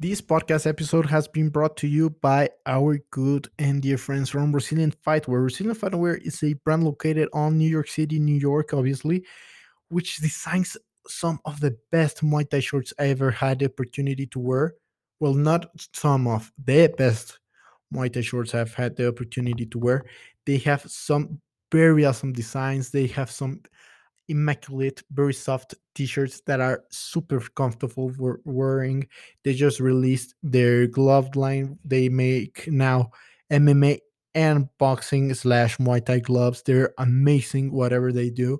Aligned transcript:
This 0.00 0.22
podcast 0.22 0.66
episode 0.66 1.04
has 1.10 1.28
been 1.28 1.50
brought 1.50 1.76
to 1.76 1.86
you 1.86 2.08
by 2.08 2.48
our 2.64 2.98
good 3.10 3.50
and 3.58 3.82
dear 3.82 3.98
friends 3.98 4.30
from 4.30 4.50
Brazilian 4.50 4.94
Fightwear. 5.06 5.42
Brazilian 5.42 5.76
Fightwear 5.76 6.18
is 6.22 6.42
a 6.42 6.54
brand 6.54 6.84
located 6.84 7.28
on 7.34 7.58
New 7.58 7.68
York 7.68 7.86
City, 7.86 8.18
New 8.18 8.40
York, 8.40 8.72
obviously, 8.72 9.26
which 9.90 10.16
designs 10.16 10.78
some 11.06 11.38
of 11.44 11.60
the 11.60 11.76
best 11.92 12.24
Muay 12.24 12.48
Thai 12.48 12.60
shorts 12.60 12.94
I 12.98 13.08
ever 13.08 13.30
had 13.30 13.58
the 13.58 13.66
opportunity 13.66 14.24
to 14.28 14.38
wear. 14.38 14.72
Well, 15.20 15.34
not 15.34 15.66
some 15.92 16.26
of 16.26 16.50
the 16.56 16.88
best 16.96 17.38
Muay 17.94 18.10
Thai 18.10 18.22
shorts 18.22 18.54
I've 18.54 18.72
had 18.72 18.96
the 18.96 19.06
opportunity 19.06 19.66
to 19.66 19.78
wear. 19.78 20.06
They 20.46 20.56
have 20.64 20.80
some 20.90 21.42
very 21.70 22.06
awesome 22.06 22.32
designs. 22.32 22.88
They 22.88 23.06
have 23.08 23.30
some 23.30 23.60
immaculate, 24.30 25.02
very 25.10 25.34
soft 25.34 25.74
t-shirts 25.94 26.40
that 26.46 26.60
are 26.60 26.84
super 26.90 27.40
comfortable 27.40 28.12
for 28.12 28.40
wearing. 28.44 29.06
They 29.44 29.54
just 29.54 29.80
released 29.80 30.34
their 30.42 30.86
glove 30.86 31.36
line. 31.36 31.78
They 31.84 32.08
make 32.08 32.68
now 32.68 33.10
MMA 33.50 33.98
and 34.34 34.68
boxing 34.78 35.34
slash 35.34 35.78
Muay 35.78 36.04
Thai 36.04 36.20
gloves. 36.20 36.62
They're 36.62 36.94
amazing, 36.98 37.72
whatever 37.72 38.12
they 38.12 38.30
do. 38.30 38.58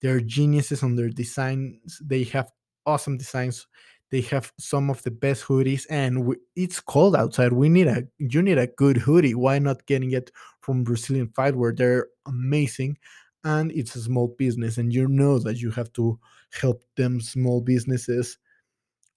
They're 0.00 0.20
geniuses 0.20 0.82
on 0.82 0.94
their 0.94 1.10
designs. 1.10 2.00
They 2.04 2.24
have 2.24 2.50
awesome 2.86 3.18
designs. 3.18 3.66
They 4.10 4.22
have 4.22 4.52
some 4.58 4.88
of 4.88 5.02
the 5.02 5.10
best 5.10 5.44
hoodies, 5.44 5.84
and 5.90 6.24
we, 6.24 6.36
it's 6.56 6.80
cold 6.80 7.14
outside. 7.14 7.52
We 7.52 7.68
need 7.68 7.88
a 7.88 8.04
you 8.16 8.40
need 8.40 8.56
a 8.56 8.66
good 8.66 8.96
hoodie. 8.96 9.34
Why 9.34 9.58
not 9.58 9.84
getting 9.84 10.12
it 10.12 10.30
from 10.62 10.82
Brazilian 10.82 11.28
Fight 11.36 11.52
Fightwear? 11.54 11.76
They're 11.76 12.06
amazing 12.26 12.96
and 13.44 13.72
it's 13.72 13.94
a 13.96 14.00
small 14.00 14.28
business 14.38 14.78
and 14.78 14.92
you 14.92 15.08
know 15.08 15.38
that 15.38 15.60
you 15.60 15.70
have 15.70 15.92
to 15.92 16.18
help 16.60 16.82
them 16.96 17.20
small 17.20 17.60
businesses. 17.60 18.38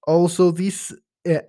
Also 0.08 0.52
this 0.52 0.94
uh, 1.30 1.40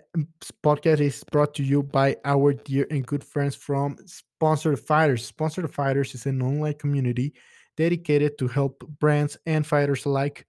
podcast 0.63 1.01
is 1.01 1.25
brought 1.31 1.55
to 1.55 1.63
you 1.63 1.83
by 1.83 2.17
our 2.25 2.53
dear 2.53 2.87
and 2.91 3.07
good 3.07 3.25
friends 3.25 3.55
from 3.55 3.97
sponsored 4.07 4.79
fighters. 4.79 5.25
Sponsored 5.25 5.73
fighters 5.73 6.15
is 6.15 6.27
an 6.27 6.43
online 6.43 6.75
community 6.75 7.33
dedicated 7.77 8.37
to 8.39 8.49
help 8.49 8.85
brands 8.99 9.37
and 9.47 9.67
fighters 9.67 10.05
alike 10.05 10.47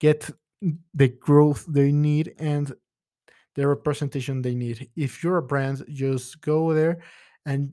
get 0.00 0.30
the 0.94 1.08
growth 1.08 1.66
they 1.68 1.92
need 1.92 2.34
and 2.38 2.72
the 3.54 3.68
representation 3.68 4.42
they 4.42 4.54
need. 4.54 4.88
If 4.96 5.22
you're 5.22 5.38
a 5.38 5.42
brand 5.42 5.84
just 5.90 6.40
go 6.40 6.72
there 6.72 7.02
and 7.46 7.72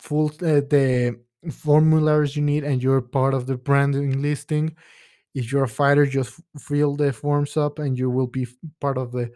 full 0.00 0.28
uh, 0.42 0.60
the 0.68 1.20
formulas 1.50 2.36
you 2.36 2.42
need 2.42 2.64
and 2.64 2.82
you're 2.82 3.00
part 3.00 3.34
of 3.34 3.46
the 3.46 3.56
branding 3.56 4.22
listing 4.22 4.76
if 5.34 5.50
you're 5.50 5.64
a 5.64 5.68
fighter 5.68 6.06
just 6.06 6.40
fill 6.58 6.94
the 6.94 7.12
forms 7.12 7.56
up 7.56 7.78
and 7.78 7.98
you 7.98 8.10
will 8.10 8.26
be 8.26 8.46
part 8.80 8.98
of 8.98 9.12
the 9.12 9.30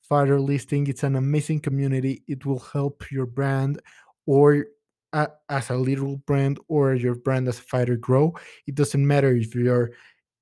fighter 0.00 0.40
listing. 0.40 0.86
It's 0.86 1.02
an 1.04 1.16
amazing 1.16 1.60
community. 1.60 2.22
It 2.26 2.44
will 2.44 2.58
help 2.58 3.10
your 3.10 3.26
brand 3.26 3.80
or 4.26 4.66
as 5.12 5.70
a 5.70 5.76
little 5.76 6.16
brand 6.26 6.58
or 6.68 6.94
your 6.94 7.14
brand 7.14 7.48
as 7.48 7.58
a 7.58 7.62
fighter 7.62 7.96
grow. 7.96 8.34
It 8.66 8.74
doesn't 8.74 9.06
matter 9.06 9.34
if 9.34 9.54
you're 9.54 9.92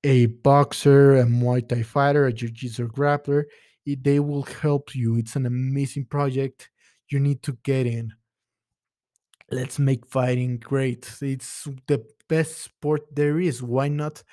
a 0.03 0.27
boxer 0.27 1.17
a 1.17 1.25
muay 1.25 1.67
thai 1.67 1.83
fighter 1.83 2.25
a 2.25 2.33
jiu-jitsu 2.33 2.87
grappler 2.87 3.43
it, 3.85 4.03
they 4.03 4.19
will 4.19 4.43
help 4.43 4.95
you. 4.95 5.17
It's 5.17 5.35
an 5.35 5.45
amazing 5.45 6.05
project. 6.05 6.69
You 7.09 7.19
need 7.19 7.43
to 7.43 7.57
get 7.63 7.85
in 7.85 8.13
let's 9.51 9.77
make 9.77 10.05
fighting 10.05 10.57
great. 10.57 11.11
It's 11.21 11.67
the 11.87 12.03
best 12.27 12.61
sport 12.61 13.03
there 13.13 13.39
is. 13.39 13.61
Why 13.61 13.89
not 13.89 14.23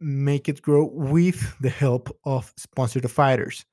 make 0.00 0.48
it 0.48 0.60
grow 0.60 0.86
with 0.86 1.56
the 1.60 1.70
help 1.70 2.16
of 2.24 2.52
sponsored 2.56 3.10
fighters? 3.10 3.64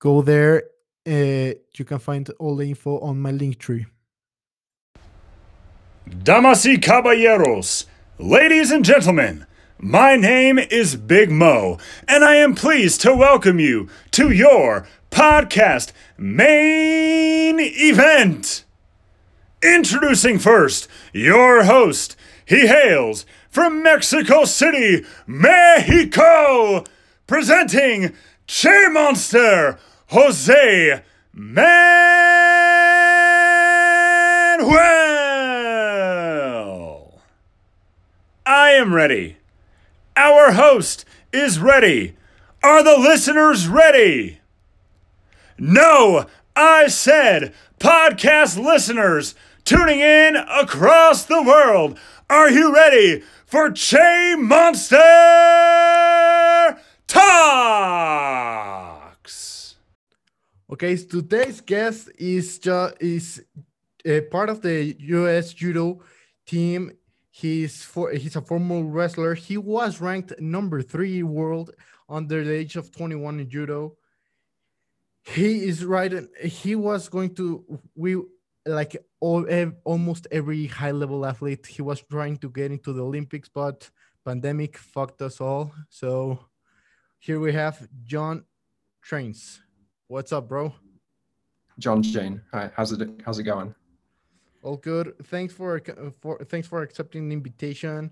Go 0.00 0.22
there. 0.22 0.64
Uh, 1.06 1.54
you 1.76 1.84
can 1.84 2.00
find 2.00 2.28
all 2.38 2.56
the 2.56 2.68
info 2.68 2.98
on 2.98 3.20
my 3.20 3.30
link 3.30 3.58
tree. 3.58 3.86
Damas 6.22 6.64
y 6.64 6.76
caballeros, 6.76 7.86
ladies 8.18 8.70
and 8.70 8.84
gentlemen, 8.84 9.46
my 9.78 10.16
name 10.16 10.58
is 10.58 10.96
Big 10.96 11.30
Mo, 11.30 11.78
and 12.06 12.24
I 12.24 12.36
am 12.36 12.54
pleased 12.54 13.00
to 13.02 13.14
welcome 13.14 13.58
you 13.58 13.88
to 14.12 14.30
your 14.30 14.86
podcast 15.10 15.92
main 16.16 17.58
event. 17.60 18.65
Introducing 19.62 20.38
first 20.38 20.86
your 21.12 21.64
host. 21.64 22.16
He 22.44 22.66
hails 22.66 23.24
from 23.48 23.82
Mexico 23.82 24.44
City, 24.44 25.04
Mexico, 25.26 26.84
presenting 27.26 28.12
Che 28.46 28.88
Monster, 28.90 29.78
Jose 30.08 31.02
Manuel. 31.32 32.02
I 38.44 38.70
am 38.70 38.94
ready. 38.94 39.38
Our 40.16 40.52
host 40.52 41.04
is 41.32 41.58
ready. 41.58 42.14
Are 42.62 42.82
the 42.82 42.98
listeners 42.98 43.66
ready? 43.68 44.40
No, 45.58 46.26
I 46.58 46.88
said 46.88 47.52
podcast 47.78 48.56
listeners 48.56 49.34
tuning 49.66 50.00
in 50.00 50.36
across 50.36 51.26
the 51.26 51.42
world. 51.42 51.98
Are 52.30 52.48
you 52.48 52.74
ready 52.74 53.22
for 53.44 53.70
Che 53.70 54.36
Monster 54.36 54.96
Talks? 57.06 57.36
Okay, 60.72 60.96
so 60.96 61.20
today's 61.20 61.60
guest 61.60 62.08
is 62.18 62.58
is 63.00 63.44
a 64.06 64.22
part 64.22 64.48
of 64.48 64.62
the 64.62 64.96
U.S. 64.98 65.52
Judo 65.52 66.00
team. 66.46 66.92
He's 67.30 67.82
for 67.82 68.12
he's 68.12 68.36
a 68.36 68.40
former 68.40 68.82
wrestler. 68.82 69.34
He 69.34 69.58
was 69.58 70.00
ranked 70.00 70.32
number 70.40 70.80
three 70.80 71.22
world 71.22 71.72
under 72.08 72.42
the 72.44 72.54
age 72.54 72.76
of 72.76 72.90
21 72.90 73.40
in 73.40 73.50
judo. 73.50 73.98
He 75.26 75.64
is 75.64 75.84
right. 75.84 76.12
He 76.42 76.76
was 76.76 77.08
going 77.08 77.34
to 77.34 77.64
we 77.94 78.16
like 78.64 78.96
all 79.20 79.46
almost 79.84 80.26
every 80.30 80.66
high 80.66 80.90
level 80.90 81.24
athlete 81.26 81.66
he 81.66 81.82
was 81.82 82.02
trying 82.10 82.36
to 82.36 82.50
get 82.50 82.72
into 82.72 82.92
the 82.92 83.00
olympics 83.02 83.48
but 83.48 83.88
pandemic 84.24 84.76
fucked 84.76 85.22
us 85.22 85.40
all. 85.40 85.72
So 85.88 86.40
here 87.18 87.40
we 87.40 87.52
have 87.52 87.88
john 88.04 88.44
trains. 89.02 89.60
What's 90.08 90.32
up 90.32 90.48
bro? 90.48 90.72
John 91.78 92.02
Jayne 92.02 92.40
hi 92.52 92.70
how's 92.74 92.92
it 92.92 93.08
how's 93.24 93.38
it 93.38 93.44
going? 93.44 93.74
All 94.62 94.76
good. 94.76 95.14
Thanks 95.24 95.54
for 95.54 95.80
for 96.20 96.38
thanks 96.44 96.66
for 96.66 96.82
accepting 96.82 97.28
the 97.28 97.34
invitation. 97.34 98.10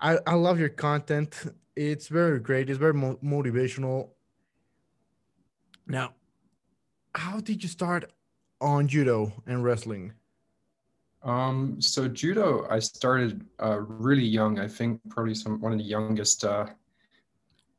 I 0.00 0.18
i 0.26 0.34
love 0.34 0.58
your 0.58 0.68
content. 0.68 1.44
It's 1.76 2.08
very 2.08 2.40
great. 2.40 2.70
It's 2.70 2.78
very 2.78 2.94
mo- 2.94 3.18
motivational 3.22 4.10
now 5.86 6.12
how 7.14 7.40
did 7.40 7.62
you 7.62 7.68
start 7.68 8.10
on 8.60 8.88
judo 8.88 9.32
and 9.46 9.64
wrestling? 9.64 10.12
Um, 11.22 11.80
so 11.80 12.06
judo, 12.06 12.66
I 12.68 12.78
started 12.80 13.46
uh, 13.62 13.80
really 13.80 14.24
young. 14.24 14.58
I 14.58 14.68
think 14.68 15.00
probably 15.08 15.34
some 15.34 15.60
one 15.60 15.72
of 15.72 15.78
the 15.78 15.84
youngest 15.84 16.44
uh, 16.44 16.66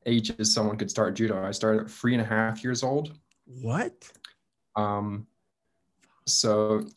ages 0.05 0.53
someone 0.53 0.77
could 0.77 0.89
start 0.89 1.15
judo. 1.15 1.43
I 1.43 1.51
started 1.51 1.83
at 1.83 1.91
three 1.91 2.13
and 2.13 2.21
a 2.21 2.25
half 2.25 2.63
years 2.63 2.81
old. 2.81 3.13
What? 3.61 4.11
Um, 4.75 5.27
so 6.25 6.87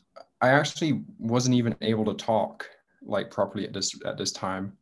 I 0.41 0.51
actually 0.51 1.03
wasn't 1.19 1.55
even 1.55 1.77
able 1.83 2.05
to 2.07 2.15
talk 2.15 2.69
like 3.03 3.31
properly 3.31 3.67
at 3.67 3.73
this 3.73 3.95
at 4.07 4.17
this 4.17 4.33
time. 4.33 4.73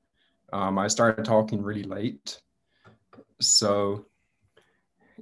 Um, 0.52 0.78
I 0.78 0.86
started 0.86 1.24
talking 1.24 1.60
really 1.60 1.82
late. 1.82 2.40
So 3.40 4.06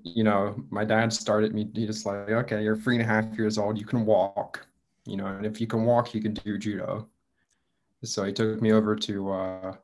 you 0.02 0.24
know, 0.24 0.54
my 0.70 0.84
dad 0.84 1.12
started 1.12 1.54
me, 1.54 1.68
he 1.74 1.86
just 1.86 2.06
like, 2.06 2.28
okay, 2.28 2.62
you're 2.62 2.76
three 2.76 2.96
and 2.96 3.02
a 3.02 3.06
half 3.06 3.36
years 3.38 3.58
old, 3.58 3.78
you 3.78 3.86
can 3.86 4.04
walk, 4.04 4.66
you 5.06 5.16
know, 5.16 5.26
and 5.26 5.46
if 5.46 5.60
you 5.60 5.66
can 5.66 5.84
walk, 5.84 6.14
you 6.14 6.20
can 6.20 6.34
do 6.34 6.58
judo. 6.58 7.08
So 8.02 8.24
he 8.24 8.32
took 8.32 8.60
me 8.60 8.72
over 8.72 8.96
to, 8.96 9.32
uh, 9.32 9.76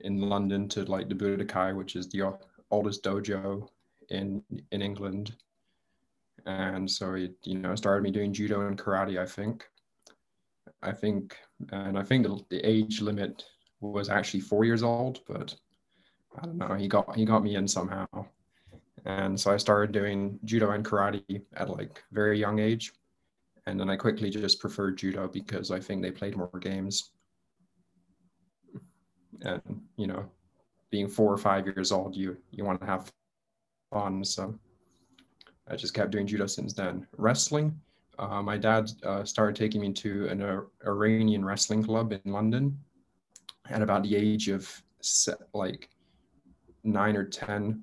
in 0.00 0.20
London 0.20 0.68
to 0.70 0.84
like 0.84 1.08
the 1.08 1.14
Budokwai, 1.14 1.74
which 1.74 1.94
is 1.94 2.08
the 2.08 2.32
oldest 2.70 3.04
dojo 3.04 3.68
in, 4.08 4.42
in 4.72 4.82
England. 4.82 5.36
And 6.46 6.90
so 6.90 7.14
he, 7.14 7.30
you 7.44 7.58
know, 7.58 7.74
started 7.74 8.02
me 8.02 8.10
doing 8.10 8.32
judo 8.32 8.66
and 8.66 8.78
karate, 8.78 9.18
I 9.18 9.26
think. 9.26 9.68
I 10.82 10.92
think, 10.92 11.36
and 11.70 11.98
I 11.98 12.02
think 12.02 12.26
the, 12.26 12.40
the 12.48 12.66
age 12.66 13.02
limit 13.02 13.44
was 13.80 14.08
actually 14.08 14.40
four 14.40 14.64
years 14.64 14.82
old, 14.82 15.20
but 15.26 15.54
I 16.38 16.46
don't 16.46 16.56
know. 16.56 16.74
He 16.74 16.88
got 16.88 17.14
he 17.14 17.24
got 17.24 17.42
me 17.42 17.56
in 17.56 17.66
somehow. 17.68 18.06
And 19.06 19.38
so 19.38 19.50
I 19.50 19.56
started 19.56 19.92
doing 19.92 20.38
judo 20.44 20.72
and 20.72 20.84
karate 20.84 21.42
at 21.56 21.70
like 21.70 22.02
very 22.12 22.38
young 22.38 22.58
age. 22.58 22.92
And 23.66 23.78
then 23.78 23.90
I 23.90 23.96
quickly 23.96 24.30
just 24.30 24.60
preferred 24.60 24.98
judo 24.98 25.28
because 25.28 25.70
I 25.70 25.80
think 25.80 26.02
they 26.02 26.10
played 26.10 26.36
more 26.36 26.50
games. 26.60 27.10
And, 29.42 29.62
you 29.96 30.06
know, 30.06 30.30
being 30.90 31.08
four 31.08 31.32
or 31.32 31.38
five 31.38 31.66
years 31.66 31.92
old, 31.92 32.16
you, 32.16 32.36
you 32.50 32.64
want 32.64 32.80
to 32.80 32.86
have 32.86 33.10
fun. 33.92 34.24
So 34.24 34.58
I 35.68 35.76
just 35.76 35.94
kept 35.94 36.10
doing 36.10 36.26
judo 36.26 36.46
since 36.46 36.72
then. 36.72 37.06
Wrestling, 37.16 37.80
uh, 38.18 38.42
my 38.42 38.58
dad 38.58 38.90
uh, 39.02 39.24
started 39.24 39.56
taking 39.56 39.80
me 39.80 39.92
to 39.94 40.28
an 40.28 40.42
uh, 40.42 40.60
Iranian 40.86 41.44
wrestling 41.44 41.82
club 41.82 42.12
in 42.12 42.20
London 42.32 42.78
at 43.70 43.82
about 43.82 44.02
the 44.02 44.14
age 44.14 44.48
of 44.48 44.70
like 45.54 45.88
nine 46.84 47.16
or 47.16 47.24
10. 47.24 47.82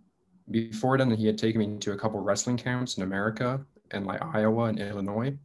Before 0.50 0.98
then, 0.98 1.12
he 1.12 1.26
had 1.26 1.38
taken 1.38 1.60
me 1.60 1.78
to 1.80 1.92
a 1.92 1.98
couple 1.98 2.20
wrestling 2.20 2.58
camps 2.58 2.98
in 2.98 3.04
America 3.04 3.66
and 3.92 4.06
like 4.06 4.22
Iowa 4.22 4.66
and 4.66 4.80
Illinois. 4.80 5.38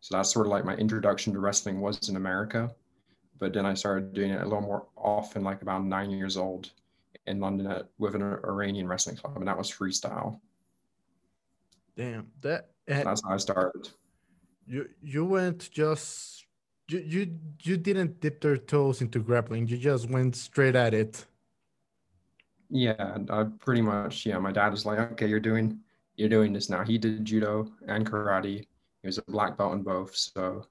So 0.00 0.16
that's 0.16 0.30
sort 0.30 0.46
of 0.46 0.50
like 0.50 0.64
my 0.64 0.74
introduction 0.76 1.32
to 1.32 1.40
wrestling 1.40 1.80
was 1.80 2.08
in 2.08 2.16
America. 2.16 2.74
But 3.38 3.52
then 3.52 3.64
I 3.66 3.74
started 3.74 4.12
doing 4.12 4.30
it 4.30 4.40
a 4.40 4.44
little 4.44 4.60
more 4.60 4.86
often, 4.96 5.42
like 5.42 5.62
about 5.62 5.84
nine 5.84 6.10
years 6.10 6.36
old 6.36 6.70
in 7.26 7.40
London 7.40 7.66
at, 7.66 7.88
with 7.98 8.14
an 8.14 8.22
Iranian 8.22 8.86
wrestling 8.86 9.16
club, 9.16 9.36
and 9.36 9.48
that 9.48 9.56
was 9.56 9.70
freestyle. 9.70 10.40
Damn, 11.96 12.28
that 12.42 12.70
uh, 12.90 13.02
that's 13.02 13.22
how 13.24 13.34
I 13.34 13.36
started. 13.38 13.88
You 14.66 14.88
you 15.02 15.24
went 15.24 15.70
just 15.70 16.44
you 16.88 16.98
you 16.98 17.38
you 17.62 17.76
didn't 17.76 18.20
dip 18.20 18.40
their 18.40 18.56
toes 18.56 19.00
into 19.00 19.20
grappling. 19.20 19.68
You 19.68 19.78
just 19.78 20.10
went 20.10 20.36
straight 20.36 20.76
at 20.76 20.94
it. 20.94 21.24
Yeah, 22.74 23.18
I 23.30 23.44
pretty 23.60 23.82
much. 23.82 24.26
Yeah, 24.26 24.38
my 24.38 24.50
dad 24.50 24.70
was 24.70 24.84
like, 24.84 24.98
"Okay, 25.12 25.28
you're 25.28 25.38
doing 25.40 25.80
you're 26.16 26.28
doing 26.28 26.52
this 26.52 26.68
now." 26.68 26.82
He 26.84 26.98
did 26.98 27.24
judo 27.24 27.72
and 27.86 28.04
karate. 28.04 28.66
He 29.00 29.06
was 29.06 29.18
a 29.18 29.22
black 29.22 29.56
belt 29.56 29.74
in 29.74 29.82
both, 29.84 30.14
so 30.16 30.66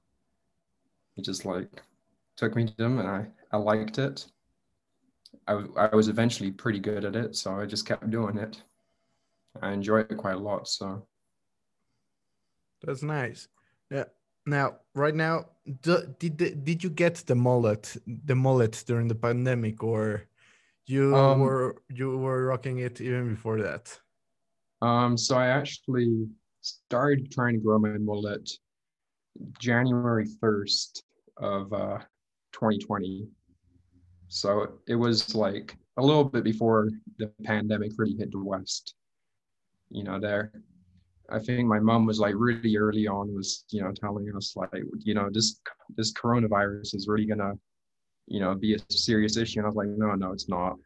he 1.16 1.22
just 1.22 1.46
like 1.46 1.82
took 2.36 2.54
me 2.56 2.66
to 2.66 2.76
them, 2.76 2.98
and 2.98 3.08
I 3.08 3.26
I 3.52 3.56
liked 3.56 3.98
it. 3.98 4.26
I, 5.48 5.64
I 5.76 5.94
was 5.96 6.08
eventually 6.08 6.50
pretty 6.50 6.78
good 6.78 7.04
at 7.06 7.16
it, 7.16 7.36
so 7.36 7.58
I 7.58 7.64
just 7.64 7.86
kept 7.86 8.10
doing 8.10 8.36
it. 8.38 8.62
I 9.62 9.72
enjoy 9.72 10.00
it 10.00 10.16
quite 10.18 10.36
a 10.36 10.38
lot. 10.38 10.68
So 10.68 11.06
that's 12.82 13.02
nice. 13.02 13.48
Yeah. 13.90 14.04
Now, 14.46 14.80
right 14.94 15.14
now, 15.14 15.46
did 15.80 16.18
did 16.18 16.84
you 16.84 16.90
get 16.90 17.14
the 17.26 17.34
mullet, 17.34 17.96
the 18.06 18.34
mullet 18.34 18.84
during 18.86 19.08
the 19.08 19.14
pandemic, 19.14 19.82
or 19.82 20.28
you 20.86 21.14
um, 21.16 21.40
were 21.40 21.76
you 21.88 22.16
were 22.18 22.46
rocking 22.46 22.78
it 22.78 23.00
even 23.00 23.34
before 23.34 23.60
that? 23.62 23.98
Um, 24.82 25.16
so 25.16 25.36
I 25.36 25.46
actually 25.46 26.26
started 26.60 27.30
trying 27.30 27.54
to 27.54 27.60
grow 27.60 27.78
my 27.78 27.96
mullet 27.98 28.50
January 29.58 30.26
first 30.40 31.04
of 31.38 31.72
uh, 31.72 31.98
2020. 32.52 33.26
So 34.28 34.78
it 34.86 34.94
was 34.94 35.34
like 35.34 35.76
a 35.96 36.02
little 36.02 36.24
bit 36.24 36.44
before 36.44 36.90
the 37.18 37.30
pandemic 37.44 37.92
really 37.96 38.16
hit 38.16 38.32
the 38.32 38.42
West. 38.42 38.94
You 39.90 40.04
know, 40.04 40.18
there 40.18 40.52
I 41.30 41.38
think 41.38 41.66
my 41.66 41.80
mom 41.80 42.06
was 42.06 42.18
like 42.18 42.34
really 42.36 42.76
early 42.76 43.06
on 43.06 43.34
was 43.34 43.64
you 43.70 43.82
know 43.82 43.92
telling 43.92 44.30
us 44.36 44.54
like 44.56 44.70
you 44.98 45.14
know 45.14 45.28
this 45.32 45.60
this 45.96 46.12
coronavirus 46.12 46.94
is 46.94 47.08
really 47.08 47.26
gonna 47.26 47.54
you 48.26 48.40
know 48.40 48.54
be 48.54 48.74
a 48.74 48.78
serious 48.90 49.36
issue 49.36 49.58
and 49.60 49.66
I 49.66 49.68
was 49.68 49.76
like 49.76 49.88
no 49.88 50.14
no 50.14 50.32
it's 50.32 50.48
not 50.48 50.76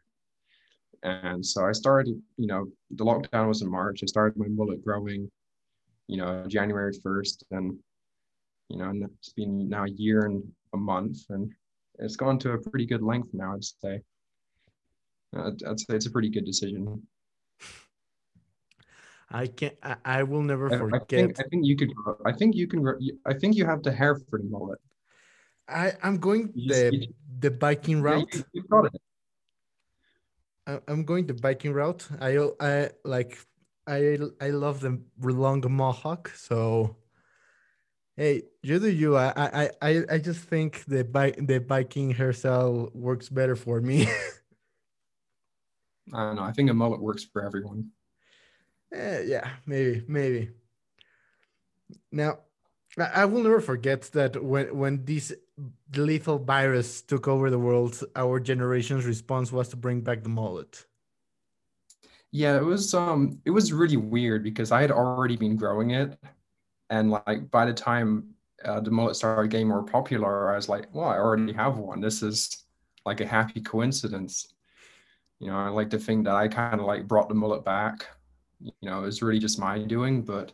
and 1.03 1.45
so 1.45 1.65
I 1.65 1.71
started 1.71 2.21
you 2.37 2.47
know 2.47 2.67
the 2.91 3.05
lockdown 3.05 3.47
was 3.47 3.61
in 3.61 3.69
March 3.69 4.01
I 4.03 4.07
started 4.07 4.37
my 4.37 4.47
mullet 4.47 4.83
growing 4.83 5.29
you 6.07 6.17
know 6.17 6.45
January 6.47 6.93
1st 6.93 7.43
and 7.51 7.77
you 8.69 8.77
know 8.77 8.91
it's 9.19 9.33
been 9.33 9.69
now 9.69 9.85
a 9.85 9.89
year 9.89 10.25
and 10.25 10.43
a 10.73 10.77
month 10.77 11.19
and 11.29 11.51
it's 11.99 12.15
gone 12.15 12.39
to 12.39 12.51
a 12.51 12.57
pretty 12.57 12.85
good 12.85 13.01
length 13.01 13.29
now 13.33 13.53
I'd 13.53 13.63
say 13.63 14.01
I'd, 15.35 15.63
I'd 15.63 15.79
say 15.79 15.95
it's 15.95 16.07
a 16.07 16.11
pretty 16.11 16.29
good 16.29 16.45
decision 16.45 17.01
I 19.31 19.45
can't. 19.45 19.75
I, 19.83 19.95
I 20.05 20.23
will 20.23 20.41
never 20.41 20.69
forget. 20.71 21.01
I 21.01 21.05
think, 21.05 21.39
I 21.39 21.43
think 21.43 21.65
you 21.65 21.75
could. 21.75 21.93
I 22.25 22.31
think 22.31 22.55
you 22.55 22.67
can. 22.67 22.83
I 23.27 23.33
think 23.33 23.55
you 23.55 23.63
have 23.63 23.83
the 23.83 23.91
hair 23.91 24.15
for 24.15 24.39
the 24.39 24.45
mullet. 24.45 24.79
I 25.67 25.93
I'm 26.01 26.17
going 26.17 26.51
you 26.55 26.73
the 26.73 26.97
just, 26.97 27.09
the 27.39 27.51
biking 27.51 28.01
route. 28.01 28.29
Yeah, 28.33 28.41
you, 28.53 28.55
you 28.61 28.63
got 28.69 28.85
it. 28.85 29.01
I, 30.67 30.79
I'm 30.87 31.03
going 31.03 31.25
the 31.25 31.33
biking 31.33 31.73
route. 31.73 32.07
I 32.19 32.37
I 32.59 32.89
like. 33.03 33.37
I 33.87 34.17
I 34.41 34.49
love 34.49 34.81
the 34.81 35.01
long 35.21 35.63
mohawk. 35.67 36.31
So. 36.35 36.97
Hey, 38.15 38.43
you 38.61 38.79
do 38.79 38.91
you. 38.91 39.15
I 39.15 39.31
I 39.37 39.69
I 39.81 40.03
I 40.11 40.17
just 40.17 40.41
think 40.41 40.83
the 40.85 41.05
bike 41.05 41.37
the 41.39 41.59
biking 41.59 42.13
hairstyle 42.13 42.93
works 42.93 43.29
better 43.29 43.55
for 43.55 43.79
me. 43.79 44.09
I 46.13 46.25
don't 46.25 46.35
know. 46.35 46.43
I 46.43 46.51
think 46.51 46.69
a 46.69 46.73
mullet 46.73 47.01
works 47.01 47.23
for 47.23 47.45
everyone. 47.45 47.91
Eh, 48.91 49.21
yeah, 49.25 49.49
maybe, 49.65 50.03
maybe. 50.07 50.49
Now, 52.11 52.39
I 52.97 53.25
will 53.25 53.43
never 53.43 53.61
forget 53.61 54.01
that 54.13 54.43
when 54.43 54.75
when 54.75 55.05
this 55.89 56.05
lethal 56.05 56.39
virus 56.39 57.01
took 57.01 57.27
over 57.27 57.49
the 57.49 57.59
world, 57.59 58.01
our 58.15 58.39
generation's 58.39 59.05
response 59.05 59.51
was 59.51 59.69
to 59.69 59.75
bring 59.75 60.01
back 60.01 60.23
the 60.23 60.29
mullet. 60.29 60.85
Yeah, 62.31 62.57
it 62.57 62.63
was 62.63 62.93
um 62.93 63.39
it 63.45 63.51
was 63.51 63.73
really 63.73 63.97
weird 63.97 64.43
because 64.43 64.71
I 64.71 64.81
had 64.81 64.91
already 64.91 65.35
been 65.35 65.55
growing 65.55 65.91
it, 65.91 66.17
and 66.89 67.11
like 67.11 67.49
by 67.49 67.65
the 67.65 67.73
time 67.73 68.35
uh, 68.63 68.79
the 68.81 68.91
mullet 68.91 69.15
started 69.15 69.49
getting 69.51 69.67
more 69.67 69.83
popular, 69.83 70.51
I 70.51 70.55
was 70.55 70.69
like, 70.69 70.87
well, 70.93 71.09
I 71.09 71.17
already 71.17 71.53
have 71.53 71.77
one. 71.77 72.01
This 72.01 72.21
is 72.21 72.65
like 73.05 73.21
a 73.21 73.27
happy 73.27 73.61
coincidence. 73.61 74.53
You 75.39 75.47
know, 75.47 75.57
I 75.57 75.69
like 75.69 75.89
to 75.91 75.99
think 75.99 76.25
that 76.25 76.35
I 76.35 76.47
kind 76.49 76.79
of 76.79 76.85
like 76.85 77.07
brought 77.07 77.29
the 77.29 77.35
mullet 77.35 77.63
back 77.63 78.07
you 78.59 78.73
know, 78.81 78.99
it 78.99 79.05
was 79.05 79.21
really 79.21 79.39
just 79.39 79.59
my 79.59 79.79
doing, 79.79 80.21
but 80.21 80.51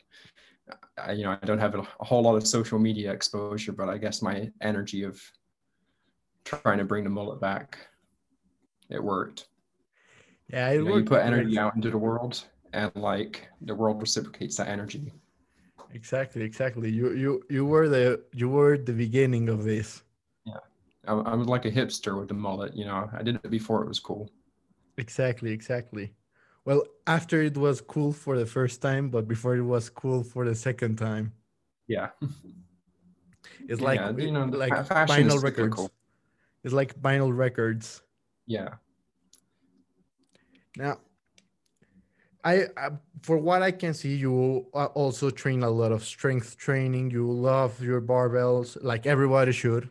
I, 0.97 1.11
you 1.13 1.23
know, 1.23 1.37
I 1.41 1.45
don't 1.45 1.59
have 1.59 1.75
a, 1.75 1.79
a 1.99 2.05
whole 2.05 2.23
lot 2.23 2.35
of 2.35 2.47
social 2.47 2.79
media 2.79 3.11
exposure, 3.11 3.71
but 3.71 3.89
I 3.89 3.97
guess 3.97 4.21
my 4.21 4.49
energy 4.61 5.03
of 5.03 5.21
trying 6.43 6.77
to 6.77 6.85
bring 6.85 7.03
the 7.03 7.09
mullet 7.09 7.39
back, 7.41 7.77
it 8.89 9.03
worked. 9.03 9.47
Yeah, 10.47 10.69
it 10.69 10.77
you, 10.77 10.85
know, 10.85 10.97
you 10.97 11.03
put 11.03 11.21
energy 11.21 11.57
out 11.57 11.75
into 11.75 11.89
the 11.89 11.97
world, 11.97 12.43
and 12.73 12.91
like 12.95 13.47
the 13.61 13.75
world 13.75 13.99
reciprocates 14.01 14.57
that 14.57 14.67
energy. 14.67 15.11
Exactly, 15.93 16.41
exactly. 16.43 16.89
You 16.89 17.13
you 17.13 17.43
you 17.49 17.65
were 17.65 17.89
the 17.89 18.23
you 18.33 18.49
were 18.49 18.77
the 18.77 18.93
beginning 18.93 19.49
of 19.49 19.63
this. 19.63 20.03
Yeah, 20.45 20.57
I, 21.07 21.13
I 21.13 21.35
was 21.35 21.47
like 21.47 21.65
a 21.65 21.71
hipster 21.71 22.17
with 22.19 22.27
the 22.27 22.33
mullet. 22.33 22.75
You 22.75 22.85
know, 22.85 23.09
I 23.13 23.23
did 23.23 23.35
it 23.35 23.49
before 23.49 23.81
it 23.83 23.87
was 23.87 23.99
cool. 23.99 24.29
Exactly, 24.97 25.51
exactly. 25.51 26.13
Well, 26.65 26.83
after 27.05 27.41
it 27.43 27.55
was 27.55 27.79
cool 27.79 28.11
for 28.11 28.37
the 28.37 28.45
first 28.45 28.81
time, 28.81 29.09
but 29.09 29.27
before 29.27 29.55
it 29.55 29.61
was 29.61 29.89
cool 29.89 30.23
for 30.23 30.45
the 30.45 30.55
second 30.55 30.97
time. 30.97 31.33
Yeah. 31.87 32.09
It's 33.67 33.81
like 33.81 33.99
yeah, 33.99 34.11
you 34.17 34.31
know, 34.31 34.45
like 34.45 34.73
vinyl 34.73 35.41
records. 35.41 35.89
It's 36.63 36.73
like 36.73 36.99
vinyl 36.99 37.35
records. 37.35 38.01
Yeah. 38.45 38.75
Now, 40.77 40.99
I, 42.43 42.65
I, 42.77 42.89
for 43.21 43.37
what 43.37 43.63
I 43.63 43.71
can 43.71 43.93
see, 43.93 44.15
you 44.15 44.67
also 44.73 45.29
train 45.31 45.63
a 45.63 45.69
lot 45.69 45.91
of 45.91 46.03
strength 46.03 46.57
training. 46.57 47.09
You 47.09 47.31
love 47.31 47.81
your 47.81 48.01
barbells, 48.01 48.77
like 48.83 49.07
everybody 49.07 49.51
should. 49.51 49.89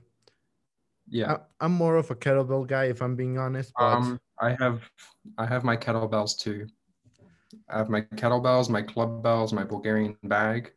Yeah, 1.15 1.37
I, 1.61 1.67
am 1.67 1.73
more 1.73 1.95
of 1.95 2.11
a 2.11 2.17
kettlebell 2.17 2.67
guy, 2.67 2.87
if 2.87 3.01
I'm 3.01 3.15
being 3.15 3.39
honest. 3.39 3.73
But... 3.79 3.85
Um, 3.85 4.21
I 4.41 4.57
have 4.59 4.83
I 5.39 5.47
have 5.47 5.63
my 5.63 5.77
kettlebells 5.77 6.37
too. 6.37 6.67
I 7.69 7.79
have 7.79 7.89
my 7.89 8.01
kettlebells, 8.01 8.69
my 8.69 8.83
club 8.83 9.23
bells, 9.23 9.53
my 9.53 9.63
Bulgarian 9.63 10.17
bag. 10.25 10.73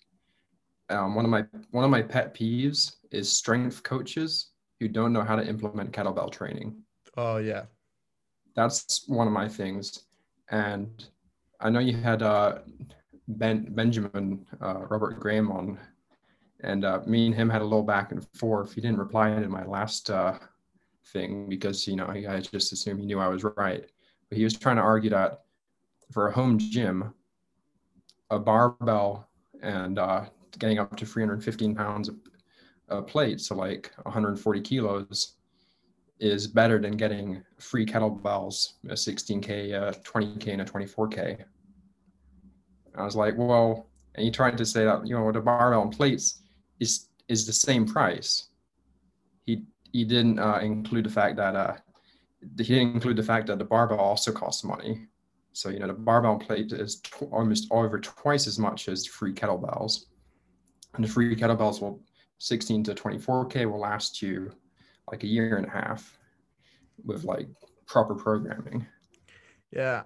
Um, 0.90 1.16
one 1.16 1.26
of 1.26 1.32
my 1.32 1.44
one 1.72 1.84
of 1.84 1.90
my 1.90 2.04
pet 2.04 2.36
peeves 2.36 2.98
is 3.10 3.36
strength 3.36 3.82
coaches 3.82 4.52
who 4.80 4.88
don't 4.88 5.12
know 5.12 5.24
how 5.24 5.36
to 5.36 5.44
implement 5.44 5.92
kettlebell 5.92 6.32
training. 6.32 6.84
Oh 7.18 7.38
yeah, 7.38 7.64
that's 8.56 9.08
one 9.08 9.26
of 9.26 9.34
my 9.34 9.50
things. 9.50 10.04
And 10.52 11.04
I 11.60 11.72
know 11.72 11.80
you 11.80 11.98
had 11.98 12.22
uh, 12.22 12.60
Ben 13.28 13.74
Benjamin 13.74 14.46
uh, 14.62 14.86
Robert 14.88 15.20
Graham 15.20 15.52
on, 15.52 15.80
and 16.62 16.86
uh, 16.86 17.02
me 17.06 17.28
and 17.28 17.36
him 17.36 17.50
had 17.50 17.62
a 17.62 17.66
little 17.66 17.84
back 17.84 18.12
and 18.12 18.26
forth. 18.34 18.74
He 18.74 18.82
didn't 18.82 18.98
reply 18.98 19.30
to 19.30 19.48
my 19.48 19.66
last 19.66 20.10
uh, 20.10 20.38
thing 21.14 21.48
because 21.48 21.88
you 21.88 21.96
know 21.96 22.08
I 22.08 22.40
just 22.40 22.72
assumed 22.72 23.00
he 23.00 23.06
knew 23.06 23.20
I 23.20 23.28
was 23.28 23.44
right. 23.44 23.86
But 24.30 24.38
he 24.38 24.44
was 24.44 24.58
trying 24.58 24.78
to 24.78 24.82
argue 24.82 25.10
that 25.12 25.44
for 26.12 26.28
a 26.28 26.34
home 26.34 26.58
gym, 26.58 27.14
a 28.30 28.40
barbell 28.40 29.28
and 29.62 30.00
uh, 30.00 30.26
getting 30.60 30.80
up 30.80 30.96
to 30.98 31.06
315 31.06 31.76
pounds 31.76 32.10
a 32.90 33.02
plate, 33.02 33.42
so 33.42 33.56
like 33.56 33.92
140 34.04 34.62
kilos, 34.62 35.36
is 36.20 36.48
better 36.48 36.80
than 36.80 36.98
getting 36.98 37.44
free 37.60 37.86
kettlebells, 37.86 38.74
a 38.86 38.94
16k, 38.94 39.74
a 39.74 39.94
20k, 40.00 40.54
and 40.54 40.62
a 40.62 40.66
24k. 40.66 41.44
I 42.96 43.04
was 43.04 43.16
like, 43.16 43.36
well, 43.38 43.88
and 44.16 44.24
he 44.26 44.32
tried 44.32 44.58
to 44.58 44.66
say 44.66 44.84
that 44.86 45.06
you 45.06 45.16
know 45.16 45.32
the 45.32 45.42
barbell 45.42 45.84
and 45.84 45.92
plates 45.92 46.42
is 46.80 47.10
is 47.28 47.46
the 47.46 47.54
same 47.54 47.86
price. 47.86 48.50
He 49.46 49.64
he 49.92 50.04
didn't 50.04 50.40
uh, 50.40 50.60
include 50.60 51.06
the 51.06 51.10
fact 51.10 51.38
that 51.38 51.56
uh, 51.56 51.76
he 52.58 52.64
didn't 52.64 52.96
include 52.96 53.18
the 53.18 53.24
fact 53.24 53.48
that 53.48 53.60
the 53.60 53.66
barbell 53.66 54.00
also 54.00 54.32
costs 54.32 54.64
money. 54.64 55.08
So, 55.54 55.70
you 55.70 55.80
know, 55.80 55.88
the 55.88 55.94
barbell 55.94 56.38
plate 56.38 56.72
is 56.72 57.02
almost 57.32 57.68
over 57.72 58.00
twice 58.00 58.46
as 58.46 58.60
much 58.60 58.88
as 58.88 59.08
free 59.08 59.34
kettlebells. 59.34 60.06
And 60.94 61.04
the 61.04 61.10
free 61.10 61.36
kettlebells 61.36 61.82
will 61.82 62.04
16 62.40 62.84
to 62.84 62.94
24K 62.94 63.70
will 63.70 63.80
last 63.80 64.22
you 64.22 64.52
like 65.10 65.24
a 65.24 65.28
year 65.28 65.58
and 65.58 65.66
a 65.66 65.70
half 65.70 66.16
with 67.04 67.24
like 67.24 67.48
proper 67.88 68.14
programming. 68.14 68.86
Yeah, 69.72 70.04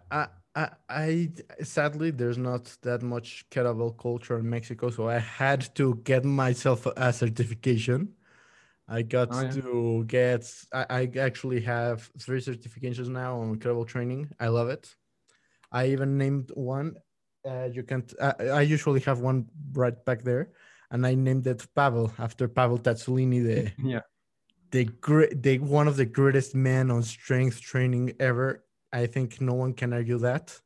I, 0.56 0.70
I 0.90 1.32
sadly 1.64 2.12
there's 2.12 2.38
not 2.38 2.76
that 2.82 3.02
much 3.02 3.46
kettlebell 3.50 3.98
culture 3.98 4.38
in 4.38 4.50
Mexico, 4.50 4.90
so 4.90 5.08
I 5.08 5.20
had 5.20 5.74
to 5.76 5.96
get 6.04 6.26
myself 6.26 6.86
a 6.86 7.14
certification. 7.14 8.14
I 8.88 9.04
got 9.04 9.30
oh, 9.32 9.42
yeah. 9.42 9.52
to 9.52 10.04
get. 10.08 10.54
I, 10.74 10.86
I 10.90 11.12
actually 11.20 11.62
have 11.62 12.10
three 12.20 12.42
certifications 12.42 13.08
now 13.08 13.40
on 13.40 13.58
kettlebell 13.58 13.88
training. 13.88 14.30
I 14.40 14.48
love 14.48 14.68
it. 14.70 14.94
I 15.72 15.88
even 15.88 16.18
named 16.18 16.52
one. 16.54 16.96
Uh, 17.48 17.70
you 17.72 17.84
can. 17.84 18.04
Uh, 18.20 18.34
I 18.40 18.62
usually 18.62 19.00
have 19.02 19.22
one 19.22 19.46
right 19.72 20.04
back 20.04 20.24
there, 20.24 20.50
and 20.92 21.08
I 21.08 21.16
named 21.16 21.48
it 21.48 21.66
Pavel 21.76 22.12
after 22.20 22.50
Pavel 22.50 22.78
Tsatsouline, 22.78 23.44
the 23.44 23.72
yeah, 23.84 24.02
the 24.72 24.86
great, 24.86 25.42
the 25.42 25.60
one 25.60 25.88
of 25.88 25.96
the 25.96 26.06
greatest 26.06 26.56
men 26.56 26.92
on 26.92 27.04
strength 27.04 27.62
training 27.62 28.14
ever. 28.20 28.66
I 28.94 29.06
think 29.06 29.42
no 29.42 29.54
one 29.54 29.74
can 29.74 29.94
argue 29.94 30.18
that. 30.20 30.60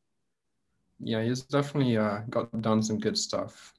Yeah, 1.00 1.24
he's 1.24 1.42
definitely 1.42 1.98
uh, 1.98 2.20
got 2.30 2.62
done 2.62 2.82
some 2.82 3.00
good 3.00 3.18
stuff. 3.18 3.74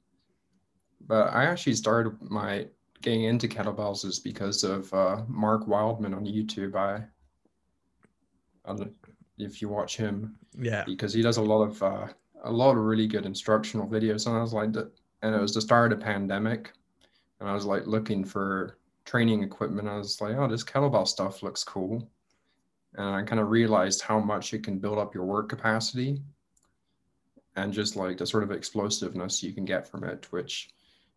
But 1.07 1.33
I 1.33 1.45
actually 1.45 1.75
started 1.75 2.17
my 2.21 2.67
getting 3.01 3.25
into 3.25 3.49
kettlebells 3.49 4.05
is 4.05 4.19
because 4.19 4.65
of 4.65 4.93
uh, 4.93 5.23
Mark 5.29 5.67
Wildman 5.67 6.15
on 6.15 6.25
YouTube. 6.25 6.75
I, 6.75 7.05
I 8.71 8.77
if 9.39 9.63
you 9.63 9.69
watch 9.69 9.97
him, 9.97 10.37
yeah, 10.59 10.85
because 10.85 11.13
he 11.13 11.23
does 11.23 11.37
a 11.37 11.43
lot 11.43 11.63
of 11.63 11.83
uh, 11.83 12.09
a 12.45 12.51
lot 12.51 12.73
of 12.73 12.85
really 12.85 13.07
good 13.07 13.27
instructional 13.27 13.87
videos, 13.87 14.27
and 14.27 14.37
I 14.37 14.41
was 14.41 14.53
like, 14.53 14.71
and 15.23 15.35
it 15.35 15.41
was 15.41 15.55
the 15.55 15.61
start 15.61 15.93
of 15.93 15.99
the 15.99 16.05
pandemic, 16.05 16.73
and 17.41 17.49
I 17.49 17.55
was 17.55 17.65
like 17.65 17.87
looking 17.87 18.25
for 18.25 18.79
training 19.05 19.43
equipment. 19.43 19.89
I 19.89 19.99
was 19.99 20.21
like, 20.21 20.37
oh, 20.37 20.49
this 20.49 20.65
kettlebell 20.65 21.07
stuff 21.07 21.43
looks 21.43 21.63
cool, 21.65 22.11
Uh, 22.99 23.03
and 23.03 23.17
I 23.17 23.23
kind 23.23 23.41
of 23.41 23.51
realized 23.51 24.03
how 24.03 24.19
much 24.21 24.55
it 24.55 24.65
can 24.65 24.79
build 24.79 24.99
up 24.99 25.15
your 25.15 25.25
work 25.25 25.49
capacity, 25.49 26.23
and 27.57 27.73
just 27.73 27.97
like 27.97 28.19
the 28.19 28.27
sort 28.27 28.43
of 28.43 28.51
explosiveness 28.51 29.43
you 29.43 29.53
can 29.53 29.65
get 29.65 29.89
from 29.89 30.05
it, 30.05 30.27
which 30.31 30.71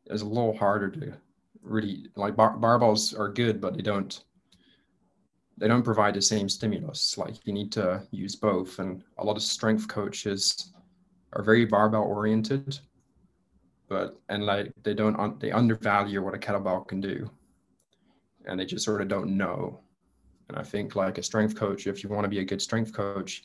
is 0.07 0.21
a 0.21 0.25
little 0.27 0.57
harder 0.57 0.89
to 0.89 1.13
really 1.61 2.07
like 2.15 2.35
bar- 2.35 2.57
barbells 2.57 3.17
are 3.17 3.29
good, 3.31 3.59
but 3.61 3.75
they 3.75 3.81
don't 3.81 4.23
they 5.57 5.67
don't 5.67 5.83
provide 5.83 6.13
the 6.13 6.21
same 6.21 6.47
stimulus. 6.47 7.17
Like 7.17 7.35
you 7.45 7.53
need 7.53 7.71
to 7.73 8.01
use 8.11 8.35
both, 8.35 8.79
and 8.79 9.03
a 9.17 9.25
lot 9.25 9.37
of 9.37 9.43
strength 9.43 9.87
coaches 9.87 10.71
are 11.33 11.43
very 11.43 11.65
barbell 11.65 12.03
oriented, 12.03 12.79
but 13.87 14.17
and 14.29 14.45
like 14.45 14.71
they 14.83 14.93
don't 14.93 15.39
they 15.39 15.51
undervalue 15.51 16.23
what 16.23 16.33
a 16.35 16.37
kettlebell 16.37 16.87
can 16.87 17.01
do, 17.01 17.29
and 18.45 18.59
they 18.59 18.65
just 18.65 18.85
sort 18.85 19.01
of 19.01 19.07
don't 19.07 19.35
know. 19.37 19.81
And 20.49 20.57
I 20.57 20.63
think 20.63 20.95
like 20.95 21.17
a 21.19 21.23
strength 21.23 21.55
coach, 21.55 21.87
if 21.87 22.03
you 22.03 22.09
want 22.09 22.25
to 22.25 22.29
be 22.29 22.39
a 22.39 22.43
good 22.43 22.61
strength 22.61 22.91
coach, 22.91 23.43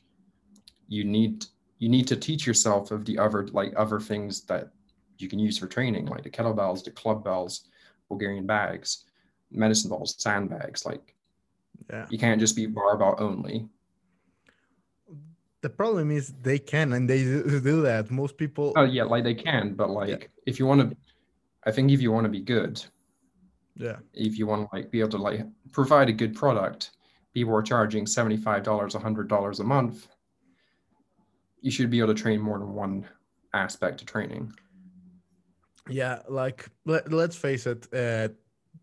you 0.89 1.05
need 1.05 1.45
you 1.79 1.89
need 1.89 2.07
to 2.09 2.17
teach 2.17 2.47
yourself 2.47 2.91
of 2.91 3.05
the 3.05 3.19
other 3.19 3.47
like 3.49 3.73
other 3.77 4.01
things 4.01 4.43
that 4.47 4.71
you 5.19 5.29
can 5.29 5.39
use 5.39 5.59
for 5.59 5.67
training, 5.67 6.07
like 6.07 6.23
the 6.23 6.31
kettlebells, 6.31 6.83
the 6.83 6.91
club 6.91 7.23
bells, 7.23 7.69
Bulgarian 8.09 8.47
bags, 8.47 9.05
medicine 9.51 9.91
balls, 9.91 10.15
sandbags. 10.19 10.87
Like, 10.87 11.15
yeah, 11.91 12.07
you 12.11 12.19
can't 12.19 12.41
just 12.41 12.57
be 12.57 12.67
barbell 12.67 13.17
only. 13.19 13.69
The 15.61 15.71
problem 15.71 16.11
is 16.11 16.35
they 16.43 16.59
can 16.59 16.93
and 16.95 17.09
they 17.09 17.23
do 17.23 17.83
that. 17.83 18.11
Most 18.11 18.37
people. 18.39 18.73
Oh 18.77 18.85
yeah, 18.85 19.05
like 19.05 19.25
they 19.25 19.35
can, 19.35 19.75
but 19.75 19.91
like 19.91 20.09
yeah. 20.09 20.27
if 20.47 20.59
you 20.59 20.67
want 20.67 20.91
to, 20.91 20.97
I 21.65 21.71
think 21.71 21.91
if 21.91 22.01
you 22.01 22.13
want 22.13 22.25
to 22.25 22.31
be 22.31 22.41
good, 22.41 22.83
yeah, 23.77 23.97
if 24.13 24.39
you 24.39 24.47
want 24.47 24.71
to 24.71 24.77
like 24.77 24.91
be 24.91 25.01
able 25.01 25.11
to 25.11 25.19
like 25.19 25.47
provide 25.73 26.09
a 26.09 26.13
good 26.13 26.35
product, 26.35 26.93
people 27.33 27.55
are 27.55 27.63
charging 27.63 28.07
seventy 28.07 28.37
five 28.37 28.63
dollars, 28.63 28.95
hundred 28.95 29.29
dollars 29.29 29.61
a 29.61 29.65
month. 29.65 30.09
You 31.61 31.71
should 31.71 31.91
be 31.91 31.99
able 31.99 32.15
to 32.15 32.23
train 32.23 32.41
more 32.41 32.59
than 32.59 32.73
one 32.73 33.07
aspect 33.53 34.01
of 34.01 34.07
training. 34.07 34.53
Yeah 35.89 36.21
like 36.29 36.69
let, 36.87 37.13
let's 37.13 37.37
face 37.37 37.67
it 37.67 37.87
uh, 37.93 38.29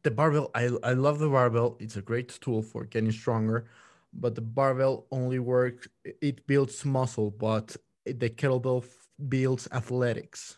the 0.03 0.11
barbell 0.11 0.51
I, 0.53 0.69
I 0.83 0.93
love 0.93 1.19
the 1.19 1.29
barbell. 1.29 1.77
It's 1.79 1.97
a 1.97 2.01
great 2.01 2.29
tool 2.41 2.61
for 2.61 2.85
getting 2.85 3.11
stronger 3.11 3.67
but 4.13 4.35
the 4.35 4.41
barbell 4.41 5.07
only 5.11 5.39
works 5.39 5.87
it 6.03 6.45
builds 6.47 6.83
muscle 6.83 7.31
but 7.31 7.75
the 8.05 8.29
kettlebell 8.29 8.85
builds 9.29 9.67
athletics. 9.71 10.57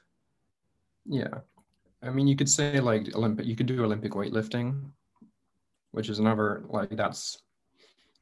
Yeah 1.06 1.40
i 2.04 2.10
mean 2.10 2.28
you 2.28 2.36
could 2.36 2.50
say 2.50 2.80
like 2.80 3.16
olympic 3.16 3.46
you 3.46 3.56
could 3.56 3.66
do 3.66 3.84
olympic 3.84 4.14
weightlifting 4.14 4.82
which 5.92 6.10
is 6.10 6.20
another 6.20 6.64
like 6.70 6.90
that's 6.92 7.42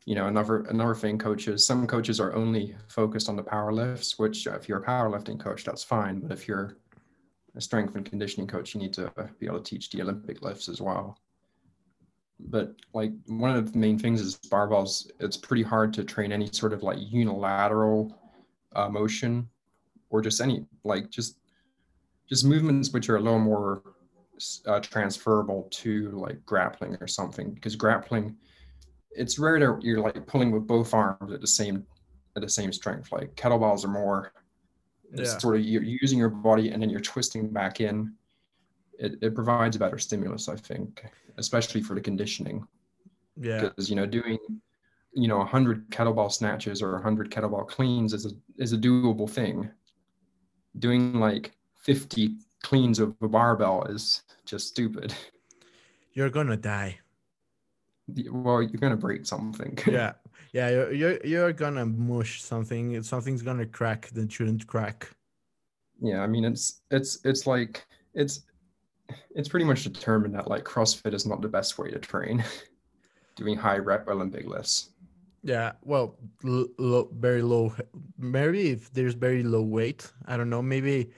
you 0.06 0.16
know 0.16 0.28
another 0.28 0.62
another 0.70 0.96
thing 0.96 1.18
coaches 1.18 1.66
some 1.66 1.86
coaches 1.86 2.20
are 2.20 2.34
only 2.34 2.76
focused 2.88 3.30
on 3.30 3.36
the 3.36 3.44
power 3.44 3.72
lifts 3.72 4.18
which 4.18 4.48
if 4.48 4.68
you're 4.68 4.82
a 4.82 4.86
powerlifting 4.86 5.40
coach 5.40 5.64
that's 5.64 5.84
fine 5.84 6.20
but 6.20 6.32
if 6.32 6.48
you're 6.48 6.78
a 7.56 7.62
strength 7.62 7.96
and 7.96 8.06
conditioning 8.06 8.48
coach, 8.48 8.74
you 8.74 8.80
need 8.80 8.94
to 8.94 9.12
be 9.40 9.46
able 9.46 9.60
to 9.60 9.64
teach 9.64 9.90
the 9.90 10.02
Olympic 10.02 10.42
lifts 10.42 10.70
as 10.70 10.82
well. 10.82 11.18
But 12.40 12.76
like 12.94 13.12
one 13.28 13.56
of 13.56 13.72
the 13.72 13.78
main 13.78 14.00
things 14.00 14.22
is 14.22 14.38
barbells. 14.50 15.10
It's 15.20 15.38
pretty 15.38 15.64
hard 15.64 15.94
to 15.94 16.04
train 16.04 16.32
any 16.32 16.50
sort 16.52 16.74
of 16.74 16.82
like 16.82 16.98
unilateral 17.00 18.18
uh, 18.76 18.90
motion, 18.90 19.48
or 20.10 20.22
just 20.22 20.42
any 20.42 20.66
like 20.84 21.10
just 21.10 21.38
just 22.32 22.46
movements 22.46 22.94
which 22.94 23.10
are 23.10 23.18
a 23.18 23.20
little 23.20 23.40
more 23.40 23.84
uh, 24.66 24.80
transferable 24.80 25.68
to 25.70 26.12
like 26.12 26.44
grappling 26.46 26.98
or 27.02 27.08
something. 27.08 27.54
Because 27.54 27.76
grappling, 27.76 28.38
it's 29.12 29.38
rare 29.38 29.60
that 29.60 29.84
you're 29.84 30.00
like 30.00 30.26
pulling 30.28 30.52
with 30.52 30.66
both 30.66 30.94
arms 30.94 31.34
at 31.34 31.42
the 31.42 31.48
same 31.48 31.86
at 32.36 32.42
the 32.42 32.50
same 32.50 32.72
strength. 32.72 33.12
Like 33.12 33.36
kettlebells 33.36 33.84
are 33.84 33.90
more 33.90 34.32
yeah. 35.14 35.26
sort 35.26 35.58
of 35.58 35.66
you're 35.66 35.84
using 35.84 36.18
your 36.18 36.30
body 36.30 36.70
and 36.70 36.82
then 36.82 36.90
you're 36.90 37.02
twisting 37.02 37.50
back 37.50 37.82
in. 37.82 38.14
It, 38.98 39.16
it 39.22 39.36
provides 39.36 39.76
a 39.76 39.80
better 39.80 39.98
stimulus, 39.98 40.48
I 40.48 40.56
think, 40.56 41.04
especially 41.38 41.82
for 41.82 41.96
the 41.96 42.02
conditioning. 42.02 42.66
Yeah. 43.36 43.62
Because 43.62 43.90
you 43.90 43.96
know, 43.98 44.06
doing 44.06 44.38
you 45.14 45.28
know, 45.28 45.44
hundred 45.44 45.90
kettlebell 45.90 46.32
snatches 46.32 46.82
or 46.82 46.98
hundred 47.02 47.30
kettlebell 47.30 47.68
cleans 47.68 48.14
is 48.14 48.26
a 48.26 48.32
is 48.58 48.72
a 48.72 48.78
doable 48.78 49.30
thing. 49.30 49.70
Doing 50.80 51.16
like 51.20 51.52
50 51.82 52.36
cleans 52.62 53.00
of 53.00 53.16
a 53.22 53.28
barbell 53.28 53.84
is 53.84 54.22
just 54.46 54.68
stupid. 54.68 55.14
You're 56.14 56.30
gonna 56.30 56.58
die. 56.58 57.00
Well, 58.30 58.62
you're 58.62 58.80
gonna 58.80 58.98
break 58.98 59.26
something. 59.26 59.78
Yeah, 59.88 60.14
yeah, 60.54 60.70
you're, 60.70 60.92
you're 60.94 61.26
you're 61.26 61.54
gonna 61.54 61.86
mush 61.86 62.42
something. 62.44 62.94
If 62.94 63.06
Something's 63.06 63.42
gonna 63.42 63.66
crack 63.66 64.10
that 64.14 64.32
shouldn't 64.32 64.68
crack. 64.68 65.10
Yeah, 66.02 66.22
I 66.22 66.28
mean 66.28 66.44
it's 66.44 66.82
it's 66.92 67.24
it's 67.26 67.48
like 67.48 67.86
it's 68.14 68.42
it's 69.36 69.50
pretty 69.50 69.66
much 69.66 69.84
determined 69.84 70.36
that 70.36 70.50
like 70.50 70.64
CrossFit 70.64 71.14
is 71.14 71.26
not 71.26 71.42
the 71.42 71.48
best 71.48 71.78
way 71.78 71.90
to 71.90 72.00
train. 72.00 72.44
Doing 73.36 73.58
high 73.58 73.78
rep 73.78 74.08
Olympic 74.08 74.46
lifts. 74.46 74.90
Yeah, 75.44 75.72
well, 75.84 76.18
low, 76.44 77.10
very 77.14 77.42
low. 77.42 77.74
Maybe 78.18 78.72
if 78.72 78.94
there's 78.94 79.16
very 79.16 79.42
low 79.42 79.64
weight, 79.64 80.12
I 80.28 80.38
don't 80.38 80.50
know. 80.50 80.62
Maybe 80.62 81.12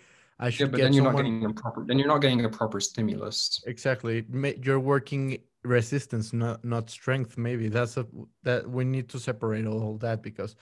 I 0.45 0.50
should. 0.50 0.67
Yeah, 0.67 0.71
but 0.71 0.79
then 0.81 0.93
you're 0.93 1.05
someone... 1.05 1.23
not 1.23 1.31
getting 1.31 1.45
a 1.45 1.53
proper. 1.62 1.85
Then 1.88 2.00
you're 2.00 2.13
not 2.15 2.21
getting 2.21 2.45
a 2.45 2.50
proper 2.50 2.79
stimulus. 2.79 3.63
Exactly. 3.65 4.25
You're 4.65 4.79
working 4.79 5.39
resistance 5.63 6.33
not 6.33 6.63
not 6.63 6.89
strength 6.89 7.38
maybe 7.38 7.69
that's 7.69 7.95
a 7.97 8.05
that 8.43 8.69
we 8.69 8.83
need 8.83 9.07
to 9.07 9.17
separate 9.19 9.65
all 9.65 9.97
that 9.97 10.21
because 10.21 10.55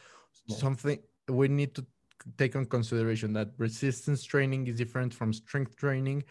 yeah. 0.45 0.55
something 0.55 0.99
we 1.27 1.47
need 1.47 1.73
to 1.73 1.83
take 2.37 2.55
on 2.55 2.65
consideration 2.65 3.33
that 3.33 3.49
resistance 3.57 4.23
training 4.23 4.67
is 4.67 4.77
different 4.77 5.11
from 5.11 5.33
strength 5.33 5.75
training 5.75 6.23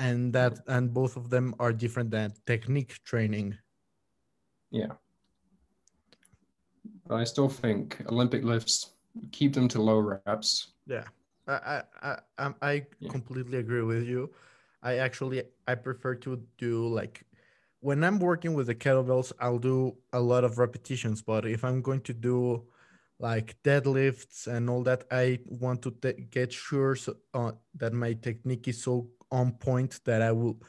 and 0.00 0.32
that 0.32 0.58
and 0.66 0.92
both 0.92 1.16
of 1.16 1.30
them 1.30 1.54
are 1.60 1.72
different 1.72 2.10
than 2.10 2.32
technique 2.46 2.98
training 3.04 3.56
yeah 4.72 4.92
but 7.06 7.14
i 7.14 7.24
still 7.24 7.48
think 7.48 8.02
olympic 8.08 8.42
lifts 8.42 8.90
keep 9.30 9.54
them 9.54 9.68
to 9.68 9.80
low 9.80 9.98
reps 9.98 10.72
yeah 10.86 11.04
i 11.46 11.82
i 12.02 12.18
i, 12.38 12.52
I 12.62 12.86
yeah. 13.00 13.10
completely 13.10 13.58
agree 13.58 13.82
with 13.82 14.04
you 14.04 14.30
i 14.82 14.96
actually 14.96 15.42
i 15.66 15.74
prefer 15.74 16.14
to 16.16 16.42
do 16.58 16.88
like 16.88 17.24
when 17.80 18.02
I'm 18.02 18.18
working 18.18 18.54
with 18.54 18.66
the 18.66 18.74
kettlebells, 18.74 19.32
I'll 19.38 19.58
do 19.58 19.96
a 20.12 20.18
lot 20.18 20.42
of 20.42 20.58
repetitions. 20.58 21.22
But 21.22 21.46
if 21.46 21.64
I'm 21.64 21.82
going 21.82 22.00
to 22.02 22.12
do 22.12 22.64
like 23.20 23.56
deadlifts 23.62 24.48
and 24.48 24.68
all 24.68 24.82
that, 24.82 25.04
I 25.10 25.38
want 25.46 25.82
to 25.82 25.90
get 26.30 26.52
sure 26.52 26.96
so, 26.96 27.16
uh, 27.32 27.52
that 27.76 27.92
my 27.92 28.14
technique 28.14 28.68
is 28.68 28.82
so 28.82 29.08
on 29.30 29.52
point 29.52 30.00
that 30.04 30.20
I 30.20 30.32
will 30.32 30.60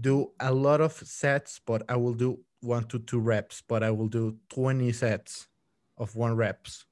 do 0.00 0.30
a 0.40 0.52
lot 0.52 0.80
of 0.80 0.92
sets, 0.92 1.60
but 1.64 1.82
I 1.90 1.96
will 1.96 2.14
do 2.14 2.40
one 2.60 2.84
to 2.84 2.98
two 2.98 3.20
reps, 3.20 3.62
but 3.66 3.82
I 3.82 3.90
will 3.90 4.08
do 4.08 4.36
20 4.50 4.92
sets 4.92 5.46
of 5.96 6.16
one 6.16 6.36
reps. 6.36 6.86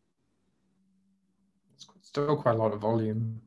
Still 2.18 2.36
quite 2.36 2.56
a 2.56 2.58
lot 2.58 2.72
of 2.72 2.80
volume. 2.80 3.40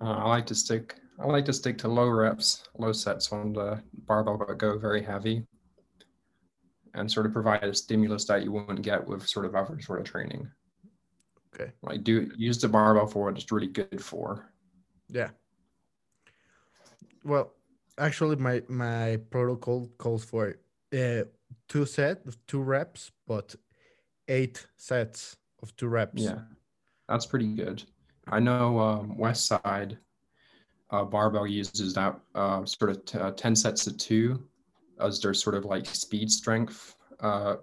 Uh, 0.00 0.04
I 0.24 0.26
like 0.26 0.46
to 0.46 0.54
stick. 0.54 0.94
I 1.20 1.26
like 1.26 1.44
to 1.44 1.52
stick 1.52 1.76
to 1.78 1.88
low 1.88 2.08
reps, 2.08 2.64
low 2.78 2.92
sets 2.92 3.30
on 3.30 3.52
the 3.52 3.82
barbell, 4.06 4.38
but 4.38 4.56
go 4.56 4.78
very 4.78 5.02
heavy, 5.02 5.46
and 6.94 7.10
sort 7.10 7.26
of 7.26 7.34
provide 7.34 7.62
a 7.62 7.74
stimulus 7.74 8.24
that 8.24 8.42
you 8.42 8.52
wouldn't 8.52 8.80
get 8.80 9.06
with 9.06 9.28
sort 9.28 9.44
of 9.44 9.54
other 9.54 9.78
sort 9.82 10.00
of 10.00 10.06
training. 10.06 10.48
Okay. 11.54 11.72
Like 11.82 12.04
do 12.04 12.30
use 12.38 12.58
the 12.58 12.68
barbell 12.68 13.06
for 13.06 13.24
what 13.24 13.36
it's 13.36 13.52
really 13.52 13.66
good 13.66 14.02
for. 14.02 14.50
Yeah. 15.10 15.28
Well, 17.22 17.52
actually, 17.98 18.36
my 18.36 18.62
my 18.66 19.18
protocol 19.28 19.90
calls 19.98 20.24
for 20.24 20.56
uh, 20.90 21.24
two 21.68 21.84
set, 21.84 22.22
two 22.46 22.62
reps, 22.62 23.12
but 23.26 23.54
eight 24.26 24.66
sets 24.78 25.36
of 25.62 25.76
two 25.76 25.88
reps. 25.88 26.22
Yeah, 26.22 26.38
that's 27.08 27.26
pretty 27.26 27.48
good. 27.48 27.82
I 28.28 28.40
know 28.40 28.78
um, 28.78 29.16
West 29.18 29.46
Side 29.46 29.98
uh, 30.90 31.04
Barbell 31.04 31.46
uses 31.46 31.94
that 31.94 32.18
uh, 32.34 32.64
sort 32.64 32.90
of 32.90 33.04
t- 33.04 33.18
uh, 33.18 33.32
10 33.32 33.56
sets 33.56 33.86
of 33.86 33.96
two 33.98 34.42
as 35.00 35.20
their 35.20 35.34
sort 35.34 35.56
of 35.56 35.64
like 35.64 35.86
speed 35.86 36.30
strength 36.30 36.94
uh, 37.20 37.56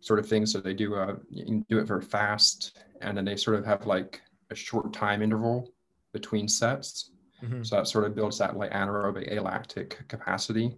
sort 0.00 0.18
of 0.18 0.28
thing. 0.28 0.46
So 0.46 0.60
they 0.60 0.74
do, 0.74 0.94
uh, 0.94 1.16
you 1.30 1.44
can 1.44 1.64
do 1.68 1.78
it 1.78 1.86
very 1.86 2.02
fast 2.02 2.78
and 3.00 3.16
then 3.16 3.24
they 3.24 3.36
sort 3.36 3.56
of 3.56 3.64
have 3.66 3.86
like 3.86 4.20
a 4.50 4.54
short 4.54 4.92
time 4.92 5.22
interval 5.22 5.72
between 6.12 6.48
sets. 6.48 7.12
Mhm. 7.42 7.64
So 7.64 7.76
that 7.76 7.86
sort 7.86 8.04
of 8.04 8.14
builds 8.14 8.38
that 8.38 8.56
like 8.56 8.72
anaerobic 8.72 9.32
alactic 9.32 10.06
capacity. 10.08 10.76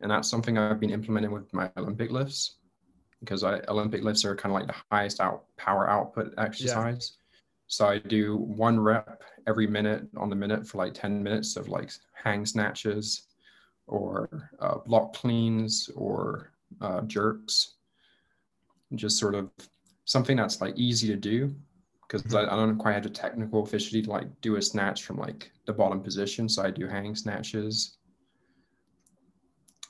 And 0.00 0.10
that's 0.10 0.28
something 0.28 0.56
I've 0.56 0.80
been 0.80 0.90
implementing 0.90 1.32
with 1.32 1.52
my 1.52 1.70
Olympic 1.76 2.10
lifts 2.10 2.58
because 3.22 3.44
I, 3.44 3.60
Olympic 3.68 4.02
lifts 4.02 4.24
are 4.24 4.34
kind 4.34 4.52
of 4.52 4.60
like 4.60 4.66
the 4.68 4.82
highest 4.90 5.20
out 5.20 5.44
power 5.56 5.88
output 5.88 6.34
exercise. 6.38 7.12
So 7.68 7.86
I 7.86 7.98
do 7.98 8.36
one 8.36 8.78
rep 8.78 9.22
every 9.46 9.66
minute 9.66 10.06
on 10.16 10.28
the 10.28 10.36
minute 10.36 10.66
for 10.66 10.78
like 10.78 10.92
10 10.92 11.22
minutes 11.22 11.56
of 11.56 11.68
like 11.68 11.90
hang 12.12 12.44
snatches 12.44 13.22
or 13.86 14.50
uh, 14.60 14.78
block 14.84 15.14
cleans 15.14 15.88
or 15.94 16.52
uh, 16.80 17.02
jerks. 17.02 17.74
Just 18.94 19.18
sort 19.18 19.34
of 19.34 19.50
something 20.04 20.36
that's 20.36 20.60
like 20.60 20.76
easy 20.76 21.06
to 21.08 21.16
do 21.16 21.54
because 22.06 22.34
I, 22.34 22.42
I 22.42 22.56
don't 22.56 22.76
quite 22.76 22.94
have 22.94 23.04
the 23.04 23.10
technical 23.10 23.64
efficiency 23.64 24.02
to 24.02 24.10
like 24.10 24.28
do 24.40 24.56
a 24.56 24.62
snatch 24.62 25.04
from 25.04 25.16
like 25.16 25.50
the 25.66 25.72
bottom 25.72 26.00
position. 26.00 26.48
So 26.48 26.62
I 26.62 26.70
do 26.70 26.86
hang 26.88 27.14
snatches 27.14 27.96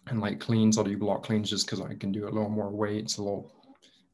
and 0.09 0.21
like 0.21 0.41
cleans. 0.41 0.79
I'll 0.79 0.85
do 0.85 0.97
block 0.97 1.23
cleans 1.25 1.49
just 1.51 1.67
because 1.67 1.81
I 1.81 1.95
can 1.95 2.13
do 2.13 2.25
a 2.25 2.31
little 2.31 2.49
more 2.49 2.71
weight. 2.71 3.05
It's 3.05 3.19
a 3.19 3.23
little, 3.23 3.53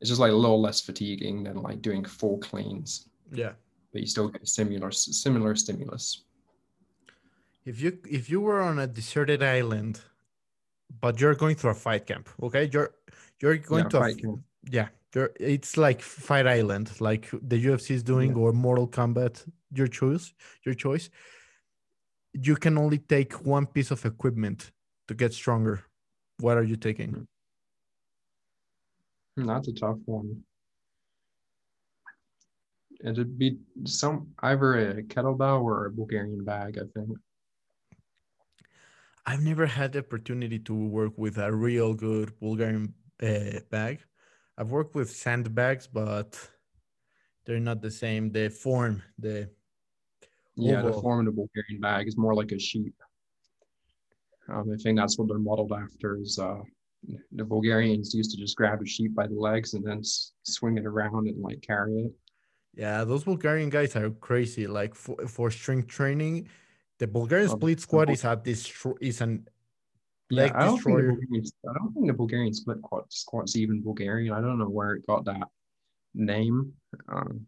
it's 0.00 0.08
just 0.10 0.20
like 0.20 0.32
a 0.32 0.34
little 0.34 0.60
less 0.60 0.80
fatiguing 0.80 1.44
than 1.44 1.62
like 1.62 1.80
doing 1.82 2.04
full 2.04 2.38
cleans, 2.38 3.08
Yeah. 3.32 3.52
but 3.92 4.00
you 4.02 4.06
still 4.06 4.28
get 4.28 4.46
similar 4.48 4.90
similar 4.92 5.54
stimulus. 5.56 6.24
If 7.64 7.80
you 7.82 7.98
if 8.08 8.30
you 8.30 8.40
were 8.40 8.60
on 8.62 8.78
a 8.78 8.86
deserted 8.86 9.42
island, 9.42 10.00
but 11.00 11.20
you're 11.20 11.34
going 11.34 11.56
through 11.56 11.70
a 11.72 11.74
fight 11.74 12.06
camp, 12.06 12.28
okay? 12.42 12.70
You're 12.72 12.94
you're 13.40 13.56
going 13.58 13.84
Yeah, 13.84 13.88
to 13.90 14.00
a 14.02 14.14
camp. 14.14 14.40
yeah. 14.70 14.88
You're, 15.14 15.30
it's 15.40 15.78
like 15.78 16.02
Fight 16.02 16.46
Island, 16.46 16.90
like 17.00 17.30
the 17.32 17.56
UFC 17.64 17.92
is 17.92 18.02
doing, 18.02 18.34
or 18.34 18.52
Mortal 18.52 18.86
Kombat. 18.86 19.42
Your 19.72 19.86
choice, 19.86 20.34
your 20.66 20.74
choice. 20.74 21.08
You 22.34 22.56
can 22.56 22.76
only 22.76 22.98
take 22.98 23.32
one 23.46 23.64
piece 23.66 23.90
of 23.90 24.04
equipment 24.04 24.70
to 25.08 25.14
get 25.14 25.32
stronger. 25.34 25.82
What 26.38 26.56
are 26.56 26.62
you 26.62 26.76
taking? 26.76 27.26
That's 29.36 29.68
a 29.68 29.72
tough 29.72 29.98
one. 30.04 30.42
It'd 33.00 33.38
be 33.38 33.58
some 33.84 34.28
either 34.40 34.98
a 34.98 35.02
kettlebell 35.02 35.62
or 35.62 35.86
a 35.86 35.90
Bulgarian 35.90 36.44
bag, 36.44 36.78
I 36.78 36.86
think. 36.98 37.16
I've 39.26 39.42
never 39.42 39.66
had 39.66 39.92
the 39.92 40.00
opportunity 40.00 40.58
to 40.60 40.74
work 40.74 41.12
with 41.16 41.38
a 41.38 41.52
real 41.52 41.94
good 41.94 42.38
Bulgarian 42.40 42.94
uh, 43.22 43.60
bag. 43.70 44.00
I've 44.56 44.70
worked 44.70 44.94
with 44.94 45.10
sandbags, 45.10 45.86
but 45.86 46.28
they're 47.44 47.60
not 47.60 47.82
the 47.82 47.90
same. 47.90 48.32
The 48.32 48.48
form, 48.48 49.02
the 49.18 49.48
Yeah, 50.56 50.82
the 50.82 50.88
Oval. 50.88 51.02
form 51.02 51.20
of 51.20 51.26
the 51.26 51.32
Bulgarian 51.40 51.80
bag 51.80 52.08
is 52.08 52.16
more 52.16 52.34
like 52.34 52.50
a 52.52 52.58
sheep. 52.58 52.94
Um, 54.48 54.70
I 54.72 54.76
think 54.82 54.98
that's 54.98 55.18
what 55.18 55.28
they're 55.28 55.38
modeled 55.38 55.72
after. 55.72 56.16
Is 56.16 56.38
uh, 56.38 56.60
the 57.32 57.44
Bulgarians 57.44 58.14
used 58.14 58.30
to 58.32 58.36
just 58.36 58.56
grab 58.56 58.80
a 58.82 58.86
sheep 58.86 59.14
by 59.14 59.26
the 59.26 59.34
legs 59.34 59.74
and 59.74 59.84
then 59.84 59.98
s- 59.98 60.32
swing 60.42 60.78
it 60.78 60.86
around 60.86 61.28
and 61.28 61.40
like 61.42 61.60
carry 61.62 61.94
it. 62.06 62.12
yeah, 62.74 63.04
those 63.04 63.24
Bulgarian 63.24 63.70
guys 63.70 63.94
are 63.96 64.10
crazy. 64.10 64.66
Like 64.66 64.94
for, 64.94 65.16
for 65.26 65.50
strength 65.50 65.88
training, 65.88 66.48
the 66.98 67.06
Bulgarian 67.06 67.48
split 67.50 67.78
the 67.78 67.82
squat 67.82 68.10
is 68.10 68.24
at 68.24 68.44
this 68.44 68.72
is 69.00 69.20
an 69.20 69.46
Yeah, 70.30 70.42
leg 70.42 70.52
I 70.54 70.64
don't 70.64 70.80
think 70.82 70.96
the 70.96 71.02
destroyer. 71.02 71.12
Bulgarian, 71.12 71.44
I 71.68 71.72
don't 71.78 71.92
think 71.94 72.06
the 72.06 72.18
Bulgarian 72.22 72.54
split 72.54 72.78
squat, 72.78 73.12
squat's 73.12 73.56
even 73.56 73.82
Bulgarian. 73.82 74.32
I 74.32 74.40
don't 74.40 74.58
know 74.58 74.68
where 74.68 74.94
it 74.94 75.06
got 75.06 75.24
that 75.26 75.48
name. 76.14 76.72
Um, 77.08 77.46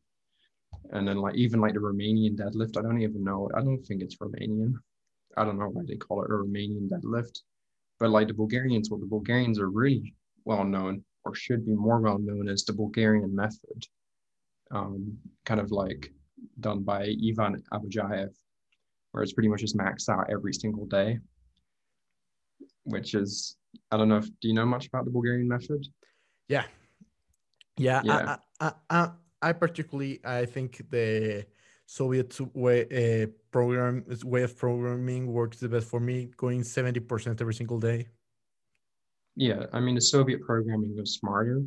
and 0.92 1.06
then 1.06 1.16
like 1.18 1.34
even 1.34 1.60
like 1.60 1.74
the 1.74 1.80
Romanian 1.80 2.36
deadlift, 2.36 2.76
I 2.78 2.82
don't 2.82 3.00
even 3.02 3.22
know. 3.24 3.48
I 3.54 3.60
don't 3.60 3.82
think 3.86 4.02
it's 4.02 4.16
Romanian. 4.16 4.74
I 5.36 5.44
don't 5.44 5.58
know 5.58 5.68
why 5.68 5.82
they 5.86 5.96
call 5.96 6.22
it 6.22 6.30
a 6.30 6.34
Romanian 6.34 6.88
deadlift. 6.88 7.40
But 7.98 8.10
like 8.10 8.28
the 8.28 8.34
Bulgarians, 8.34 8.90
well, 8.90 9.00
the 9.00 9.06
Bulgarians 9.06 9.58
are 9.58 9.70
really 9.70 10.14
well 10.44 10.64
known, 10.64 11.04
or 11.24 11.34
should 11.34 11.66
be 11.66 11.74
more 11.74 12.00
well 12.00 12.18
known 12.18 12.48
as 12.48 12.64
the 12.64 12.72
Bulgarian 12.72 13.34
method, 13.34 13.86
um, 14.70 15.18
kind 15.44 15.60
of 15.60 15.70
like 15.70 16.12
done 16.60 16.82
by 16.82 17.14
Ivan 17.28 17.62
Abadjiev, 17.72 18.30
where 19.10 19.22
it's 19.22 19.34
pretty 19.34 19.48
much 19.48 19.60
just 19.60 19.76
maxed 19.76 20.08
out 20.08 20.30
every 20.30 20.54
single 20.54 20.86
day 20.86 21.18
which 22.84 23.14
is 23.14 23.56
I 23.90 23.96
don't 23.96 24.08
know 24.08 24.18
if 24.18 24.26
do 24.40 24.48
you 24.48 24.54
know 24.54 24.66
much 24.66 24.86
about 24.86 25.04
the 25.04 25.10
Bulgarian 25.10 25.48
method? 25.48 25.86
Yeah, 26.48 26.64
yeah. 27.76 28.02
Yeah. 28.04 28.36
I, 28.60 28.66
I, 28.66 28.72
I, 28.90 29.10
I 29.42 29.52
particularly 29.52 30.20
I 30.24 30.44
think 30.44 30.90
the 30.90 31.46
Soviet 31.98 32.30
way 32.54 32.78
uh, 33.00 33.26
program 33.50 34.04
way 34.24 34.42
of 34.44 34.56
programming 34.56 35.26
works 35.26 35.56
the 35.58 35.68
best 35.68 35.88
for 35.88 35.98
me. 35.98 36.30
Going 36.36 36.62
seventy 36.62 37.00
percent 37.00 37.40
every 37.40 37.54
single 37.54 37.80
day. 37.80 38.06
Yeah, 39.34 39.66
I 39.72 39.80
mean 39.80 39.96
the 39.96 40.06
Soviet 40.14 40.40
programming 40.40 40.94
was 40.96 41.14
smarter. 41.20 41.58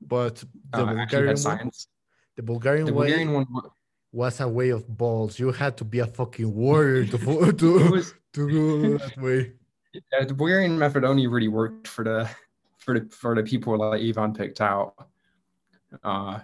But 0.00 0.36
the 0.72 0.84
Uh, 0.84 0.94
Bulgarian 0.94 1.36
one, 1.36 1.36
science. 1.36 1.88
the 2.36 2.42
Bulgarian 2.42 2.86
The 2.86 2.94
way 2.94 3.26
one 3.26 3.46
was 4.10 4.40
a 4.40 4.48
way 4.48 4.70
of 4.70 4.82
balls. 5.02 5.38
You 5.38 5.52
had 5.52 5.76
to 5.80 5.84
be 5.84 5.98
a 5.98 6.06
fucking 6.06 6.50
warrior 6.64 7.04
to 7.12 7.18
to 7.60 7.90
was 7.92 8.14
to 8.36 8.42
go 8.54 8.64
that 8.96 9.16
way. 9.26 9.40
yeah, 10.12 10.24
the 10.30 10.36
Bulgarian 10.40 10.78
method 10.78 11.04
only 11.04 11.26
really 11.26 11.52
worked 11.60 11.86
for 11.94 12.04
the 12.10 12.20
for 12.82 12.92
the 12.98 13.02
for 13.20 13.34
the 13.38 13.42
people 13.42 13.76
like 13.76 14.00
Ivan 14.08 14.32
picked 14.40 14.60
out. 14.72 14.94
Uh 16.02 16.40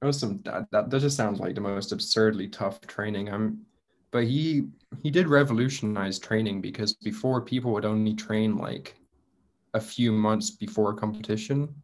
it 0.00 0.06
was 0.06 0.20
some 0.20 0.40
that, 0.44 0.70
that 0.70 0.90
that 0.90 1.00
just 1.00 1.16
sounds 1.16 1.40
like 1.40 1.54
the 1.54 1.60
most 1.60 1.92
absurdly 1.92 2.48
tough 2.48 2.80
training. 2.82 3.28
I'm 3.28 3.66
but 4.10 4.24
he 4.24 4.68
he 5.02 5.10
did 5.10 5.28
revolutionize 5.28 6.18
training 6.18 6.60
because 6.60 6.94
before 6.94 7.40
people 7.40 7.72
would 7.72 7.84
only 7.84 8.14
train 8.14 8.56
like 8.56 8.94
a 9.74 9.80
few 9.80 10.12
months 10.12 10.50
before 10.50 10.92
a 10.92 10.94
competition. 10.94 11.74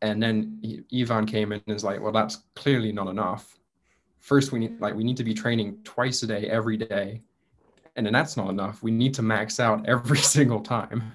And 0.00 0.22
then 0.22 0.62
Ivan 0.94 1.26
came 1.26 1.52
in 1.52 1.60
and 1.66 1.76
is 1.76 1.84
like 1.84 2.00
well 2.00 2.12
that's 2.12 2.44
clearly 2.54 2.92
not 2.92 3.08
enough. 3.08 3.58
First 4.20 4.52
we 4.52 4.60
need 4.60 4.80
like 4.80 4.94
we 4.94 5.04
need 5.04 5.16
to 5.18 5.24
be 5.24 5.34
training 5.34 5.78
twice 5.84 6.22
a 6.22 6.26
day 6.26 6.48
every 6.48 6.76
day. 6.76 7.22
And 7.96 8.06
then 8.06 8.12
that's 8.12 8.36
not 8.36 8.48
enough. 8.48 8.82
We 8.82 8.92
need 8.92 9.12
to 9.14 9.22
max 9.22 9.60
out 9.60 9.86
every 9.86 10.18
single 10.34 10.60
time 10.60 11.12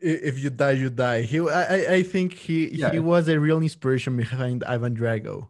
If 0.00 0.38
you 0.38 0.50
die, 0.50 0.72
you 0.72 0.90
die. 0.90 1.22
He, 1.22 1.40
I, 1.40 1.94
I- 1.96 2.02
think 2.02 2.32
he 2.34 2.68
Yeah. 2.76 2.92
he 2.92 3.00
was 3.00 3.28
a 3.28 3.38
real 3.40 3.60
inspiration 3.60 4.16
behind 4.16 4.62
Ivan 4.64 4.94
Drago. 4.96 5.48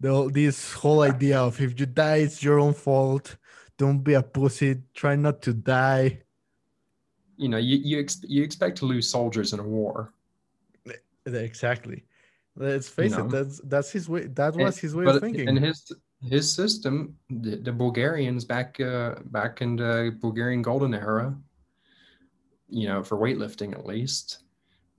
The 0.00 0.30
this 0.32 0.72
whole 0.72 1.02
idea 1.02 1.38
of 1.40 1.60
if 1.60 1.78
you 1.78 1.86
die, 1.86 2.16
it's 2.26 2.42
your 2.42 2.58
own 2.58 2.74
fault. 2.74 3.36
Don't 3.76 3.98
be 4.02 4.14
a 4.14 4.22
pussy. 4.22 4.82
Try 4.94 5.16
not 5.16 5.42
to 5.42 5.52
die. 5.52 6.20
you 7.36 7.48
know 7.48 7.58
you 7.58 7.76
you, 7.90 7.98
ex- 7.98 8.22
you 8.34 8.42
expect 8.44 8.78
to 8.78 8.84
lose 8.86 9.06
soldiers 9.10 9.52
in 9.52 9.58
a 9.58 9.68
war 9.78 10.12
Exactly. 11.26 12.04
Let's 12.56 12.88
face 12.88 13.10
know. 13.16 13.26
it. 13.26 13.30
That's 13.30 13.60
that's 13.64 13.90
his 13.90 14.08
way. 14.08 14.26
That 14.38 14.54
And- 14.54 14.62
was 14.64 14.78
his 14.78 14.94
way 14.94 15.04
but 15.04 15.16
of 15.16 15.22
thinking. 15.22 15.48
in 15.48 15.56
his 15.56 15.78
his 16.22 16.46
system 16.60 16.94
the, 17.28 17.56
the 17.66 17.72
bulgarians 17.72 18.44
back 18.44 18.78
uh, 18.80 19.16
back 19.36 19.60
in 19.64 19.76
the 19.76 20.16
bulgarian 20.24 20.62
golden 20.62 20.94
era 20.94 21.26
you 22.68 22.88
know 22.88 23.02
for 23.02 23.16
weightlifting 23.18 23.72
at 23.72 23.86
least 23.86 24.44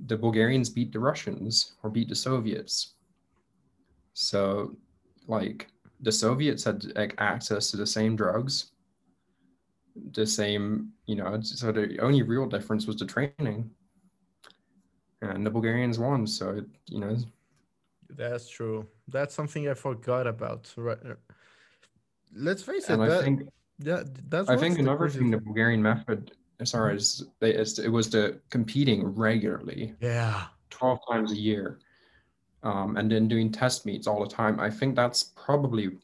the 0.07 0.17
bulgarians 0.17 0.69
beat 0.69 0.91
the 0.91 0.99
russians 0.99 1.75
or 1.83 1.89
beat 1.89 2.09
the 2.09 2.15
soviets 2.15 2.95
so 4.13 4.75
like 5.27 5.67
the 6.01 6.11
soviets 6.11 6.63
had 6.63 6.83
like, 6.95 7.15
access 7.17 7.71
to 7.71 7.77
the 7.77 7.87
same 7.87 8.15
drugs 8.15 8.71
the 10.11 10.25
same 10.25 10.91
you 11.05 11.15
know 11.15 11.39
so 11.41 11.71
the 11.71 11.97
only 11.99 12.21
real 12.21 12.45
difference 12.45 12.85
was 12.85 12.97
the 12.97 13.05
training 13.05 13.69
and 15.21 15.45
the 15.45 15.49
bulgarians 15.49 15.97
won 15.97 16.27
so 16.27 16.61
you 16.89 16.99
know 16.99 17.15
That's 18.09 18.47
true. 18.47 18.85
That's 19.07 19.33
something 19.33 19.67
I 19.67 19.73
forgot 19.73 20.27
about. 20.27 20.71
Right. 20.77 20.97
uh, 21.03 21.15
Let's 22.33 22.63
face 22.63 22.89
it. 22.89 22.93
And 22.93 23.03
I 23.03 23.07
that, 23.09 23.23
think 23.23 23.41
yeah, 23.79 24.03
that's 24.29 24.47
I 24.49 24.55
think 24.55 24.79
another 24.79 25.09
thing 25.09 25.31
the. 25.31 25.39
Bulgarian 25.39 25.81
method, 25.81 26.31
sorry, 26.63 26.95
is 26.95 27.23
they, 27.39 27.53
it 27.55 27.91
was 27.91 28.09
the 28.09 28.39
competing 28.49 29.05
regularly, 29.05 29.95
Yeah. 29.99 30.45
12 30.69 30.99
times 31.09 31.31
a 31.31 31.35
year, 31.35 31.79
um, 32.63 32.97
and 32.97 33.11
then 33.11 33.27
doing 33.27 33.51
test 33.51 33.85
meets 33.85 34.07
all 34.07 34.23
the 34.23 34.29
time. 34.29 34.59
I 34.59 34.69
think 34.69 34.95
that's 34.95 35.23
probably 35.23 35.97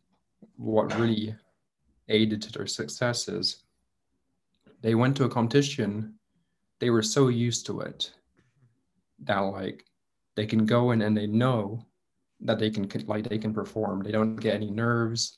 what 0.57 0.97
really 0.97 1.35
aided 2.09 2.41
to 2.43 2.51
their 2.51 2.67
successes. 2.67 3.63
They 4.81 4.95
went 4.95 5.15
to 5.17 5.25
a 5.25 5.29
competition, 5.29 6.15
they 6.79 6.89
were 6.89 7.03
so 7.03 7.27
used 7.27 7.65
to 7.67 7.81
it 7.81 8.11
that 9.19 9.39
like 9.39 9.85
they 10.35 10.45
can 10.45 10.65
go 10.65 10.91
in 10.91 11.01
and 11.03 11.15
they 11.15 11.27
know 11.27 11.85
that 12.41 12.57
they 12.57 12.69
can 12.71 12.89
like 13.05 13.27
they 13.27 13.37
can 13.37 13.53
perform. 13.53 14.01
They 14.01 14.11
don't 14.11 14.35
get 14.35 14.55
any 14.55 14.71
nerves. 14.71 15.37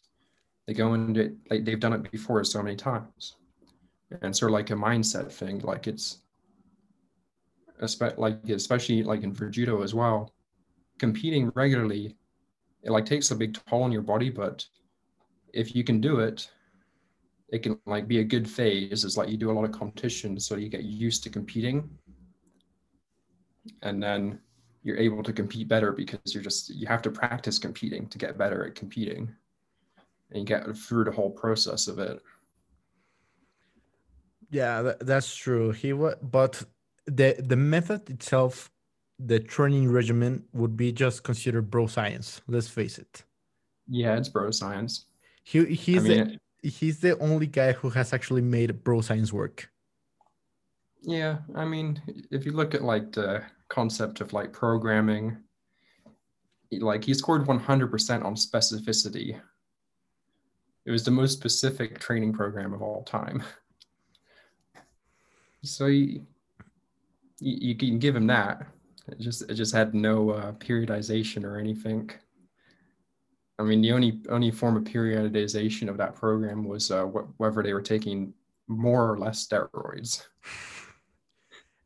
They 0.65 0.73
go 0.73 0.93
into 0.93 1.21
it 1.21 1.33
like 1.49 1.65
they've 1.65 1.79
done 1.79 1.93
it 1.93 2.09
before 2.11 2.43
so 2.45 2.63
many 2.63 2.77
times. 2.77 3.35
And 4.21 4.35
sort 4.35 4.51
of 4.51 4.53
like 4.53 4.69
a 4.69 4.75
mindset 4.75 5.31
thing, 5.31 5.59
like 5.59 5.87
it's 5.87 6.19
like 8.17 8.49
especially 8.49 9.03
like 9.03 9.23
in 9.23 9.33
for 9.33 9.49
judo 9.49 9.81
as 9.81 9.93
well, 9.93 10.31
competing 10.99 11.51
regularly, 11.55 12.15
it 12.83 12.91
like 12.91 13.05
takes 13.05 13.31
a 13.31 13.35
big 13.35 13.57
toll 13.67 13.83
on 13.83 13.91
your 13.91 14.01
body, 14.01 14.29
but 14.29 14.65
if 15.53 15.75
you 15.75 15.83
can 15.83 15.99
do 15.99 16.19
it, 16.19 16.49
it 17.49 17.63
can 17.63 17.77
like 17.85 18.07
be 18.07 18.19
a 18.19 18.23
good 18.23 18.49
phase. 18.49 19.03
It's 19.03 19.17
like 19.17 19.29
you 19.29 19.37
do 19.37 19.51
a 19.51 19.53
lot 19.53 19.65
of 19.65 19.71
competition, 19.71 20.39
so 20.39 20.55
you 20.55 20.69
get 20.69 20.83
used 20.83 21.23
to 21.23 21.29
competing, 21.29 21.89
and 23.81 24.01
then 24.01 24.39
you're 24.83 24.97
able 24.97 25.23
to 25.23 25.33
compete 25.33 25.67
better 25.67 25.91
because 25.91 26.33
you're 26.33 26.43
just 26.43 26.69
you 26.69 26.87
have 26.87 27.01
to 27.03 27.11
practice 27.11 27.57
competing 27.57 28.07
to 28.07 28.17
get 28.17 28.37
better 28.37 28.65
at 28.65 28.75
competing, 28.75 29.33
and 30.31 30.39
you 30.39 30.45
get 30.45 30.75
through 30.75 31.03
the 31.03 31.11
whole 31.11 31.31
process 31.31 31.87
of 31.87 31.99
it. 31.99 32.21
Yeah, 34.53 34.93
that's 35.01 35.35
true. 35.35 35.71
He 35.71 35.93
was, 35.93 36.15
but 36.21 36.63
the 37.07 37.35
the 37.39 37.55
method 37.55 38.07
itself, 38.09 38.71
the 39.17 39.39
training 39.39 39.91
regimen 39.91 40.45
would 40.53 40.77
be 40.77 40.91
just 40.91 41.23
considered 41.23 41.71
bro 41.71 41.87
science. 41.87 42.41
Let's 42.47 42.67
face 42.69 42.99
it. 42.99 43.23
Yeah, 43.87 44.15
it's 44.17 44.29
bro 44.29 44.51
science. 44.51 45.07
He 45.43 45.59
I 45.61 45.63
he's 45.65 46.03
mean, 46.03 46.39
the 46.61 46.69
he's 46.69 46.99
the 46.99 47.17
only 47.19 47.47
guy 47.47 47.73
who 47.73 47.89
has 47.89 48.13
actually 48.13 48.43
made 48.43 48.83
bro 48.83 49.01
science 49.01 49.33
work. 49.33 49.69
yeah, 51.01 51.39
I 51.55 51.65
mean, 51.65 52.01
if 52.31 52.45
you 52.45 52.51
look 52.53 52.73
at 52.75 52.83
like 52.83 53.11
the 53.11 53.43
concept 53.69 54.21
of 54.21 54.33
like 54.33 54.53
programming, 54.53 55.37
like 56.71 57.03
he 57.03 57.13
scored 57.13 57.45
100% 57.45 58.23
on 58.23 58.35
specificity. 58.35 59.39
It 60.85 60.91
was 60.91 61.03
the 61.03 61.11
most 61.11 61.33
specific 61.33 61.99
training 61.99 62.33
program 62.33 62.73
of 62.73 62.81
all 62.81 63.03
time. 63.03 63.43
So 65.63 65.87
you, 65.87 66.25
you, 67.39 67.57
you 67.69 67.75
can 67.75 67.99
give 67.99 68.15
him 68.15 68.27
that. 68.27 68.67
It 69.07 69.19
just 69.19 69.49
it 69.49 69.55
just 69.55 69.73
had 69.73 69.93
no 69.93 70.29
uh, 70.31 70.51
periodization 70.53 71.43
or 71.43 71.57
anything. 71.57 72.09
I 73.59 73.63
mean, 73.63 73.81
the 73.81 73.91
only 73.91 74.21
only 74.29 74.51
form 74.51 74.77
of 74.77 74.83
periodization 74.83 75.89
of 75.89 75.97
that 75.97 76.15
program 76.15 76.63
was 76.63 76.91
uh, 76.91 77.05
wh- 77.05 77.39
whether 77.39 77.61
they 77.63 77.73
were 77.73 77.81
taking 77.81 78.33
more 78.67 79.11
or 79.11 79.17
less 79.17 79.45
steroids. 79.47 80.23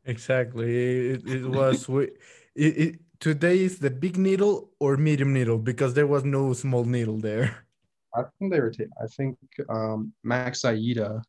Exactly. 0.04 1.10
It, 1.10 1.28
it 1.28 1.44
was 1.46 1.86
we- 1.86 2.04
it, 2.54 2.78
it 2.78 3.00
today 3.20 3.58
is 3.58 3.78
the 3.78 3.90
big 3.90 4.16
needle 4.16 4.70
or 4.80 4.96
medium 4.96 5.34
needle 5.34 5.58
because 5.58 5.92
there 5.92 6.06
was 6.06 6.24
no 6.24 6.54
small 6.54 6.84
needle 6.84 7.18
there. 7.18 7.66
I 8.14 8.22
think 8.38 8.50
they 8.50 8.60
were. 8.60 8.70
Ta- 8.70 8.84
I 9.02 9.06
think 9.06 9.36
um, 9.68 10.14
Max 10.24 10.62
Aita 10.62 11.22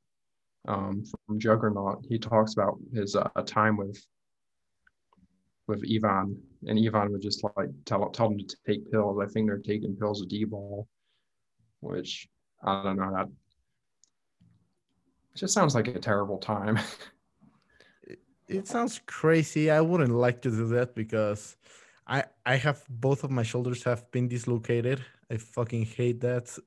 um, 0.67 1.03
from 1.25 1.39
Juggernaut. 1.39 2.05
He 2.07 2.19
talks 2.19 2.53
about 2.53 2.77
his 2.93 3.15
uh, 3.15 3.29
time 3.45 3.77
with 3.77 4.03
with 5.67 5.83
Ivan, 5.87 6.41
and 6.67 6.79
Ivan 6.83 7.11
would 7.11 7.21
just 7.21 7.43
like 7.55 7.69
tell 7.85 8.09
tell 8.09 8.29
them 8.29 8.39
to 8.39 8.57
take 8.65 8.91
pills. 8.91 9.19
I 9.21 9.27
think 9.27 9.47
they're 9.47 9.57
taking 9.57 9.95
pills 9.95 10.21
of 10.21 10.29
D-ball, 10.29 10.87
which 11.79 12.27
I 12.63 12.83
don't 12.83 12.97
know. 12.97 13.11
That 13.13 13.27
just 15.35 15.53
sounds 15.53 15.75
like 15.75 15.87
a 15.87 15.99
terrible 15.99 16.37
time. 16.37 16.79
It 18.49 18.67
sounds 18.67 18.99
crazy. 19.05 19.69
I 19.69 19.79
wouldn't 19.79 20.11
like 20.11 20.41
to 20.41 20.49
do 20.49 20.67
that 20.69 20.95
because 20.95 21.55
I 22.07 22.23
I 22.43 22.55
have 22.55 22.83
both 22.89 23.23
of 23.23 23.29
my 23.29 23.43
shoulders 23.43 23.83
have 23.83 24.09
been 24.11 24.27
dislocated. 24.27 25.05
I 25.29 25.37
fucking 25.37 25.85
hate 25.85 26.21
that. 26.21 26.57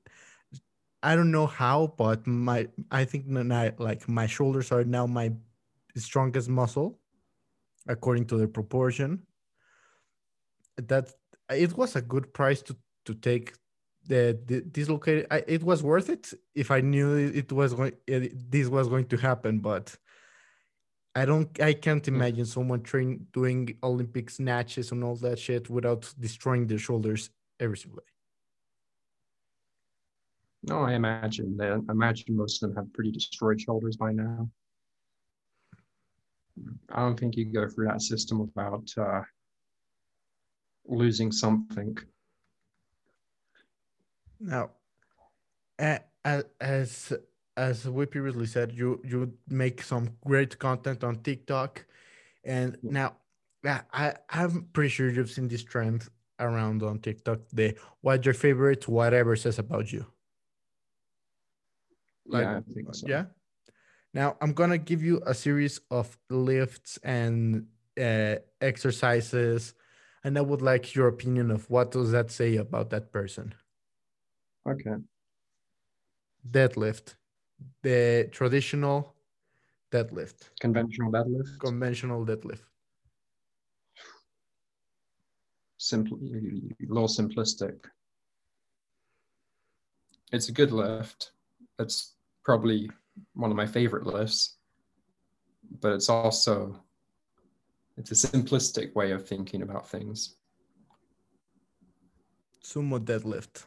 I 1.03 1.17
don't 1.17 1.33
know 1.33 1.47
how, 1.47 1.95
but 1.97 2.27
my 2.27 2.69
I 2.91 3.05
think 3.05 3.27
like 3.79 4.09
my 4.09 4.27
shoulders 4.27 4.71
are 4.71 4.85
now 4.85 5.07
my 5.07 5.33
strongest 5.97 6.49
muscle 6.49 6.99
according 7.89 8.27
to 8.27 8.37
the 8.37 8.47
proportion. 8.47 9.27
That 10.77 11.13
it 11.51 11.77
was 11.77 11.97
a 11.97 12.03
good 12.03 12.33
price 12.33 12.63
to 12.63 12.77
to 13.07 13.15
take 13.15 13.53
the, 14.07 14.39
the 14.47 14.61
dislocated. 14.61 15.27
I, 15.31 15.43
it 15.47 15.63
was 15.63 15.83
worth 15.83 16.09
it 16.09 16.33
if 16.55 16.71
I 16.71 16.81
knew 16.81 17.15
it, 17.17 17.37
it 17.37 17.53
was 17.53 17.75
going 17.75 17.93
it, 18.07 18.51
this 18.51 18.69
was 18.69 18.89
going 18.89 19.07
to 19.07 19.17
happen, 19.17 19.59
but 19.59 19.97
I 21.15 21.25
don't 21.25 21.61
I 21.61 21.73
can't 21.73 22.03
mm. 22.05 22.09
imagine 22.09 22.47
someone 22.47 22.83
train 22.83 23.27
doing 23.33 23.77
Olympic 23.83 24.31
snatches 24.31 24.93
and 24.93 25.03
all 25.03 25.17
that 25.17 25.39
shit 25.39 25.69
without 25.69 26.13
destroying 26.19 26.67
their 26.69 26.79
shoulders 26.79 27.31
every 27.61 27.77
single 27.77 27.99
day. 27.99 28.12
No, 30.65 30.81
I 30.83 30.95
imagine. 30.95 31.59
I 31.61 31.79
imagine 31.93 32.37
most 32.37 32.63
of 32.63 32.69
them 32.71 32.77
have 32.77 32.93
pretty 32.93 33.11
destroyed 33.11 33.61
shoulders 33.61 33.97
by 33.97 34.13
now. 34.13 34.49
I 36.91 37.01
don't 37.01 37.19
think 37.19 37.37
you 37.37 37.47
go 37.47 37.69
through 37.69 37.89
that 37.89 38.03
system 38.03 38.39
without 38.39 38.89
uh, 38.97 39.23
losing 40.87 41.33
something. 41.33 41.97
Now, 44.39 44.71
as 45.79 47.13
as 47.57 47.89
we 47.89 48.07
previously 48.07 48.47
said, 48.47 48.73
you 48.73 49.01
you 49.05 49.33
make 49.49 49.83
some 49.83 50.17
great 50.25 50.59
content 50.59 51.05
on 51.05 51.23
TikTok, 51.23 51.85
and 52.45 52.77
now 52.83 53.17
I 53.65 53.81
I- 53.93 54.17
I'm 54.31 54.69
pretty 54.73 54.91
sure 54.91 55.11
you've 55.11 55.31
seen 55.31 55.49
this 55.49 55.65
trend 55.65 56.09
around 56.39 56.83
on 56.83 56.99
TikTok. 57.01 57.41
The 57.53 57.77
what's 58.01 58.25
your 58.27 58.35
favorite 58.35 58.89
whatever 58.89 59.37
says 59.37 59.59
about 59.59 59.93
you. 59.93 60.07
Like, 62.33 62.45
yeah, 62.45 62.59
I 62.59 62.73
think 62.73 62.95
so. 62.95 63.07
Yeah. 63.09 63.25
Now 64.15 64.37
I'm 64.41 64.53
gonna 64.53 64.79
give 64.79 65.03
you 65.03 65.23
a 65.27 65.35
series 65.35 65.81
of 65.91 66.19
lifts 66.31 66.99
and 67.03 67.67
uh, 68.01 68.37
exercises, 68.61 69.75
and 70.25 70.39
I 70.39 70.41
would 70.41 70.63
like 70.63 70.95
your 70.95 71.09
opinion 71.09 71.51
of 71.51 71.69
what 71.71 71.91
does 71.91 72.11
that 72.13 72.31
say 72.31 72.57
about 72.57 72.91
that 72.91 73.13
person. 73.13 73.55
Okay. 74.69 74.97
Deadlift, 76.51 77.15
the 77.83 78.29
traditional 78.33 79.15
deadlift, 79.91 80.51
Conventional 80.61 81.13
deadlift. 81.13 81.59
conventional 81.59 82.25
deadlift. 82.27 82.65
Simple, 85.79 86.19
a 86.19 86.85
little 86.89 87.09
simplistic. 87.09 87.77
It's 90.33 90.49
a 90.49 90.53
good 90.53 90.73
lift. 90.73 91.33
It's 91.79 92.15
probably 92.45 92.91
one 93.35 93.51
of 93.51 93.57
my 93.57 93.67
favorite 93.67 94.07
lifts, 94.07 94.57
but 95.81 95.93
it's 95.93 96.09
also 96.09 96.83
it's 97.97 98.11
a 98.11 98.29
simplistic 98.29 98.95
way 98.95 99.13
of 99.13 99.27
thinking 99.27 99.63
about 99.63 99.89
things. 99.89 100.37
Sumo 102.65 102.99
deadlift. 102.99 103.67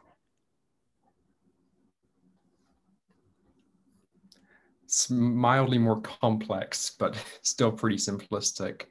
It's 4.86 5.10
mildly 5.10 5.78
more 5.78 6.02
complex, 6.02 6.96
but 6.98 7.16
still 7.42 7.72
pretty 7.72 7.98
simplistic. 7.98 8.84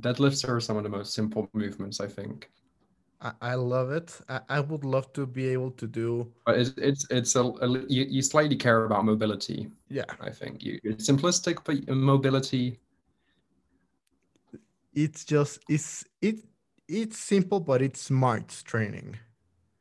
Deadlifts 0.00 0.48
are 0.48 0.60
some 0.60 0.76
of 0.76 0.82
the 0.82 0.88
most 0.88 1.14
simple 1.14 1.48
movements, 1.52 2.00
I 2.00 2.08
think. 2.08 2.50
I, 3.20 3.32
I 3.40 3.54
love 3.54 3.90
it. 3.90 4.20
I, 4.28 4.40
I 4.48 4.60
would 4.60 4.84
love 4.84 5.12
to 5.14 5.26
be 5.26 5.48
able 5.48 5.70
to 5.72 5.86
do. 5.86 6.32
But 6.46 6.58
it's 6.58 6.72
it's 6.76 7.06
it's 7.10 7.36
a, 7.36 7.42
a 7.42 7.68
you, 7.88 8.04
you 8.08 8.22
slightly 8.22 8.56
care 8.56 8.84
about 8.84 9.04
mobility. 9.04 9.70
Yeah, 9.88 10.04
I 10.20 10.30
think 10.30 10.62
you 10.62 10.78
it's 10.84 11.08
simplistic, 11.08 11.58
but 11.64 11.88
mobility. 11.88 12.80
it's 14.94 15.24
just 15.24 15.58
it's 15.68 16.04
it 16.20 16.40
it's 16.88 17.18
simple, 17.18 17.60
but 17.60 17.82
it's 17.82 18.00
smart 18.00 18.62
training. 18.64 19.16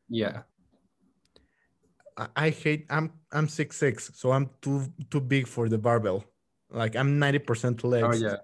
Yeah, 0.09 0.43
I, 2.17 2.27
I 2.35 2.49
hate. 2.49 2.85
I'm 2.89 3.11
I'm 3.31 3.47
six 3.47 3.77
six, 3.77 4.11
so 4.15 4.31
I'm 4.31 4.49
too 4.61 4.85
too 5.09 5.21
big 5.21 5.47
for 5.47 5.69
the 5.69 5.77
barbell. 5.77 6.23
Like 6.69 6.95
I'm 6.95 7.19
ninety 7.19 7.39
percent 7.39 7.81
oh, 7.83 7.89
legs. 7.89 8.21
Oh 8.21 8.27
yeah. 8.27 8.37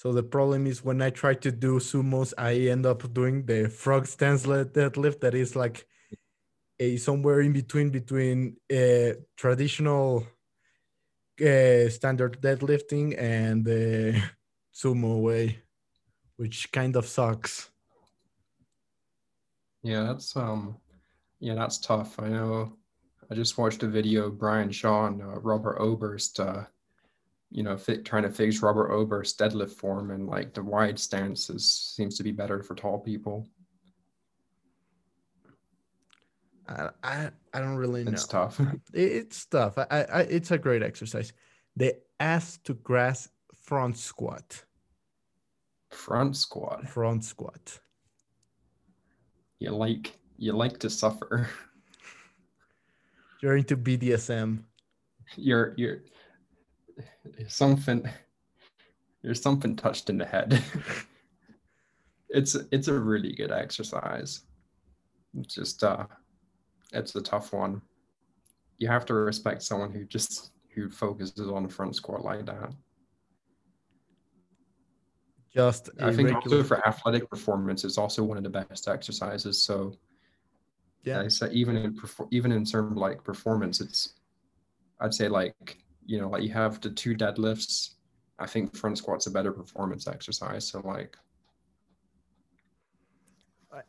So 0.00 0.14
the 0.14 0.22
problem 0.22 0.66
is 0.66 0.82
when 0.82 1.02
I 1.02 1.10
try 1.10 1.34
to 1.34 1.52
do 1.52 1.78
sumos, 1.78 2.32
I 2.38 2.54
end 2.72 2.86
up 2.86 3.12
doing 3.12 3.44
the 3.44 3.68
frog 3.68 4.06
stance 4.06 4.46
deadlift 4.46 5.20
that 5.20 5.34
is 5.34 5.54
like 5.54 5.86
a 6.78 6.96
somewhere 6.96 7.42
in 7.42 7.52
between 7.52 7.90
between 7.90 8.56
a 8.72 9.16
traditional 9.36 10.26
uh, 11.38 11.90
standard 11.90 12.40
deadlifting 12.40 13.14
and 13.18 13.62
the 13.62 14.22
sumo 14.74 15.20
way, 15.20 15.58
which 16.36 16.72
kind 16.72 16.96
of 16.96 17.04
sucks. 17.04 17.68
Yeah, 19.82 20.04
that's 20.04 20.34
um, 20.34 20.78
yeah, 21.40 21.56
that's 21.56 21.76
tough. 21.76 22.18
I 22.18 22.30
know. 22.30 22.72
I 23.30 23.34
just 23.34 23.58
watched 23.58 23.82
a 23.82 23.86
video 23.86 24.28
of 24.28 24.38
Brian 24.38 24.70
Shaw 24.70 25.08
and 25.08 25.20
uh, 25.20 25.40
Robert 25.40 25.78
Oberst, 25.78 26.40
uh, 26.40 26.64
you 27.50 27.62
know, 27.62 27.76
fit, 27.76 28.04
trying 28.04 28.22
to 28.22 28.30
fix 28.30 28.62
Robert 28.62 28.90
Oberst's 28.90 29.40
deadlift 29.40 29.72
form, 29.72 30.10
and 30.10 30.26
like 30.26 30.54
the 30.54 30.62
wide 30.62 30.98
stances 30.98 31.70
seems 31.96 32.16
to 32.16 32.22
be 32.22 32.32
better 32.32 32.62
for 32.62 32.74
tall 32.74 32.98
people. 32.98 33.46
I 36.68 36.90
I, 37.02 37.30
I 37.52 37.58
don't 37.58 37.76
really 37.76 38.04
know. 38.04 38.12
It's 38.12 38.26
tough. 38.26 38.60
it's 38.92 39.46
tough. 39.46 39.76
I, 39.78 39.84
I 39.90 40.20
it's 40.22 40.52
a 40.52 40.58
great 40.58 40.82
exercise. 40.82 41.32
The 41.76 41.96
ass 42.20 42.58
to 42.64 42.74
grass 42.74 43.28
front 43.62 43.98
squat. 43.98 44.64
Front 45.90 46.36
squat. 46.36 46.88
Front 46.88 47.24
squat. 47.24 47.80
You 49.58 49.70
like 49.72 50.16
you 50.38 50.52
like 50.52 50.78
to 50.78 50.90
suffer. 50.90 51.48
You're 53.42 53.56
into 53.56 53.76
BDSM. 53.76 54.62
You're 55.36 55.74
you're 55.76 56.02
something 57.48 58.08
there's 59.22 59.42
something 59.42 59.76
touched 59.76 60.08
in 60.08 60.18
the 60.18 60.24
head. 60.24 60.62
it's 62.30 62.56
it's 62.70 62.88
a 62.88 62.98
really 62.98 63.34
good 63.34 63.50
exercise. 63.50 64.42
It's 65.38 65.54
just 65.54 65.84
uh 65.84 66.06
it's 66.92 67.14
a 67.14 67.22
tough 67.22 67.52
one. 67.52 67.82
You 68.78 68.88
have 68.88 69.04
to 69.06 69.14
respect 69.14 69.62
someone 69.62 69.92
who 69.92 70.04
just 70.04 70.52
who 70.74 70.88
focuses 70.88 71.48
on 71.48 71.64
the 71.64 71.68
front 71.68 71.96
squat 71.96 72.24
like 72.24 72.46
that. 72.46 72.72
Just 75.54 75.90
I 76.00 76.12
think 76.12 76.30
regular... 76.32 76.58
also 76.58 76.62
for 76.62 76.86
athletic 76.88 77.28
performance, 77.28 77.84
it's 77.84 77.98
also 77.98 78.22
one 78.22 78.38
of 78.38 78.44
the 78.44 78.50
best 78.50 78.88
exercises. 78.88 79.62
So 79.62 79.94
yeah, 81.02 81.20
I 81.20 81.28
say 81.28 81.50
even 81.50 81.76
in 81.76 81.98
even 82.30 82.52
in 82.52 82.64
terms 82.64 82.96
like 82.96 83.24
performance, 83.24 83.80
it's 83.80 84.14
I'd 85.00 85.12
say 85.12 85.28
like 85.28 85.78
you 86.10 86.18
know 86.20 86.28
like 86.28 86.42
you 86.42 86.50
have 86.50 86.80
the 86.80 86.90
two 86.90 87.14
deadlifts. 87.14 87.90
I 88.38 88.46
think 88.46 88.76
front 88.76 88.98
squat's 88.98 89.26
a 89.26 89.30
better 89.30 89.52
performance 89.52 90.08
exercise. 90.08 90.66
So 90.66 90.80
like 90.84 91.16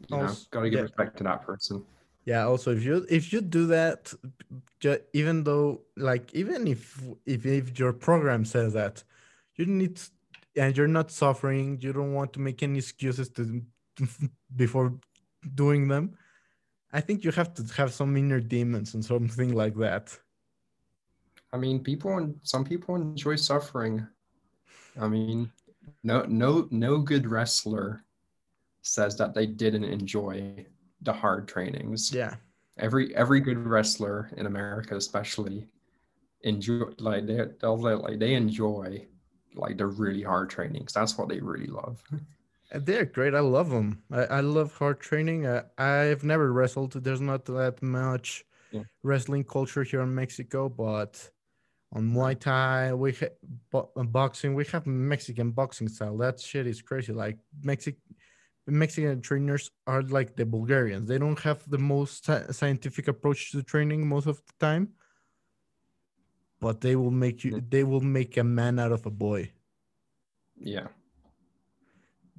you 0.07 0.17
know, 0.17 0.31
got 0.51 0.61
to 0.61 0.69
give 0.69 0.77
yeah. 0.77 0.83
respect 0.83 1.17
to 1.17 1.23
that 1.23 1.41
person 1.41 1.83
yeah 2.25 2.43
also 2.45 2.71
if 2.71 2.83
you 2.83 3.05
if 3.09 3.33
you 3.33 3.41
do 3.41 3.65
that 3.67 4.13
even 5.13 5.43
though 5.43 5.81
like 5.97 6.33
even 6.33 6.67
if 6.67 7.01
if, 7.25 7.45
if 7.45 7.79
your 7.79 7.93
program 7.93 8.45
says 8.45 8.73
that 8.73 9.03
you 9.55 9.65
need 9.65 9.99
and 10.55 10.77
you're 10.77 10.87
not 10.87 11.09
suffering 11.09 11.79
you 11.81 11.91
don't 11.91 12.13
want 12.13 12.31
to 12.33 12.39
make 12.39 12.61
any 12.61 12.77
excuses 12.77 13.29
to 13.29 13.61
before 14.55 14.93
doing 15.55 15.87
them 15.87 16.15
i 16.93 17.01
think 17.01 17.23
you 17.23 17.31
have 17.31 17.53
to 17.53 17.63
have 17.75 17.91
some 17.91 18.15
inner 18.15 18.39
demons 18.39 18.93
and 18.93 19.03
something 19.03 19.53
like 19.55 19.75
that 19.75 20.15
i 21.53 21.57
mean 21.57 21.83
people 21.83 22.17
and 22.17 22.39
some 22.43 22.63
people 22.63 22.95
enjoy 22.95 23.35
suffering 23.35 24.05
i 24.99 25.07
mean 25.07 25.51
no 26.03 26.23
no 26.27 26.67
no 26.71 26.97
good 26.97 27.27
wrestler 27.27 28.03
says 28.81 29.17
that 29.17 29.33
they 29.33 29.45
didn't 29.45 29.83
enjoy 29.83 30.65
the 31.01 31.13
hard 31.13 31.47
trainings. 31.47 32.13
Yeah. 32.13 32.35
Every 32.77 33.15
every 33.15 33.39
good 33.39 33.57
wrestler 33.57 34.31
in 34.37 34.45
America, 34.45 34.95
especially, 34.95 35.67
enjoy 36.41 36.85
like 36.99 37.27
they 37.27 37.45
they'll 37.59 37.77
like 37.77 38.19
they 38.19 38.33
enjoy 38.33 39.05
like 39.53 39.77
the 39.77 39.85
really 39.85 40.23
hard 40.23 40.49
trainings. 40.49 40.93
That's 40.93 41.17
what 41.17 41.29
they 41.29 41.39
really 41.39 41.67
love. 41.67 42.01
Uh, 42.73 42.79
they're 42.81 43.05
great. 43.05 43.35
I 43.35 43.41
love 43.41 43.69
them. 43.69 44.01
I, 44.11 44.23
I 44.23 44.39
love 44.39 44.73
hard 44.77 45.01
training. 45.01 45.45
I, 45.45 45.63
I've 45.77 46.23
never 46.23 46.53
wrestled. 46.53 46.93
There's 46.93 47.21
not 47.21 47.45
that 47.45 47.81
much 47.81 48.45
yeah. 48.71 48.83
wrestling 49.03 49.43
culture 49.43 49.83
here 49.83 50.01
in 50.01 50.15
Mexico, 50.15 50.69
but 50.69 51.29
on 51.93 52.09
Muay 52.09 52.39
Thai, 52.39 52.93
we 52.93 53.11
ha- 53.11 53.35
bo- 53.69 53.91
boxing, 53.95 54.55
we 54.55 54.65
have 54.65 54.85
Mexican 54.87 55.51
boxing 55.51 55.89
style. 55.89 56.17
That 56.17 56.39
shit 56.39 56.67
is 56.67 56.81
crazy. 56.81 57.13
Like 57.13 57.37
Mexican 57.63 58.01
Mexican 58.67 59.21
trainers 59.21 59.71
are 59.87 60.01
like 60.03 60.35
the 60.35 60.45
Bulgarians. 60.45 61.07
They 61.07 61.17
don't 61.17 61.39
have 61.39 61.69
the 61.69 61.77
most 61.77 62.29
scientific 62.51 63.07
approach 63.07 63.51
to 63.51 63.63
training 63.63 64.07
most 64.07 64.27
of 64.27 64.37
the 64.37 64.53
time, 64.59 64.89
but 66.59 66.79
they 66.79 66.95
will 66.95 67.11
make 67.11 67.43
you. 67.43 67.53
Mm. 67.53 67.69
They 67.69 67.83
will 67.83 68.01
make 68.01 68.37
a 68.37 68.43
man 68.43 68.79
out 68.79 68.91
of 68.91 69.05
a 69.05 69.11
boy. 69.11 69.51
Yeah. 70.55 70.87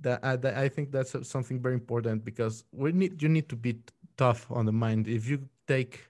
That 0.01 0.25
I, 0.25 0.37
that 0.37 0.57
I 0.57 0.69
think 0.69 0.93
that's 0.93 1.15
something 1.29 1.61
very 1.61 1.75
important 1.75 2.25
because 2.25 2.65
we 2.73 2.93
need 2.93 3.21
you 3.23 3.29
need 3.29 3.49
to 3.51 3.57
be 3.57 3.81
tough 4.17 4.47
on 4.51 4.65
the 4.65 4.73
mind. 4.73 5.09
If 5.09 5.29
you 5.29 5.49
take 5.67 6.09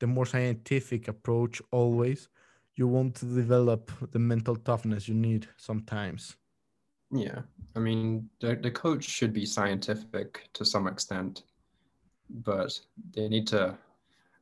the 0.00 0.06
more 0.06 0.26
scientific 0.26 1.08
approach 1.08 1.62
always, 1.70 2.28
you 2.76 2.88
won't 2.88 3.14
develop 3.20 3.90
the 4.10 4.18
mental 4.18 4.56
toughness 4.56 5.08
you 5.08 5.14
need 5.14 5.48
sometimes. 5.56 6.36
Yeah, 7.10 7.40
I 7.76 7.78
mean, 7.78 8.30
the, 8.40 8.56
the 8.56 8.70
coach 8.70 9.04
should 9.04 9.32
be 9.32 9.44
scientific 9.44 10.48
to 10.54 10.64
some 10.64 10.86
extent, 10.86 11.42
but 12.30 12.78
they 13.14 13.28
need 13.28 13.46
to, 13.48 13.76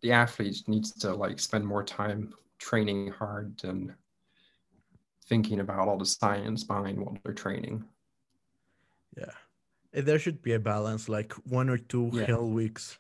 the 0.03 0.13
athlete 0.13 0.63
needs 0.69 0.93
to 0.93 1.13
like 1.13 1.41
spend 1.41 1.67
more 1.67 1.83
time 1.83 2.33
training 2.59 3.09
hard 3.11 3.61
and 3.65 3.93
thinking 5.27 5.61
about 5.61 5.89
all 5.89 5.99
the 5.99 6.07
science 6.07 6.63
behind 6.63 7.01
what 7.01 7.15
they're 7.25 7.35
training. 7.35 7.85
Yeah, 9.17 9.33
there 9.93 10.21
should 10.21 10.41
be 10.41 10.53
a 10.53 10.61
balance, 10.61 11.09
like 11.09 11.33
one 11.47 11.69
or 11.69 11.79
two 11.79 12.11
yeah. 12.13 12.27
hell 12.27 12.49
weeks. 12.49 12.99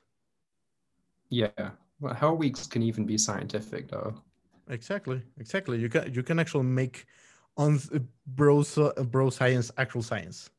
Yeah, 1.28 1.70
well, 2.00 2.14
hell 2.14 2.36
weeks 2.36 2.66
can 2.66 2.82
even 2.82 3.06
be 3.06 3.16
scientific 3.16 3.88
though. 3.88 4.20
Exactly, 4.70 5.20
exactly. 5.38 5.78
You 5.78 5.88
can 5.88 6.14
you 6.14 6.22
can 6.22 6.38
actually 6.38 6.64
make 6.64 7.06
on 7.56 7.80
bro, 8.26 8.64
bro 9.04 9.30
science, 9.30 9.70
actual 9.76 10.02
science. 10.02 10.50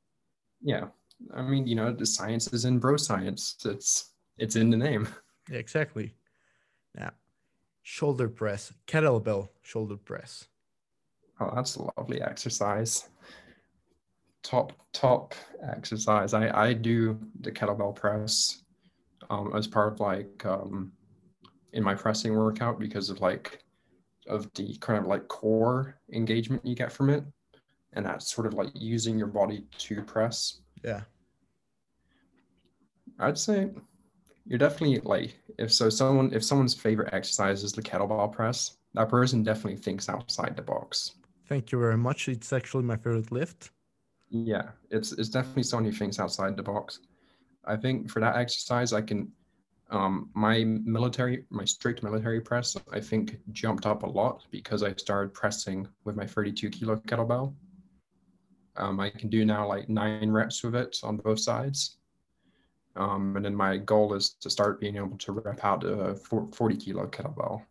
Yeah. 0.62 0.88
I 1.34 1.42
mean, 1.42 1.66
you 1.66 1.76
know, 1.76 1.94
the 1.94 2.06
science 2.06 2.52
is 2.54 2.66
in 2.66 2.78
bro 2.78 2.98
science. 2.98 3.56
It's 3.66 4.12
it's 4.38 4.56
in 4.56 4.70
the 4.70 4.78
name. 4.78 5.08
Exactly. 5.50 6.14
Now, 6.96 7.12
shoulder 7.82 8.30
press, 8.30 8.72
kettlebell 8.88 9.50
shoulder 9.64 9.98
press. 9.98 10.48
Oh, 11.40 11.52
that's 11.56 11.76
a 11.76 11.90
lovely 11.98 12.22
exercise. 12.22 13.10
Top 14.44 14.72
top 14.94 15.34
exercise. 15.76 16.34
I 16.34 16.68
I 16.68 16.74
do 16.74 17.20
the 17.42 17.52
kettlebell 17.52 17.96
press 17.96 18.62
um, 19.30 19.52
as 19.56 19.68
part 19.68 19.94
of 19.94 20.00
like 20.00 20.46
um, 20.46 20.92
in 21.74 21.84
my 21.84 21.96
pressing 21.96 22.36
workout 22.36 22.80
because 22.80 23.10
of 23.10 23.20
like 23.20 23.64
of 24.28 24.52
the 24.54 24.78
kind 24.78 25.00
of 25.00 25.08
like 25.08 25.28
core 25.28 26.00
engagement 26.14 26.66
you 26.66 26.76
get 26.76 26.92
from 26.92 27.10
it 27.10 27.24
and 27.94 28.06
that's 28.06 28.34
sort 28.34 28.48
of 28.48 28.54
like 28.54 28.70
using 28.74 29.18
your 29.18 29.28
body 29.28 29.66
to 29.78 30.02
press. 30.04 30.62
Yeah. 30.84 31.02
I'd 33.20 33.38
say 33.38 33.70
you're 34.46 34.60
definitely 34.60 35.00
like 35.00 35.38
if 35.58 35.72
so 35.72 35.90
someone 35.90 36.34
if 36.34 36.44
someone's 36.44 36.74
favorite 36.74 37.14
exercise 37.14 37.64
is 37.64 37.74
the 37.74 37.82
kettlebell 37.82 38.32
press 38.32 38.78
that 38.94 39.10
person 39.10 39.44
definitely 39.44 39.78
thinks 39.78 40.10
outside 40.10 40.56
the 40.56 40.62
box. 40.62 41.16
Thank 41.48 41.72
you 41.72 41.80
very 41.80 41.98
much. 41.98 42.28
It's 42.30 42.52
actually 42.52 42.84
my 42.84 42.98
favorite 42.98 43.32
lift. 43.32 43.72
Yeah 44.30 44.70
it's 44.90 45.12
it's 45.12 45.30
definitely 45.30 45.64
someone 45.64 45.86
who 45.86 45.98
thinks 45.98 46.20
outside 46.20 46.58
the 46.58 46.64
box. 46.64 47.00
I 47.66 47.76
think 47.76 48.10
for 48.10 48.20
that 48.22 48.38
exercise 48.38 48.92
i 48.92 49.02
can 49.02 49.32
um, 49.92 50.30
my 50.34 50.64
military, 50.64 51.46
my 51.50 51.66
strict 51.66 52.02
military 52.02 52.40
press, 52.40 52.78
I 52.92 53.00
think 53.00 53.38
jumped 53.52 53.86
up 53.86 54.04
a 54.04 54.10
lot 54.10 54.46
because 54.50 54.84
I 54.84 54.94
started 54.94 55.34
pressing 55.34 55.88
with 56.06 56.16
my 56.16 56.26
32 56.26 56.70
kilo 56.70 56.96
kettlebell. 56.96 57.54
Um, 58.78 59.02
I 59.02 59.10
can 59.10 59.30
do 59.30 59.44
now 59.44 59.68
like 59.68 59.90
nine 59.90 60.32
reps 60.32 60.64
with 60.64 60.76
it 60.76 60.98
on 61.04 61.18
both 61.18 61.40
sides. 61.40 61.98
Um, 62.96 63.36
and 63.36 63.44
then 63.44 63.56
my 63.56 63.78
goal 63.78 64.14
is 64.14 64.30
to 64.42 64.50
start 64.50 64.80
being 64.80 64.96
able 64.96 65.18
to 65.18 65.34
rep 65.34 65.64
out 65.64 65.84
a 65.84 66.16
40 66.16 66.78
kilo 66.78 67.08
kettlebell. 67.08 67.62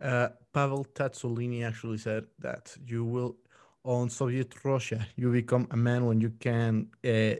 Uh, 0.00 0.28
Pavel 0.52 0.86
Tsatsouline 0.94 1.64
actually 1.64 1.98
said 1.98 2.24
that 2.38 2.74
you 2.86 3.04
will, 3.04 3.36
on 3.84 4.08
Soviet 4.08 4.54
Russia, 4.64 5.06
you 5.16 5.30
become 5.30 5.68
a 5.70 5.76
man 5.76 6.06
when 6.06 6.20
you 6.20 6.30
can 6.40 6.88
uh, 7.04 7.36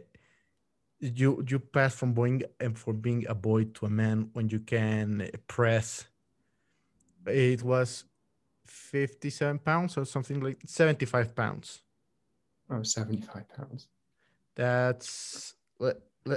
you 0.99 1.43
you 1.47 1.59
pass 1.59 1.95
from 1.95 2.13
being 2.13 2.43
and 2.59 2.75
eh, 2.75 2.79
from 2.79 2.99
being 2.99 3.25
a 3.27 3.35
boy 3.35 3.63
to 3.65 3.85
a 3.85 3.89
man 3.89 4.29
when 4.33 4.49
you 4.49 4.59
can 4.59 5.29
press 5.47 6.07
it 7.27 7.61
was 7.61 8.05
57 8.65 9.59
pounds 9.59 9.97
or 9.97 10.05
something 10.05 10.39
like 10.39 10.59
75 10.65 11.35
pounds 11.35 11.81
Oh, 12.69 12.83
75 12.83 13.47
pounds. 13.49 13.87
That's 14.55 15.55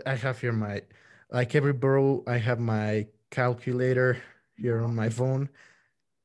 I 0.07 0.15
have 0.15 0.41
here 0.41 0.53
my 0.53 0.83
like 1.31 1.55
every 1.55 1.73
bro. 1.73 2.23
I 2.27 2.37
have 2.37 2.61
my 2.61 3.07
calculator 3.31 4.19
here 4.57 4.83
on 4.83 4.95
my 4.95 5.09
phone. 5.09 5.49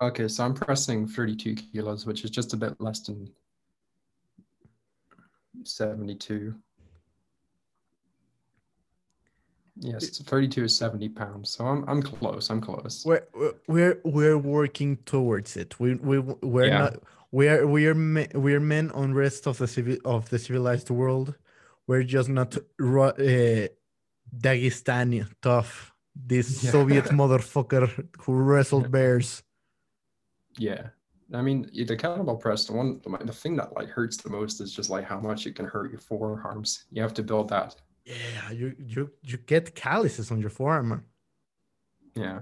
Okay, 0.02 0.28
so 0.28 0.44
I'm 0.44 0.54
pressing 0.54 1.08
32 1.08 1.56
kilos, 1.56 2.06
which 2.06 2.24
is 2.24 2.30
just 2.30 2.54
a 2.54 2.58
bit 2.58 2.80
less 2.80 3.00
than 3.00 3.32
72. 5.64 6.54
Yes, 9.78 10.20
32 10.20 10.64
is 10.64 10.78
70 10.78 11.10
pounds. 11.10 11.50
So 11.50 11.66
I'm 11.66 11.84
I'm 11.88 12.02
close. 12.02 12.50
I'm 12.50 12.62
close. 12.62 13.04
We're 13.06 13.28
we're- 13.68 14.00
we're 14.06 14.38
working 14.38 14.98
towards 15.06 15.58
it. 15.58 15.80
We 15.80 15.96
we 15.96 16.20
we're 16.20 16.68
Yeah. 16.68 16.80
not 16.80 16.94
we're 17.32 17.68
we're 17.68 17.94
me, 17.94 18.28
we're 18.34 18.62
men 18.62 18.92
on 18.92 19.14
rest 19.14 19.48
of 19.48 19.58
the 19.58 19.68
civil 19.68 19.98
of 20.06 20.30
the 20.30 20.40
civilized 20.40 20.90
world. 20.90 21.36
We're 21.88 22.04
just 22.04 22.30
not 22.30 22.56
uh, 22.58 23.68
Dagestani 24.36 25.28
tough. 25.42 25.94
This 26.16 26.64
Yeah. 26.64 26.72
Soviet 26.72 27.06
motherfucker 27.22 28.08
who 28.20 28.34
wrestled 28.34 28.90
bears. 28.92 29.44
Yeah. 30.58 30.88
I 31.34 31.42
mean, 31.42 31.64
the 31.74 31.98
kettlebell 31.98 32.40
press, 32.40 32.66
the 32.66 32.74
one, 32.74 33.02
the, 33.04 33.10
the 33.26 33.34
thing 33.34 33.56
that 33.58 33.74
like 33.74 33.90
hurts 33.90 34.16
the 34.18 34.30
most 34.30 34.62
is 34.62 34.72
just 34.72 34.90
like 34.90 35.04
how 35.04 35.20
much 35.20 35.46
it 35.48 35.56
can 35.56 35.66
hurt 35.66 35.92
your 35.92 36.00
forearms. 36.00 36.86
You 36.92 37.02
have 37.02 37.14
to 37.16 37.24
build 37.24 37.50
that. 37.50 37.76
Yeah, 38.06 38.52
you 38.52 38.76
you 38.78 39.12
you 39.24 39.38
get 39.38 39.74
calluses 39.76 40.32
on 40.32 40.40
your 40.40 40.50
forearm. 40.52 41.04
Yeah. 42.16 42.40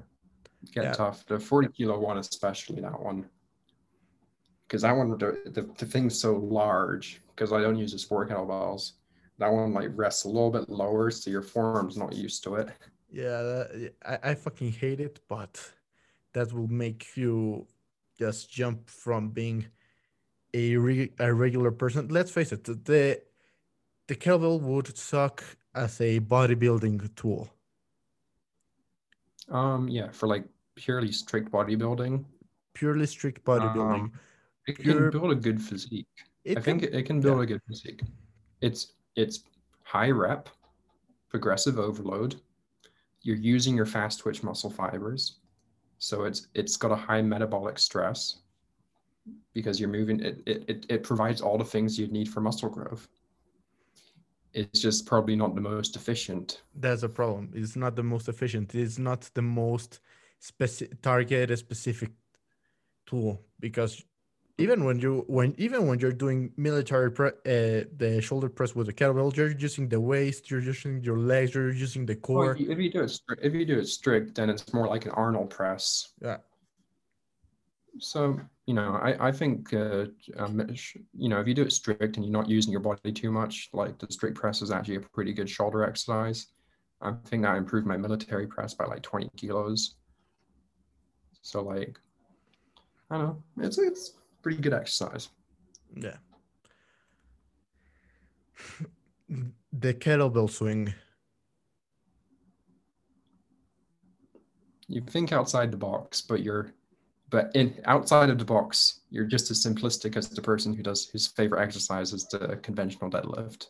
Get 0.73 0.84
Yeah. 0.84 0.91
tough. 0.93 1.26
The 1.26 1.39
40 1.39 1.69
kilo 1.69 1.99
one, 1.99 2.17
especially 2.17 2.82
that 2.82 2.99
one. 2.99 3.26
Because 4.67 4.82
that 4.84 4.93
one, 4.95 5.10
the, 5.17 5.41
the, 5.45 5.69
the 5.78 5.86
thing's 5.86 6.17
so 6.19 6.36
large, 6.38 7.21
because 7.30 7.52
I 7.52 7.62
don't 7.62 7.78
use 7.78 7.91
the 7.91 7.99
sport 7.99 8.30
kettlebells. 8.30 8.93
That 9.39 9.52
one 9.52 9.73
like 9.73 9.89
rests 9.95 10.23
a 10.26 10.30
little 10.30 10.52
bit 10.52 10.69
lower, 10.69 11.12
so 11.12 11.30
your 11.30 11.41
forearm's 11.41 11.97
not 11.97 12.13
used 12.13 12.43
to 12.45 12.56
it. 12.56 12.69
Yeah, 13.12 13.41
that, 13.41 13.93
I, 14.06 14.32
I 14.32 14.36
fucking 14.36 14.71
hate 14.71 14.99
it, 14.99 15.19
but 15.28 15.60
that 16.34 16.52
will 16.54 16.67
make 16.67 17.15
you 17.15 17.67
just 18.17 18.49
jump 18.49 18.89
from 18.89 19.30
being 19.30 19.65
a, 20.54 20.76
re- 20.78 21.13
a 21.19 21.34
regular 21.34 21.71
person. 21.71 22.08
Let's 22.08 22.32
face 22.32 22.52
it, 22.52 22.63
the 22.63 23.21
the 24.13 24.19
kettlebell 24.19 24.62
would 24.62 24.95
suck 24.95 25.43
as 25.73 25.99
a 25.99 26.19
bodybuilding 26.19 27.15
tool. 27.15 27.49
Um, 29.49 29.88
yeah, 29.88 30.10
for 30.12 30.28
like 30.28 30.45
purely 30.76 31.12
strict 31.12 31.52
bodybuilding, 31.52 32.23
Purely 32.76 33.06
strict 33.06 33.43
bodybuilding. 33.43 33.93
um, 33.93 34.12
it 34.67 34.78
Pure- 34.80 35.12
can 35.12 35.19
build 35.19 35.32
a 35.32 35.36
good 35.36 35.62
physique. 35.62 36.08
it 36.43 36.58
I 36.58 36.62
think 36.62 36.82
can- 36.82 36.89
it, 36.93 36.95
it 36.99 37.04
can 37.04 37.21
build 37.21 37.41
a 37.41 37.45
good 37.45 37.62
physique. 37.67 38.02
It's 38.62 38.93
it's 39.15 39.43
high 39.84 40.10
rep, 40.12 40.47
progressive 41.30 41.78
overload. 41.80 42.36
You're 43.21 43.36
using 43.38 43.76
your 43.76 43.86
fast 43.86 44.19
twitch 44.19 44.43
muscle 44.43 44.69
fibers, 44.69 45.39
so 45.97 46.23
it's 46.23 46.47
it's 46.54 46.78
got 46.78 46.91
a 46.91 46.95
high 46.95 47.21
metabolic 47.21 47.78
stress 47.80 48.39
because 49.54 49.80
you're 49.80 49.89
moving. 49.89 50.19
It 50.19 50.41
it 50.45 50.63
it, 50.67 50.86
it 50.89 51.04
provides 51.04 51.41
all 51.41 51.58
the 51.58 51.65
things 51.65 51.97
you'd 51.99 52.12
need 52.12 52.30
for 52.30 52.41
muscle 52.41 52.69
growth. 52.69 53.08
It's 54.54 54.82
just 54.82 55.06
probably 55.06 55.36
not 55.36 55.56
the 55.56 55.62
most 55.62 55.96
efficient. 55.96 56.62
that's 56.76 57.04
a 57.04 57.10
problem. 57.10 57.52
It's 57.54 57.76
not 57.76 57.96
the 57.96 58.04
most 58.04 58.28
efficient. 58.30 58.76
It's 58.76 59.00
not 59.00 59.30
the 59.34 59.42
most 59.42 60.00
speci- 60.42 60.92
targeted 61.02 61.58
specific 61.58 62.12
tool 63.06 63.42
because 63.60 64.04
even 64.60 64.86
when 64.86 65.00
you 65.00 65.24
when 65.28 65.56
even 65.58 65.88
when 65.88 66.00
you're 66.00 66.12
doing 66.26 66.52
military 66.58 67.12
pre- 67.12 67.30
uh, 67.56 67.86
the 67.98 68.20
shoulder 68.22 68.50
press 68.50 68.76
with 68.76 68.88
a 68.89 68.94
kettlebell, 68.94 69.36
you're 69.36 69.58
using 69.58 69.89
the 69.89 70.00
waist, 70.00 70.52
you're 70.52 70.62
using 70.62 71.02
your 71.04 71.18
legs, 71.18 71.56
you're 71.56 71.72
using 71.74 72.06
the 72.06 72.13
Well, 72.13 72.22
core. 72.22 72.52
if 72.54 72.60
you- 72.60 72.72
if 72.72 72.78
you 72.80 72.92
do 72.92 73.02
it 73.04 73.20
if 73.42 73.54
you 73.54 73.66
do 73.66 73.80
it 73.80 73.88
strict, 73.88 74.36
then 74.36 74.50
it's 74.52 74.72
more 74.74 74.88
like 74.88 75.06
an 75.08 75.12
Arnold 75.13 75.50
press. 75.50 76.13
Yeah. 76.22 76.38
So 77.99 78.39
you 78.65 78.73
know, 78.73 78.99
I 79.01 79.27
I 79.27 79.32
think 79.32 79.73
uh, 79.73 80.06
um, 80.38 80.67
you 81.13 81.29
know 81.29 81.39
if 81.39 81.47
you 81.47 81.53
do 81.53 81.63
it 81.63 81.71
strict 81.71 82.17
and 82.17 82.25
you're 82.25 82.32
not 82.32 82.49
using 82.49 82.71
your 82.71 82.82
body 82.82 83.12
too 83.12 83.32
much, 83.32 83.69
like 83.73 83.97
the 83.99 84.08
strict 84.12 84.36
press 84.36 84.62
is 84.62 84.71
actually 84.71 84.95
a 84.95 85.01
pretty 85.01 85.34
good 85.34 85.49
shoulder 85.49 85.84
exercise. 85.84 86.47
I 87.01 87.13
think 87.25 87.43
that 87.43 87.58
improved 87.58 87.86
my 87.86 87.97
military 87.97 88.47
press 88.47 88.73
by 88.73 88.86
like 88.86 89.01
20 89.01 89.29
kilos. 89.36 89.95
So 91.41 91.62
like, 91.62 91.99
I 93.12 93.17
don't 93.17 93.27
know, 93.27 93.65
it's 93.65 93.77
it's 93.77 94.13
pretty 94.41 94.62
good 94.62 94.73
exercise. 94.73 95.29
Yeah. 95.95 96.15
the 99.73 99.93
kettlebell 99.93 100.49
swing. 100.49 100.93
You 104.88 105.01
think 105.01 105.32
outside 105.32 105.71
the 105.71 105.77
box, 105.77 106.21
but 106.21 106.41
you're 106.43 106.73
but 107.34 107.50
in 107.56 107.74
outside 107.86 108.30
of 108.30 108.38
the 108.38 108.46
box, 108.46 109.00
you're 109.10 109.26
just 109.26 109.50
as 109.50 109.65
simplistic 109.65 110.15
as 110.15 110.30
the 110.30 110.39
person 110.39 110.72
who 110.72 110.84
does 110.84 111.10
his 111.10 111.26
favorite 111.26 111.63
exercise 111.63 112.13
is 112.13 112.28
the 112.28 112.60
conventional 112.62 113.10
deadlift. 113.10 113.69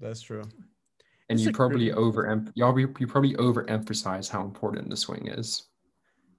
That's 0.00 0.22
true. 0.22 0.44
And 1.28 1.38
It's 1.38 1.42
you 1.44 1.52
probably 1.52 1.92
over 1.92 2.26
you 2.56 2.94
you 2.98 3.06
probably 3.06 3.34
overemphasize 3.34 4.30
how 4.30 4.42
important 4.42 4.88
the 4.88 4.96
swing 4.96 5.28
is. 5.28 5.64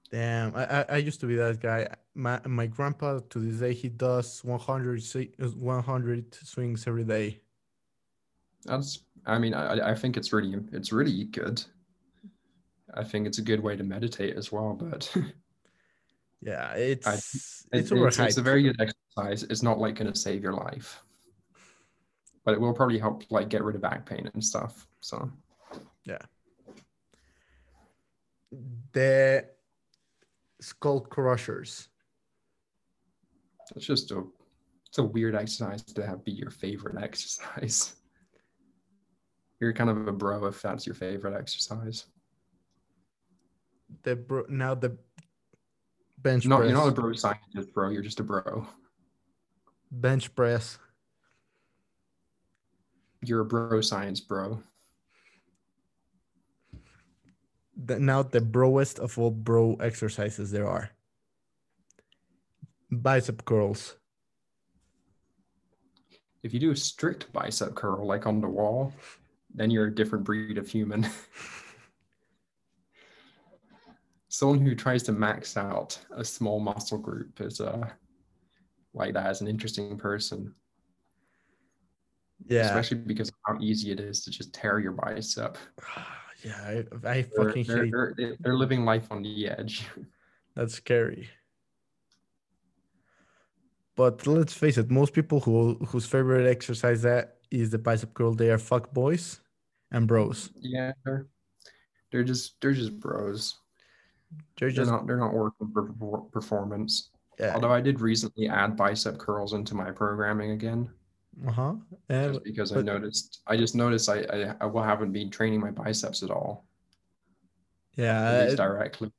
Damn, 0.09 0.55
I, 0.55 0.65
I, 0.65 0.85
I 0.89 0.97
used 0.97 1.19
to 1.19 1.27
be 1.27 1.35
that 1.35 1.61
guy. 1.61 1.87
My 2.15 2.41
my 2.47 2.65
grandpa 2.65 3.19
to 3.29 3.39
this 3.39 3.59
day 3.59 3.75
he 3.75 3.89
does 3.89 4.43
100 4.43 5.03
100 5.37 6.33
swings 6.33 6.87
every 6.87 7.03
day. 7.03 7.41
That's 8.65 9.03
I 9.27 9.37
mean 9.37 9.53
I 9.53 9.91
I 9.91 9.93
think 9.93 10.17
it's 10.17 10.33
really 10.33 10.55
it's 10.71 10.91
really 10.91 11.25
good. 11.25 11.63
I 12.93 13.03
think 13.03 13.27
it's 13.27 13.37
a 13.37 13.43
good 13.43 13.61
way 13.61 13.75
to 13.75 13.83
meditate 13.83 14.35
as 14.35 14.51
well, 14.51 14.73
but 14.73 15.13
Yeah, 16.41 16.73
it's 16.75 17.07
it's, 17.07 17.67
it's 17.71 17.91
it's, 17.91 18.19
it's 18.19 18.37
a 18.37 18.41
very 18.41 18.63
good 18.63 18.79
exercise. 18.79 19.43
It's 19.43 19.63
not 19.63 19.79
like 19.79 19.95
going 19.95 20.11
to 20.11 20.19
save 20.19 20.43
your 20.43 20.53
life, 20.53 21.03
but 22.43 22.53
it 22.53 22.61
will 22.61 22.73
probably 22.73 22.99
help 22.99 23.23
like 23.29 23.49
get 23.49 23.63
rid 23.63 23.75
of 23.75 23.81
back 23.81 24.05
pain 24.05 24.29
and 24.33 24.43
stuff. 24.43 24.87
So 24.99 25.31
yeah, 26.03 26.21
the 28.93 29.45
skull 30.59 31.01
crushers. 31.01 31.87
it's 33.75 33.85
just 33.85 34.11
a 34.11 34.23
it's 34.87 34.97
a 34.97 35.03
weird 35.03 35.35
exercise 35.35 35.81
to 35.83 36.05
have 36.05 36.25
be 36.25 36.31
your 36.31 36.51
favorite 36.51 36.97
exercise. 37.03 37.95
You're 39.59 39.73
kind 39.73 39.91
of 39.91 40.07
a 40.07 40.11
bro 40.11 40.47
if 40.47 40.59
that's 40.59 40.87
your 40.87 40.95
favorite 40.95 41.39
exercise. 41.39 42.05
The 44.03 44.15
bro, 44.15 44.45
now 44.49 44.75
the 44.75 44.97
bench 46.17 46.45
Not 46.45 46.59
press. 46.59 46.69
you're 46.69 46.77
not 46.77 46.87
a 46.87 46.91
bro 46.91 47.13
scientist, 47.13 47.73
bro. 47.73 47.89
You're 47.89 48.01
just 48.03 48.19
a 48.19 48.23
bro. 48.23 48.67
bench 49.91 50.33
press. 50.35 50.77
You're 53.23 53.41
a 53.41 53.45
bro 53.45 53.81
science 53.81 54.19
bro. 54.19 54.63
The, 57.83 57.99
now 57.99 58.23
the 58.23 58.41
broest 58.41 58.99
of 58.99 59.17
all 59.17 59.31
bro 59.31 59.75
exercises 59.79 60.51
there 60.51 60.67
are. 60.67 60.91
Bicep 62.91 63.45
curls. 63.45 63.95
If 66.43 66.53
you 66.53 66.59
do 66.59 66.71
a 66.71 66.75
strict 66.75 67.31
bicep 67.31 67.75
curl 67.75 68.05
like 68.05 68.25
on 68.25 68.41
the 68.41 68.47
wall, 68.47 68.93
then 69.53 69.69
you're 69.69 69.87
a 69.87 69.95
different 69.95 70.23
breed 70.23 70.57
of 70.57 70.67
human. 70.67 71.07
Someone 74.33 74.61
who 74.65 74.75
tries 74.75 75.03
to 75.03 75.11
max 75.11 75.57
out 75.57 75.99
a 76.15 76.23
small 76.23 76.61
muscle 76.61 76.97
group 76.97 77.41
is 77.41 77.59
uh 77.59 77.85
like 78.93 79.13
that 79.13 79.29
is 79.29 79.41
an 79.41 79.47
interesting 79.49 79.97
person, 79.97 80.55
Yeah. 82.47 82.61
especially 82.61 82.99
because 82.99 83.27
of 83.27 83.35
how 83.45 83.57
easy 83.59 83.91
it 83.91 83.99
is 83.99 84.23
to 84.23 84.31
just 84.31 84.53
tear 84.53 84.79
your 84.79 84.93
bicep. 84.93 85.57
yeah, 86.45 86.61
I, 86.63 86.71
I 87.03 87.21
They're, 87.21 87.23
fucking 87.45 87.65
they're, 87.67 88.13
they're, 88.15 88.37
they're 88.39 88.57
living 88.57 88.85
life 88.85 89.07
on 89.11 89.21
the 89.21 89.49
edge. 89.49 89.85
That's 90.55 90.75
scary. 90.75 91.29
But 93.97 94.25
let's 94.27 94.53
face 94.53 94.77
it, 94.77 94.89
most 94.89 95.11
people 95.11 95.41
who 95.41 95.75
whose 95.87 96.05
favorite 96.05 96.47
exercise 96.47 97.01
that 97.01 97.35
is 97.51 97.69
the 97.69 97.77
bicep 97.77 98.13
curl, 98.13 98.33
they 98.33 98.49
are 98.49 98.57
fuck 98.57 98.93
boys 98.93 99.41
and 99.91 100.07
bros. 100.07 100.49
Yeah, 100.61 100.93
they're 101.03 101.27
they're 102.11 102.23
just 102.23 102.61
they're 102.61 102.71
just 102.73 102.97
bros. 102.97 103.60
They're 104.57 104.85
not 104.85 105.07
they're 105.07 105.17
not 105.17 105.33
working 105.33 105.71
for 105.73 106.19
performance. 106.31 107.09
yeah. 107.39 107.53
Although 107.55 107.71
I 107.71 107.81
did 107.81 107.99
recently 107.99 108.47
add 108.47 108.77
bicep 108.77 109.17
curls 109.17 109.53
into 109.53 109.73
my 109.75 109.89
programming 109.91 110.51
again, 110.51 110.89
Uh-huh. 111.47 111.73
And 112.09 112.33
just 112.33 112.43
because 112.43 112.71
I 112.75 112.81
noticed 112.81 113.41
I 113.47 113.57
just 113.57 113.73
noticed 113.75 114.07
I 114.09 114.19
I, 114.61 114.67
I 114.67 114.85
haven't 114.85 115.11
been 115.13 115.29
training 115.31 115.59
my 115.59 115.71
biceps 115.71 116.21
at 116.23 116.29
all, 116.29 116.65
yeah, 117.95 118.31
at 118.31 118.45
least 118.49 118.59
uh, 118.59 118.67
directly. 118.67 119.11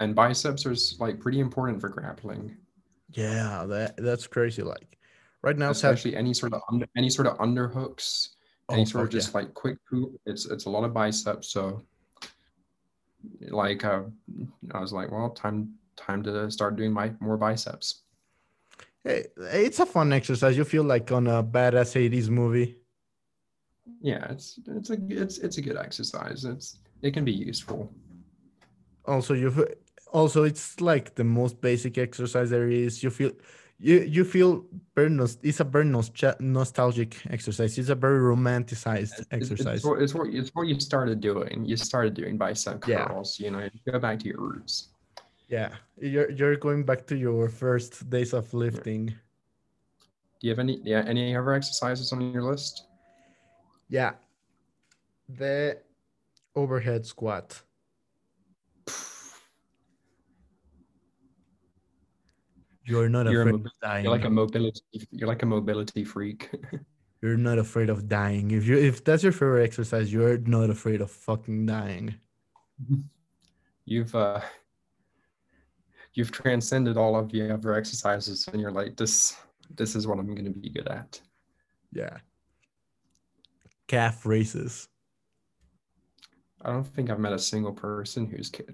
And 0.00 0.14
biceps 0.14 0.66
are 0.66 0.74
like 1.04 1.20
pretty 1.20 1.38
important 1.40 1.80
for 1.80 1.88
grappling. 1.88 2.56
Yeah, 3.12 3.64
that 3.68 3.96
that's 3.96 4.26
crazy. 4.26 4.62
Like 4.62 4.98
right 5.42 5.56
now, 5.56 5.70
especially 5.70 6.16
any 6.16 6.34
sort 6.34 6.52
of 6.52 6.62
under, 6.70 6.86
any 6.96 7.10
sort 7.10 7.28
of 7.28 7.38
underhooks, 7.38 8.30
any 8.72 8.82
Oh, 8.82 8.84
sort 8.86 9.04
of 9.04 9.10
just 9.10 9.34
like 9.34 9.54
quick 9.54 9.78
poop. 9.88 10.18
It's 10.26 10.46
it's 10.46 10.64
a 10.66 10.70
lot 10.70 10.82
of 10.84 10.92
biceps. 10.92 11.48
So 11.48 11.82
like 13.48 13.84
uh, 13.84 14.02
I 14.72 14.80
was 14.80 14.92
like, 14.92 15.10
well, 15.10 15.30
time 15.30 15.74
time 15.96 16.22
to 16.24 16.50
start 16.50 16.76
doing 16.76 16.92
my 16.92 17.12
more 17.20 17.36
biceps. 17.36 18.02
Hey, 19.02 19.26
it's 19.36 19.80
a 19.80 19.86
fun 19.86 20.12
exercise. 20.12 20.56
You 20.56 20.64
feel 20.64 20.84
like 20.84 21.12
on 21.12 21.26
a 21.26 21.42
badass 21.42 21.94
80s 21.94 22.30
movie. 22.30 22.76
Yeah, 24.00 24.26
it's 24.30 24.58
it's 24.66 24.90
a 24.90 24.96
it's 25.08 25.38
it's 25.38 25.58
a 25.58 25.62
good 25.62 25.76
exercise. 25.76 26.44
It's 26.44 26.78
it 27.02 27.12
can 27.12 27.24
be 27.24 27.32
useful. 27.32 27.92
Also, 29.04 29.34
you 29.34 29.66
also 30.12 30.44
it's 30.44 30.80
like 30.80 31.14
the 31.14 31.24
most 31.24 31.60
basic 31.60 31.98
exercise 31.98 32.50
there 32.50 32.68
is. 32.68 33.02
You 33.02 33.10
feel 33.10 33.32
you 33.80 34.00
you 34.02 34.24
feel 34.24 34.64
very 34.94 35.10
it's 35.42 35.60
a 35.60 35.64
very 35.64 35.84
nostal- 35.84 36.38
nostalgic 36.40 37.16
exercise. 37.30 37.76
It's 37.78 37.88
a 37.88 37.94
very 37.94 38.18
romanticized 38.20 39.18
It's, 39.18 39.26
exercise. 39.30 39.78
it's, 39.78 39.84
what, 39.84 40.02
it's 40.02 40.14
what 40.14 40.28
it's 40.28 40.50
what 40.54 40.66
you 40.68 40.78
started 40.80 41.20
doing. 41.20 41.64
You 41.66 41.76
started 41.76 42.14
doing 42.14 42.36
bicep 42.38 42.86
Yeah. 42.86 43.06
curls. 43.06 43.38
You 43.40 43.50
know, 43.50 43.60
you 43.60 43.92
go 43.92 43.98
back 43.98 44.18
to 44.20 44.26
your 44.28 44.40
roots. 44.40 44.88
yeah, 45.48 45.70
you're 45.98 46.30
you're 46.30 46.56
going 46.56 46.84
back 46.84 47.06
to 47.06 47.16
your 47.16 47.48
first 47.48 48.08
days 48.10 48.32
of 48.32 48.52
lifting. 48.54 49.06
Do 49.06 50.48
you 50.48 50.50
have 50.50 50.58
any 50.60 50.80
yeah 50.84 51.02
any 51.06 51.36
other 51.36 51.52
exercises 51.52 52.12
on 52.12 52.20
your 52.32 52.42
list? 52.42 52.86
Yeah. 53.88 54.12
The 55.28 55.78
overhead 56.54 57.04
squat. 57.06 57.62
You're 62.86 63.08
not 63.08 63.26
You're 63.30 63.42
a 63.42 63.46
afraid 63.46 63.62
mobi- 63.62 63.66
of 63.66 63.72
dying. 63.82 64.04
You're 64.04 64.12
like 64.12 64.24
a 64.24 64.30
mobility. 64.30 64.80
You're 65.10 65.28
like 65.28 65.42
a 65.42 65.46
mobility 65.46 66.04
freak. 66.04 66.50
You're 67.22 67.38
not 67.38 67.58
afraid 67.58 67.88
of 67.88 68.06
dying. 68.08 68.50
If 68.50 68.66
you 68.66 68.76
if 68.76 69.02
that's 69.02 69.22
your 69.22 69.32
favorite 69.32 69.64
exercise, 69.64 70.12
you're 70.12 70.36
not 70.38 70.68
afraid 70.68 71.00
of 71.00 71.10
fucking 71.10 71.64
dying. 71.64 72.14
you've 73.86 74.14
uh 74.14 74.40
you've 76.12 76.30
transcended 76.32 76.96
all 76.96 77.16
of 77.16 77.30
the 77.32 77.50
other 77.52 77.74
exercises 77.74 78.46
and 78.52 78.60
you're 78.60 78.70
like 78.72 78.96
this 78.96 79.36
this 79.76 79.94
is 79.96 80.06
what 80.06 80.18
i'm 80.18 80.26
going 80.34 80.44
to 80.44 80.50
be 80.50 80.68
good 80.70 80.88
at 80.88 81.20
Yeah. 81.92 82.16
Calf 83.86 84.24
races. 84.26 84.88
i 86.62 86.70
don't 86.72 86.84
think 86.86 87.10
i've 87.10 87.18
met 87.20 87.32
a 87.32 87.38
single 87.38 87.72
person 87.72 88.26
who's 88.26 88.50
ca- 88.50 88.64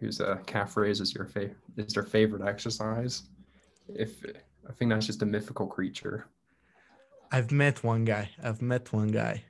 whose 0.00 0.20
uh, 0.20 0.36
calf 0.46 0.76
raise 0.76 1.00
is 1.00 1.14
your 1.14 1.26
fa- 1.26 1.50
is 1.76 1.92
their 1.94 2.02
favorite 2.04 2.42
exercise 2.46 3.22
if 3.94 4.24
i 4.68 4.72
think 4.72 4.90
that's 4.90 5.06
just 5.06 5.22
a 5.22 5.26
mythical 5.26 5.66
creature 5.66 6.28
I've 7.30 7.52
met 7.52 7.84
one 7.84 8.04
guy. 8.04 8.30
I've 8.42 8.62
met 8.62 8.92
one 8.92 9.08
guy. 9.08 9.44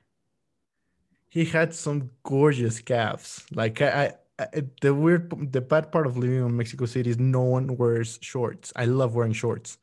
He 1.29 1.45
had 1.45 1.73
some 1.73 2.11
gorgeous 2.23 2.79
calves. 2.79 3.45
Like 3.53 3.81
I, 3.81 4.13
I, 4.39 4.43
I 4.43 4.63
the 4.81 4.93
weird, 4.93 5.51
the 5.51 5.61
bad 5.61 5.91
part 5.91 6.07
of 6.07 6.17
living 6.17 6.45
in 6.45 6.57
Mexico 6.57 6.85
City 6.85 7.09
is 7.09 7.19
no 7.19 7.41
one 7.41 7.77
wears 7.77 8.19
shorts. 8.21 8.73
I 8.75 8.85
love 8.85 9.15
wearing 9.15 9.33
shorts. 9.33 9.77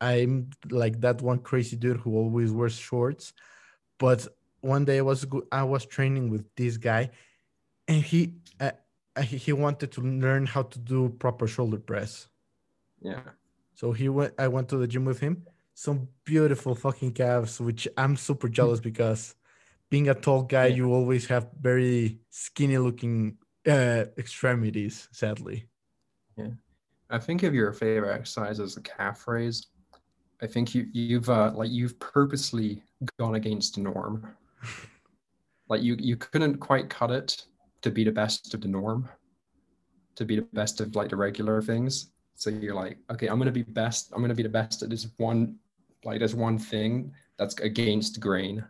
I'm 0.00 0.50
like 0.70 1.00
that 1.02 1.22
one 1.22 1.38
crazy 1.38 1.76
dude 1.76 1.98
who 1.98 2.16
always 2.16 2.50
wears 2.50 2.76
shorts. 2.76 3.32
But 3.98 4.26
one 4.60 4.84
day 4.84 4.98
I 4.98 5.02
was 5.02 5.26
I 5.52 5.62
was 5.62 5.86
training 5.86 6.30
with 6.30 6.44
this 6.56 6.76
guy, 6.76 7.10
and 7.86 8.02
he 8.02 8.34
uh, 8.58 8.72
he 9.22 9.36
he 9.36 9.52
wanted 9.52 9.92
to 9.92 10.00
learn 10.00 10.46
how 10.46 10.62
to 10.62 10.78
do 10.78 11.10
proper 11.10 11.46
shoulder 11.46 11.78
press. 11.78 12.28
yeah 13.00 13.20
So 13.74 13.92
he 13.92 14.08
went. 14.08 14.34
I 14.38 14.48
went 14.48 14.68
to 14.70 14.76
the 14.76 14.86
gym 14.86 15.04
with 15.04 15.20
him. 15.20 15.46
Some 15.74 16.08
beautiful 16.24 16.74
fucking 16.74 17.12
calves, 17.12 17.60
which 17.60 17.88
I'm 17.96 18.16
super 18.16 18.48
jealous 18.48 18.80
because 18.90 19.34
being 19.90 20.08
a 20.08 20.14
tall 20.14 20.42
guy, 20.42 20.66
Yeah. 20.66 20.76
you 20.76 20.92
always 20.92 21.26
have 21.26 21.48
very 21.60 22.20
skinny 22.30 22.78
looking 22.78 23.38
uh, 23.66 24.04
extremities. 24.18 25.08
Sadly, 25.12 25.68
Yeah, 26.36 26.48
i 27.10 27.18
think 27.18 27.42
if 27.44 27.52
your 27.52 27.72
favorite 27.72 28.14
exercise 28.14 28.58
is 28.58 28.74
the 28.74 28.80
calf 28.80 29.28
raise 29.28 29.66
i 30.40 30.46
think 30.46 30.74
you 30.74 30.86
you've 30.92 31.28
uh 31.28 31.52
like 31.54 31.70
you've 31.70 31.98
purposely 32.00 32.82
gone 33.18 33.34
against 33.34 33.74
the 33.74 33.82
norm 33.82 34.34
like 35.68 35.82
you 35.82 35.96
you 35.98 36.16
couldn't 36.16 36.58
quite 36.58 36.88
cut 36.88 37.10
it 37.10 37.46
to 37.82 37.90
be 37.90 38.04
the 38.04 38.12
best 38.12 38.54
of 38.54 38.60
the 38.60 38.68
norm 38.68 39.08
to 40.16 40.24
be 40.24 40.36
the 40.36 40.46
best 40.52 40.80
of 40.80 40.94
like 40.94 41.10
the 41.10 41.16
regular 41.16 41.60
things 41.62 42.10
so 42.42 42.50
you're 42.50 42.74
like 42.74 42.98
okay 43.10 43.28
i'm 43.28 43.38
gonna 43.38 43.52
be 43.52 43.62
best 43.62 44.10
i'm 44.12 44.20
gonna 44.20 44.34
be 44.34 44.42
the 44.42 44.48
best 44.48 44.82
at 44.82 44.90
this 44.90 45.06
one 45.18 45.56
like 46.04 46.18
there's 46.18 46.34
one 46.34 46.58
thing 46.58 47.12
that's 47.38 47.54
against 47.60 48.18
grain 48.20 48.64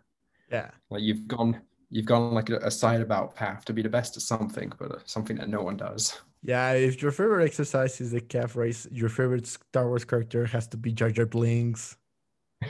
yeah, 0.51 0.71
like 0.91 1.01
you've 1.01 1.27
gone 1.27 1.59
you've 1.89 2.05
gone 2.05 2.35
like 2.35 2.51
a, 2.51 2.59
a 2.59 2.71
side 2.71 3.01
about 3.01 3.35
path 3.35 3.65
to 3.65 3.73
be 3.73 3.81
the 3.81 3.89
best 3.89 4.15
at 4.19 4.23
something 4.23 4.71
but 4.79 4.93
uh, 4.93 4.99
something 5.07 5.37
that 5.37 5.49
no 5.49 5.63
one 5.63 5.77
does 5.77 6.21
yeah. 6.45 6.73
If 6.73 7.01
your 7.01 7.13
favorite 7.13 7.45
exercise 7.45 8.01
is 8.01 8.11
the 8.11 8.21
calf 8.21 8.57
race, 8.57 8.89
your 8.91 9.09
favorite 9.09 9.47
Star 9.47 9.87
Wars 9.87 10.05
character 10.05 10.45
has 10.47 10.67
to 10.69 10.77
be 10.77 10.93
Jar 10.93 11.11
Jar 11.11 11.25
Binks. 11.25 11.97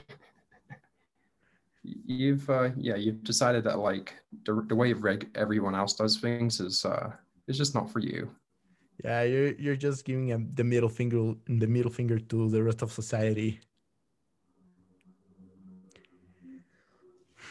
you've 1.83 2.49
uh 2.49 2.69
yeah 2.77 2.95
you've 2.95 3.25
decided 3.25 3.65
that 3.65 3.79
like 3.79 4.15
the, 4.45 4.65
the 4.69 4.77
way 4.77 4.93
reg- 4.93 5.31
everyone 5.35 5.75
else 5.75 5.95
does 5.95 6.17
things 6.19 6.61
is 6.61 6.85
uh 6.85 7.11
is 7.49 7.59
just 7.59 7.75
not 7.75 7.91
for 7.91 7.99
you 7.99 8.31
Yeah, 9.05 9.23
you're 9.23 9.53
you're 9.55 9.77
just 9.77 10.05
giving 10.05 10.29
him 10.29 10.51
the 10.55 10.63
middle 10.65 10.89
finger, 10.89 11.35
the 11.47 11.67
middle 11.67 11.91
finger 11.91 12.19
to 12.19 12.49
the 12.49 12.63
rest 12.63 12.83
of 12.83 12.93
society. 12.93 13.61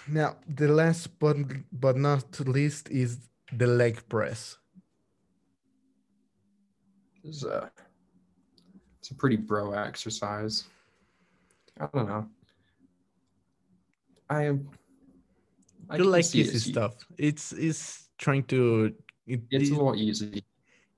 Now, 0.08 0.38
the 0.48 0.68
last 0.68 1.20
but 1.20 1.38
but 1.72 1.98
not 1.98 2.40
least 2.48 2.90
is 2.90 3.20
the 3.52 3.68
leg 3.68 4.02
press. 4.10 4.58
It's 7.24 7.44
a, 7.44 7.70
it's 9.00 9.12
a 9.12 9.16
pretty 9.16 9.36
bro 9.36 9.74
exercise. 9.74 10.64
I 11.80 11.88
don't 11.94 12.08
know. 12.08 12.28
I 14.30 14.46
am. 14.46 14.70
I 15.90 15.98
you 15.98 16.06
like 16.06 16.24
easy 16.34 16.42
it's- 16.42 16.64
stuff. 16.64 16.94
It's 17.18 17.52
it's 17.52 18.10
trying 18.18 18.44
to. 18.46 18.96
It, 19.28 19.42
It's 19.52 19.70
a 19.70 19.74
it- 19.74 19.78
little 19.78 19.96
easy. 19.96 20.44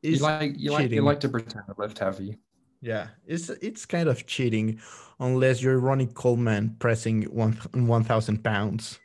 You 0.03 0.17
like 0.17 0.55
you 0.57 0.71
like 0.71 0.91
you 0.91 1.01
like 1.01 1.21
to 1.21 1.29
pretend 1.29 1.65
to 1.67 1.75
lift 1.77 1.99
heavy. 1.99 2.37
yeah, 2.81 3.07
it's 3.25 3.49
it's 3.49 3.85
kind 3.85 4.09
of 4.09 4.27
cheating, 4.27 4.81
unless 5.19 5.63
you're 5.63 5.79
Ronnie 5.79 6.07
Coleman 6.07 6.75
pressing 6.77 7.23
one 7.23 7.53
one 7.71 8.03
thousand 8.03 8.43
pounds. 8.43 8.99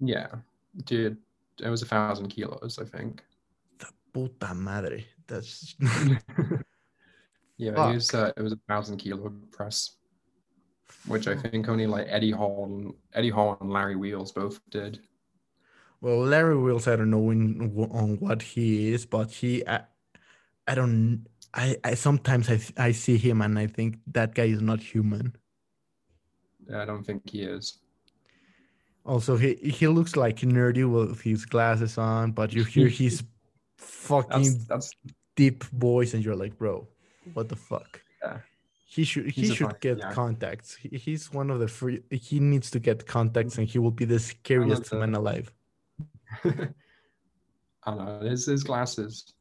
Yeah, 0.00 0.26
dude, 0.84 1.18
it 1.62 1.68
was 1.68 1.82
a 1.82 1.86
thousand 1.86 2.28
kilos, 2.28 2.80
I 2.80 2.84
think. 2.84 3.22
The 3.78 3.86
puta 4.12 4.54
madre, 4.54 5.06
that's 5.28 5.76
yeah, 7.56 7.74
Fuck. 7.74 7.92
it 7.92 7.94
was 7.94 8.14
uh, 8.14 8.32
it 8.36 8.42
was 8.42 8.52
a 8.52 8.60
thousand 8.66 8.96
kilo 8.96 9.32
press, 9.52 9.98
which 11.06 11.28
I 11.28 11.36
think 11.36 11.68
only 11.68 11.86
like 11.86 12.06
Eddie 12.08 12.32
Hall 12.32 12.64
and 12.64 12.92
Eddie 13.14 13.30
Hall 13.30 13.56
and 13.60 13.70
Larry 13.70 13.94
Wheels 13.94 14.32
both 14.32 14.60
did. 14.70 14.98
Well, 16.00 16.18
Larry 16.20 16.56
Wheels, 16.56 16.86
I 16.86 16.94
don't 16.96 17.10
know 17.10 17.30
in, 17.30 17.72
on 17.90 18.18
what 18.18 18.42
he 18.42 18.92
is, 18.92 19.04
but 19.04 19.32
he, 19.32 19.64
I, 20.68 20.74
don't, 20.74 21.26
I, 21.54 21.76
I 21.82 21.94
sometimes 21.94 22.50
I, 22.50 22.60
I 22.76 22.92
see 22.92 23.16
him 23.16 23.42
and 23.42 23.58
I 23.58 23.66
think 23.66 23.98
that 24.08 24.34
guy 24.34 24.44
is 24.44 24.60
not 24.60 24.80
human. 24.80 25.34
I 26.74 26.84
don't 26.84 27.04
think 27.04 27.28
he 27.30 27.42
is. 27.42 27.78
Also, 29.04 29.38
he 29.38 29.54
he 29.54 29.88
looks 29.88 30.16
like 30.16 30.40
nerdy 30.40 30.84
with 30.84 31.22
his 31.22 31.46
glasses 31.46 31.96
on, 31.96 32.32
but 32.32 32.52
you 32.52 32.62
hear 32.62 32.88
his 32.88 33.24
fucking 33.78 34.42
That's 34.42 34.64
that's 34.66 34.92
deep 35.34 35.64
voice 35.64 36.12
and 36.12 36.22
you're 36.22 36.36
like, 36.36 36.58
bro, 36.58 36.86
what 37.32 37.48
the 37.48 37.56
fuck? 37.56 38.02
Yeah. 38.22 38.38
He 38.86 39.04
should 39.04 39.30
he 39.30 39.42
He's 39.42 39.54
should 39.54 39.80
get 39.80 39.98
yeah. 39.98 40.12
contacts. 40.12 40.74
He, 40.74 40.88
he's 40.98 41.32
one 41.32 41.50
of 41.50 41.58
the 41.60 41.68
free. 41.68 42.02
He 42.10 42.40
needs 42.40 42.70
to 42.72 42.80
get 42.80 43.06
contacts, 43.06 43.56
and 43.56 43.66
he 43.66 43.78
will 43.78 43.90
be 43.90 44.04
the 44.04 44.18
scariest 44.18 44.92
man 44.92 45.14
alive. 45.14 45.52
I 46.44 46.68
don't 47.86 48.04
know. 48.04 48.20
His 48.28 48.46
his 48.46 48.64
glasses, 48.64 49.32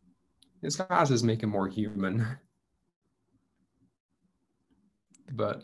his 0.61 0.75
glasses 0.75 1.23
make 1.23 1.43
him 1.43 1.49
more 1.49 1.67
human. 1.67 2.25
But 5.31 5.63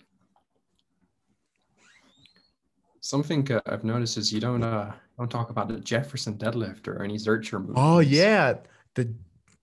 something 3.01 3.49
uh, 3.51 3.61
I've 3.65 3.83
noticed 3.83 4.17
is 4.17 4.33
you 4.33 4.39
don't 4.39 4.63
uh 4.63 4.91
don't 5.17 5.29
talk 5.29 5.49
about 5.49 5.67
the 5.67 5.79
Jefferson 5.79 6.37
deadlift 6.37 6.87
or 6.87 7.03
any 7.03 7.17
Zercher 7.17 7.59
moves. 7.59 7.73
Oh 7.77 7.99
yeah, 7.99 8.55
the 8.95 9.13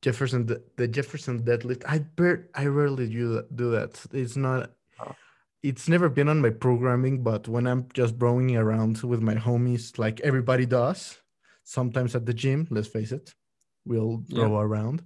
Jefferson 0.02 0.46
the, 0.46 0.62
the 0.76 0.88
Jefferson 0.88 1.42
deadlift. 1.42 1.82
I 1.86 1.98
bar- 1.98 2.48
I 2.54 2.66
rarely 2.66 3.08
do 3.08 3.34
that, 3.34 3.56
do 3.56 3.70
that. 3.72 4.00
It's 4.12 4.36
not. 4.36 4.70
Oh. 5.00 5.14
It's 5.62 5.88
never 5.88 6.08
been 6.08 6.28
on 6.28 6.40
my 6.40 6.50
programming, 6.50 7.22
but 7.22 7.48
when 7.48 7.66
I'm 7.66 7.86
just 7.92 8.18
broing 8.18 8.58
around 8.58 9.02
with 9.02 9.20
my 9.20 9.34
homies, 9.34 9.98
like 9.98 10.20
everybody 10.20 10.64
does, 10.64 11.18
sometimes 11.64 12.14
at 12.14 12.24
the 12.24 12.32
gym. 12.32 12.66
Let's 12.70 12.88
face 12.88 13.12
it, 13.12 13.34
we'll 13.84 14.22
Yeah. 14.28 14.46
bro 14.46 14.60
around. 14.60 15.02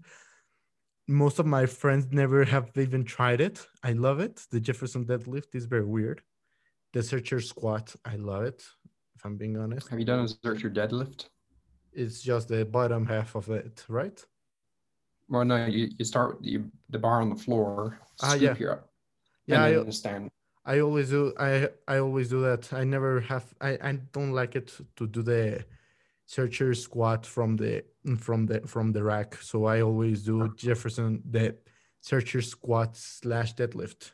most 1.06 1.38
of 1.38 1.44
my 1.44 1.66
friends 1.66 2.06
never 2.12 2.44
have 2.44 2.70
even 2.78 3.04
tried 3.04 3.40
it. 3.42 3.66
I 3.82 3.92
love 3.92 4.20
it. 4.20 4.46
The 4.50 4.58
Jefferson 4.58 5.04
deadlift 5.04 5.54
is 5.54 5.66
very 5.66 5.84
weird. 5.84 6.22
The 6.94 7.00
Zercher 7.00 7.42
squat, 7.42 7.94
I 8.06 8.16
love 8.16 8.44
it. 8.44 8.64
If 9.16 9.24
I'm 9.26 9.36
being 9.36 9.58
honest, 9.58 9.88
Have 9.88 9.98
you 9.98 10.06
done 10.06 10.20
a 10.20 10.28
Zercher 10.28 10.72
deadlift? 10.72 11.28
it's 11.92 12.22
just 12.22 12.48
the 12.48 12.64
bottom 12.64 13.04
half 13.06 13.34
of 13.34 13.50
it, 13.50 13.84
right? 13.88 14.18
Well, 15.28 15.44
no, 15.44 15.66
you, 15.66 15.90
you 15.98 16.04
start 16.06 16.38
with 16.38 16.46
you, 16.46 16.70
the 16.88 16.98
bar 16.98 17.20
on 17.20 17.28
the 17.30 17.36
floor, 17.36 17.98
Ah, 18.22 18.34
yeah. 18.34 18.56
you 18.58 18.70
up, 18.70 18.88
Yeah, 19.46 19.62
I, 19.62 19.76
understand. 19.76 20.30
I 20.64 20.80
always 20.80 21.10
do. 21.10 21.32
I 21.38 21.68
I 21.86 21.98
always 21.98 22.28
do 22.30 22.40
that. 22.48 22.72
I 22.72 22.84
never 22.84 23.20
have. 23.20 23.44
I 23.60 23.70
I 23.88 23.92
don't 24.12 24.32
like 24.32 24.56
it 24.56 24.68
to 24.96 25.06
do 25.06 25.22
the 25.22 25.64
Zercher 26.28 26.76
squat 26.76 27.26
from 27.26 27.56
the 27.56 27.84
from 28.18 28.46
the 28.46 28.60
from 28.66 28.92
the 28.92 29.02
rack. 29.02 29.36
So 29.40 29.66
I 29.66 29.82
always 29.82 30.22
do 30.22 30.52
Jefferson 30.56 31.22
the 31.30 31.56
Zercher 32.02 32.42
squat 32.42 32.96
slash 32.96 33.54
deadlift. 33.54 34.12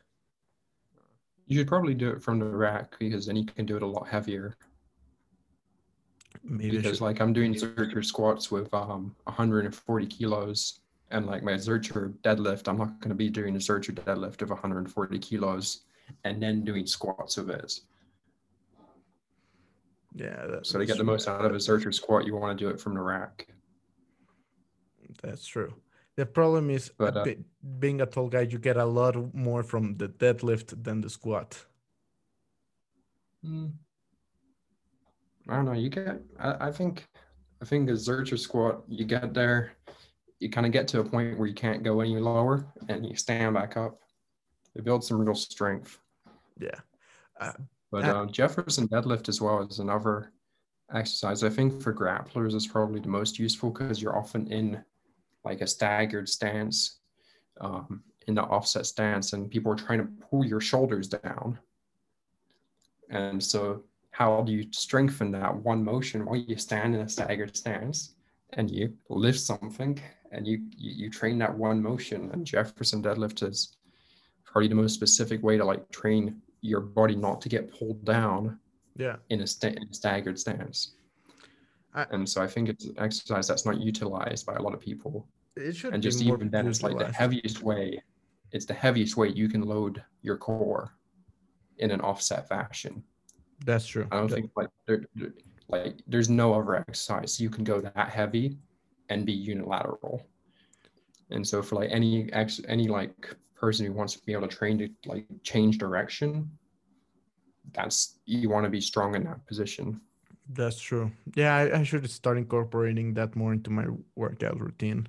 You 1.47 1.59
should 1.59 1.67
probably 1.67 1.93
do 1.93 2.09
it 2.09 2.21
from 2.21 2.39
the 2.39 2.45
rack 2.45 2.97
because 2.99 3.25
then 3.25 3.35
you 3.35 3.45
can 3.45 3.65
do 3.65 3.75
it 3.75 3.83
a 3.83 3.87
lot 3.87 4.07
heavier. 4.07 4.55
Maybe 6.43 6.77
because 6.77 7.01
like 7.01 7.19
I'm 7.19 7.33
doing 7.33 7.53
Zercher 7.53 8.03
squats 8.03 8.51
with 8.51 8.73
um 8.73 9.15
140 9.25 10.07
kilos 10.07 10.79
and 11.11 11.27
like 11.27 11.43
my 11.43 11.53
Zercher 11.53 12.13
deadlift, 12.23 12.67
I'm 12.67 12.77
not 12.77 12.99
going 12.99 13.09
to 13.09 13.15
be 13.15 13.29
doing 13.29 13.55
a 13.55 13.59
Zercher 13.59 13.93
deadlift 13.93 14.41
of 14.41 14.49
140 14.49 15.19
kilos 15.19 15.81
and 16.23 16.41
then 16.41 16.63
doing 16.63 16.87
squats 16.87 17.37
of 17.37 17.49
it. 17.49 17.79
Yeah. 20.15 20.45
That, 20.47 20.65
So 20.65 20.79
to 20.79 20.85
get 20.85 20.97
the 20.97 21.03
most 21.03 21.27
out 21.27 21.45
of 21.45 21.53
a 21.53 21.57
Zercher 21.57 21.93
squat, 21.93 22.25
you 22.25 22.35
want 22.35 22.57
to 22.57 22.63
do 22.63 22.69
it 22.69 22.79
from 22.79 22.93
the 22.95 23.01
rack. 23.01 23.47
That's 25.21 25.45
true. 25.45 25.73
The 26.17 26.25
problem 26.25 26.69
is 26.69 26.91
But, 26.97 27.17
uh, 27.17 27.25
being 27.79 28.01
a 28.01 28.05
tall 28.05 28.27
guy, 28.27 28.41
you 28.41 28.59
get 28.59 28.77
a 28.77 28.85
lot 28.85 29.33
more 29.33 29.63
from 29.63 29.97
the 29.97 30.09
deadlift 30.09 30.83
than 30.83 31.01
the 31.01 31.09
squat. 31.09 31.65
Hmm. 33.43 33.67
I 35.49 35.55
don't 35.55 35.65
know. 35.65 35.73
You 35.73 35.89
get, 35.89 36.21
I, 36.39 36.67
I 36.67 36.71
think, 36.71 37.07
I 37.61 37.65
think 37.65 37.89
a 37.89 37.93
Zercher 37.93 38.37
squat, 38.37 38.83
you 38.87 39.05
get 39.05 39.33
there, 39.33 39.73
you 40.39 40.49
kind 40.49 40.65
of 40.65 40.71
get 40.71 40.87
to 40.89 40.99
a 40.99 41.03
point 41.03 41.37
where 41.37 41.47
you 41.47 41.53
can't 41.53 41.83
go 41.83 42.01
any 42.01 42.17
lower 42.17 42.65
and 42.89 43.05
you 43.05 43.15
stand 43.15 43.53
back 43.53 43.77
up. 43.77 43.99
It 44.75 44.83
builds 44.83 45.07
some 45.07 45.19
real 45.19 45.35
strength. 45.35 45.99
Yeah. 46.59 46.79
Uh, 47.39 47.53
But 47.91 48.05
Uh, 48.05 48.25
Jefferson 48.25 48.87
deadlift 48.87 49.27
as 49.29 49.41
well 49.41 49.61
is 49.61 49.79
another 49.79 50.31
exercise. 50.93 51.43
I 51.43 51.49
think 51.49 51.81
for 51.81 51.93
grapplers 51.93 52.53
is 52.55 52.67
probably 52.67 53.01
the 53.01 53.09
most 53.09 53.37
useful 53.37 53.69
because 53.71 54.01
you're 54.01 54.17
often 54.17 54.47
in 54.47 54.83
like 55.43 55.61
a 55.61 55.67
staggered 55.67 56.29
stance, 56.29 56.99
um, 57.59 58.03
in 58.27 58.35
the 58.35 58.43
offset 58.43 58.85
stance, 58.85 59.33
and 59.33 59.49
people 59.49 59.71
are 59.71 59.75
trying 59.75 59.99
to 59.99 60.25
pull 60.29 60.45
your 60.45 60.61
shoulders 60.61 61.07
down. 61.07 61.59
And 63.09 63.43
so, 63.43 63.83
how 64.11 64.41
do 64.43 64.51
you 64.51 64.71
strengthen 64.71 65.31
that 65.31 65.55
one 65.55 65.83
motion 65.83 66.25
while 66.25 66.35
you 66.37 66.57
stand 66.57 66.95
in 66.95 67.01
a 67.01 67.09
staggered 67.09 67.55
stance 67.57 68.15
and 68.53 68.69
you 68.69 68.93
lift 69.09 69.39
something 69.39 69.99
and 70.31 70.45
you 70.47 70.57
you, 70.77 70.91
you 71.05 71.09
train 71.09 71.37
that 71.39 71.57
one 71.57 71.81
motion? 71.81 72.29
And 72.31 72.45
Jefferson 72.45 73.01
deadlift 73.01 73.43
is 73.47 73.75
probably 74.45 74.67
the 74.69 74.75
most 74.75 74.93
specific 74.93 75.41
way 75.43 75.57
to 75.57 75.65
like 75.65 75.89
train 75.91 76.41
your 76.61 76.81
body 76.81 77.15
not 77.15 77.41
to 77.41 77.49
get 77.49 77.71
pulled 77.77 78.03
down 78.05 78.59
yeah. 78.95 79.15
in 79.29 79.41
a, 79.41 79.47
sta- 79.47 79.69
in 79.69 79.87
a 79.89 79.93
staggered 79.93 80.39
stance. 80.39 80.95
I- 81.93 82.05
and 82.11 82.27
so 82.27 82.41
I 82.41 82.47
think 82.47 82.69
it's 82.69 82.85
an 82.85 82.95
exercise 82.97 83.47
that's 83.47 83.65
not 83.65 83.79
utilized 83.81 84.45
by 84.45 84.55
a 84.55 84.61
lot 84.61 84.73
of 84.73 84.79
people. 84.79 85.27
It 85.57 85.75
should 85.75 85.93
And 85.93 86.01
just 86.01 86.21
even 86.21 86.49
then, 86.49 86.67
it's 86.67 86.81
like 86.83 86.97
the 86.97 87.11
heaviest 87.11 87.61
way. 87.61 88.01
It's 88.51 88.65
the 88.65 88.73
heaviest 88.73 89.17
way 89.17 89.29
you 89.29 89.49
can 89.49 89.61
load 89.61 90.03
your 90.21 90.37
core 90.37 90.93
in 91.79 91.91
an 91.91 91.99
offset 92.01 92.47
fashion. 92.47 93.03
That's 93.65 93.85
true. 93.85 94.07
I 94.11 94.17
don't 94.17 94.29
That- 94.29 94.35
think 94.35 94.51
like 94.55 94.69
there- 94.87 95.05
like 95.67 96.01
there's 96.07 96.29
no 96.29 96.53
other 96.53 96.75
exercise 96.75 97.39
you 97.39 97.49
can 97.49 97.63
go 97.63 97.79
that 97.81 98.09
heavy 98.09 98.57
and 99.09 99.25
be 99.25 99.31
unilateral. 99.33 100.21
And 101.29 101.47
so 101.47 101.61
for 101.61 101.75
like 101.75 101.89
any 101.91 102.31
ex 102.33 102.59
any 102.67 102.87
like 102.89 103.33
person 103.61 103.85
who 103.85 103.93
wants 103.93 104.13
to 104.15 104.25
be 104.25 104.33
able 104.33 104.47
to 104.47 104.55
train 104.57 104.77
to 104.79 104.89
like 105.05 105.25
change 105.43 105.77
direction, 105.77 106.49
that's 107.73 108.19
you 108.25 108.49
want 108.49 108.63
to 108.65 108.69
be 108.69 108.81
strong 108.81 109.15
in 109.15 109.23
that 109.25 109.45
position. 109.45 110.01
That's 110.49 110.79
true. 110.81 111.11
Yeah, 111.35 111.55
I, 111.55 111.79
I 111.79 111.83
should 111.83 112.09
start 112.09 112.37
incorporating 112.37 113.13
that 113.13 113.35
more 113.35 113.53
into 113.53 113.69
my 113.69 113.85
workout 114.15 114.59
routine. 114.59 115.07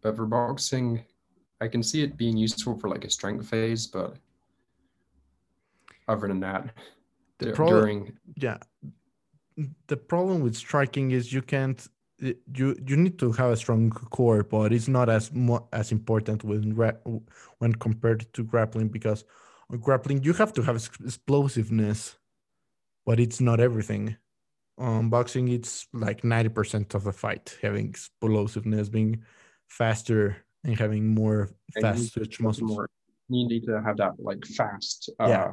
But 0.00 0.16
for 0.16 0.26
boxing, 0.26 1.04
I 1.60 1.68
can 1.68 1.82
see 1.82 2.02
it 2.02 2.16
being 2.16 2.36
useful 2.36 2.78
for 2.80 2.88
like 2.88 3.04
a 3.04 3.10
strength 3.10 3.46
phase, 3.46 3.86
but 3.86 4.16
other 6.08 6.26
than 6.28 6.40
that, 6.40 6.72
The 7.38 7.52
problem- 7.52 7.80
during 7.80 8.18
Yeah. 8.36 8.58
The 9.88 9.96
problem 9.96 10.40
with 10.40 10.54
striking 10.54 11.10
is 11.10 11.32
you 11.32 11.42
can't 11.42 11.80
you 12.20 12.76
you 12.86 12.96
need 12.96 13.18
to 13.18 13.32
have 13.32 13.50
a 13.52 13.56
strong 13.56 13.90
core, 13.90 14.42
but 14.42 14.72
it's 14.72 14.88
not 14.88 15.08
as 15.08 15.30
as 15.72 15.92
important 15.92 16.44
when 16.44 16.72
when 17.58 17.72
compared 17.74 18.32
to 18.34 18.42
grappling 18.42 18.88
because 18.88 19.24
on 19.70 19.78
grappling 19.78 20.22
you 20.24 20.32
have 20.32 20.52
to 20.54 20.62
have 20.62 20.76
explosiveness, 20.76 22.16
but 23.06 23.20
it's 23.20 23.40
not 23.40 23.60
everything. 23.60 24.16
On 24.78 25.08
boxing, 25.10 25.48
it's 25.48 25.86
like 25.92 26.24
ninety 26.24 26.48
percent 26.48 26.94
of 26.94 27.04
the 27.04 27.12
fight 27.12 27.56
having 27.62 27.88
explosiveness, 27.88 28.88
being 28.88 29.22
faster 29.68 30.36
and 30.64 30.78
having 30.78 31.06
more 31.14 31.50
and 31.76 31.82
fast 31.82 32.14
put 32.14 32.40
muscles. 32.40 32.70
more- 32.70 32.88
you 33.30 33.46
need 33.46 33.64
to 33.66 33.82
have 33.82 33.98
that 33.98 34.12
like 34.18 34.44
fast 34.46 35.10
uh, 35.20 35.28
Yeah. 35.28 35.52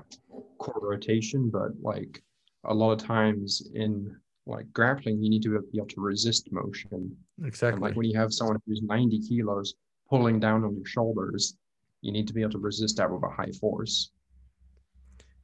core 0.60 0.80
rotation, 0.82 1.50
but 1.50 1.72
like 1.82 2.24
a 2.64 2.74
lot 2.74 2.94
of 2.94 3.00
times 3.00 3.70
in 3.74 4.16
like 4.46 4.72
grappling, 4.74 5.22
you 5.22 5.30
need 5.30 5.42
to 5.44 5.60
be 5.72 5.78
able 5.78 5.88
to 5.88 6.02
resist 6.02 6.52
motion. 6.52 6.90
And 6.92 7.48
Exactly. 7.48 7.82
like 7.82 7.96
when 7.96 8.06
you 8.06 8.18
have 8.18 8.34
someone 8.34 8.60
who's 8.66 8.82
90 8.82 9.20
kilos 9.28 9.76
pulling 10.10 10.40
down 10.40 10.64
on 10.64 10.76
your 10.76 10.86
shoulders, 10.86 11.58
you 12.02 12.12
need 12.12 12.28
to 12.28 12.34
be 12.34 12.42
able 12.42 12.52
to 12.52 12.60
resist 12.60 12.98
that 12.98 13.10
with 13.10 13.24
a 13.24 13.30
high 13.30 13.52
force. 13.60 14.12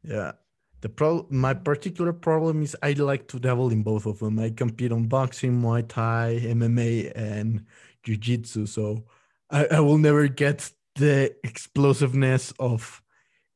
Yeah. 0.04 0.34
The 0.82 0.90
pro 0.90 1.28
my 1.30 1.54
particular 1.54 2.12
problem 2.12 2.64
is 2.64 2.76
I 2.82 2.94
like 2.94 3.28
to 3.30 3.40
dabble 3.40 3.72
in 3.72 3.84
both 3.84 4.06
of 4.08 4.20
them. 4.20 4.40
I 4.40 4.50
compete 4.50 4.92
on 4.92 5.08
boxing, 5.08 5.62
Muay 5.62 5.88
Thai, 5.88 6.40
MMA, 6.42 7.12
and 7.16 7.66
Jiu-Jitsu. 8.04 8.66
So 8.66 9.06
I, 9.52 9.66
I 9.66 9.80
will 9.80 10.00
never 10.00 10.28
get 10.28 10.72
the 10.96 11.36
explosiveness 11.44 12.52
of 12.60 13.02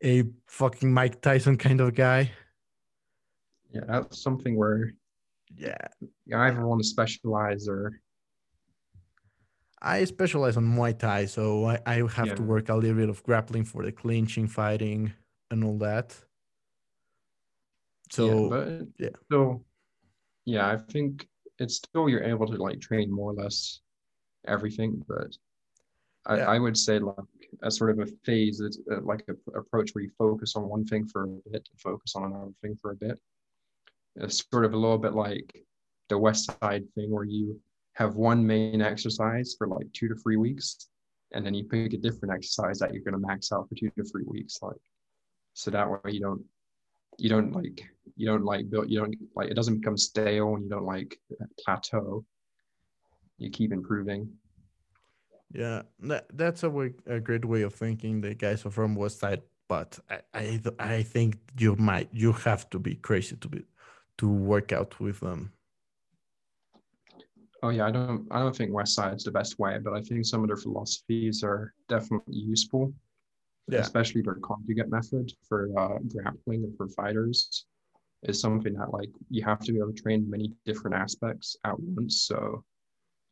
a 0.03 0.23
fucking 0.47 0.93
Mike 0.93 1.21
Tyson 1.21 1.57
kind 1.57 1.81
of 1.81 1.95
guy. 1.95 2.31
Yeah, 3.71 3.81
that's 3.87 4.21
something 4.21 4.55
where 4.55 4.93
Yeah. 5.57 5.77
you 6.25 6.37
either 6.37 6.65
want 6.65 6.81
to 6.81 6.87
specialize 6.87 7.67
or 7.67 8.01
I 9.81 10.03
specialize 10.05 10.57
on 10.57 10.65
Muay 10.65 10.97
Thai, 10.97 11.25
so 11.25 11.65
I, 11.65 11.79
I 11.85 11.95
have 12.15 12.35
to 12.35 12.41
work 12.41 12.69
a 12.69 12.75
little 12.75 12.95
bit 12.95 13.09
of 13.09 13.21
grappling 13.23 13.65
for 13.65 13.83
the 13.83 13.91
clinching, 13.91 14.47
fighting, 14.47 15.13
and 15.51 15.63
all 15.63 15.77
that. 15.79 16.15
So 18.11 18.25
yeah, 18.25 18.49
but 18.49 18.87
yeah. 18.97 19.09
still, 19.25 19.63
yeah, 20.45 20.67
I 20.67 20.77
think 20.77 21.27
it's 21.59 21.75
still 21.75 22.09
you're 22.09 22.23
able 22.23 22.47
to 22.47 22.57
like 22.57 22.79
train 22.81 23.11
more 23.11 23.31
or 23.31 23.35
less 23.35 23.81
everything, 24.47 25.03
but 25.07 25.35
I, 26.25 26.37
Yeah. 26.37 26.49
I 26.49 26.59
would 26.59 26.77
say 26.77 26.99
like 26.99 27.15
a 27.61 27.69
sort 27.69 27.91
of 27.91 27.99
a 27.99 28.07
phase, 28.23 28.61
it's 28.61 28.79
uh, 28.91 29.01
like 29.01 29.23
a 29.29 29.57
approach 29.57 29.91
where 29.93 30.03
you 30.03 30.11
focus 30.17 30.55
on 30.55 30.67
one 30.67 30.85
thing 30.85 31.05
for 31.05 31.23
a 31.23 31.49
bit, 31.51 31.67
focus 31.77 32.15
on 32.15 32.23
another 32.23 32.51
thing 32.61 32.77
for 32.81 32.91
a 32.91 32.95
bit. 32.95 33.19
It's 34.15 34.45
sort 34.51 34.65
of 34.65 34.73
a 34.73 34.77
little 34.77 34.97
bit 34.97 35.13
like 35.13 35.53
the 36.09 36.17
West 36.17 36.51
Side 36.61 36.83
thing 36.95 37.11
where 37.11 37.25
you 37.25 37.59
have 37.93 38.15
one 38.15 38.45
main 38.45 38.81
exercise 38.81 39.55
for 39.57 39.67
like 39.67 39.91
two 39.93 40.07
to 40.07 40.15
three 40.15 40.37
weeks, 40.37 40.87
and 41.33 41.45
then 41.45 41.53
you 41.53 41.63
pick 41.63 41.93
a 41.93 41.97
different 41.97 42.33
exercise 42.33 42.79
that 42.79 42.93
you're 42.93 43.03
going 43.03 43.19
to 43.19 43.27
max 43.27 43.51
out 43.51 43.67
for 43.67 43.75
two 43.75 43.89
to 43.97 44.03
three 44.03 44.23
weeks, 44.25 44.59
like 44.61 44.81
so 45.53 45.71
that 45.71 45.89
way 45.89 46.11
you 46.11 46.19
don't 46.19 46.43
you 47.17 47.29
don't 47.29 47.51
like 47.53 47.81
you 48.15 48.27
don't 48.27 48.43
like 48.43 48.69
build 48.69 48.89
you 48.89 48.99
don't 48.99 49.15
like 49.35 49.49
it 49.49 49.55
doesn't 49.55 49.79
become 49.79 49.97
stale 49.97 50.55
and 50.55 50.65
you 50.65 50.69
don't 50.69 50.85
like 50.85 51.17
plateau 51.63 52.23
you 53.37 53.49
keep 53.49 53.71
improving 53.71 54.29
Yeah, 55.53 55.83
that, 56.09 56.25
that's 56.33 56.63
a, 56.63 56.69
way, 56.69 56.93
a 57.07 57.19
great 57.19 57.45
way 57.45 57.61
of 57.61 57.73
thinking. 57.73 58.19
The 58.19 58.35
guys 58.35 58.65
are 58.65 58.71
from 58.71 58.95
West 58.95 59.19
Side, 59.19 59.43
but 59.67 59.97
I, 60.09 60.19
I 60.33 60.61
I 60.97 61.03
think 61.03 61.37
you 61.57 61.75
might 61.77 62.09
you 62.11 62.33
have 62.33 62.69
to 62.71 62.79
be 62.79 62.95
crazy 62.95 63.35
to 63.37 63.47
be 63.47 63.63
to 64.17 64.27
work 64.29 64.71
out 64.71 64.99
with 64.99 65.19
them. 65.19 65.51
oh 67.63 67.69
yeah 67.69 67.85
i 67.87 67.91
don't 67.91 68.27
i 68.31 68.39
don't 68.39 68.55
think 68.55 68.71
west 68.73 68.93
side's 68.95 69.23
the 69.23 69.31
best 69.31 69.57
way 69.59 69.77
but 69.83 69.93
i 69.93 70.01
think 70.01 70.25
some 70.25 70.41
of 70.43 70.47
their 70.47 70.57
philosophies 70.65 71.43
are 71.43 71.73
definitely 71.89 72.35
useful 72.35 72.93
Yeah. 73.67 73.79
especially 73.79 74.21
their 74.21 74.39
conjugate 74.49 74.89
method 74.89 75.25
for 75.47 75.59
uh, 75.81 75.97
grappling 76.13 76.63
and 76.65 76.73
for 76.77 76.87
fighters 76.89 77.65
is 78.29 78.39
something 78.39 78.73
that 78.79 78.91
like 78.97 79.09
you 79.35 79.43
have 79.43 79.61
to 79.65 79.71
be 79.73 79.79
able 79.79 79.93
to 79.93 80.01
train 80.01 80.29
many 80.29 80.47
different 80.69 80.95
aspects 81.05 81.47
at 81.63 81.75
once 81.97 82.13
so 82.29 82.63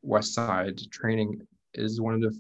west 0.02 0.34
side 0.34 0.78
training 0.92 1.32
is 1.86 2.02
one 2.08 2.16
of 2.18 2.22
the 2.22 2.34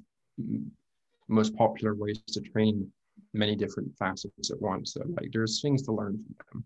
most 1.27 1.55
popular 1.55 1.93
ways 1.95 2.19
to 2.35 2.41
train 2.41 2.91
many 3.33 3.55
different 3.55 3.89
facets 3.97 4.51
at 4.51 4.61
once. 4.61 4.93
So 4.93 5.01
like 5.17 5.29
there's 5.31 5.61
things 5.61 5.81
to 5.83 5.91
learn 5.91 6.15
from 6.23 6.35
them. 6.51 6.65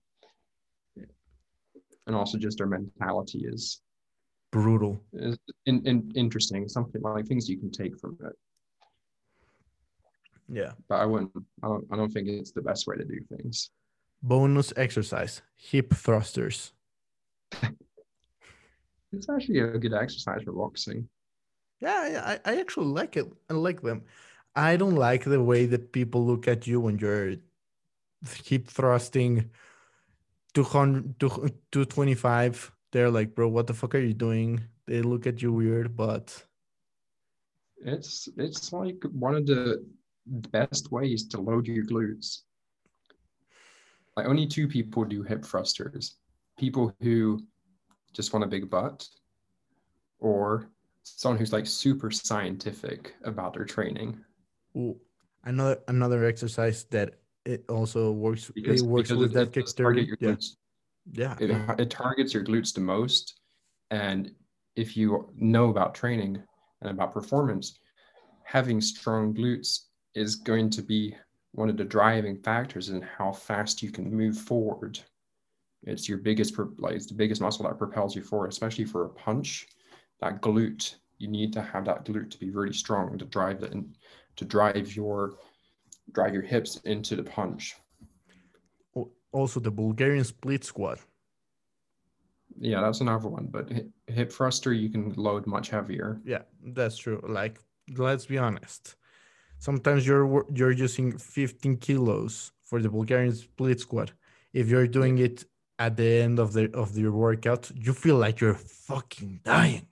And 2.07 2.15
also 2.15 2.37
just 2.37 2.57
their 2.57 2.67
mentality 2.67 3.45
is 3.45 3.81
Brutal. 4.51 4.99
is 5.13 5.37
in, 5.65 5.85
in, 5.85 6.11
interesting. 6.15 6.67
Something 6.67 7.01
like 7.01 7.27
things 7.27 7.49
you 7.49 7.57
can 7.57 7.69
take 7.69 7.99
from 7.99 8.17
it. 8.23 8.33
Yeah. 10.47 10.71
But 10.87 11.01
I 11.01 11.05
wouldn't. 11.05 11.31
I 11.61 11.67
don't. 11.67 11.85
I 11.91 11.95
don't 11.97 12.09
think 12.09 12.29
it's 12.29 12.51
the 12.51 12.61
best 12.61 12.87
way 12.87 12.95
to 12.95 13.03
do 13.03 13.19
things. 13.35 13.71
Bonus 14.23 14.71
exercise: 14.77 15.41
hip 15.55 15.93
thrusters. 15.93 16.71
It's 19.13 19.29
actually 19.29 19.59
a 19.59 19.77
good 19.77 19.93
exercise 19.93 20.43
for 20.43 20.51
boxing. 20.51 21.07
Yeah, 21.79 22.09
yeah, 22.09 22.37
I, 22.45 22.51
I 22.51 22.59
actually 22.59 22.87
like 22.87 23.15
it. 23.15 23.25
I 23.49 23.53
like 23.53 23.81
them. 23.81 24.03
I 24.53 24.75
don't 24.75 24.95
like 24.95 25.23
the 25.23 25.41
way 25.41 25.65
that 25.65 25.93
people 25.93 26.25
look 26.25 26.47
at 26.47 26.67
you 26.67 26.81
when 26.81 26.97
you're 26.99 27.35
hip 28.43 28.67
thrusting 28.67 29.49
200 30.57 31.19
to 31.19 31.27
225. 31.71 32.71
They're 32.91 33.11
like, 33.11 33.35
bro, 33.35 33.47
what 33.47 33.67
the 33.67 33.75
fuck 33.75 33.93
are 33.93 33.99
you 33.99 34.15
doing? 34.15 34.63
They 34.87 35.03
look 35.03 35.27
at 35.27 35.39
you 35.41 35.53
weird, 35.53 35.95
but 35.95 36.33
It's 37.85 38.27
it's 38.37 38.73
like 38.73 39.03
one 39.11 39.35
of 39.35 39.45
the 39.45 39.85
best 40.25 40.91
ways 40.91 41.27
to 41.27 41.39
load 41.39 41.67
your 41.67 41.85
glutes. 41.85 42.41
Like 44.15 44.25
only 44.25 44.47
two 44.47 44.67
people 44.67 45.05
do 45.05 45.21
hip 45.21 45.45
thrusters. 45.45 46.15
People 46.57 46.91
who 47.01 47.39
just 48.13 48.33
want 48.33 48.43
a 48.43 48.47
big 48.47 48.67
butt, 48.67 49.07
or 50.17 50.71
someone 51.03 51.37
who's 51.37 51.53
like 51.53 51.67
super 51.67 52.09
scientific 52.09 53.13
about 53.23 53.53
their 53.53 53.65
training. 53.65 54.17
ooh, 54.75 54.97
another 55.43 55.77
another 55.87 56.25
exercise 56.25 56.85
that 56.85 57.19
it 57.47 57.63
also 57.69 58.11
works. 58.11 58.51
Because, 58.53 58.81
it 58.81 58.85
works 58.85 59.09
because 59.09 59.21
with 59.21 59.31
it, 59.31 59.33
that 59.35 59.41
it 59.41 59.53
does 59.53 59.73
kick 59.73 59.83
target 59.83 60.07
your 60.07 60.17
Yeah, 60.19 60.31
glutes. 60.31 60.55
yeah. 61.13 61.35
It, 61.39 61.79
it 61.79 61.89
targets 61.89 62.33
your 62.33 62.43
glutes 62.43 62.73
the 62.73 62.81
most. 62.81 63.39
And 63.89 64.31
if 64.75 64.97
you 64.97 65.29
know 65.35 65.69
about 65.69 65.95
training 65.95 66.43
and 66.81 66.91
about 66.91 67.13
performance, 67.13 67.79
having 68.43 68.81
strong 68.81 69.33
glutes 69.33 69.85
is 70.13 70.35
going 70.35 70.69
to 70.71 70.81
be 70.81 71.15
one 71.53 71.69
of 71.69 71.77
the 71.77 71.85
driving 71.85 72.35
factors 72.35 72.89
in 72.89 73.01
how 73.01 73.31
fast 73.31 73.81
you 73.81 73.91
can 73.91 74.13
move 74.13 74.37
forward. 74.37 74.99
It's 75.83 76.09
your 76.09 76.17
biggest, 76.17 76.57
like 76.77 76.95
it's 76.95 77.07
the 77.07 77.13
biggest 77.13 77.41
muscle 77.41 77.65
that 77.65 77.77
propels 77.77 78.15
you 78.15 78.23
forward, 78.23 78.51
especially 78.51 78.85
for 78.85 79.05
a 79.05 79.09
punch. 79.09 79.67
That 80.19 80.41
glute, 80.41 80.95
you 81.17 81.29
need 81.29 81.53
to 81.53 81.61
have 81.61 81.85
that 81.85 82.03
glute 82.03 82.29
to 82.31 82.39
be 82.39 82.49
really 82.49 82.73
strong 82.73 83.17
to 83.17 83.25
drive 83.25 83.63
and 83.63 83.95
to 84.35 84.45
drive 84.45 84.95
your 84.95 85.37
drive 86.11 86.33
your 86.33 86.43
hips 86.43 86.77
into 86.85 87.15
the 87.15 87.23
punch. 87.23 87.75
Also, 89.31 89.59
the 89.59 89.71
Bulgarian 89.71 90.23
split 90.23 90.63
squat. 90.63 90.99
Yeah, 92.59 92.81
that's 92.81 93.01
another 93.01 93.27
one. 93.27 93.47
But 93.51 93.69
hip, 93.69 93.89
hip 94.07 94.31
thruster, 94.31 94.73
you 94.73 94.89
can 94.89 95.13
load 95.15 95.45
much 95.45 95.69
heavier. 95.69 96.21
Yeah, 96.25 96.43
that's 96.63 96.97
true. 96.97 97.21
Like, 97.27 97.59
let's 97.97 98.25
be 98.25 98.37
honest. 98.37 98.95
Sometimes 99.59 100.07
you're 100.07 100.45
you're 100.53 100.71
using 100.71 101.17
15 101.17 101.77
kilos 101.77 102.51
for 102.63 102.81
the 102.81 102.89
Bulgarian 102.89 103.33
split 103.33 103.79
squat. 103.79 104.11
If 104.53 104.69
you're 104.69 104.87
doing 104.87 105.17
it 105.19 105.45
at 105.79 105.97
the 105.97 106.21
end 106.23 106.39
of 106.39 106.53
the 106.53 106.71
of 106.73 106.97
your 106.97 107.11
workout, 107.11 107.69
you 107.75 107.93
feel 107.93 108.17
like 108.17 108.39
you're 108.39 108.61
fucking 108.87 109.41
dying. 109.43 109.87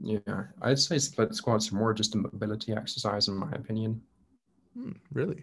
Yeah, 0.00 0.44
I'd 0.62 0.78
say 0.78 0.98
split 0.98 1.34
squats 1.34 1.72
are 1.72 1.76
more 1.76 1.94
just 1.94 2.14
a 2.14 2.18
mobility 2.18 2.72
exercise, 2.72 3.28
in 3.28 3.34
my 3.34 3.50
opinion. 3.52 4.02
Hmm, 4.76 4.92
really? 5.12 5.42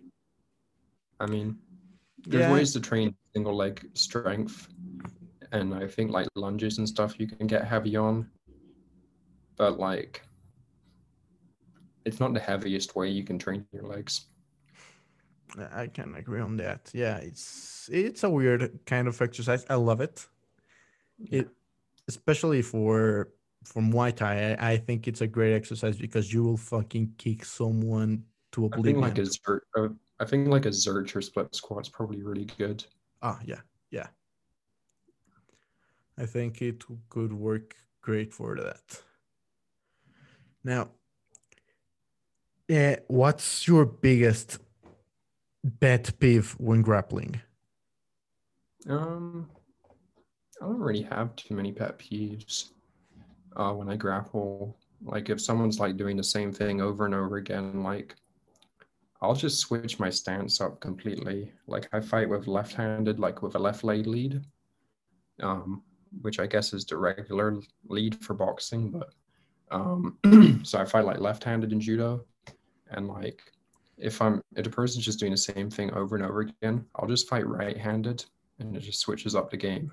I 1.19 1.25
mean, 1.25 1.57
there's 2.27 2.45
Yeah. 2.45 2.51
ways 2.51 2.73
to 2.73 2.79
train 2.79 3.15
single 3.33 3.55
leg 3.55 3.89
strength, 3.95 4.67
and 5.51 5.73
I 5.73 5.87
think 5.87 6.11
like 6.11 6.27
lunges 6.35 6.77
and 6.77 6.87
stuff 6.87 7.19
you 7.19 7.25
can 7.25 7.47
get 7.47 7.65
heavy 7.65 7.95
on, 7.95 8.29
but 9.57 9.79
like, 9.79 10.21
it's 12.05 12.19
not 12.19 12.33
the 12.33 12.39
heaviest 12.39 12.95
way 12.95 13.09
you 13.09 13.23
can 13.23 13.39
train 13.39 13.65
your 13.71 13.83
legs. 13.83 14.27
I 15.71 15.87
can 15.87 16.15
agree 16.15 16.41
on 16.41 16.57
that. 16.57 16.91
Yeah, 16.93 17.17
it's 17.17 17.89
it's 17.91 18.23
a 18.23 18.29
weird 18.29 18.79
kind 18.85 19.07
of 19.07 19.21
exercise. 19.21 19.65
I 19.69 19.75
love 19.75 20.01
it. 20.01 20.27
It 21.29 21.49
especially 22.07 22.61
for 22.61 23.29
for 23.63 23.81
Muay 23.81 24.15
Thai. 24.15 24.53
I, 24.53 24.71
I 24.73 24.77
think 24.77 25.07
it's 25.07 25.21
a 25.21 25.27
great 25.27 25.53
exercise 25.55 25.97
because 25.97 26.33
you 26.33 26.43
will 26.43 26.57
fucking 26.57 27.15
kick 27.17 27.45
someone 27.45 28.25
to 28.53 28.69
I 28.73 28.81
think 28.81 28.97
like 28.99 29.17
a 29.17 29.21
zerch, 29.21 29.59
uh, 29.77 29.89
I 30.19 30.25
think 30.25 30.47
like 30.47 30.65
a 30.65 30.69
zerch 30.69 31.15
or 31.15 31.21
split 31.21 31.53
squat's 31.55 31.89
probably 31.89 32.23
really 32.23 32.45
good. 32.57 32.85
Ah, 33.21 33.39
yeah, 33.45 33.61
yeah. 33.91 34.07
I 36.17 36.25
think 36.25 36.61
it 36.61 36.83
could 37.09 37.33
work 37.33 37.75
great 38.01 38.33
for 38.33 38.55
that. 38.55 39.01
Now, 40.63 40.89
eh, 42.69 42.97
what's 43.07 43.67
your 43.67 43.85
biggest 43.85 44.59
pet 45.79 46.11
peeve 46.19 46.51
when 46.59 46.81
grappling? 46.81 47.41
Um, 48.87 49.49
I 50.61 50.65
don't 50.65 50.79
really 50.79 51.03
have 51.03 51.35
too 51.35 51.55
many 51.55 51.71
pet 51.71 51.97
peeves 51.97 52.71
uh, 53.55 53.71
when 53.71 53.89
I 53.89 53.95
grapple. 53.95 54.77
Like 55.01 55.29
if 55.29 55.41
someone's 55.41 55.79
like 55.79 55.97
doing 55.97 56.15
the 56.15 56.23
same 56.23 56.51
thing 56.51 56.81
over 56.81 57.05
and 57.05 57.15
over 57.15 57.37
again, 57.37 57.83
like 57.83 58.15
I'll 59.23 59.33
just 59.33 59.59
switch 59.59 59.99
my 59.99 60.09
stance 60.09 60.59
up 60.59 60.81
completely. 60.81 61.53
Like 61.65 61.87
I 61.93 62.01
fight 62.01 62.29
with 62.29 62.45
left-handed, 62.45 63.21
like 63.21 63.41
with 63.41 63.55
a 63.55 63.59
left 63.59 63.85
leg 63.85 64.05
lead, 64.05 64.41
um, 65.41 65.81
which 66.21 66.41
I 66.41 66.45
guess 66.45 66.73
is 66.73 66.83
the 66.83 66.97
regular 66.97 67.61
lead 67.87 68.21
for 68.21 68.33
boxing. 68.33 68.91
But 68.91 69.13
um, 69.71 70.17
so 70.63 70.77
I 70.77 70.83
fight 70.83 71.05
like 71.05 71.21
left-handed 71.21 71.71
in 71.71 71.79
judo, 71.79 72.25
and 72.91 73.07
like 73.07 73.41
if 73.97 74.21
I'm 74.21 74.41
if 74.57 74.67
a 74.67 74.69
person's 74.69 75.05
just 75.05 75.21
doing 75.21 75.31
the 75.31 75.37
same 75.37 75.69
thing 75.69 75.93
over 75.93 76.17
and 76.17 76.25
over 76.25 76.41
again, 76.41 76.85
I'll 76.97 77.07
just 77.07 77.29
fight 77.29 77.47
right-handed, 77.47 78.25
and 78.59 78.75
it 78.75 78.81
just 78.81 78.99
switches 78.99 79.35
up 79.35 79.49
the 79.49 79.57
game. 79.57 79.89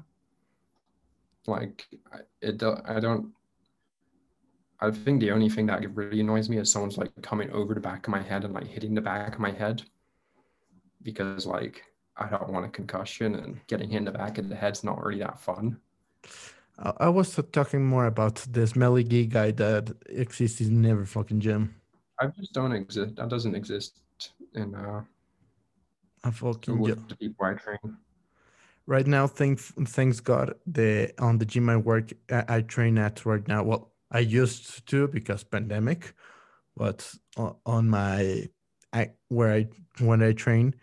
Like 1.47 1.87
it, 2.43 2.61
I 2.65 2.99
don't. 2.99 3.33
I 4.81 4.91
think 4.91 5.21
the 5.21 5.31
only 5.31 5.49
thing 5.51 5.67
that 5.67 5.95
really 5.95 6.21
annoys 6.21 6.49
me 6.49 6.57
is 6.59 6.73
someone's 6.73 6.97
like 6.97 7.11
coming 7.23 7.51
over 7.51 7.75
the 7.75 7.81
back 7.81 8.07
of 8.07 8.11
my 8.11 8.23
head 8.23 8.45
and 8.45 8.55
like 8.55 8.67
hitting 8.67 8.95
the 8.95 9.01
back 9.03 9.35
of 9.35 9.41
my 9.41 9.51
head, 9.51 9.83
because 11.03 11.47
like 11.47 11.83
I 12.17 12.29
don't 12.29 12.51
want 12.51 12.67
a 12.67 12.69
concussion 12.71 13.35
and 13.35 13.61
getting 13.67 13.91
hit 13.91 13.99
in 13.99 14.05
the 14.05 14.13
back 14.13 14.39
of 14.39 14.49
the 14.49 14.57
head's 14.57 14.83
not 14.83 15.03
really 15.05 15.21
that 15.21 15.39
fun. 15.41 15.79
I, 16.79 16.93
I 17.01 17.09
was 17.09 17.39
talking 17.53 17.85
more 17.85 18.07
about 18.07 18.37
the 18.51 18.67
smelly 18.67 19.05
guy 19.05 19.51
that 19.53 19.93
exists 20.09 20.61
in 20.61 20.85
every 20.87 21.07
fucking 21.07 21.41
gym. 21.41 21.75
I 22.19 22.27
just 22.29 22.53
don't 22.53 22.73
exist. 22.73 23.17
That 23.17 23.29
doesn't 23.29 23.55
exist 23.55 24.01
in 24.55 24.75
uh 24.75 25.03
A 26.25 26.33
fucking 26.33 26.75
gym. 26.75 26.81
with 26.83 27.09
the 27.09 27.17
people 27.17 27.45
I 27.47 27.55
train. 27.55 27.97
right 28.87 29.07
now 29.07 29.27
thank 29.27 29.61
thanks 29.89 30.21
god 30.21 30.55
the 30.67 31.13
on 31.19 31.39
the 31.39 31.45
gym 31.47 31.69
i 31.69 31.77
work 31.77 32.13
i, 32.31 32.57
I 32.57 32.61
train 32.63 32.99
at 32.99 33.25
right 33.25 33.47
now 33.47 33.63
well 33.63 33.93
i 34.11 34.19
used 34.19 34.87
to 34.89 35.09
because 35.09 35.45
pandemic 35.45 36.15
but 36.77 37.13
on 37.67 37.89
my 37.89 38.49
I, 38.93 39.11
where 39.29 39.53
i 39.53 39.69
when 40.01 40.23
i 40.23 40.33
train 40.33 40.75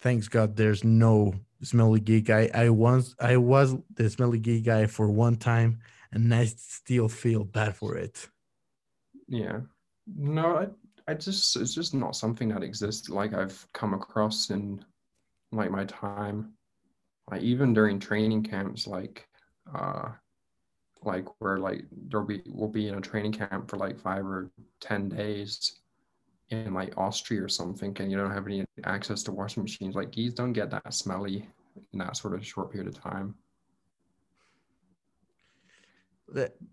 thanks 0.00 0.28
god 0.28 0.56
there's 0.56 0.84
no 0.84 1.34
smelly 1.62 2.00
gay 2.00 2.20
guy 2.20 2.50
i 2.54 2.68
once 2.70 3.14
i 3.20 3.36
was 3.36 3.74
the 3.94 4.08
smelly 4.08 4.38
gay 4.38 4.60
guy 4.60 4.86
for 4.86 5.10
one 5.10 5.36
time 5.36 5.80
and 6.12 6.32
i 6.34 6.44
still 6.44 7.08
feel 7.08 7.44
bad 7.44 7.74
for 7.76 7.96
it 7.96 8.28
Yeah. 9.28 9.60
No, 10.16 10.56
I 10.56 10.66
I 11.10 11.14
just 11.14 11.56
it's 11.56 11.74
just 11.74 11.94
not 11.94 12.16
something 12.16 12.48
that 12.48 12.62
exists 12.62 13.08
like 13.08 13.34
I've 13.34 13.66
come 13.72 13.94
across 13.94 14.50
in 14.50 14.84
like 15.52 15.70
my 15.70 15.84
time. 15.84 16.52
Like 17.30 17.42
even 17.42 17.74
during 17.74 17.98
training 17.98 18.42
camps, 18.42 18.86
like 18.86 19.26
uh 19.74 20.10
like 21.04 21.26
where 21.40 21.58
like 21.58 21.84
there'll 22.08 22.26
be 22.26 22.42
we'll 22.46 22.68
be 22.68 22.88
in 22.88 22.94
a 22.94 23.00
training 23.00 23.32
camp 23.32 23.70
for 23.70 23.76
like 23.76 23.98
five 23.98 24.24
or 24.24 24.50
ten 24.80 25.08
days 25.08 25.80
in 26.50 26.72
like 26.74 26.96
Austria 26.96 27.42
or 27.42 27.48
something, 27.48 27.96
and 28.00 28.10
you 28.10 28.16
don't 28.16 28.32
have 28.32 28.46
any 28.46 28.64
access 28.84 29.22
to 29.24 29.32
washing 29.32 29.62
machines. 29.62 29.94
Like 29.94 30.10
gis 30.10 30.34
don't 30.34 30.52
get 30.52 30.70
that 30.70 30.92
smelly 30.94 31.46
in 31.92 31.98
that 31.98 32.16
sort 32.16 32.34
of 32.34 32.46
short 32.46 32.72
period 32.72 32.88
of 32.88 33.00
time. 33.00 33.34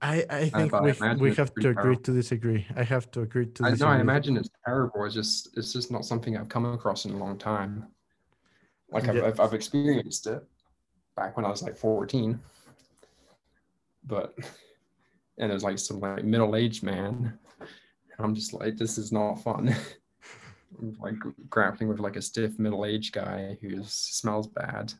I 0.01 0.25
i 0.29 0.49
think 0.49 0.73
I 0.73 0.81
we, 0.81 1.29
we 1.29 1.35
have 1.35 1.53
to 1.53 1.69
agree 1.69 1.95
powerful. 1.95 2.03
to 2.03 2.11
disagree 2.13 2.67
i 2.75 2.83
have 2.83 3.09
to 3.11 3.21
agree 3.21 3.45
to 3.45 3.63
I 3.63 3.69
disagree 3.69 3.89
know. 3.89 3.97
I 3.97 4.01
imagine 4.01 4.35
it's 4.35 4.49
terrible. 4.65 5.05
It's 5.05 5.15
just 5.15 5.57
it's 5.57 5.71
just 5.71 5.91
not 5.91 6.03
something 6.03 6.35
I've 6.35 6.49
come 6.49 6.65
across 6.65 7.05
in 7.05 7.11
a 7.13 7.17
long 7.17 7.37
time. 7.37 7.87
Like 8.91 9.07
I've, 9.07 9.15
Yeah. 9.15 9.27
I've, 9.27 9.39
I've 9.39 9.53
experienced 9.53 10.27
it 10.27 10.43
back 11.15 11.37
when 11.37 11.45
I 11.45 11.49
was 11.49 11.63
like 11.63 11.77
14, 11.77 12.37
but 14.05 14.33
and 15.37 15.51
it 15.51 15.53
was 15.53 15.63
like 15.63 15.79
some 15.79 15.99
like 15.99 16.23
middle 16.23 16.55
aged 16.55 16.83
man 16.83 17.37
I'm 18.19 18.35
just 18.35 18.53
like, 18.53 18.77
this 18.77 18.97
is 18.97 19.11
not 19.11 19.35
fun. 19.35 19.75
like 20.99 21.15
grappling 21.49 21.89
with 21.89 21.99
like 21.99 22.15
a 22.15 22.21
stiff 22.21 22.57
middle-aged 22.59 23.13
guy 23.13 23.57
who 23.61 23.81
smells 23.83 24.47
bad. 24.47 24.93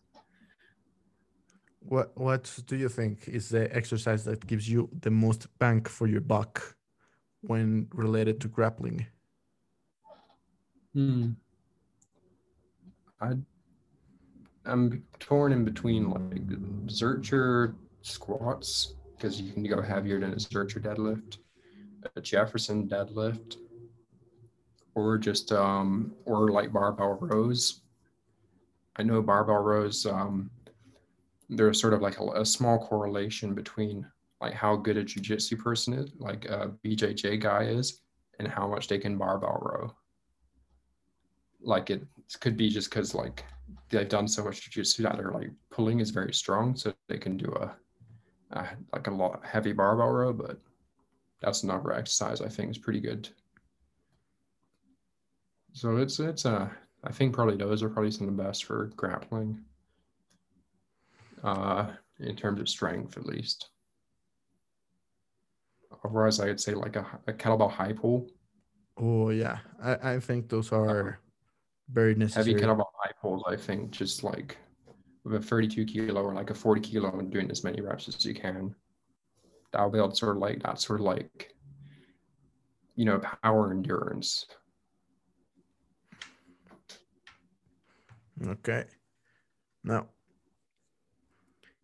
What 1.80 2.18
what 2.18 2.52
do 2.66 2.76
you 2.76 2.90
think 2.90 3.28
is 3.28 3.50
the 3.50 3.74
exercise 3.76 4.26
that 4.26 4.46
gives 4.48 4.68
you 4.68 4.90
the 5.02 5.12
most 5.12 5.48
bang 5.60 5.84
for 5.84 6.08
your 6.08 6.22
buck 6.22 6.76
when 7.42 7.88
related 7.94 8.42
to 8.42 8.48
grappling? 8.48 9.06
Hmm. 10.94 11.32
I 13.22 13.34
I'm 14.66 15.04
torn 15.20 15.52
in 15.52 15.64
between 15.64 16.10
like 16.10 16.48
Zercher 16.88 17.76
squats 18.06 18.96
because 19.16 19.42
you 19.42 19.52
can 19.52 19.64
go 19.64 19.82
heavier 19.82 20.20
than 20.20 20.34
a 20.34 20.38
Zercher 20.38 20.82
deadlift, 20.82 21.38
a 22.16 22.22
Jefferson 22.22 22.88
deadlift, 22.88 23.58
or 24.96 25.18
just 25.18 25.52
um 25.52 26.14
or 26.26 26.52
like 26.52 26.72
barbell 26.72 27.18
rows. 27.22 27.82
I 28.96 29.04
know 29.04 29.22
barbell 29.22 29.58
rows 29.58 30.06
um 30.06 30.50
there's 31.50 31.80
sort 31.80 31.94
of 31.94 32.02
like 32.02 32.20
a, 32.20 32.26
a 32.42 32.46
small 32.46 32.80
correlation 32.80 33.54
between 33.54 34.06
like 34.42 34.54
how 34.54 34.76
good 34.76 34.98
a 34.98 35.04
jujitsu 35.04 35.58
person 35.58 35.94
is, 35.94 36.12
like 36.18 36.46
a 36.46 36.72
BJJ 36.84 37.40
guy 37.40 37.64
is, 37.64 38.02
and 38.40 38.48
how 38.48 38.68
much 38.68 38.88
they 38.88 38.98
can 38.98 39.18
barbell 39.18 39.60
row. 39.62 39.94
Like 41.62 41.90
it 41.90 42.04
could 42.40 42.58
be 42.58 42.70
just 42.70 42.90
because 42.90 43.16
like 43.16 43.44
they've 43.90 44.10
done 44.10 44.28
so 44.28 44.44
much 44.44 44.70
jujitsu 44.70 45.04
that 45.04 45.18
their 45.18 45.32
like 45.32 45.52
pulling 45.70 46.00
is 46.00 46.10
very 46.10 46.34
strong, 46.34 46.76
so 46.76 46.94
they 47.08 47.18
can 47.18 47.38
do 47.38 47.52
a, 47.54 47.76
like 48.94 49.08
a 49.08 49.12
lot 49.12 49.46
heavy 49.46 49.74
barbell 49.74 50.10
row. 50.10 50.34
But 50.34 50.60
that's 51.42 51.64
another 51.64 51.94
exercise 51.94 52.42
I 52.42 52.50
think 52.50 52.72
is 52.72 52.78
pretty 52.78 53.00
good. 53.00 53.30
So 55.74 55.98
it's 55.98 56.20
it's 56.20 56.46
uh 56.46 56.70
I 57.04 57.12
think 57.12 57.34
probably 57.34 57.58
those 57.58 57.84
are 57.84 57.90
probably 57.90 58.12
some 58.12 58.28
of 58.28 58.36
the 58.36 58.44
best 58.44 58.66
for 58.66 58.92
grappling 58.96 59.60
uh, 61.44 61.88
in 62.20 62.36
terms 62.36 62.60
of 62.60 62.68
strength, 62.68 63.18
at 63.18 63.26
least. 63.26 63.70
Otherwise, 66.04 66.40
I'd 66.40 66.60
say 66.60 66.74
like 66.74 66.96
a, 66.96 67.06
a 67.28 67.34
kettlebell 67.34 67.72
high 67.72 67.94
pull. 67.94 68.28
Oh 68.98 69.30
yeah, 69.30 69.60
I, 69.82 70.14
I 70.14 70.20
think 70.20 70.50
those 70.50 70.72
are 70.72 71.10
uh, 71.10 71.14
very 71.92 72.16
necessary. 72.16 72.54
Heavy 72.54 72.66
kettlebell 72.66 72.86
high 72.98 73.12
pulls, 73.22 73.44
I 73.48 73.56
think, 73.56 73.92
just 73.92 74.24
like 74.24 74.58
with 75.26 75.36
a 75.36 75.42
32 75.42 75.86
kilo 75.86 76.22
or 76.22 76.34
like 76.34 76.52
a 76.52 76.54
40 76.54 76.82
kilo 76.82 77.20
and 77.20 77.32
doing 77.32 77.50
as 77.50 77.64
many 77.64 77.82
reps 77.82 78.08
as 78.08 78.24
you 78.24 78.34
can. 78.34 78.74
That'll 79.74 79.90
build 79.90 80.16
sort 80.16 80.38
of 80.38 80.42
like 80.42 80.62
that 80.64 80.80
sort 80.80 81.02
of 81.02 81.06
like 81.06 81.54
you 82.96 83.04
know 83.04 83.20
power 83.44 83.72
endurance. 83.72 84.46
Okay. 88.48 88.86
Now 89.84 90.08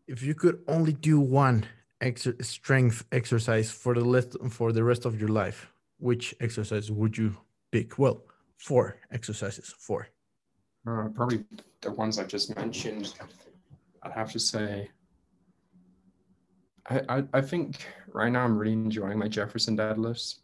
if 0.07 0.21
you 0.21 0.35
could 0.35 0.59
only 0.67 0.93
do 0.93 1.19
one 1.19 1.65
exer- 2.01 2.43
strength 2.45 3.05
exercise 3.11 3.71
for 3.71 3.93
the 3.95 4.01
list 4.01 4.37
for 4.49 4.71
the 4.71 4.83
rest 4.83 5.05
of 5.05 5.19
your 5.19 5.29
life, 5.29 5.71
which 5.99 6.35
exercise 6.39 6.91
would 6.91 7.17
you 7.17 7.37
pick? 7.71 7.97
Well, 7.97 8.23
four 8.57 8.97
exercises. 9.11 9.73
Four. 9.79 10.09
Uh, 10.87 11.07
probably 11.13 11.45
the 11.81 11.91
ones 11.91 12.17
I 12.17 12.23
just 12.23 12.55
mentioned. 12.55 13.13
I'd 14.03 14.11
have 14.13 14.31
to 14.31 14.39
say. 14.39 14.89
I, 16.89 17.01
I, 17.09 17.23
I 17.33 17.41
think 17.41 17.85
right 18.07 18.31
now 18.31 18.43
I'm 18.43 18.57
really 18.57 18.73
enjoying 18.73 19.19
my 19.19 19.27
Jefferson 19.27 19.77
deadlifts. 19.77 20.39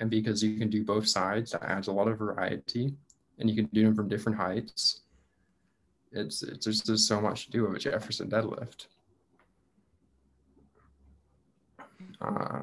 And 0.00 0.10
because 0.10 0.42
you 0.42 0.58
can 0.58 0.70
do 0.70 0.84
both 0.84 1.08
sides, 1.08 1.52
that 1.52 1.62
adds 1.62 1.88
a 1.88 1.92
lot 1.92 2.08
of 2.08 2.18
variety 2.18 2.94
and 3.38 3.48
you 3.48 3.56
can 3.56 3.66
do 3.72 3.84
them 3.84 3.94
from 3.94 4.08
different 4.08 4.38
heights 4.38 5.02
it's 6.12 6.42
it's 6.42 6.64
just 6.64 6.86
there's 6.86 7.06
so 7.06 7.20
much 7.20 7.46
to 7.46 7.50
do 7.50 7.62
with 7.62 7.76
a 7.76 7.78
Jefferson 7.78 8.28
deadlift. 8.28 8.86
Uh, 12.20 12.62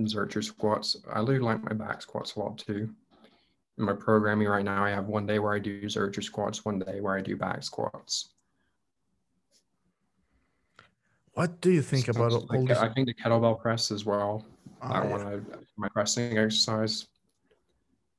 Zercher 0.00 0.44
squats. 0.44 0.96
I 1.12 1.20
really 1.20 1.38
like 1.38 1.62
my 1.62 1.72
back 1.72 2.02
squats 2.02 2.36
a 2.36 2.40
lot 2.40 2.58
too. 2.58 2.90
In 3.78 3.84
my 3.84 3.92
programming 3.92 4.48
right 4.48 4.64
now, 4.64 4.84
I 4.84 4.90
have 4.90 5.06
one 5.06 5.26
day 5.26 5.38
where 5.38 5.52
I 5.52 5.58
do 5.58 5.82
Zercher 5.82 6.24
squats, 6.24 6.64
one 6.64 6.78
day 6.78 7.00
where 7.00 7.16
I 7.16 7.20
do 7.20 7.36
back 7.36 7.62
squats. 7.62 8.30
What 11.34 11.60
do 11.60 11.70
you 11.70 11.82
think 11.82 12.06
so 12.06 12.12
about 12.12 12.32
all 12.32 12.64
this? 12.64 12.78
I 12.78 12.88
think 12.88 13.06
the 13.06 13.14
kettlebell 13.14 13.60
press 13.60 13.90
as 13.90 14.06
well. 14.06 14.46
Oh, 14.80 14.86
I 14.88 15.04
yeah. 15.04 15.10
want 15.10 15.22
to 15.24 15.58
my 15.76 15.88
pressing 15.88 16.38
exercise. 16.38 17.06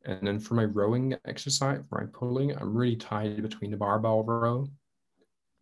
And 0.06 0.26
then 0.26 0.40
for 0.40 0.54
my 0.54 0.66
rowing 0.66 1.16
exercise, 1.26 1.82
for 1.90 2.02
my 2.02 2.08
pulling, 2.14 2.56
I'm 2.56 2.78
really 2.78 2.96
tied 2.96 3.42
between 3.42 3.72
the 3.72 3.78
barbell 3.78 4.24
row 4.24 4.68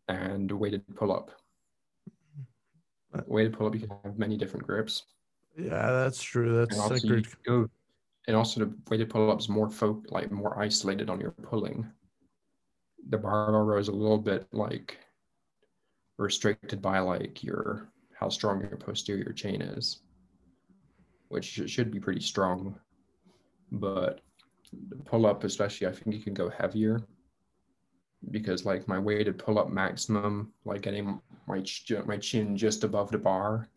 and 0.10 0.50
the 0.50 0.56
weighted 0.56 0.84
pull 0.96 1.12
up. 1.12 1.32
Uh, 3.14 3.22
weighted 3.26 3.54
pull 3.54 3.68
up, 3.68 3.74
you 3.74 3.80
can 3.80 3.92
have 4.04 4.20
many 4.20 4.38
different 4.38 4.68
grips. 4.68 5.04
Yeah, 5.58 5.92
that's 5.92 6.22
true. 6.22 6.58
That's 6.58 6.78
and 6.78 6.92
also, 6.92 7.22
go, 7.46 7.70
and 8.28 8.36
also 8.36 8.60
the 8.60 8.74
weighted 8.90 9.10
pull 9.10 9.32
up 9.32 9.40
is 9.40 9.50
more 9.50 9.70
folk, 9.70 10.06
like 10.10 10.32
more 10.32 10.60
isolated 10.60 11.10
on 11.10 11.20
your 11.20 11.32
pulling. 11.32 11.86
The 13.10 13.18
barbell 13.18 13.62
row 13.62 13.78
is 13.78 13.88
a 13.88 13.94
little 13.94 14.18
bit 14.18 14.48
like 14.52 14.98
restricted 16.18 16.82
by 16.82 17.00
like 17.00 17.44
your 17.44 17.90
how 18.18 18.30
strong 18.30 18.62
your 18.62 18.78
posterior 18.78 19.32
chain 19.34 19.62
is, 19.62 20.02
which 21.28 21.46
should 21.46 21.92
be 21.92 22.00
pretty 22.00 22.22
strong. 22.22 22.80
But 23.72 24.22
the 24.90 24.96
pull 24.96 25.26
up, 25.26 25.44
especially, 25.44 25.88
I 25.88 25.92
think 25.92 26.16
you 26.16 26.22
can 26.22 26.34
go 26.34 26.50
heavier 26.50 27.02
because 28.32 28.66
like 28.66 28.88
my 28.88 28.98
weighted 28.98 29.38
pull 29.38 29.60
up 29.60 29.70
maximum, 29.70 30.52
like 30.64 30.82
getting 30.82 31.20
my 31.48 31.64
my 32.06 32.18
chin 32.18 32.58
just 32.58 32.84
above 32.84 33.12
the 33.12 33.18
bar, 33.18 33.68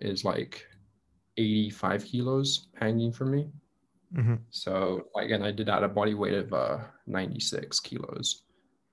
is 0.00 0.24
like 0.24 0.66
85 1.36 2.04
kilos 2.04 2.68
hanging 2.78 3.12
from 3.12 3.30
me. 3.32 3.48
Mm-hmm. 4.14 4.34
So 4.50 5.06
like, 5.14 5.30
and 5.30 5.44
I 5.44 5.50
did 5.50 5.66
that 5.66 5.78
at 5.78 5.84
a 5.84 5.88
body 5.88 6.14
weight 6.14 6.34
of 6.34 6.52
uh, 6.52 6.78
96 7.06 7.80
kilos. 7.80 8.42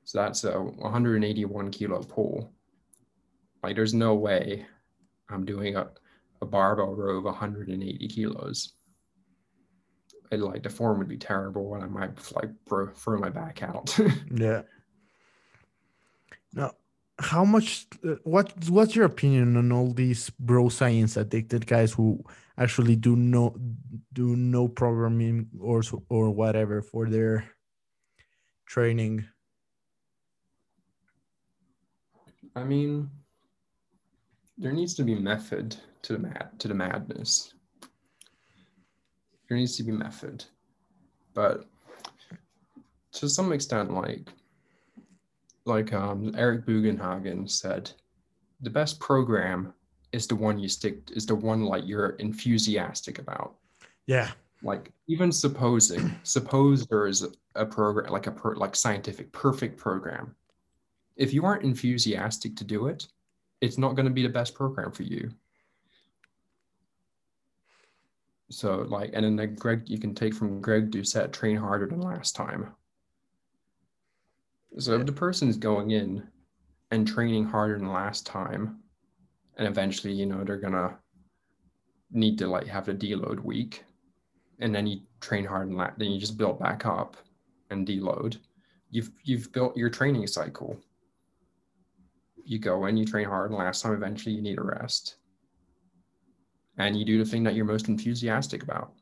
So 0.04 0.20
that's 0.20 0.44
a 0.44 0.60
181 0.60 1.72
kilo 1.72 2.02
pull. 2.02 2.52
Like, 3.64 3.76
there's 3.76 3.94
no 3.94 4.16
way 4.16 4.66
I'm 5.30 5.46
doing 5.46 5.76
a, 5.76 5.89
a 6.42 6.46
barbell 6.46 6.96
row 6.96 7.18
of 7.18 7.26
180 7.26 8.08
kilos 8.08 8.74
it, 10.32 10.39
like 10.39 10.64
the 10.64 10.70
form 10.70 10.98
would 11.00 11.08
be 11.08 11.18
terrible 11.18 11.76
and 11.76 11.84
I 11.84 11.88
might 11.88 12.36
like 12.36 12.50
throw, 12.68 12.88
throw 12.88 13.20
my 13.20 13.30
back 13.30 13.62
out. 13.62 13.98
yeah. 14.34 14.62
Now, 16.54 16.72
how 17.22 17.45
much? 17.45 17.88
Uh, 18.05 18.15
what 18.24 18.53
What's 18.69 18.95
your 18.95 19.05
opinion 19.05 19.55
on 19.57 19.72
all 19.72 19.93
these 19.93 20.30
bro 20.39 20.69
science 20.69 21.17
addicted 21.17 21.67
guys 21.67 21.93
who 21.93 22.24
actually 22.57 22.95
do 22.95 23.15
no 23.15 23.55
do 24.13 24.36
no 24.36 24.67
programming 24.67 25.47
or 25.59 25.82
or 26.09 26.32
whatever 26.32 26.82
for 26.82 27.09
their 27.09 27.49
training? 28.65 29.26
I 32.55 32.63
mean, 32.63 33.09
there 34.57 34.74
needs 34.74 34.93
to 34.95 35.03
be 35.03 35.15
method 35.15 35.76
to 36.01 36.13
the 36.13 36.19
mad 36.19 36.59
to 36.59 36.67
the 36.67 36.74
madness 36.74 37.53
there 39.51 39.57
needs 39.57 39.76
to 39.76 39.84
be 39.84 39.91
method. 39.91 40.45
But 41.34 41.65
to 43.11 43.28
some 43.28 43.51
extent, 43.51 43.93
like 43.93 44.30
like 45.72 45.93
um, 45.93 46.34
Eric 46.38 46.65
Bugenhagen 46.65 47.49
said, 47.49 47.89
the 48.61 48.69
best 48.69 48.99
program 48.99 49.74
is 50.11 50.28
the 50.28 50.36
one 50.36 50.59
you 50.59 50.67
stick 50.67 51.09
is 51.15 51.26
the 51.26 51.36
one 51.36 51.63
like 51.63 51.84
you're 51.88 52.17
enthusiastic 52.19 53.17
about. 53.19 53.55
Yeah. 54.05 54.32
Like 54.61 54.91
even 55.07 55.32
supposing 55.32 56.13
suppose 56.24 56.86
there 56.86 57.07
is 57.07 57.26
a 57.55 57.65
program 57.65 58.11
like 58.11 58.28
a 58.28 58.32
per, 58.32 58.55
like 58.55 58.76
scientific 58.76 59.32
perfect 59.32 59.78
program. 59.78 60.36
If 61.15 61.34
you 61.34 61.45
aren't 61.45 61.63
enthusiastic 61.63 62.55
to 62.57 62.63
do 62.63 62.88
it, 62.88 63.07
it's 63.61 63.78
not 63.78 63.95
going 63.95 64.07
to 64.07 64.13
be 64.13 64.24
the 64.24 64.30
best 64.30 64.53
program 64.53 64.91
for 64.91 65.03
you. 65.03 65.32
So 68.49 68.86
like, 68.89 69.11
and 69.13 69.24
then 69.24 69.38
the 69.38 69.47
Greg, 69.47 69.84
you 69.86 69.97
can 69.97 70.13
take 70.13 70.34
from 70.34 70.61
Greg 70.61 70.91
Doucette, 70.91 71.32
train 71.32 71.55
harder 71.55 71.88
than 71.88 72.01
last 72.01 72.36
time. 72.36 72.76
So 74.78 74.93
if 74.99 75.05
the 75.05 75.11
person's 75.11 75.57
going 75.57 75.91
in 75.91 76.28
and 76.91 77.07
training 77.07 77.45
harder 77.45 77.78
than 77.78 77.91
last 77.91 78.26
time, 78.26 78.80
and 79.57 79.67
eventually, 79.67 80.13
you 80.13 80.26
know, 80.26 80.43
they're 80.43 80.57
gonna 80.57 80.97
need 82.11 82.38
to 82.39 82.47
like 82.47 82.67
have 82.67 82.88
a 82.88 82.93
deload 82.93 83.39
week, 83.41 83.84
and 84.59 84.74
then 84.74 84.88
you 84.88 85.01
train 85.19 85.45
hard 85.45 85.69
and 85.69 85.80
then 85.97 86.11
you 86.11 86.19
just 86.19 86.38
build 86.38 86.59
back 86.59 86.86
up 86.86 87.17
and 87.69 87.88
deload. 87.88 88.38
You've 88.89 89.11
you've 89.24 89.51
built 89.51 89.78
your 89.78 89.89
training 89.89 90.28
cycle. 90.28 90.80
You 92.43 92.59
go 92.59 92.86
in, 92.86 92.97
you 92.97 93.05
train 93.05 93.28
hard, 93.28 93.51
and 93.51 93.59
last 93.59 93.82
time 93.82 93.93
eventually 93.93 94.36
you 94.36 94.41
need 94.41 94.57
a 94.57 94.63
rest 94.63 95.15
and 96.78 96.97
you 96.97 97.05
do 97.05 97.17
the 97.17 97.30
thing 97.30 97.43
that 97.43 97.55
you're 97.55 97.65
most 97.65 97.88
enthusiastic 97.88 98.63
about. 98.63 98.93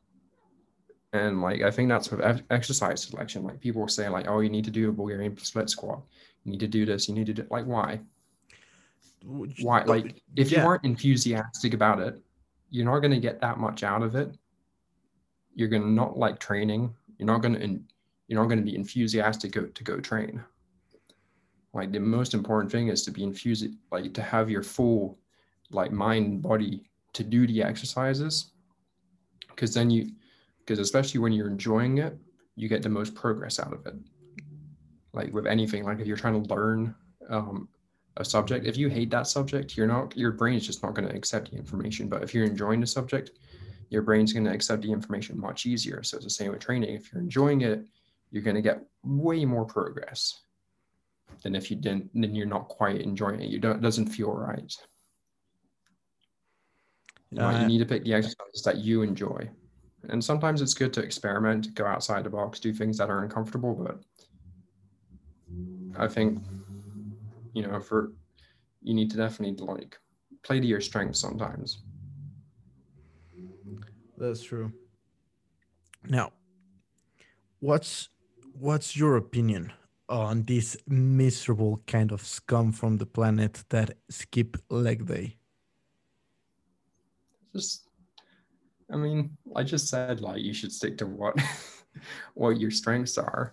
And 1.12 1.42
like 1.42 1.62
I 1.62 1.70
think 1.70 1.88
that's 1.88 2.10
with 2.10 2.44
exercise 2.50 3.02
selection. 3.02 3.42
Like 3.42 3.60
people 3.60 3.86
say, 3.88 4.08
like, 4.08 4.28
oh, 4.28 4.40
you 4.40 4.50
need 4.50 4.64
to 4.64 4.70
do 4.70 4.88
a 4.88 4.92
Bulgarian 4.92 5.36
split 5.38 5.68
squat. 5.68 6.02
You 6.44 6.52
need 6.52 6.60
to 6.60 6.68
do 6.68 6.86
this. 6.86 7.08
You 7.08 7.14
need 7.14 7.26
to 7.26 7.34
do 7.34 7.46
like 7.50 7.66
why? 7.66 8.00
Why? 9.24 9.82
Like 9.82 10.22
if 10.36 10.50
yeah. 10.50 10.60
you 10.60 10.66
aren't 10.66 10.84
enthusiastic 10.84 11.74
about 11.74 12.00
it, 12.00 12.20
you're 12.70 12.86
not 12.86 13.00
going 13.00 13.10
to 13.10 13.20
get 13.20 13.40
that 13.40 13.58
much 13.58 13.82
out 13.82 14.02
of 14.02 14.14
it. 14.14 14.34
You're 15.54 15.68
going 15.68 15.82
to 15.82 15.90
not 15.90 16.16
like 16.16 16.38
training. 16.38 16.94
You're 17.18 17.26
not 17.26 17.42
going 17.42 17.54
to 17.54 17.80
you're 18.28 18.40
not 18.40 18.46
going 18.46 18.60
to 18.60 18.64
be 18.64 18.76
enthusiastic 18.76 19.52
to 19.52 19.60
go, 19.60 19.66
to 19.66 19.84
go 19.84 19.98
train. 19.98 20.42
Like 21.74 21.90
the 21.90 21.98
most 21.98 22.32
important 22.32 22.70
thing 22.70 22.86
is 22.86 23.02
to 23.04 23.10
be 23.10 23.24
infused, 23.24 23.66
like 23.90 24.14
to 24.14 24.22
have 24.22 24.48
your 24.48 24.62
full 24.62 25.18
like 25.70 25.90
mind 25.90 26.40
body 26.40 26.88
to 27.12 27.24
do 27.24 27.46
the 27.46 27.62
exercises 27.62 28.52
because 29.48 29.74
then 29.74 29.90
you 29.90 30.12
because 30.70 30.78
especially 30.78 31.18
when 31.18 31.32
you're 31.32 31.48
enjoying 31.48 31.98
it 31.98 32.16
you 32.54 32.68
get 32.68 32.80
the 32.80 32.88
most 32.88 33.12
progress 33.12 33.58
out 33.58 33.72
of 33.72 33.84
it. 33.86 33.94
Like 35.12 35.32
with 35.32 35.44
anything 35.48 35.82
like 35.82 35.98
if 35.98 36.06
you're 36.06 36.16
trying 36.16 36.40
to 36.40 36.54
learn 36.54 36.94
um, 37.28 37.68
a 38.18 38.24
subject 38.24 38.66
if 38.66 38.76
you 38.76 38.88
hate 38.88 39.10
that 39.10 39.26
subject 39.26 39.76
you're 39.76 39.88
not 39.88 40.16
your 40.16 40.30
brain 40.30 40.54
is 40.54 40.64
just 40.64 40.84
not 40.84 40.94
going 40.94 41.08
to 41.08 41.14
accept 41.16 41.50
the 41.50 41.56
information. 41.56 42.08
But 42.08 42.22
if 42.22 42.32
you're 42.32 42.44
enjoying 42.44 42.80
the 42.80 42.86
subject 42.86 43.32
your 43.88 44.02
brain's 44.02 44.32
going 44.32 44.44
to 44.44 44.52
accept 44.52 44.82
the 44.82 44.92
information 44.92 45.40
much 45.40 45.66
easier. 45.66 46.04
So 46.04 46.18
it's 46.18 46.26
the 46.26 46.30
same 46.30 46.52
with 46.52 46.60
training. 46.60 46.94
If 46.94 47.12
you're 47.12 47.20
enjoying 47.20 47.62
it 47.62 47.84
you're 48.30 48.44
going 48.44 48.54
to 48.54 48.62
get 48.62 48.84
way 49.02 49.44
more 49.44 49.64
progress 49.64 50.42
than 51.42 51.56
if 51.56 51.68
you 51.68 51.76
didn't 51.76 52.10
then 52.14 52.32
you're 52.36 52.46
not 52.46 52.68
quite 52.68 53.00
enjoying 53.00 53.40
it. 53.40 53.50
You 53.50 53.58
don't 53.58 53.78
it 53.78 53.82
doesn't 53.82 54.06
feel 54.06 54.32
right. 54.32 54.72
Uh, 57.36 57.58
you 57.60 57.66
need 57.66 57.78
to 57.78 57.86
pick 57.86 58.04
the 58.04 58.14
exercises 58.14 58.62
that 58.64 58.76
you 58.78 59.02
enjoy. 59.02 59.50
And 60.08 60.24
sometimes 60.24 60.62
it's 60.62 60.74
good 60.74 60.92
to 60.94 61.02
experiment, 61.02 61.74
go 61.74 61.86
outside 61.86 62.24
the 62.24 62.30
box, 62.30 62.58
do 62.58 62.72
things 62.72 62.96
that 62.98 63.10
are 63.10 63.22
uncomfortable. 63.22 63.74
But 63.74 64.00
I 65.98 66.08
think, 66.08 66.38
you 67.52 67.66
know, 67.66 67.80
for 67.80 68.12
you 68.82 68.94
need 68.94 69.10
to 69.10 69.16
definitely 69.16 69.64
like 69.64 69.98
play 70.42 70.58
to 70.60 70.66
your 70.66 70.80
strengths 70.80 71.20
sometimes. 71.20 71.82
That's 74.16 74.42
true. 74.42 74.72
Now, 76.08 76.32
what's 77.60 78.08
what's 78.58 78.96
your 78.96 79.16
opinion 79.16 79.72
on 80.08 80.42
this 80.44 80.76
miserable 80.88 81.82
kind 81.86 82.10
of 82.10 82.22
scum 82.22 82.72
from 82.72 82.96
the 82.96 83.06
planet 83.06 83.64
that 83.68 83.98
skip 84.08 84.56
leg 84.70 85.06
day? 85.06 85.36
just 87.54 87.89
I 88.92 88.96
mean, 88.96 89.36
I 89.54 89.62
just 89.62 89.88
said 89.88 90.20
like 90.20 90.42
you 90.42 90.52
should 90.52 90.72
stick 90.72 90.98
to 90.98 91.06
what 91.06 91.38
what 92.34 92.60
your 92.60 92.70
strengths 92.70 93.18
are. 93.18 93.52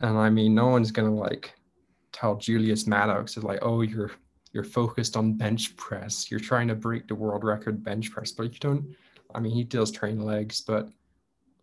And 0.00 0.16
I 0.16 0.30
mean, 0.30 0.54
no 0.54 0.68
one's 0.68 0.90
gonna 0.90 1.14
like 1.14 1.54
tell 2.12 2.36
Julius 2.36 2.86
Maddox 2.86 3.36
is 3.36 3.44
like, 3.44 3.60
oh, 3.62 3.82
you're 3.82 4.10
you're 4.52 4.64
focused 4.64 5.16
on 5.16 5.34
bench 5.34 5.76
press. 5.76 6.30
You're 6.30 6.40
trying 6.40 6.68
to 6.68 6.74
break 6.74 7.06
the 7.06 7.14
world 7.14 7.44
record 7.44 7.84
bench 7.84 8.10
press, 8.10 8.32
but 8.32 8.52
you 8.52 8.58
don't. 8.60 8.96
I 9.34 9.40
mean, 9.40 9.52
he 9.52 9.62
does 9.62 9.92
train 9.92 10.20
legs, 10.20 10.60
but 10.60 10.88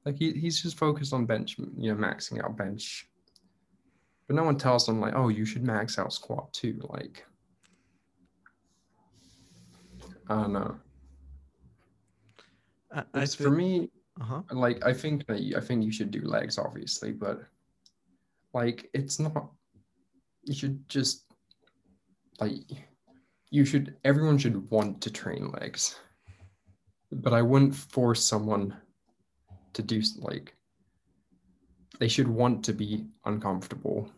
like 0.05 0.15
he, 0.15 0.31
he's 0.31 0.61
just 0.61 0.77
focused 0.77 1.13
on 1.13 1.25
bench, 1.25 1.57
you 1.57 1.93
know, 1.93 1.95
maxing 1.95 2.43
out 2.43 2.55
bench. 2.55 3.09
But 4.25 4.35
no 4.35 4.43
one 4.43 4.57
tells 4.57 4.87
him 4.87 5.01
like, 5.01 5.15
oh, 5.15 5.27
you 5.29 5.45
should 5.45 5.63
max 5.63 5.99
out 5.99 6.13
squat 6.13 6.51
too. 6.53 6.79
Like, 6.89 7.25
I 10.29 10.35
don't 10.35 10.53
know. 10.53 10.77
It's 13.15 13.35
for 13.35 13.51
me. 13.51 13.89
Uh-huh. 14.19 14.41
Like 14.51 14.85
I 14.85 14.93
think 14.93 15.25
that 15.27 15.39
I 15.55 15.59
think 15.59 15.83
you 15.83 15.91
should 15.91 16.11
do 16.11 16.21
legs, 16.21 16.57
obviously, 16.57 17.11
but 17.11 17.41
like 18.53 18.89
it's 18.93 19.19
not. 19.19 19.51
You 20.43 20.53
should 20.53 20.87
just 20.89 21.25
like 22.39 22.53
you 23.51 23.65
should. 23.65 23.95
Everyone 24.05 24.37
should 24.37 24.69
want 24.71 25.01
to 25.01 25.11
train 25.11 25.51
legs, 25.51 25.99
but 27.11 27.33
I 27.33 27.41
wouldn't 27.41 27.75
force 27.75 28.23
someone 28.23 28.75
to 29.73 29.81
do 29.81 30.01
like. 30.17 30.55
They 31.99 32.07
should 32.07 32.27
want 32.27 32.63
to 32.65 32.73
be 32.73 33.05
uncomfortable. 33.25 34.09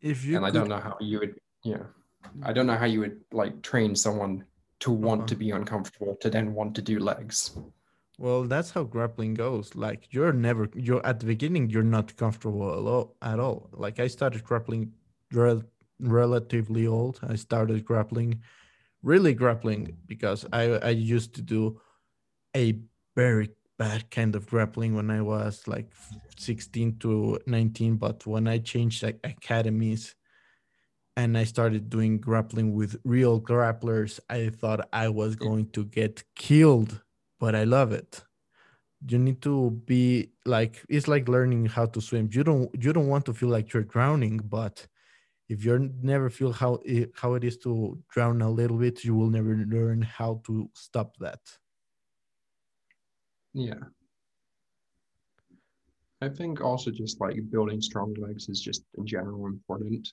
If 0.00 0.24
you 0.24 0.36
and 0.36 0.44
could... 0.44 0.56
I 0.56 0.58
don't 0.58 0.68
know 0.68 0.80
how 0.80 0.96
you 1.00 1.18
would. 1.20 1.38
Yeah, 1.64 1.82
I 2.42 2.52
don't 2.52 2.66
know 2.66 2.76
how 2.76 2.86
you 2.86 3.00
would 3.00 3.20
like 3.32 3.62
train 3.62 3.94
someone 3.96 4.44
to 4.80 4.90
want 4.90 5.20
uh-huh. 5.20 5.28
to 5.28 5.36
be 5.36 5.50
uncomfortable 5.50 6.16
to 6.20 6.30
then 6.30 6.54
want 6.54 6.74
to 6.74 6.82
do 6.82 6.98
legs 6.98 7.56
well 8.18 8.44
that's 8.44 8.70
how 8.70 8.82
grappling 8.84 9.34
goes 9.34 9.74
like 9.74 10.08
you're 10.10 10.32
never 10.32 10.68
you're 10.74 11.04
at 11.06 11.20
the 11.20 11.26
beginning 11.26 11.68
you're 11.68 11.82
not 11.82 12.16
comfortable 12.16 12.70
at 12.70 12.78
all, 12.78 13.16
at 13.22 13.40
all. 13.40 13.68
like 13.72 13.98
i 13.98 14.06
started 14.06 14.44
grappling 14.44 14.92
rel- 15.32 15.62
relatively 15.98 16.86
old 16.86 17.18
i 17.28 17.34
started 17.34 17.84
grappling 17.84 18.40
really 19.02 19.34
grappling 19.34 19.96
because 20.06 20.46
i 20.52 20.62
i 20.62 20.90
used 20.90 21.34
to 21.34 21.42
do 21.42 21.80
a 22.56 22.78
very 23.16 23.50
bad 23.78 24.08
kind 24.10 24.36
of 24.36 24.46
grappling 24.46 24.94
when 24.94 25.10
i 25.10 25.20
was 25.20 25.66
like 25.66 25.90
16 26.36 26.98
to 26.98 27.38
19 27.46 27.96
but 27.96 28.24
when 28.26 28.46
i 28.46 28.58
changed 28.58 29.02
like 29.02 29.18
academies 29.24 30.14
and 31.16 31.38
I 31.38 31.44
started 31.44 31.90
doing 31.90 32.18
grappling 32.18 32.74
with 32.74 32.96
real 33.04 33.40
grapplers, 33.40 34.18
I 34.28 34.48
thought 34.48 34.88
I 34.92 35.08
was 35.08 35.36
going 35.36 35.70
to 35.70 35.84
get 35.84 36.24
killed, 36.34 37.00
but 37.38 37.54
I 37.54 37.64
love 37.64 37.92
it. 37.92 38.22
You 39.06 39.18
need 39.18 39.42
to 39.42 39.70
be 39.84 40.30
like 40.46 40.82
it's 40.88 41.08
like 41.08 41.28
learning 41.28 41.66
how 41.66 41.86
to 41.86 42.00
swim. 42.00 42.30
You 42.32 42.42
don't 42.42 42.70
you 42.82 42.92
don't 42.92 43.08
want 43.08 43.26
to 43.26 43.34
feel 43.34 43.50
like 43.50 43.72
you're 43.72 43.84
drowning, 43.84 44.38
but 44.38 44.86
if 45.48 45.64
you 45.64 45.92
never 46.02 46.30
feel 46.30 46.52
how 46.52 46.80
it, 46.84 47.12
how 47.14 47.34
it 47.34 47.44
is 47.44 47.58
to 47.58 47.98
drown 48.08 48.40
a 48.40 48.50
little 48.50 48.78
bit, 48.78 49.04
you 49.04 49.14
will 49.14 49.28
never 49.28 49.54
learn 49.68 50.00
how 50.00 50.40
to 50.46 50.70
stop 50.74 51.16
that. 51.18 51.40
Yeah. 53.52 53.84
I 56.22 56.30
think 56.30 56.62
also 56.62 56.90
just 56.90 57.20
like 57.20 57.36
building 57.50 57.82
strong 57.82 58.14
legs 58.14 58.48
is 58.48 58.62
just 58.62 58.84
in 58.96 59.06
general 59.06 59.46
important 59.46 60.08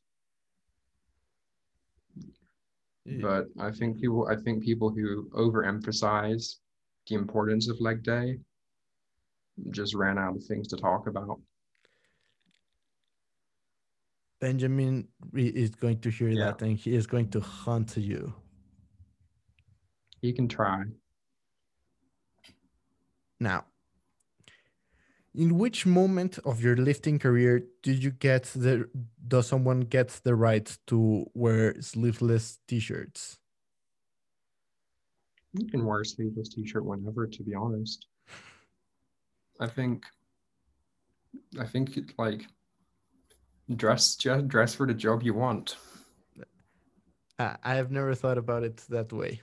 but 3.05 3.47
I 3.59 3.71
think 3.71 3.99
people 3.99 4.27
I 4.29 4.35
think 4.35 4.63
people 4.63 4.89
who 4.89 5.29
overemphasize 5.31 6.55
the 7.07 7.15
importance 7.15 7.67
of 7.67 7.81
leg 7.81 8.03
day 8.03 8.37
just 9.71 9.93
ran 9.95 10.17
out 10.17 10.35
of 10.35 10.43
things 10.43 10.67
to 10.69 10.77
talk 10.77 11.07
about. 11.07 11.39
Benjamin 14.39 15.07
is 15.35 15.69
going 15.69 15.99
to 15.99 16.09
hear 16.09 16.29
yeah. 16.29 16.45
that 16.45 16.61
and 16.61 16.77
he 16.77 16.95
is 16.95 17.05
going 17.05 17.29
to 17.29 17.39
hunt 17.39 17.95
you. 17.97 18.33
He 20.19 20.33
can 20.33 20.47
try. 20.47 20.83
Now, 23.39 23.65
in 25.33 25.57
which 25.57 25.85
moment 25.85 26.39
of 26.45 26.61
your 26.61 26.75
lifting 26.75 27.17
career 27.17 27.63
did 27.83 28.03
you 28.03 28.11
get 28.11 28.43
the 28.55 28.89
does 29.27 29.47
someone 29.47 29.81
get 29.81 30.09
the 30.23 30.35
right 30.35 30.77
to 30.87 31.25
wear 31.33 31.81
sleeveless 31.81 32.59
t-shirts? 32.67 33.39
You 35.53 35.67
can 35.67 35.85
wear 35.85 36.01
a 36.01 36.05
sleeveless 36.05 36.49
t-shirt 36.49 36.85
whenever 36.85 37.27
to 37.27 37.43
be 37.43 37.53
honest. 37.55 38.07
I 39.59 39.67
think 39.67 40.05
i 41.59 41.65
think 41.65 41.97
like 42.17 42.45
dress 43.75 44.15
just 44.15 44.47
dress 44.47 44.75
for 44.75 44.85
the 44.85 44.93
job 44.93 45.23
you 45.23 45.33
want. 45.33 45.77
I 47.39 47.73
have 47.75 47.89
never 47.89 48.13
thought 48.13 48.37
about 48.37 48.63
it 48.63 48.77
that 48.89 49.11
way. 49.11 49.41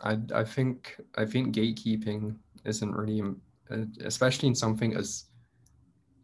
I 0.00 0.18
i 0.34 0.44
think 0.44 0.96
i 1.16 1.24
think 1.24 1.54
gatekeeping 1.54 2.36
isn't 2.64 2.92
really 2.92 3.22
Uh, 3.70 3.84
especially 4.04 4.48
in 4.48 4.54
something 4.54 4.94
as 4.94 5.24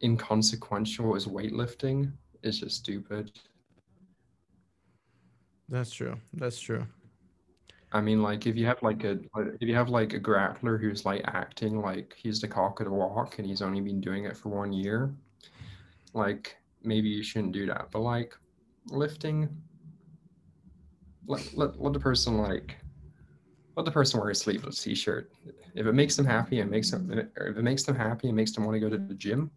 inconsequential 0.01 1.15
as 1.15 1.25
weightlifting, 1.25 2.11
is 2.43 2.59
just 2.59 2.77
stupid. 2.77 3.31
That's 5.69 5.91
true. 5.91 6.17
That's 6.33 6.59
true. 6.59 6.85
I 7.91 8.01
mean, 8.01 8.21
like 8.21 8.47
if 8.47 8.55
you 8.55 8.65
have 8.65 8.81
like 8.81 9.03
a 9.03 9.19
if 9.35 9.67
you 9.67 9.75
have 9.75 9.89
like 9.89 10.13
a 10.13 10.19
grappler 10.19 10.79
who's 10.79 11.05
like 11.05 11.21
acting 11.25 11.79
like 11.79 12.15
he's 12.17 12.41
the 12.41 12.47
cock 12.47 12.79
of 12.79 12.87
the 12.87 12.91
walk 12.91 13.37
and 13.37 13.47
he's 13.47 13.61
only 13.61 13.81
been 13.81 14.01
doing 14.01 14.25
it 14.25 14.35
for 14.35 14.49
one 14.49 14.73
year, 14.73 15.13
like 16.13 16.57
maybe 16.83 17.07
you 17.07 17.23
shouldn't 17.23 17.53
do 17.53 17.67
that. 17.67 17.89
But 17.91 17.99
like 17.99 18.33
lifting, 18.87 19.47
let 21.27 21.55
let, 21.55 21.79
let 21.79 21.93
the 21.93 21.99
person 21.99 22.37
like 22.39 22.77
let 23.75 23.85
the 23.85 23.91
person 23.91 24.19
wear 24.19 24.29
a 24.29 24.35
sleeveless 24.35 24.81
t-shirt. 24.83 25.31
If 25.75 25.85
it 25.87 25.93
makes 25.93 26.15
them 26.15 26.25
happy 26.25 26.59
and 26.59 26.69
makes 26.69 26.91
them, 26.91 27.11
if 27.11 27.57
it 27.57 27.63
makes 27.63 27.83
them 27.83 27.95
happy 27.95 28.27
and 28.27 28.35
makes 28.35 28.51
them 28.51 28.65
want 28.65 28.75
to 28.75 28.79
go 28.79 28.89
to 28.89 28.97
the 28.97 29.13
gym, 29.15 29.51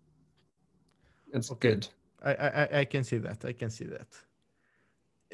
it's 1.32 1.50
okay. 1.50 1.74
good. 1.74 1.88
I, 2.22 2.32
I 2.32 2.78
I 2.80 2.84
can 2.84 3.04
see 3.04 3.18
that. 3.18 3.44
I 3.44 3.52
can 3.52 3.70
see 3.70 3.84
that. 3.84 4.08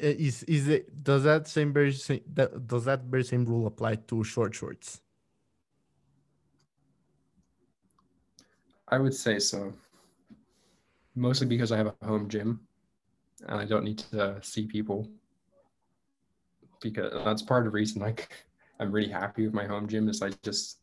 Uh, 0.01 0.07
Is 0.27 0.43
is 0.43 0.67
it 0.67 1.03
does 1.03 1.23
that 1.23 1.47
same 1.47 1.71
very 1.71 1.93
same, 1.93 2.21
that 2.33 2.67
does 2.67 2.85
that 2.85 3.03
very 3.03 3.23
same 3.23 3.45
rule 3.45 3.67
apply 3.67 3.95
to 4.09 4.23
short 4.23 4.53
shorts? 4.53 5.01
I 8.89 8.97
would 8.99 9.13
say 9.13 9.39
so. 9.39 9.73
Mostly 11.15 11.47
because 11.47 11.71
I 11.71 11.77
have 11.77 11.87
a 11.87 12.05
home 12.05 12.27
gym 12.27 12.67
and 13.47 13.59
I 13.59 13.65
don't 13.65 13.85
need 13.85 13.99
to 13.99 14.39
see 14.41 14.65
people. 14.65 15.07
Because 16.81 17.13
that's 17.23 17.41
part 17.41 17.65
of 17.65 17.71
the 17.71 17.75
reason 17.75 18.01
like 18.01 18.29
I'm 18.79 18.91
really 18.91 19.11
happy 19.11 19.45
with 19.45 19.53
my 19.53 19.65
home 19.65 19.87
gym 19.87 20.09
is 20.09 20.21
I 20.21 20.31
just 20.43 20.79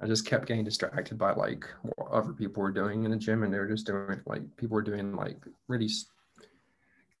I 0.00 0.06
just 0.06 0.26
kept 0.26 0.46
getting 0.46 0.64
distracted 0.64 1.18
by 1.18 1.32
like 1.32 1.66
what 1.82 2.10
other 2.10 2.32
people 2.32 2.62
were 2.62 2.70
doing 2.70 3.04
in 3.04 3.10
the 3.10 3.16
gym 3.16 3.42
and 3.42 3.52
they 3.52 3.58
were 3.58 3.68
just 3.68 3.86
doing 3.86 4.20
like 4.26 4.42
people 4.56 4.74
were 4.74 4.82
doing 4.82 5.16
like 5.16 5.42
really 5.68 5.88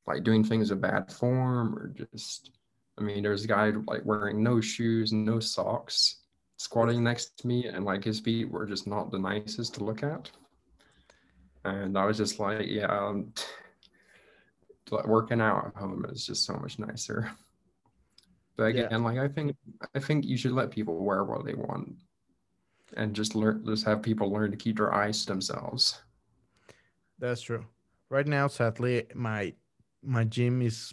like 0.06 0.24
doing 0.24 0.44
things 0.44 0.70
in 0.70 0.80
bad 0.80 1.10
form 1.12 1.76
or 1.76 1.88
just 1.88 2.50
I 2.98 3.02
mean 3.02 3.22
there's 3.22 3.44
a 3.44 3.48
guy 3.48 3.72
like 3.86 4.04
wearing 4.04 4.42
no 4.42 4.60
shoes 4.60 5.12
no 5.12 5.40
socks 5.40 6.16
squatting 6.58 7.02
next 7.02 7.38
to 7.38 7.46
me 7.46 7.66
and 7.66 7.84
like 7.84 8.04
his 8.04 8.20
feet 8.20 8.50
were 8.50 8.66
just 8.66 8.86
not 8.86 9.10
the 9.10 9.18
nicest 9.18 9.74
to 9.74 9.84
look 9.84 10.02
at. 10.02 10.30
And 11.64 11.98
I 11.98 12.04
was 12.04 12.18
just 12.18 12.38
like 12.38 12.66
yeah 12.66 12.86
um, 12.86 13.32
working 15.06 15.40
out 15.40 15.66
at 15.66 15.80
home 15.80 16.04
is 16.10 16.26
just 16.26 16.44
so 16.44 16.54
much 16.54 16.78
nicer 16.78 17.30
but 18.56 18.74
Yeah. 18.74 18.86
again 18.86 19.02
like 19.04 19.18
I 19.18 19.28
think 19.28 19.56
I 19.94 20.00
think 20.00 20.24
you 20.24 20.36
should 20.36 20.52
let 20.52 20.70
people 20.70 20.98
wear 21.04 21.24
what 21.24 21.44
they 21.44 21.54
want 21.54 21.96
and 22.96 23.14
just 23.14 23.34
learn 23.34 23.64
just 23.66 23.84
have 23.84 24.02
people 24.02 24.30
learn 24.30 24.50
to 24.50 24.56
keep 24.56 24.76
their 24.78 24.92
eyes 24.94 25.20
to 25.24 25.26
themselves 25.32 26.02
That's 27.18 27.40
true. 27.40 27.64
Right 28.10 28.26
now, 28.26 28.46
sadly, 28.48 29.06
my 29.14 29.54
my 30.02 30.24
gym 30.24 30.60
is 30.62 30.92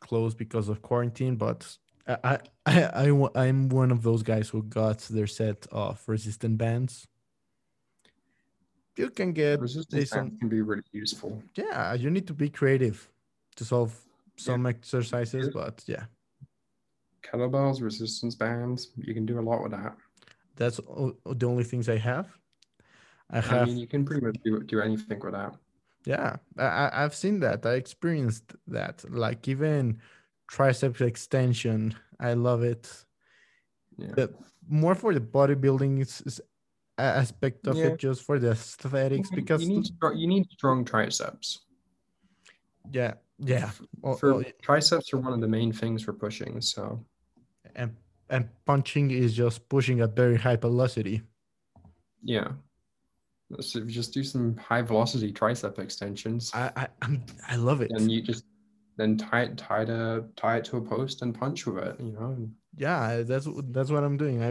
closed 0.00 0.36
because 0.38 0.68
of 0.70 0.80
quarantine, 0.82 1.36
but 1.36 1.78
I 2.06 2.38
I, 2.66 2.74
I, 3.04 3.28
I'm 3.46 3.68
one 3.68 3.92
of 3.92 4.02
those 4.02 4.22
guys 4.22 4.48
who 4.48 4.62
got 4.62 4.98
their 5.10 5.26
set 5.28 5.66
of 5.70 6.02
resistant 6.08 6.56
bands. 6.58 7.06
You 8.96 9.10
can 9.10 9.32
get 9.32 9.60
resistance 9.60 10.08
some- 10.10 10.28
bands 10.28 10.38
can 10.40 10.48
be 10.48 10.62
really 10.62 10.88
useful 10.92 11.42
yeah, 11.56 11.94
you 11.94 12.10
need 12.10 12.26
to 12.26 12.34
be 12.34 12.48
creative 12.48 13.08
to 13.56 13.64
solve 13.64 13.92
some 14.36 14.66
exercises, 14.66 15.48
but 15.52 15.84
yeah, 15.86 16.04
kettlebells 17.22 17.82
resistance 17.82 18.34
bands 18.34 18.88
you 18.96 19.14
can 19.14 19.26
do 19.26 19.38
a 19.38 19.44
lot 19.50 19.62
with 19.62 19.72
that 19.72 19.96
that's 20.56 20.76
the 20.78 21.46
only 21.46 21.64
things 21.64 21.88
I 21.88 21.96
have. 21.96 22.26
I 23.30 23.40
have. 23.40 23.62
I 23.62 23.64
mean 23.64 23.78
you 23.78 23.86
can 23.86 24.04
pretty 24.04 24.26
much 24.26 24.36
do, 24.44 24.60
do 24.62 24.80
anything 24.80 25.18
with 25.20 25.32
that 25.32 25.54
Yeah, 26.04 26.36
I, 26.58 26.90
I've 27.04 27.14
seen 27.14 27.40
that. 27.40 27.64
I 27.66 27.74
experienced 27.74 28.56
that. 28.68 29.04
Like 29.08 29.46
even 29.48 30.00
tricep 30.52 31.00
extension, 31.00 31.94
I 32.18 32.32
love 32.34 32.62
it. 32.62 32.84
yeah 33.98 34.14
But 34.16 34.34
more 34.68 34.94
for 34.94 35.14
the 35.14 35.20
bodybuilding 35.20 36.00
is, 36.00 36.20
is 36.26 36.40
aspect 36.98 37.66
of 37.66 37.76
Yeah. 37.76 37.86
it, 37.88 37.98
just 37.98 38.22
for 38.22 38.38
the 38.38 38.50
aesthetics. 38.52 39.30
You- 39.30 39.36
Because 39.36 39.62
you 39.62 39.68
need 39.76 39.86
strong, 39.86 40.16
you 40.16 40.26
need 40.26 40.46
strong 40.50 40.84
triceps 40.84 41.60
yeah, 42.92 43.14
yeah, 43.38 43.70
Well, 44.02 44.14
oh, 44.14 44.16
for 44.16 44.34
oh, 44.34 44.42
triceps 44.62 45.12
are 45.12 45.18
one 45.18 45.32
of 45.32 45.40
the 45.40 45.48
main 45.48 45.72
things 45.72 46.02
for 46.02 46.12
pushing 46.12 46.60
so 46.60 47.04
and 47.80 47.96
and 48.28 48.48
punching 48.64 49.10
is 49.10 49.34
just 49.34 49.68
pushing 49.68 50.00
at 50.00 50.14
very 50.14 50.36
high 50.36 50.56
velocity. 50.56 51.22
yeah 52.22 52.48
so 53.60 53.80
just 53.98 54.14
do 54.14 54.22
some 54.22 54.56
high 54.68 54.82
velocity 54.90 55.32
tricep 55.32 55.78
extensions 55.78 56.50
I 56.54 56.64
I 56.82 56.84
I'm, 57.02 57.14
I 57.52 57.56
love 57.56 57.80
it. 57.84 57.90
and 57.96 58.10
you 58.12 58.20
just 58.22 58.44
then 58.98 59.16
tie 59.16 59.42
it 59.48 59.56
tie 59.58 59.84
to 59.92 59.98
uh, 60.10 60.20
tie 60.36 60.56
it 60.58 60.64
to 60.68 60.76
a 60.76 60.84
post 60.94 61.22
and 61.22 61.34
punch 61.34 61.66
with 61.66 61.78
it 61.88 61.96
you 62.06 62.12
know 62.18 62.30
Yeah, 62.86 63.22
that's 63.30 63.46
what- 63.46 63.72
that's 63.74 63.90
what 63.94 64.04
I'm 64.06 64.16
doing. 64.24 64.36
I 64.48 64.50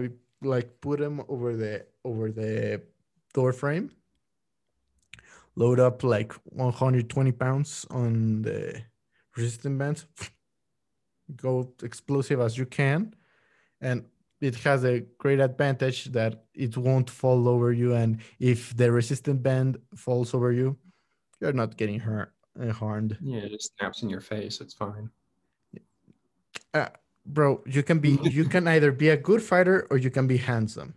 like 0.54 0.68
put 0.82 0.98
them 1.00 1.16
over 1.34 1.50
the 1.64 1.74
over 2.10 2.26
the 2.42 2.82
door 3.38 3.52
frame, 3.62 3.88
load 5.56 5.80
up 5.80 6.04
like 6.04 6.32
120 6.46 7.32
pounds 7.44 7.86
on 7.90 8.42
the 8.42 8.82
resistance 9.38 9.78
band, 9.80 9.98
go 11.46 11.74
explosive 11.84 12.40
as 12.40 12.58
you 12.58 12.66
can, 12.66 13.14
and 13.82 14.06
it 14.42 14.56
has 14.56 14.84
a 14.86 15.02
great 15.18 15.40
advantage 15.40 16.06
that 16.06 16.44
it 16.54 16.78
won't 16.78 17.10
fall 17.10 17.48
over 17.48 17.74
you. 17.74 17.94
And 17.94 18.22
if 18.40 18.76
the 18.76 18.92
resistant 18.92 19.44
band 19.44 19.78
falls 19.96 20.34
over 20.34 20.52
you, 20.52 20.78
you're 21.42 21.54
not 21.54 21.76
getting 21.78 22.00
hurt 22.00 22.34
uh, 22.62 22.72
harmed. 22.74 23.18
yeah 23.22 23.40
it 23.40 23.52
just 23.52 23.72
snaps 23.78 24.04
in 24.04 24.10
your 24.10 24.20
face 24.22 24.60
it's 24.62 24.74
fine 24.74 25.10
Uh, 26.74 26.90
bro, 27.26 27.64
you 27.66 27.84
can 27.84 28.00
be 28.00 28.20
you 28.24 28.46
can 28.46 28.68
either 28.68 28.92
be 28.92 29.10
a 29.10 29.18
good 29.18 29.42
fighter 29.42 29.88
or 29.90 29.98
you 29.98 30.12
can 30.12 30.28
be 30.28 30.38
handsome. 30.38 30.94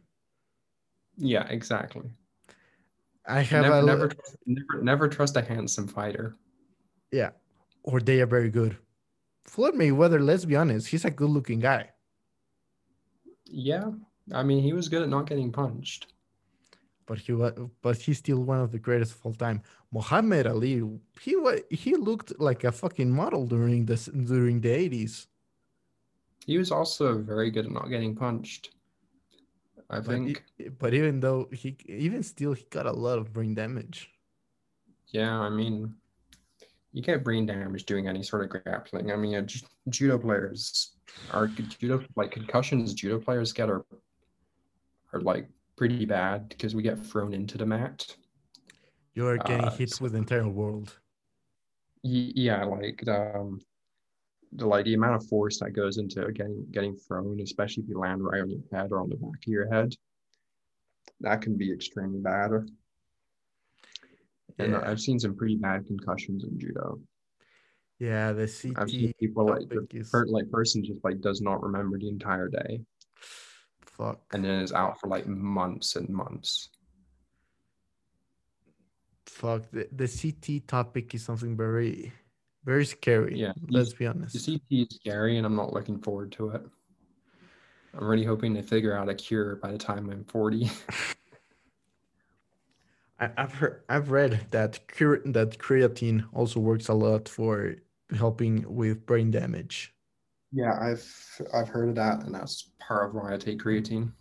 yeah 1.16 1.46
exactly 1.48 2.10
I 3.26 3.42
have 3.42 3.62
never, 3.62 3.78
a 3.78 3.82
never, 3.82 4.08
never, 4.46 4.82
never 4.82 5.08
trust 5.08 5.36
a 5.36 5.42
handsome 5.42 5.86
fighter. 5.86 6.34
yeah, 7.12 7.30
or 7.84 8.00
they 8.00 8.20
are 8.20 8.26
very 8.26 8.50
good. 8.50 8.76
Floyd 9.44 9.74
Mayweather, 9.74 10.18
let's 10.20 10.44
be 10.44 10.56
honest, 10.56 10.88
he's 10.88 11.04
a 11.04 11.10
good-looking 11.10 11.60
guy, 11.60 11.90
Yeah, 13.52 13.92
I 14.32 14.42
mean, 14.42 14.62
he 14.62 14.72
was 14.72 14.88
good 14.88 15.02
at 15.02 15.08
not 15.08 15.26
getting 15.28 15.52
punched. 15.52 16.06
but 17.06 17.18
he 17.18 17.32
was, 17.32 17.52
but 17.82 17.96
he's 17.98 18.18
still 18.18 18.42
one 18.42 18.60
of 18.60 18.70
the 18.72 18.78
greatest 18.78 19.12
of 19.14 19.26
all 19.26 19.34
time. 19.34 19.62
Muhammad 19.92 20.46
Ali, 20.46 20.82
he 21.20 21.36
was, 21.36 21.60
he 21.70 21.94
looked 21.96 22.32
like 22.40 22.64
a 22.64 22.72
fucking 22.72 23.10
model 23.10 23.46
during 23.46 23.86
this 23.86 24.06
during 24.06 24.60
the 24.60 24.70
eighties. 24.70 25.28
He 26.46 26.58
was 26.58 26.70
also 26.72 27.18
very 27.18 27.50
good 27.50 27.66
at 27.66 27.72
not 27.72 27.88
getting 27.88 28.14
punched. 28.16 28.70
I 29.90 30.00
But, 30.00 30.06
think, 30.06 30.44
e- 30.58 30.68
but 30.68 30.94
even 30.94 31.20
though 31.20 31.48
he, 31.52 31.76
even 31.86 32.22
still, 32.22 32.54
he 32.54 32.64
got 32.70 32.86
a 32.86 32.92
lot 32.92 33.18
of 33.18 33.32
brain 33.32 33.54
damage. 33.54 34.10
yeah, 35.08 35.38
I 35.38 35.50
mean, 35.50 35.94
you 36.92 37.02
get 37.02 37.24
brain 37.24 37.46
damage 37.46 37.84
doing 37.84 38.08
any 38.08 38.22
sort 38.22 38.44
of 38.44 38.50
grappling. 38.64 39.12
I 39.12 39.16
mean, 39.16 39.46
ju- 39.46 39.66
judo 39.88 40.18
players 40.18 40.92
are 41.30 41.48
judo 41.48 42.04
like 42.16 42.30
concussions. 42.30 42.94
Judo 42.94 43.18
players 43.18 43.52
get 43.52 43.70
are 43.70 43.84
are 45.12 45.20
like 45.20 45.48
pretty 45.76 46.04
bad 46.04 46.48
because 46.48 46.74
we 46.74 46.82
get 46.82 46.98
thrown 46.98 47.32
into 47.34 47.58
the 47.58 47.66
mat. 47.66 48.16
You 49.14 49.26
are 49.26 49.38
getting 49.38 49.66
Uh, 49.66 49.70
hit 49.70 50.00
with 50.00 50.12
the 50.12 50.18
entire 50.18 50.48
world. 50.48 50.98
Yeah, 52.02 52.64
like 52.64 53.02
the, 53.04 53.36
um, 53.36 53.60
the 54.52 54.66
like 54.66 54.84
the 54.84 54.94
amount 54.94 55.16
of 55.16 55.28
force 55.28 55.60
that 55.60 55.70
goes 55.72 55.98
into 55.98 56.30
getting 56.32 56.66
getting 56.70 56.96
thrown, 56.96 57.40
especially 57.40 57.84
if 57.84 57.88
you 57.88 57.98
land 57.98 58.24
right 58.24 58.42
on 58.42 58.50
your 58.50 58.60
head 58.72 58.90
or 58.90 59.00
on 59.00 59.08
the 59.08 59.16
back 59.16 59.46
of 59.46 59.52
your 59.52 59.70
head, 59.72 59.94
that 61.20 61.42
can 61.42 61.56
be 61.56 61.72
extremely 61.72 62.20
bad. 62.20 62.50
And 64.58 64.72
Yeah, 64.72 64.82
I've 64.84 65.00
seen 65.00 65.18
some 65.18 65.36
pretty 65.36 65.56
bad 65.56 65.86
concussions 65.86 66.44
in 66.44 66.58
judo. 66.58 67.00
Yeah. 68.02 68.32
The 68.32 68.42
CTE 68.46 68.78
I've 68.78 68.90
seen 68.90 69.12
people 69.20 69.46
like 69.46 69.68
the 69.68 69.86
is 69.92 70.10
per, 70.10 70.26
like 70.26 70.50
person 70.50 70.84
just 70.84 71.04
like 71.04 71.20
does 71.20 71.40
not 71.40 71.62
remember 71.62 71.98
the 71.98 72.08
entire 72.08 72.48
day 72.48 72.80
fuck. 73.84 74.20
and 74.32 74.44
then 74.44 74.58
is 74.58 74.72
out 74.72 74.98
for 74.98 75.06
like 75.06 75.28
months 75.28 75.94
and 75.94 76.08
months. 76.08 76.70
fuck 79.26 79.62
the, 79.70 79.88
the 79.92 80.04
CTE 80.04 80.66
topic 80.66 81.14
is 81.14 81.24
something 81.24 81.56
very 81.56 82.12
very 82.64 82.84
scary. 82.84 83.38
Yeah, 83.38 83.52
let's 83.68 83.92
be 83.92 84.06
honest. 84.06 84.34
The. 84.34 84.58
CTE 84.58 84.88
is 84.88 84.96
scary, 84.96 85.36
and 85.36 85.46
I'm 85.46 85.56
not 85.56 85.72
looking 85.72 85.98
forward 85.98 86.32
to 86.32 86.50
it. 86.50 86.62
I'm 87.94 88.04
really 88.04 88.24
hoping 88.24 88.54
to 88.54 88.62
figure 88.62 88.96
out 88.96 89.08
a 89.08 89.14
cure 89.14 89.56
by 89.56 89.70
the 89.72 89.78
time 89.78 90.10
I'm 90.10 90.24
40. 90.24 90.70
I, 93.20 93.30
I've 93.36 93.52
heard 93.54 93.82
I've 93.88 94.10
read 94.10 94.46
that 94.50 94.88
cre- 94.88 95.26
that 95.26 95.58
creatine 95.58 96.24
also 96.32 96.58
works 96.58 96.88
a 96.88 96.94
lot 96.94 97.28
for 97.28 97.76
helping 98.14 98.64
with 98.68 99.06
brain 99.06 99.30
damage. 99.30 99.94
Yeah, 100.52 100.78
I've 100.80 101.40
I've 101.54 101.68
heard 101.68 101.88
of 101.88 101.94
that, 101.96 102.24
and 102.24 102.34
that's 102.34 102.70
part 102.78 103.08
of 103.08 103.14
why 103.14 103.34
I 103.34 103.36
take 103.38 103.62
creatine. 103.62 104.12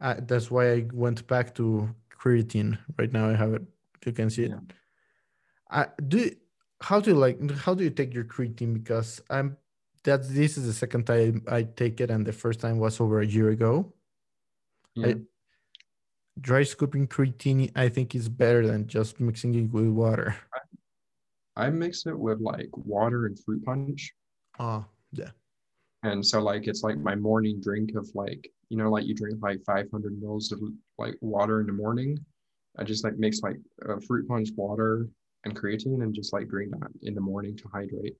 Uh, 0.00 0.14
that's 0.22 0.50
why 0.50 0.72
I 0.72 0.86
went 0.92 1.26
back 1.26 1.54
to 1.56 1.92
creatine. 2.16 2.78
Right 2.96 3.12
now 3.12 3.28
I 3.28 3.34
have 3.34 3.54
it. 3.54 3.62
You 4.06 4.12
can 4.12 4.30
see 4.30 4.44
it. 4.44 4.50
Yeah. 4.50 4.60
I 5.70 5.86
do. 6.06 6.30
How 6.80 7.00
do 7.00 7.10
you 7.10 7.16
like? 7.16 7.50
How 7.50 7.74
do 7.74 7.82
you 7.82 7.90
take 7.90 8.14
your 8.14 8.24
creatine? 8.24 8.72
Because 8.72 9.20
I'm 9.28 9.56
that 10.04 10.28
this 10.28 10.56
is 10.56 10.66
the 10.66 10.72
second 10.72 11.06
time 11.06 11.42
I 11.48 11.64
take 11.64 12.00
it, 12.00 12.10
and 12.10 12.24
the 12.24 12.32
first 12.32 12.60
time 12.60 12.78
was 12.78 13.00
over 13.00 13.20
a 13.20 13.26
year 13.26 13.50
ago. 13.50 13.92
Yeah. 14.94 15.14
Dry 16.40 16.62
scooping 16.62 17.08
creatine, 17.08 17.72
I 17.74 17.88
think, 17.88 18.14
is 18.14 18.28
better 18.28 18.64
than 18.64 18.86
just 18.86 19.18
mixing 19.18 19.54
it 19.56 19.72
with 19.72 19.88
water. 19.88 20.36
I 21.58 21.68
mix 21.70 22.06
it 22.06 22.18
with 22.18 22.40
like 22.40 22.70
water 22.76 23.26
and 23.26 23.36
fruit 23.44 23.62
punch, 23.64 24.12
Oh, 24.58 24.84
yeah. 25.12 25.30
and 26.04 26.24
so 26.24 26.40
like 26.40 26.66
it's 26.68 26.82
like 26.82 26.98
my 26.98 27.14
morning 27.16 27.60
drink 27.60 27.88
of 27.96 28.08
like 28.14 28.42
you 28.70 28.76
know 28.78 28.88
like 28.90 29.04
you 29.06 29.14
drink 29.14 29.38
like 29.42 29.60
500 29.66 30.20
mils 30.22 30.52
of 30.52 30.60
like 30.98 31.16
water 31.20 31.60
in 31.60 31.66
the 31.66 31.72
morning. 31.84 32.16
I 32.78 32.84
just 32.84 33.02
like 33.04 33.16
mix 33.18 33.40
like 33.42 33.56
uh, 33.88 33.98
fruit 34.06 34.28
punch, 34.28 34.48
water, 34.56 35.08
and 35.44 35.54
creatine, 35.60 36.00
and 36.04 36.14
just 36.14 36.32
like 36.32 36.46
drink 36.48 36.70
that 36.78 36.90
in 37.02 37.14
the 37.14 37.20
morning 37.20 37.56
to 37.56 37.64
hydrate. 37.74 38.16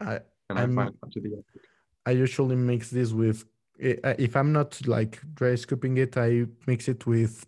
I 0.00 0.20
and 0.50 0.58
I 0.58 0.62
I'm- 0.62 0.74
find 0.76 0.94
that 1.02 1.12
to 1.12 1.20
be 1.20 1.30
epic. 1.32 1.62
I 2.06 2.10
usually 2.10 2.56
mix 2.56 2.90
this 2.90 3.12
with 3.12 3.44
uh, 3.82 4.14
if 4.18 4.36
I'm 4.36 4.52
not 4.52 4.86
like 4.86 5.20
dry 5.34 5.54
scooping 5.54 5.96
it, 5.96 6.16
I 6.18 6.46
mix 6.66 6.88
it 6.88 7.06
with 7.06 7.46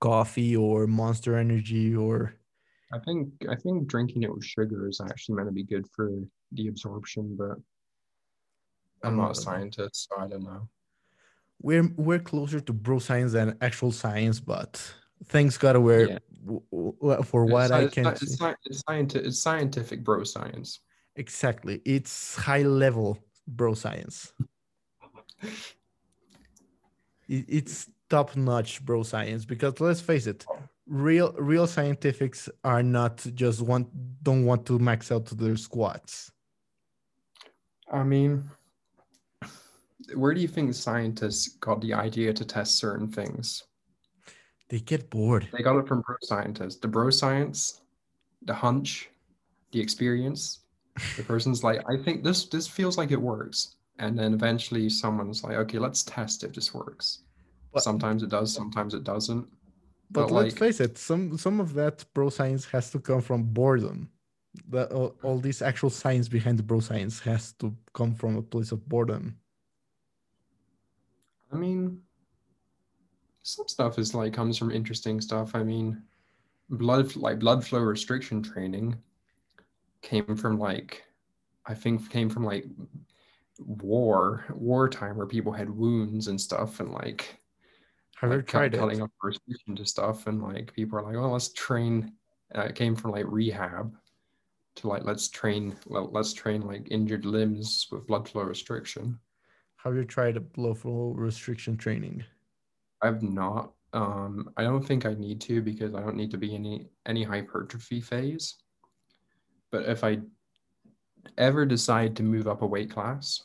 coffee 0.00 0.54
or 0.56 0.86
Monster 0.86 1.36
Energy 1.36 1.94
or 1.94 2.34
I 2.92 2.98
think 2.98 3.28
I 3.48 3.54
think 3.56 3.86
drinking 3.86 4.22
it 4.24 4.34
with 4.34 4.44
sugar 4.44 4.88
is 4.88 5.00
actually 5.00 5.36
meant 5.36 5.48
to 5.48 5.52
be 5.52 5.62
good 5.64 5.86
for 5.94 6.10
the 6.52 6.68
absorption, 6.68 7.36
but 7.38 7.56
I'm 9.04 9.16
not 9.16 9.32
a 9.32 9.34
scientist, 9.34 10.08
so 10.08 10.20
I 10.20 10.26
don't 10.28 10.42
know. 10.44 10.68
we're 11.62 11.88
we're 11.96 12.18
closer 12.18 12.60
to 12.60 12.72
bro 12.72 12.98
science 12.98 13.32
than 13.32 13.56
actual 13.60 13.92
science, 13.92 14.40
but 14.40 14.72
things 15.26 15.56
gotta 15.58 15.80
wear 15.80 16.08
Yeah. 16.08 16.18
w- 16.44 16.62
w- 17.00 17.22
for 17.22 17.44
what 17.46 17.68
sci- 17.70 17.74
I 17.78 17.82
it's 17.84 17.94
can 17.94 18.04
see. 18.04 18.10
it's, 18.10 18.22
it's, 18.66 18.82
scientific, 18.86 19.26
it's 19.26 19.40
scientific 19.42 20.04
bro 20.04 20.24
science. 20.24 20.80
Exactly. 21.16 21.80
It's 21.84 22.34
high 22.36 22.62
level 22.62 23.18
bro 23.46 23.74
science. 23.74 24.32
It- 27.28 27.44
It's 27.48 27.88
top 28.08 28.34
notch 28.36 28.84
bro 28.84 29.02
science 29.04 29.44
because 29.44 29.78
let's 29.80 30.00
face 30.00 30.26
it, 30.26 30.44
real 30.90 31.32
real 31.38 31.68
scientifics 31.68 32.50
are 32.64 32.82
not 32.82 33.24
just 33.34 33.62
want 33.62 33.88
don't 34.22 34.44
want 34.44 34.66
to 34.66 34.78
max 34.78 35.10
out 35.12 35.24
their 35.26 35.56
squats. 35.56 36.32
I 37.90 38.02
mean, 38.02 38.50
where 40.14 40.34
do 40.34 40.40
you 40.40 40.48
think 40.48 40.74
scientists 40.74 41.56
got 41.60 41.80
the 41.80 41.94
idea 41.94 42.32
to 42.32 42.44
test 42.44 42.78
certain 42.78 43.08
things? 43.08 43.64
They 44.68 44.80
get 44.80 45.10
bored. 45.10 45.48
They 45.52 45.62
got 45.62 45.78
it 45.78 45.88
from 45.88 46.02
bro 46.02 46.16
scientists. 46.22 46.76
The 46.76 46.88
bro 46.88 47.10
science, 47.10 47.80
the 48.42 48.54
hunch, 48.54 49.10
the 49.72 49.80
experience. 49.80 50.60
The 51.16 51.22
person's 51.22 51.64
like, 51.64 51.82
I 51.88 51.96
think 51.96 52.24
this 52.24 52.46
this 52.46 52.66
feels 52.66 52.98
like 52.98 53.12
it 53.12 53.20
works. 53.20 53.76
And 54.00 54.18
then 54.18 54.34
eventually 54.34 54.88
someone's 54.88 55.44
like, 55.44 55.56
okay, 55.56 55.78
let's 55.78 56.02
test 56.02 56.42
if 56.42 56.52
this 56.52 56.74
works. 56.74 57.22
But- 57.72 57.84
sometimes 57.84 58.24
it 58.24 58.28
does, 58.28 58.52
sometimes 58.52 58.94
it 58.94 59.04
doesn't. 59.04 59.46
But, 60.10 60.28
But, 60.28 60.32
let's 60.32 60.54
like, 60.54 60.58
face 60.58 60.80
it, 60.80 60.98
some 60.98 61.38
some 61.38 61.60
of 61.60 61.74
that 61.74 62.04
bro 62.14 62.30
science 62.30 62.64
has 62.66 62.90
to 62.90 62.98
come 62.98 63.20
from 63.20 63.44
boredom. 63.44 64.10
The, 64.68 64.92
all, 64.92 65.14
all 65.22 65.38
this 65.38 65.62
actual 65.62 65.90
science 65.90 66.28
behind 66.28 66.58
the 66.58 66.64
bro 66.64 66.80
science 66.80 67.20
has 67.20 67.52
to 67.60 67.76
come 67.92 68.14
from 68.14 68.36
a 68.36 68.42
place 68.42 68.72
of 68.72 68.88
boredom. 68.88 69.36
I 71.52 71.56
mean, 71.56 72.00
some 73.42 73.68
stuff 73.68 73.98
is 73.98 74.14
like 74.14 74.32
comes 74.32 74.58
from 74.58 74.72
interesting 74.72 75.20
stuff. 75.20 75.54
I 75.54 75.62
mean, 75.62 76.02
blood 76.70 77.14
like 77.16 77.38
blood 77.38 77.64
flow 77.64 77.80
restriction 77.80 78.42
training 78.42 78.96
came 80.02 80.36
from 80.36 80.58
like 80.58 81.04
I 81.66 81.74
think 81.74 82.10
came 82.10 82.30
from 82.30 82.44
like 82.44 82.66
war 83.58 84.44
wartime 84.54 85.16
where 85.16 85.26
people 85.26 85.52
had 85.52 85.70
wounds 85.70 86.28
and 86.28 86.40
stuff 86.40 86.80
and 86.80 86.92
like 86.92 87.39
You 88.22 88.28
like, 88.28 88.46
tried 88.46 88.74
cutting 88.74 89.02
up 89.02 89.10
restriction 89.22 89.76
to 89.76 89.86
stuff 89.86 90.26
and 90.26 90.42
like 90.42 90.72
people 90.74 90.98
are 90.98 91.02
like 91.02 91.16
oh 91.16 91.30
let's 91.32 91.52
train 91.52 92.12
uh, 92.54 92.62
it 92.62 92.74
came 92.74 92.94
from 92.94 93.12
like 93.12 93.24
rehab 93.26 93.94
to 94.76 94.88
like 94.88 95.04
let's 95.04 95.28
train 95.28 95.76
let, 95.86 96.12
let's 96.12 96.32
train 96.32 96.62
like 96.62 96.88
injured 96.90 97.24
limbs 97.24 97.86
with 97.90 98.06
blood 98.06 98.28
flow 98.28 98.42
restriction 98.42 99.18
Have 99.76 99.94
you 99.94 100.04
tried 100.04 100.36
a 100.36 100.40
blood 100.40 100.78
flow 100.78 101.14
restriction 101.16 101.76
training? 101.76 102.22
I've 103.02 103.22
not. 103.22 103.72
Um, 103.92 104.50
I 104.56 104.62
don't 104.62 104.86
think 104.86 105.06
I 105.06 105.14
need 105.14 105.40
to 105.42 105.62
because 105.62 105.94
I 105.94 106.00
don't 106.00 106.16
need 106.16 106.30
to 106.32 106.36
be 106.36 106.54
in 106.54 106.66
any 106.66 106.90
any 107.06 107.22
hypertrophy 107.24 108.00
phase. 108.00 108.56
But 109.72 109.88
if 109.88 110.04
I 110.04 110.18
ever 111.38 111.64
decide 111.64 112.14
to 112.16 112.22
move 112.22 112.46
up 112.46 112.62
a 112.62 112.66
weight 112.66 112.90
class, 112.90 113.42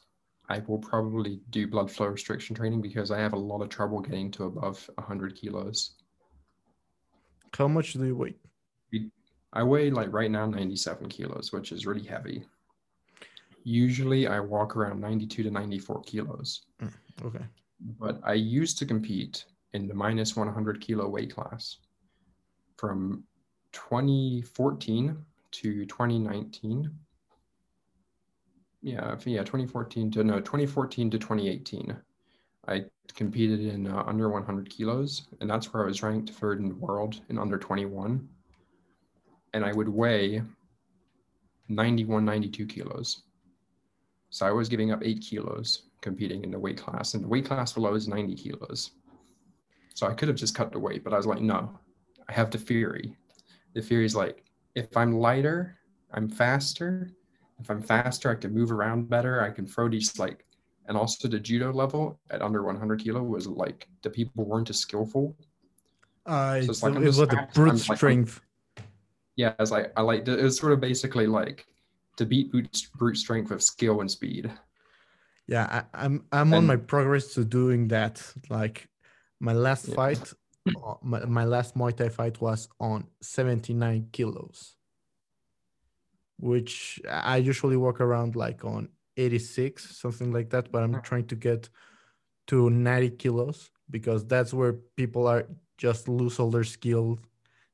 I 0.50 0.60
will 0.68 0.78
probably 0.78 1.40
do 1.50 1.68
blood 1.68 1.92
flow 1.92 2.08
restriction 2.08 2.56
training 2.56 2.82
because 2.82 3.12
I 3.12 3.20
have 3.20 3.34
a 3.34 3.40
lot 3.40 3.62
of 3.62 3.70
trouble 3.70 4.00
getting 4.00 4.32
to 4.32 4.46
above 4.46 4.90
100 4.96 5.36
kilos. 5.36 5.96
How 7.58 7.68
much 7.68 7.94
do 7.94 8.06
you 8.06 8.16
weigh? 8.16 8.36
I 9.54 9.64
weigh 9.64 9.90
like 9.90 10.12
right 10.12 10.30
now 10.30 10.46
97 10.46 11.08
kilos, 11.08 11.54
which 11.54 11.72
is 11.72 11.86
really 11.86 12.06
heavy. 12.06 12.46
Usually 13.64 14.28
I 14.28 14.40
walk 14.40 14.76
around 14.76 15.00
92 15.00 15.44
to 15.44 15.52
94 15.52 16.02
kilos. 16.02 16.62
Mm, 16.82 16.94
okay. 17.24 17.46
but 18.00 18.20
I 18.24 18.34
used 18.34 18.78
to 18.80 18.86
compete 18.86 19.46
in 19.74 19.88
the 19.88 19.94
minus 19.94 20.36
100 20.36 20.82
kilo 20.82 21.08
weight 21.08 21.34
class 21.34 21.78
from 22.78 23.24
2014 23.72 25.18
to 25.52 25.86
2019. 25.86 26.92
Yeah, 28.86 29.16
yeah, 29.26 29.40
2014 29.40 30.12
to 30.12 30.24
no, 30.24 30.40
2014 30.40 31.10
to 31.10 31.18
2018. 31.18 31.98
I 32.68 32.86
competed 33.16 33.62
in 33.62 33.88
uh, 33.88 34.04
under 34.06 34.30
100 34.30 34.70
kilos, 34.70 35.28
and 35.42 35.50
that's 35.50 35.74
where 35.74 35.82
I 35.82 35.88
was 35.88 36.04
ranked 36.04 36.30
third 36.30 36.60
in 36.60 36.70
the 36.70 36.76
world 36.76 37.20
in 37.30 37.40
under 37.40 37.58
21. 37.58 38.30
And 39.56 39.66
I 39.66 39.72
would 39.72 39.90
weigh 39.90 40.44
91, 41.68 42.24
92 42.26 42.68
kilos. 42.68 43.24
So 44.30 44.46
I 44.46 44.52
was 44.52 44.70
giving 44.70 44.92
up 44.92 45.02
eight 45.04 45.22
kilos 45.22 45.88
competing 46.02 46.44
in 46.44 46.52
the 46.52 46.60
weight 46.60 46.78
class, 46.78 47.16
and 47.16 47.24
the 47.24 47.28
weight 47.28 47.46
class 47.46 47.74
below 47.74 47.96
is 47.96 48.08
90 48.08 48.36
kilos. 48.36 48.92
So 49.96 50.06
I 50.06 50.14
could 50.14 50.28
have 50.28 50.38
just 50.38 50.54
cut 50.54 50.72
the 50.72 50.78
weight, 50.78 51.04
but 51.04 51.12
I 51.12 51.18
was 51.18 51.26
like, 51.26 51.42
no, 51.42 51.80
I 52.30 52.34
have 52.34 52.52
the 52.52 52.60
theory. 52.60 53.16
The 53.74 53.82
theory 53.82 54.06
is 54.06 54.16
like, 54.16 54.44
if 54.76 54.96
I'm 54.96 55.18
lighter, 55.18 55.76
I'm 56.14 56.30
faster. 56.30 57.10
If 57.60 57.70
I'm 57.70 57.82
faster, 57.82 58.30
I 58.30 58.36
can 58.36 58.54
move 58.54 58.72
around 58.72 59.10
better. 59.10 59.42
I 59.42 59.50
can 59.50 59.66
throw 59.66 59.88
these 59.90 60.18
like, 60.20 60.46
and 60.88 60.98
also 60.98 61.28
the 61.28 61.40
judo 61.40 61.72
level 61.72 62.20
at 62.30 62.42
under 62.42 62.64
100 62.64 63.00
kilo 63.04 63.24
was 63.24 63.48
like 63.48 63.88
the 64.04 64.10
people 64.10 64.46
weren't 64.46 64.70
as 64.70 64.80
skillful. 64.80 65.36
Uh, 66.26 66.56
it's 66.60 66.70
it's, 66.70 66.84
like 66.84 66.96
it's 66.96 67.18
just 67.18 67.20
what 67.20 67.30
the 67.30 67.48
brute 67.54 67.70
I'm 67.72 67.78
like- 67.88 67.98
strength. 67.98 68.42
Yeah, 69.38 69.54
it's 69.60 69.72
like 69.72 69.92
I 69.98 70.02
like 70.02 70.28
it 70.28 70.42
was 70.42 70.58
sort 70.58 70.72
of 70.74 70.80
basically 70.80 71.28
like 71.28 71.66
to 72.18 72.26
beat 72.26 72.52
brute, 72.52 72.88
brute 72.96 73.18
strength 73.18 73.50
with 73.52 73.62
skill 73.62 74.00
and 74.02 74.10
speed. 74.10 74.50
Yeah, 75.48 75.84
I, 75.94 76.06
I'm 76.06 76.26
I'm 76.32 76.54
on 76.54 76.66
my 76.66 76.78
progress 76.78 77.34
to 77.34 77.44
doing 77.46 77.90
that. 77.90 78.22
Like 78.50 78.88
my 79.42 79.52
last 79.54 79.90
Yeah. 79.90 79.96
fight, 79.96 80.34
uh, 80.68 80.94
my, 81.04 81.26
my 81.26 81.44
last 81.44 81.76
Muay 81.76 81.96
Thai 81.96 82.10
fight 82.10 82.40
was 82.40 82.70
on 82.80 83.08
79 83.22 84.08
kilos, 84.14 84.75
which 86.40 87.00
I 87.10 87.38
usually 87.38 87.78
walk 87.78 88.02
around 88.02 88.36
like 88.36 88.66
on 88.66 88.90
86, 89.18 89.98
something 89.98 90.32
like 90.32 90.50
that. 90.50 90.72
But 90.72 90.84
I'm 90.84 90.94
Mhm. 90.94 91.04
trying 91.04 91.28
to 91.28 91.36
get 91.36 91.70
to 92.48 92.70
90 92.70 93.12
kilos 93.12 93.72
because 93.90 94.26
that's 94.26 94.54
where 94.54 94.74
people 94.74 95.28
are 95.28 95.48
just 95.78 96.08
lose 96.08 96.40
all 96.40 96.52
their 96.52 96.64
skill. 96.64 97.20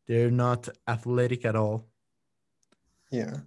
They're 0.08 0.32
not 0.32 0.70
athletic 0.88 1.46
at 1.46 1.56
all. 1.56 1.88
Yeah. 3.12 3.42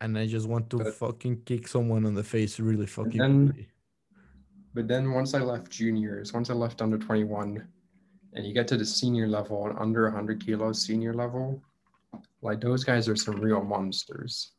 And 0.00 0.18
I 0.18 0.26
just 0.26 0.46
want 0.48 0.70
to 0.70 0.78
But- 0.78 0.94
fucking 0.94 1.42
kick 1.44 1.68
someone 1.68 2.04
on 2.06 2.14
the 2.14 2.22
face 2.24 2.60
really 2.60 2.86
fucking 2.86 3.18
then- 3.18 3.46
badly. 3.46 3.68
But 4.74 4.88
then 4.88 5.10
once 5.12 5.32
I 5.32 5.40
left 5.40 5.70
juniors, 5.72 6.34
once 6.34 6.50
I 6.50 6.54
left 6.54 6.82
under 6.82 6.98
21, 6.98 7.66
and 8.34 8.46
you 8.46 8.52
get 8.52 8.68
to 8.68 8.76
the 8.76 8.84
senior 8.84 9.26
level 9.26 9.66
and 9.66 9.78
under 9.78 10.06
100 10.06 10.38
kilos 10.44 10.82
senior 10.82 11.14
level, 11.14 11.62
like 12.42 12.60
those 12.60 12.84
guys 12.84 13.08
are 13.08 13.16
some 13.16 13.36
real 13.36 13.62
monsters. 13.62 14.52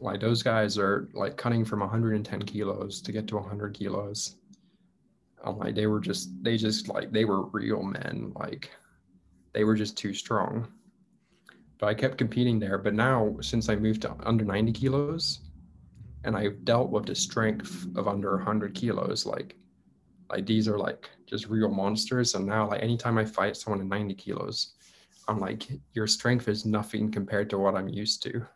Like 0.00 0.20
those 0.20 0.42
guys 0.42 0.78
are 0.78 1.08
like 1.12 1.36
cutting 1.36 1.64
from 1.64 1.80
110 1.80 2.42
kilos 2.42 3.00
to 3.02 3.12
get 3.12 3.26
to 3.28 3.36
100 3.36 3.74
kilos. 3.74 4.36
I'm 5.44 5.58
like 5.58 5.74
they 5.74 5.86
were 5.86 6.00
just 6.00 6.30
they 6.42 6.56
just 6.56 6.88
like 6.88 7.12
they 7.12 7.24
were 7.24 7.46
real 7.46 7.82
men. 7.82 8.32
Like 8.36 8.70
they 9.52 9.64
were 9.64 9.74
just 9.74 9.96
too 9.96 10.14
strong. 10.14 10.68
But 11.78 11.86
I 11.86 11.94
kept 11.94 12.18
competing 12.18 12.58
there. 12.58 12.78
But 12.78 12.94
now 12.94 13.36
since 13.40 13.68
I 13.68 13.76
moved 13.76 14.02
to 14.02 14.14
under 14.24 14.44
90 14.44 14.72
kilos, 14.72 15.40
and 16.24 16.36
I've 16.36 16.64
dealt 16.64 16.90
with 16.90 17.06
the 17.06 17.14
strength 17.14 17.86
of 17.96 18.08
under 18.08 18.36
100 18.36 18.74
kilos. 18.74 19.24
Like, 19.24 19.56
like 20.30 20.46
these 20.46 20.68
are 20.68 20.78
like 20.78 21.08
just 21.26 21.48
real 21.48 21.68
monsters. 21.68 22.34
And 22.34 22.46
now, 22.46 22.68
like 22.68 22.82
anytime 22.82 23.18
I 23.18 23.24
fight 23.24 23.56
someone 23.56 23.80
in 23.80 23.88
90 23.88 24.14
kilos, 24.14 24.74
I'm 25.28 25.38
like, 25.38 25.66
your 25.92 26.06
strength 26.06 26.48
is 26.48 26.64
nothing 26.64 27.12
compared 27.12 27.50
to 27.50 27.58
what 27.58 27.74
I'm 27.74 27.88
used 27.88 28.22
to. 28.24 28.46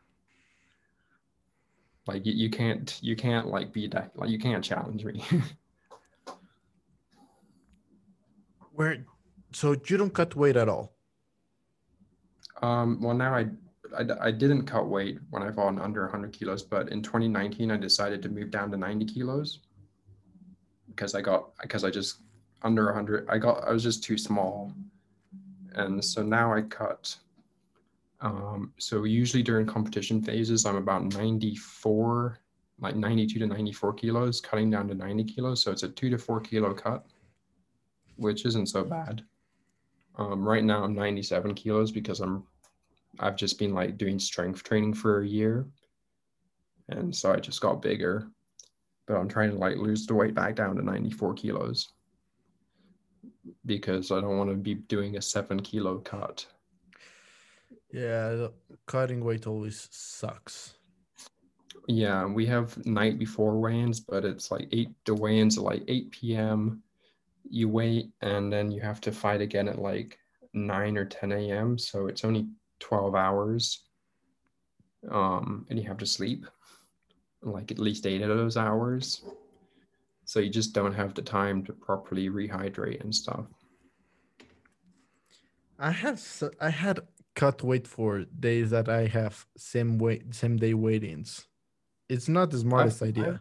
Like 2.07 2.27
you, 2.27 2.33
you 2.33 2.51
can't, 2.51 2.99
you 3.03 3.15
can't 3.15 3.47
like 3.49 3.73
be 3.73 3.87
that, 3.89 4.11
like 4.17 4.31
you 4.31 4.39
can't 4.39 4.65
challenge 4.65 5.05
me. 5.05 5.23
Where 8.73 9.05
so 9.53 9.77
you 9.87 9.97
don't 9.99 10.15
cut 10.15 10.35
weight 10.35 10.57
at 10.57 10.69
all. 10.69 10.95
um, 12.63 13.01
well, 13.03 13.15
now 13.15 13.35
I, 13.35 13.47
I, 13.97 14.05
I 14.29 14.31
didn't 14.31 14.65
cut 14.65 14.89
weight 14.89 15.19
when 15.31 15.43
I 15.43 15.53
fought 15.53 15.79
under 15.79 16.03
100 16.03 16.33
kilos, 16.33 16.63
but 16.63 16.89
in 16.91 17.03
2019 17.03 17.71
I 17.71 17.77
decided 17.77 18.23
to 18.23 18.31
move 18.31 18.51
down 18.51 18.71
to 18.71 18.77
90 18.79 19.05
kilos 19.05 19.61
because 20.89 21.15
I 21.15 21.21
got 21.21 21.51
because 21.61 21.85
I 21.85 21.91
just 21.91 22.19
under 22.63 22.87
100 22.87 23.29
I 23.29 23.39
got 23.39 23.65
I 23.69 23.73
was 23.73 23.83
just 23.83 24.03
too 24.03 24.17
small, 24.17 24.73
and 25.75 26.05
so 26.05 26.23
now 26.23 26.53
I 26.53 26.63
cut. 26.63 27.17
Um, 28.21 28.73
so 28.79 29.05
usually 29.05 29.43
during 29.43 29.67
competition 29.67 30.23
phases, 30.23 30.65
I'm 30.65 30.77
about 30.77 31.05
94, 31.15 32.39
like 32.81 32.95
92 32.95 33.39
to 33.41 33.47
94 33.47 33.95
kilos, 33.95 34.41
cutting 34.41 34.71
down 34.71 34.89
to 34.89 34.95
90 34.95 35.25
kilos. 35.25 35.63
So 35.63 35.73
it's 35.73 35.83
a 35.83 35.89
two 35.89 36.11
to 36.11 36.19
four 36.19 36.41
kilo 36.41 36.73
cut, 36.73 37.05
which 38.17 38.45
isn't 38.45 38.69
so 38.69 38.85
bad. 38.85 39.25
Um, 40.17 40.47
right 40.47 40.63
now 40.63 40.85
I'm 40.85 40.95
97 40.95 41.55
kilos 41.55 41.91
because 41.91 42.21
I'm 42.21 42.45
I've 43.19 43.37
just 43.37 43.59
been 43.59 43.75
like 43.75 43.99
doing 43.99 44.19
strength 44.19 44.63
training 44.63 44.95
for 44.95 45.21
a 45.21 45.27
year. 45.27 45.67
And 46.89 47.15
so 47.15 47.33
I 47.33 47.37
just 47.37 47.61
got 47.61 47.83
bigger. 47.83 48.29
But 49.07 49.17
I'm 49.17 49.29
trying 49.29 49.51
to 49.51 49.57
like 49.57 49.77
lose 49.77 50.07
the 50.07 50.15
weight 50.15 50.35
back 50.35 50.55
down 50.55 50.77
to 50.77 50.83
94 50.83 51.35
kilos 51.35 51.93
because 53.67 54.11
I 54.11 54.21
don't 54.21 54.39
want 54.39 54.51
to 54.51 54.57
be 54.57 54.75
doing 54.75 55.17
a 55.17 55.23
seven 55.23 55.61
kilo 55.61 55.99
cut. 55.99 56.47
Yeah, 57.93 58.49
cutting 58.87 59.25
weight 59.25 59.47
always 59.47 59.89
sucks. 59.91 60.75
Yeah, 61.89 62.25
we 62.27 62.47
have 62.47 62.85
night 62.87 63.19
before 63.19 63.59
weigh-ins, 63.59 64.01
but 64.01 64.25
it's 64.25 64.51
like 64.51 64.69
eight. 64.73 64.91
The 65.05 65.15
weigh-ins 65.15 65.59
are 65.59 65.63
like 65.63 65.83
8 65.89 66.11
p.m. 66.11 66.83
You 67.51 67.69
wait, 67.69 68.11
and 68.21 68.53
then 68.53 68.71
you 68.71 68.81
have 68.81 69.01
to 69.03 69.13
fight 69.13 69.41
again 69.41 69.69
at 69.69 69.79
like 69.79 70.19
9 70.55 70.97
or 70.97 71.05
10 71.05 71.33
a.m. 71.33 71.77
So 71.77 72.07
it's 72.07 72.25
only 72.25 72.47
12 72.79 73.15
hours, 73.15 73.85
um, 75.11 75.67
and 75.69 75.79
you 75.79 75.87
have 75.89 75.99
to 75.99 76.07
sleep 76.07 76.47
like 77.43 77.71
at 77.71 77.79
least 77.79 78.07
eight 78.07 78.23
of 78.23 78.29
those 78.29 78.57
hours. 78.57 79.25
So 80.33 80.41
you 80.41 80.49
just 80.49 80.73
don't 80.73 80.95
have 80.95 81.13
the 81.13 81.21
time 81.21 81.63
to 81.67 81.75
properly 81.75 82.31
rehydrate 82.31 83.03
and 83.03 83.15
stuff. 83.15 83.45
I 85.79 85.91
have 85.91 86.19
I 86.59 86.71
had 86.71 87.01
cut 87.37 87.63
weight 87.63 87.87
for 87.87 88.25
days 88.41 88.71
that 88.71 88.89
I 88.89 89.09
have 89.09 89.45
same 89.59 89.99
weight 89.99 90.35
same 90.35 90.57
day 90.57 90.73
weigh-ins. 90.73 91.47
It's 92.09 92.31
not 92.31 92.51
the 92.51 92.61
smartest 92.61 93.03
I've, 93.03 93.09
idea. 93.11 93.29
I've, 93.29 93.41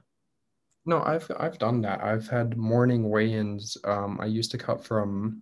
no, 0.85 1.01
I've 1.01 1.31
I've 1.39 1.57
done 1.59 1.79
that. 1.83 2.03
I've 2.03 2.27
had 2.27 2.57
morning 2.57 3.09
weigh-ins. 3.09 3.77
Um, 3.85 4.19
I 4.19 4.25
used 4.25 4.51
to 4.51 4.57
cut 4.57 4.83
from 4.83 5.41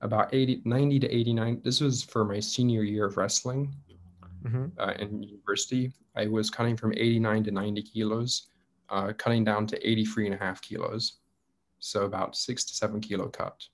about 0.00 0.34
80, 0.34 0.62
90 0.64 0.98
to 0.98 1.08
89. 1.08 1.60
This 1.62 1.80
was 1.80 2.02
for 2.02 2.24
my 2.24 2.40
senior 2.40 2.82
year 2.82 3.06
of 3.06 3.16
wrestling 3.16 3.72
mm-hmm. 4.44 4.66
uh, 4.80 4.94
in 4.98 5.22
university. 5.22 5.92
I 6.16 6.26
was 6.26 6.50
cutting 6.50 6.76
from 6.76 6.92
89 6.92 7.44
to 7.44 7.50
90 7.52 7.82
kilos, 7.82 8.48
uh, 8.88 9.12
cutting 9.16 9.44
down 9.44 9.66
to 9.68 9.88
83 9.88 10.26
and 10.26 10.34
a 10.34 10.38
half 10.38 10.60
kilos. 10.62 11.18
So 11.78 12.04
about 12.04 12.36
six 12.36 12.64
to 12.64 12.74
seven 12.74 13.00
kilo 13.00 13.28
cut 13.28 13.64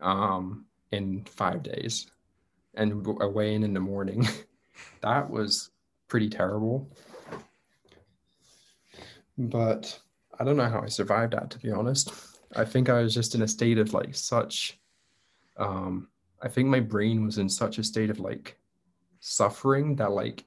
um, 0.00 0.66
in 0.90 1.24
five 1.24 1.62
days 1.62 2.06
and 2.74 3.06
a 3.20 3.28
weigh 3.28 3.54
in 3.54 3.62
in 3.64 3.74
the 3.74 3.80
morning. 3.80 4.26
that 5.00 5.28
was 5.28 5.70
pretty 6.08 6.28
terrible. 6.28 6.90
But 9.38 9.98
I 10.38 10.44
don't 10.44 10.56
know 10.56 10.68
how 10.68 10.80
I 10.80 10.88
survived 10.88 11.32
that, 11.32 11.50
to 11.50 11.58
be 11.58 11.70
honest. 11.70 12.12
I 12.54 12.64
think 12.64 12.88
I 12.88 13.02
was 13.02 13.14
just 13.14 13.34
in 13.34 13.42
a 13.42 13.48
state 13.48 13.78
of 13.78 13.94
like 13.94 14.14
such, 14.14 14.78
um, 15.56 16.08
I 16.42 16.48
think 16.48 16.68
my 16.68 16.80
brain 16.80 17.24
was 17.24 17.38
in 17.38 17.48
such 17.48 17.78
a 17.78 17.84
state 17.84 18.10
of 18.10 18.20
like 18.20 18.58
suffering 19.20 19.96
that 19.96 20.10
like 20.10 20.44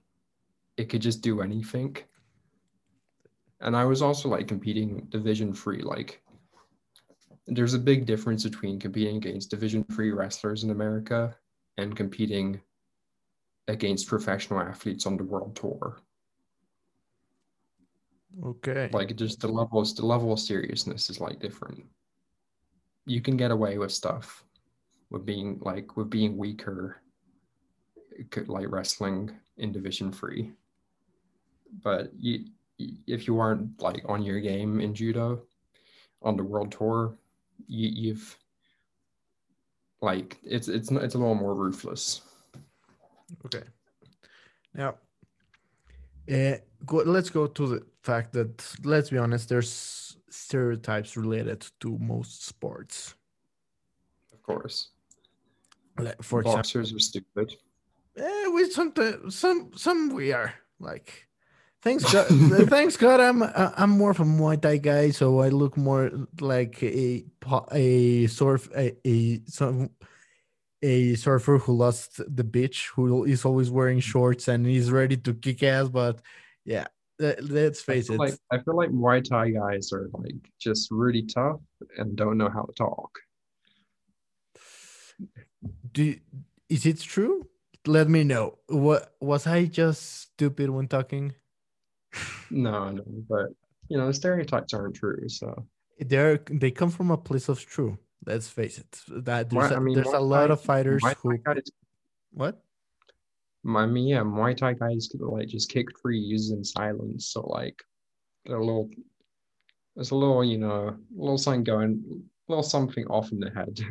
it 0.77 0.89
could 0.89 1.01
just 1.01 1.21
do 1.21 1.41
anything. 1.41 1.97
And 3.61 3.75
I 3.75 3.85
was 3.85 4.01
also 4.01 4.29
like 4.29 4.47
competing 4.47 5.07
division 5.09 5.53
free. 5.53 5.81
Like, 5.81 6.21
there's 7.47 7.73
a 7.73 7.79
big 7.79 8.05
difference 8.05 8.43
between 8.43 8.79
competing 8.79 9.17
against 9.17 9.51
division 9.51 9.83
free 9.85 10.11
wrestlers 10.11 10.63
in 10.63 10.71
America 10.71 11.35
and 11.77 11.95
competing 11.95 12.61
against 13.67 14.07
professional 14.07 14.59
athletes 14.59 15.05
on 15.05 15.17
the 15.17 15.23
world 15.23 15.55
tour. 15.55 15.97
Okay. 18.43 18.89
Like 18.91 19.15
just 19.15 19.39
the 19.39 19.47
level 19.47 19.79
of 19.79 19.95
the 19.95 20.05
level 20.05 20.33
of 20.33 20.39
seriousness 20.39 21.09
is 21.09 21.21
like 21.21 21.39
different. 21.39 21.85
You 23.05 23.21
can 23.21 23.37
get 23.37 23.51
away 23.51 23.77
with 23.77 23.91
stuff 23.91 24.43
with 25.09 25.25
being 25.25 25.59
like 25.61 25.95
with 25.95 26.09
being 26.09 26.37
weaker 26.37 27.01
like 28.47 28.69
wrestling 28.69 29.31
in 29.57 29.71
division 29.71 30.11
free. 30.11 30.51
But 31.83 32.11
you 32.17 32.45
if 32.77 33.27
you 33.27 33.39
aren't 33.39 33.81
like 33.81 34.03
on 34.07 34.23
your 34.23 34.39
game 34.39 34.81
in 34.81 34.93
judo 34.93 35.41
on 36.21 36.35
the 36.35 36.43
world 36.43 36.71
tour, 36.71 37.17
you, 37.67 37.89
you've 37.89 38.37
like 40.01 40.37
it's 40.43 40.67
it's 40.67 40.91
it's 40.91 41.15
a 41.15 41.17
little 41.17 41.35
more 41.35 41.55
ruthless. 41.55 42.21
Okay. 43.45 43.63
Now, 44.73 44.95
uh, 46.31 46.57
go, 46.85 46.97
let's 46.97 47.29
go 47.29 47.47
to 47.47 47.67
the 47.67 47.85
fact 48.03 48.33
that 48.33 48.63
let's 48.83 49.09
be 49.09 49.17
honest, 49.17 49.49
there's 49.49 50.17
stereotypes 50.29 51.15
related 51.15 51.65
to 51.79 51.97
most 51.97 52.45
sports. 52.45 53.15
Of 54.33 54.43
course. 54.43 54.89
Like, 55.97 56.21
for 56.21 56.43
boxers 56.43 56.91
example, 56.91 56.97
are 56.97 56.99
stupid. 56.99 57.53
Eh, 58.17 58.47
we 58.49 58.69
sometimes 58.69 59.35
some 59.35 59.71
some 59.75 60.09
we 60.09 60.33
are 60.33 60.53
like. 60.79 61.24
Thanks 61.85 62.11
God, 62.11 62.25
thanks 62.67 62.97
God, 63.05 63.19
I'm 63.19 63.43
I'm 63.53 63.91
more 63.91 64.09
of 64.09 64.19
a 64.19 64.23
Muay 64.23 64.59
Thai 64.59 64.77
guy, 64.77 65.11
so 65.11 65.39
I 65.39 65.49
look 65.49 65.77
more 65.77 66.09
like 66.41 66.81
a 66.81 67.23
a 67.71 68.25
surf 68.25 68.67
a, 68.75 68.97
a 69.07 69.41
some 69.45 69.91
a 70.81 71.13
surfer 71.13 71.59
who 71.59 71.73
lost 71.73 72.19
the 72.27 72.43
beach, 72.43 72.89
who 72.95 73.25
is 73.25 73.45
always 73.45 73.69
wearing 73.69 73.99
shorts 73.99 74.47
and 74.47 74.65
he's 74.65 74.89
ready 74.89 75.15
to 75.15 75.35
kick 75.35 75.61
ass. 75.61 75.87
But 75.87 76.21
yeah, 76.65 76.87
let's 77.19 77.83
face 77.83 78.09
I 78.09 78.15
it. 78.15 78.17
Like, 78.17 78.33
I 78.51 78.57
feel 78.57 78.75
like 78.75 78.89
Muay 78.89 79.23
Thai 79.23 79.51
guys 79.51 79.93
are 79.93 80.09
like 80.13 80.49
just 80.59 80.89
really 80.89 81.21
tough 81.21 81.59
and 81.99 82.15
don't 82.15 82.39
know 82.39 82.49
how 82.49 82.63
to 82.63 82.73
talk. 82.73 83.11
Do 85.91 86.15
is 86.67 86.87
it 86.87 86.99
true? 86.99 87.47
Let 87.85 88.09
me 88.09 88.23
know. 88.23 88.57
What 88.69 89.13
was 89.21 89.45
I 89.45 89.65
just 89.65 90.21
stupid 90.21 90.71
when 90.71 90.87
talking? 90.87 91.35
No, 92.51 92.91
no, 92.91 93.03
but 93.29 93.49
you 93.89 93.97
know, 93.97 94.11
stereotypes 94.11 94.73
aren't 94.73 94.95
true. 94.95 95.27
So 95.29 95.65
they're 95.99 96.39
they 96.49 96.71
come 96.71 96.89
from 96.89 97.11
a 97.11 97.17
place 97.17 97.49
of 97.49 97.63
true. 97.65 97.97
Let's 98.25 98.47
face 98.47 98.79
it. 98.79 99.01
That 99.25 99.49
there's 99.49 99.69
Muay- 99.69 99.71
a, 99.71 99.75
I 99.75 99.79
mean, 99.79 99.95
there's 99.95 100.07
a 100.07 100.19
lot 100.19 100.47
Thai- 100.47 100.53
of 100.53 100.61
fighters 100.61 101.03
Muay 101.03 101.15
who 101.21 101.37
guys, 101.37 101.71
what? 102.31 102.61
I 103.67 103.85
mean, 103.85 104.07
yeah, 104.07 104.21
Muay 104.21 104.55
Thai 104.55 104.73
guys 104.73 105.07
could 105.11 105.21
like 105.21 105.47
just 105.47 105.69
kick 105.69 105.87
freeze 105.99 106.51
in 106.51 106.63
silence. 106.63 107.27
So 107.27 107.41
like, 107.41 107.81
they're 108.45 108.57
a 108.57 108.65
little, 108.65 108.89
there's 109.95 110.11
a 110.11 110.15
little, 110.15 110.43
you 110.43 110.57
know, 110.57 110.89
a 110.89 110.97
little 111.15 111.37
something 111.37 111.63
going, 111.63 112.03
a 112.47 112.51
little 112.51 112.63
something 112.63 113.05
off 113.07 113.31
in 113.31 113.39
the 113.39 113.49
head. 113.51 113.79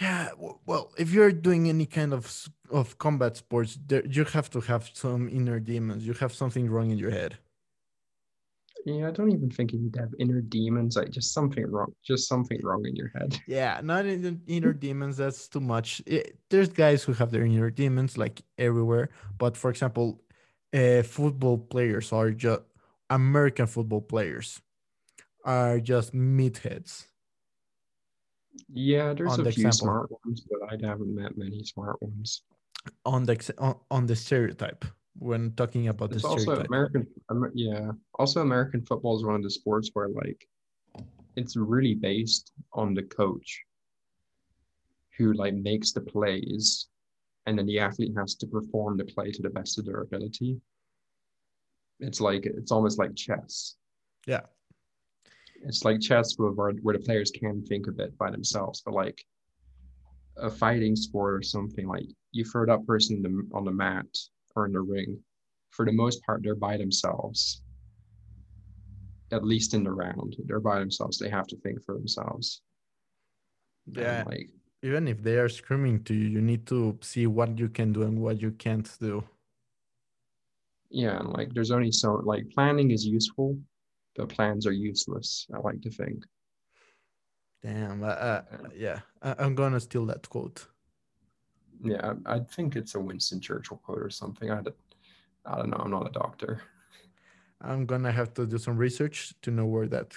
Yeah, 0.00 0.30
well, 0.66 0.92
if 0.96 1.12
you're 1.12 1.32
doing 1.32 1.68
any 1.68 1.86
kind 1.86 2.12
of 2.14 2.48
of 2.70 2.96
combat 2.98 3.36
sports, 3.36 3.78
there 3.86 4.06
you 4.06 4.24
have 4.24 4.48
to 4.50 4.60
have 4.60 4.90
some 4.94 5.28
inner 5.28 5.60
demons. 5.60 6.06
You 6.06 6.14
have 6.14 6.32
something 6.32 6.70
wrong 6.70 6.90
in 6.90 6.98
your 6.98 7.10
head. 7.10 7.38
yeah, 8.86 9.08
I 9.08 9.10
don't 9.10 9.30
even 9.32 9.50
think 9.50 9.72
you 9.72 9.78
need 9.78 9.92
to 9.94 10.00
have 10.00 10.14
inner 10.18 10.40
demons. 10.40 10.96
Like 10.96 11.10
just 11.10 11.34
something 11.34 11.66
wrong, 11.70 11.92
just 12.02 12.28
something 12.28 12.58
wrong 12.62 12.86
in 12.86 12.96
your 12.96 13.10
head. 13.14 13.38
Yeah, 13.46 13.80
not 13.82 14.06
in 14.06 14.22
the 14.22 14.38
inner 14.46 14.72
demons. 14.72 15.18
That's 15.18 15.48
too 15.48 15.60
much. 15.60 16.00
It- 16.06 16.38
there's 16.48 16.68
guys 16.70 17.02
who 17.04 17.12
have 17.12 17.30
their 17.30 17.44
inner 17.44 17.70
demons 17.70 18.16
like 18.16 18.40
everywhere. 18.56 19.10
But 19.36 19.56
for 19.56 19.68
example, 19.70 20.22
uh, 20.72 21.02
football 21.02 21.58
players 21.58 22.12
are 22.12 22.30
just 22.30 22.62
American 23.10 23.66
football 23.66 24.00
players 24.00 24.62
are 25.44 25.80
just 25.80 26.14
meatheads. 26.14 27.06
Yeah, 28.72 29.12
there's 29.14 29.38
a 29.38 29.42
the 29.42 29.52
few 29.52 29.66
example. 29.66 29.86
smart 29.86 30.10
ones, 30.24 30.46
but 30.50 30.60
I 30.72 30.76
haven't 30.86 31.14
met 31.14 31.36
many 31.36 31.62
smart 31.64 32.00
ones. 32.02 32.42
on 33.04 33.24
the 33.24 33.36
on, 33.58 33.76
on 33.90 34.06
the 34.06 34.16
stereotype 34.16 34.84
when 35.18 35.52
talking 35.52 35.88
about 35.88 36.12
It's 36.12 36.22
the 36.22 36.28
also 36.28 36.42
stereotype. 36.42 36.68
American, 36.68 37.06
yeah. 37.54 37.90
Also, 38.18 38.40
American 38.40 38.84
football 38.86 39.16
is 39.16 39.24
one 39.24 39.34
of 39.36 39.42
the 39.42 39.50
sports 39.50 39.90
where 39.92 40.08
like 40.08 40.48
it's 41.36 41.56
really 41.56 41.94
based 41.94 42.52
on 42.72 42.94
the 42.94 43.02
coach 43.02 43.62
who 45.16 45.32
like 45.34 45.54
makes 45.54 45.92
the 45.92 46.00
plays, 46.00 46.88
and 47.46 47.58
then 47.58 47.66
the 47.66 47.78
athlete 47.78 48.14
has 48.16 48.34
to 48.36 48.46
perform 48.46 48.96
the 48.96 49.04
play 49.04 49.30
to 49.30 49.42
the 49.42 49.50
best 49.50 49.78
of 49.78 49.84
their 49.84 50.00
ability. 50.00 50.60
It's 52.00 52.20
like 52.20 52.46
it's 52.46 52.72
almost 52.72 52.98
like 52.98 53.14
chess. 53.14 53.76
Yeah. 54.26 54.40
It's 55.62 55.84
like 55.84 56.00
chess 56.00 56.34
where 56.36 56.50
where 56.50 56.96
the 56.96 57.04
players 57.04 57.30
can 57.30 57.62
think 57.64 57.86
a 57.86 57.92
bit 57.92 58.16
by 58.18 58.30
themselves, 58.30 58.82
but 58.84 58.94
like 58.94 59.22
a 60.36 60.50
fighting 60.50 60.96
sport 60.96 61.34
or 61.34 61.42
something 61.42 61.86
like 61.86 62.06
you 62.32 62.44
throw 62.44 62.64
that 62.66 62.86
person 62.86 63.16
in 63.16 63.22
the, 63.22 63.56
on 63.56 63.64
the 63.64 63.72
mat 63.72 64.06
or 64.56 64.66
in 64.66 64.72
the 64.72 64.80
ring 64.80 65.18
for 65.70 65.84
the 65.84 65.92
most 65.92 66.24
part 66.24 66.42
they're 66.42 66.54
by 66.54 66.76
themselves. 66.76 67.62
At 69.32 69.44
least 69.44 69.74
in 69.74 69.84
the 69.84 69.92
round 69.92 70.36
they're 70.46 70.60
by 70.60 70.78
themselves. 70.78 71.18
They 71.18 71.28
have 71.30 71.46
to 71.48 71.56
think 71.58 71.82
for 71.84 71.94
themselves. 71.94 72.62
And, 73.86 73.96
Yeah, 73.96 74.24
like 74.26 74.48
even 74.82 75.08
if 75.08 75.22
they 75.22 75.36
are 75.36 75.48
screaming 75.48 76.02
to 76.04 76.14
you, 76.14 76.28
you 76.28 76.40
need 76.40 76.66
to 76.68 76.98
see 77.02 77.26
what 77.26 77.58
you 77.58 77.68
can 77.68 77.92
do 77.92 78.02
and 78.02 78.20
what 78.20 78.40
you 78.40 78.52
can't 78.52 78.90
do. 78.98 79.22
Yeah, 80.90 81.20
and 81.20 81.30
like 81.30 81.52
there's 81.54 81.70
only 81.70 81.92
so 81.92 82.14
like 82.24 82.50
planning 82.50 82.90
is 82.90 83.06
useful, 83.06 83.58
but 84.16 84.28
plans 84.28 84.66
are 84.66 84.72
useless. 84.72 85.46
I 85.54 85.58
like 85.58 85.80
to 85.82 85.90
think. 85.90 86.24
Damn. 87.62 88.02
Uh, 88.02 88.40
yeah, 88.76 89.00
I, 89.22 89.34
I'm 89.38 89.54
gonna 89.54 89.80
steal 89.80 90.06
that 90.06 90.28
quote. 90.28 90.66
Yeah, 91.82 92.14
I, 92.26 92.36
I 92.36 92.40
think 92.40 92.76
it's 92.76 92.94
a 92.94 93.00
Winston 93.00 93.40
Churchill 93.40 93.78
quote 93.78 93.98
or 93.98 94.10
something. 94.10 94.50
I 94.50 94.62
don't 94.62 95.70
know. 95.70 95.76
I'm 95.78 95.90
not 95.90 96.06
a 96.06 96.12
doctor. 96.12 96.62
I'm 97.60 97.86
gonna 97.86 98.12
have 98.12 98.32
to 98.34 98.46
do 98.46 98.58
some 98.58 98.76
research 98.76 99.34
to 99.42 99.50
know 99.50 99.66
where 99.66 99.86
that 99.88 100.14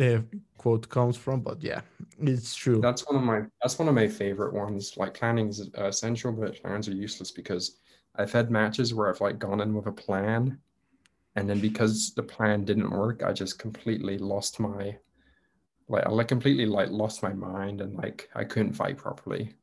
uh, 0.00 0.20
quote 0.56 0.88
comes 0.88 1.16
from, 1.16 1.40
but 1.40 1.62
yeah, 1.62 1.82
it's 2.20 2.54
true. 2.54 2.80
That's 2.80 3.06
one 3.06 3.16
of 3.16 3.22
my 3.22 3.42
that's 3.62 3.78
one 3.78 3.88
of 3.88 3.94
my 3.94 4.08
favorite 4.08 4.54
ones. 4.54 4.96
Like 4.96 5.14
planning 5.14 5.48
is 5.48 5.68
uh, 5.78 5.84
essential, 5.84 6.32
but 6.32 6.60
plans 6.62 6.88
are 6.88 6.94
useless 6.94 7.30
because 7.30 7.78
I've 8.16 8.32
had 8.32 8.50
matches 8.50 8.94
where 8.94 9.08
I've 9.08 9.20
like 9.20 9.38
gone 9.38 9.60
in 9.60 9.74
with 9.74 9.86
a 9.86 9.92
plan, 9.92 10.58
and 11.38 11.48
then 11.48 11.60
because 11.60 12.12
the 12.14 12.22
plan 12.22 12.64
didn't 12.64 12.90
work, 12.90 13.22
I 13.22 13.32
just 13.32 13.58
completely 13.58 14.18
lost 14.18 14.58
my 14.58 14.96
like 15.88 16.06
I 16.06 16.10
like 16.10 16.28
completely 16.28 16.66
like 16.66 16.90
lost 16.90 17.22
my 17.22 17.32
mind 17.32 17.80
and 17.80 17.94
like 17.94 18.28
I 18.34 18.44
couldn't 18.44 18.74
fight 18.74 18.98
properly. 18.98 19.54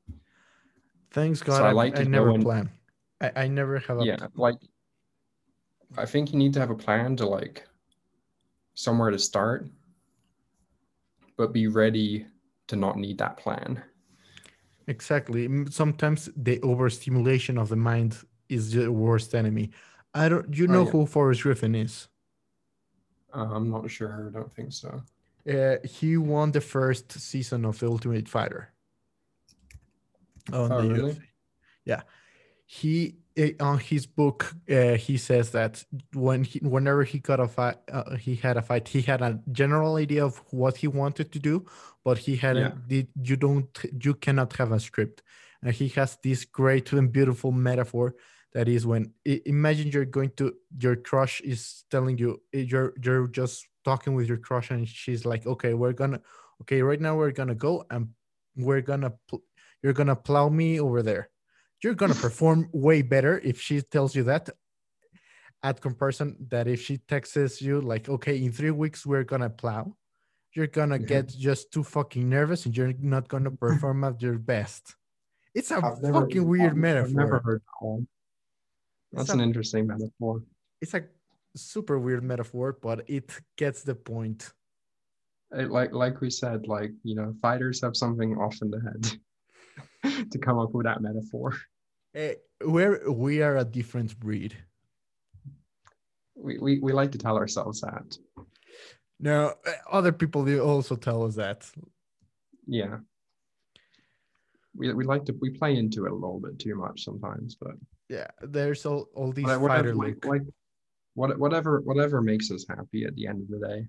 Thanks 1.12 1.42
God, 1.42 1.62
I 1.62 1.70
I, 1.70 1.72
like 1.72 2.00
I 2.00 2.04
never 2.04 2.32
and- 2.32 2.44
plan. 2.44 2.70
I, 3.22 3.32
I 3.44 3.48
never 3.48 3.80
have 3.80 4.02
a 4.02 4.06
yeah 4.06 4.28
like 4.36 4.58
i 5.98 6.06
think 6.06 6.34
you 6.34 6.38
need 6.38 6.54
to 6.54 6.60
have 6.60 6.70
a 6.70 6.76
plan 6.76 7.16
to 7.16 7.26
like 7.26 7.66
somewhere 8.74 9.10
to 9.10 9.18
start 9.18 9.70
but 11.38 11.54
be 11.54 11.68
ready 11.68 12.26
to 12.68 12.76
not 12.76 12.98
need 12.98 13.18
that 13.20 13.38
plan 13.38 13.82
Exactly. 14.88 15.50
Sometimes 15.70 16.30
the 16.36 16.62
overstimulation 16.62 17.58
of 17.58 17.70
the 17.70 17.76
mind 17.76 18.18
is 18.50 18.72
the 18.74 18.92
worst 18.92 19.34
enemy. 19.34 19.72
I 20.16 20.30
don't. 20.30 20.48
You 20.58 20.66
Oh, 20.68 20.72
know 20.74 20.86
yeah. 20.86 20.92
who 20.92 21.06
Forrest 21.06 21.44
Griffin 21.44 21.76
is? 21.76 22.08
uh, 23.34 23.50
i'm 23.56 23.70
not 23.70 23.90
sure 23.92 24.10
i 24.28 24.32
don't 24.38 24.54
think 24.58 24.72
so 24.72 24.92
Uh, 25.48 25.78
he 25.98 26.18
won 26.18 26.52
the 26.52 26.62
first 26.62 27.12
season 27.32 27.66
of 27.66 27.78
the 27.80 27.86
Ultimate 27.88 28.28
Fighter. 28.36 28.64
On 30.54 30.72
Oh, 30.72 30.82
the 30.82 30.88
really? 30.94 31.14
UFC. 31.14 31.22
Yeah, 31.92 32.02
he 32.66 33.18
eh, 33.38 33.54
on 33.60 33.78
his 33.78 34.08
book 34.08 34.40
uh, 34.78 34.96
he 35.08 35.18
says 35.18 35.52
that 35.52 35.86
when 36.14 36.44
he 36.50 36.58
whenever 36.76 37.04
he 37.12 37.20
got 37.20 37.40
a 37.40 37.48
fight, 37.48 37.78
uh, 37.98 38.16
he 38.26 38.34
had 38.46 38.58
a 38.58 38.62
fight. 38.70 38.88
He 38.88 39.02
had 39.12 39.22
a 39.22 39.40
general 39.52 39.94
idea 40.06 40.24
of 40.26 40.42
what 40.52 40.78
he 40.82 40.88
wanted 40.88 41.28
to 41.34 41.40
do, 41.40 41.56
but 42.04 42.18
he 42.26 42.34
hadn't. 42.46 42.88
Did 42.88 43.08
you 43.30 43.36
don't 43.46 43.70
you 44.06 44.14
cannot 44.26 44.52
have 44.60 44.72
a 44.76 44.80
script, 44.80 45.22
and 45.62 45.72
he 45.80 45.88
has 46.00 46.18
this 46.24 46.46
great 46.46 46.92
and 46.94 47.12
beautiful 47.12 47.52
metaphor 47.52 48.16
that 48.56 48.68
is 48.72 48.84
when 48.88 49.12
imagine 49.26 49.88
you're 49.94 50.08
going 50.18 50.32
to 50.40 50.46
your 50.80 50.96
crush 50.96 51.42
is 51.42 51.84
telling 51.92 52.18
you 52.18 52.30
eh, 52.54 52.66
you're 52.72 52.94
you're 53.04 53.28
just 53.28 53.68
talking 53.84 54.14
with 54.18 54.28
your 54.32 54.40
crush 54.48 54.72
and 54.72 54.88
she's 54.88 55.24
like 55.32 55.44
okay 55.54 55.74
we're 55.82 55.94
gonna 56.02 56.20
okay 56.62 56.80
right 56.82 57.02
now 57.06 57.14
we're 57.20 57.36
gonna 57.40 57.54
go 57.68 57.84
and 57.92 58.08
we're 58.66 58.82
gonna 58.92 59.12
you're 59.84 59.94
gonna 60.00 60.16
plow 60.16 60.48
me 60.50 60.80
over 60.80 61.04
there. 61.04 61.30
You're 61.84 61.94
gonna 62.02 62.16
perform 62.28 62.60
way 62.72 63.02
better 63.04 63.34
if 63.52 63.60
she 63.62 63.82
tells 63.82 64.16
you 64.16 64.24
that 64.32 64.50
at 65.62 65.82
comparison 65.82 66.36
that 66.50 66.68
if 66.68 66.80
she 66.82 66.98
texts 67.12 67.62
you 67.62 67.82
like 67.82 68.08
okay 68.16 68.36
in 68.44 68.52
three 68.52 68.72
weeks 68.72 69.06
we're 69.06 69.24
gonna 69.32 69.50
plow 69.50 69.84
you're 70.56 70.68
gonna 70.80 70.98
Yeah. 71.00 71.06
get 71.14 71.28
just 71.48 71.64
too 71.74 71.84
fucking 71.84 72.26
nervous 72.30 72.66
and 72.66 72.76
you're 72.78 72.94
not 73.00 73.28
gonna 73.28 73.52
perform 73.66 74.04
at 74.06 74.22
your 74.22 74.38
best. 74.40 74.96
It's 75.54 75.70
a 75.72 75.76
I've 75.84 76.02
never- 76.02 76.22
fucking 76.22 76.46
weird 76.48 76.72
I've 76.72 76.78
metaphor. 76.88 77.22
never 77.24 77.40
heard 77.44 77.62
that 77.62 77.86
one. 77.86 78.02
It's 78.04 78.15
that's 79.16 79.30
an 79.30 79.42
interesting 79.42 79.88
metaphor 79.88 80.42
it's 80.82 80.94
a 80.94 81.04
super 81.56 81.98
weird 81.98 82.22
metaphor, 82.24 82.78
but 82.82 83.10
it 83.10 83.32
gets 83.58 83.82
the 83.84 83.96
point. 83.96 84.54
It- 85.52 85.72
like 85.72 85.94
like 85.94 86.20
we 86.22 86.30
said 86.30 86.68
like 86.68 86.92
you 87.04 87.16
know 87.16 87.34
fighters 87.42 87.80
have 87.82 87.96
something 87.96 88.36
off 88.38 88.58
in 88.62 88.70
the 88.72 88.82
head 88.88 89.04
to 90.32 90.38
come 90.38 90.60
up 90.60 90.72
with 90.74 90.86
that 90.86 91.02
metaphor 91.02 91.54
Eh, 92.14 92.36
We're 92.64 93.10
we 93.12 93.42
are 93.42 93.58
a 93.58 93.66
different 93.66 94.20
breed. 94.20 94.54
we, 96.36 96.58
we, 96.60 96.80
we 96.80 96.92
like 96.94 97.12
to 97.14 97.18
tell 97.18 97.38
ourselves 97.38 97.82
that 97.82 98.18
Now, 99.20 99.54
eh, 99.66 99.74
other 99.92 100.12
people 100.12 100.44
do 100.46 100.60
also 100.62 100.96
tell 100.98 101.24
us 101.24 101.36
that. 101.36 101.60
yeah 102.68 102.98
we, 104.78 104.94
we 104.94 105.04
like 105.06 105.24
to 105.26 105.34
we 105.42 105.50
play 105.52 105.78
into 105.78 106.06
it 106.06 106.12
a 106.12 106.16
little 106.24 106.40
bit 106.42 106.60
too 106.60 106.76
much 106.76 107.04
sometimes 107.06 107.56
but 107.56 107.76
Yeah, 108.10 108.28
there's 108.42 108.86
all, 108.86 109.08
all 109.16 109.32
these 109.32 109.46
But 109.46 109.62
whatever, 109.62 109.94
fighter 109.94 109.96
like, 109.96 110.26
like 110.26 110.42
what, 111.16 111.40
whatever 111.40 111.82
whatever 111.82 112.22
makes 112.22 112.52
us 112.52 112.66
happy 112.68 113.06
at 113.06 113.16
the 113.16 113.28
end 113.28 113.42
of 113.42 113.50
the 113.50 113.68
day 113.68 113.88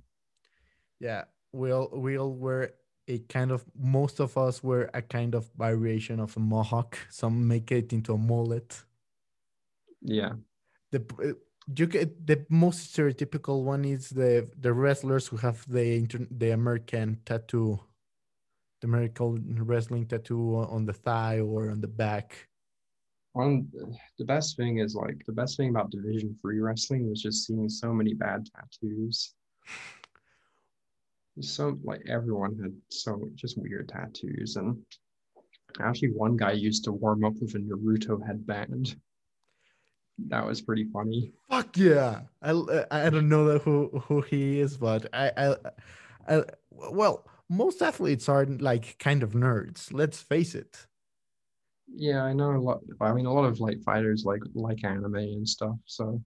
Yeah, 1.00 1.24
we'll 1.52 1.90
we 1.92 2.18
all 2.18 2.32
wear 2.32 2.74
a 3.08 3.18
kind 3.28 3.50
of 3.52 3.64
most 3.78 4.20
of 4.20 4.36
us 4.36 4.62
wear 4.62 4.90
a 4.94 5.02
kind 5.02 5.34
of 5.34 5.48
variation 5.56 6.18
of 6.20 6.36
a 6.36 6.40
mohawk. 6.40 6.98
Some 7.10 7.46
make 7.46 7.70
it 7.70 7.92
into 7.92 8.14
a 8.14 8.18
mullet. 8.18 8.82
yeah 10.02 10.32
The 10.92 11.04
eh, 11.22 11.32
you 11.76 11.86
get 11.86 12.26
the 12.26 12.46
most 12.48 12.94
stereotypical 12.94 13.64
one 13.64 13.84
is 13.84 14.10
the 14.10 14.48
the 14.60 14.72
wrestlers 14.72 15.26
who 15.26 15.36
have 15.36 15.64
the 15.68 15.96
inter, 15.96 16.26
the 16.30 16.50
American 16.50 17.18
tattoo, 17.24 17.80
the 18.80 18.86
American 18.86 19.64
wrestling 19.64 20.06
tattoo 20.06 20.56
on 20.56 20.86
the 20.86 20.92
thigh 20.92 21.40
or 21.40 21.70
on 21.70 21.80
the 21.80 21.88
back. 21.88 22.48
One 23.36 23.68
the 24.18 24.24
best 24.24 24.56
thing 24.56 24.78
is 24.78 24.94
like 24.94 25.22
the 25.26 25.32
best 25.32 25.56
thing 25.56 25.70
about 25.70 25.90
division 25.90 26.36
free 26.40 26.60
wrestling 26.60 27.08
was 27.08 27.20
just 27.20 27.46
seeing 27.46 27.68
so 27.68 27.92
many 27.92 28.14
bad 28.14 28.46
tattoos 28.54 29.34
so 31.40 31.78
like 31.84 32.02
everyone 32.08 32.58
had 32.62 32.72
so 32.88 33.28
just 33.34 33.58
weird 33.58 33.88
tattoos 33.88 34.56
and 34.56 34.76
actually 35.80 36.10
one 36.10 36.36
guy 36.36 36.52
used 36.52 36.84
to 36.84 36.92
warm 36.92 37.24
up 37.24 37.34
with 37.40 37.54
a 37.54 37.58
naruto 37.58 38.24
headband 38.26 38.96
that 40.28 40.46
was 40.46 40.62
pretty 40.62 40.86
funny 40.92 41.30
Fuck 41.50 41.76
yeah! 41.76 42.22
I 42.42 42.50
I 42.90 43.10
don't 43.10 43.28
know 43.28 43.44
that 43.46 43.62
who 43.62 43.88
who 44.06 44.20
he 44.22 44.60
is, 44.60 44.76
but 44.76 45.06
I 45.12 45.30
I, 45.36 45.56
I 46.28 46.44
well, 46.70 47.26
most 47.48 47.80
athletes 47.82 48.28
are 48.28 48.44
like 48.44 48.98
kind 48.98 49.22
of 49.22 49.32
nerds. 49.32 49.92
Let's 49.92 50.20
face 50.20 50.54
it. 50.54 50.86
Yeah 51.94 52.22
i 52.24 52.32
know 52.32 52.50
a 52.50 52.58
lot 52.58 52.80
i 53.00 53.12
mean 53.12 53.26
a 53.26 53.32
lot 53.32 53.44
of 53.44 53.60
like 53.60 53.82
fighters 53.82 54.24
like 54.24 54.42
like 54.54 54.84
anime 54.84 55.14
and 55.16 55.48
stuff 55.48 55.76
so 55.86 56.20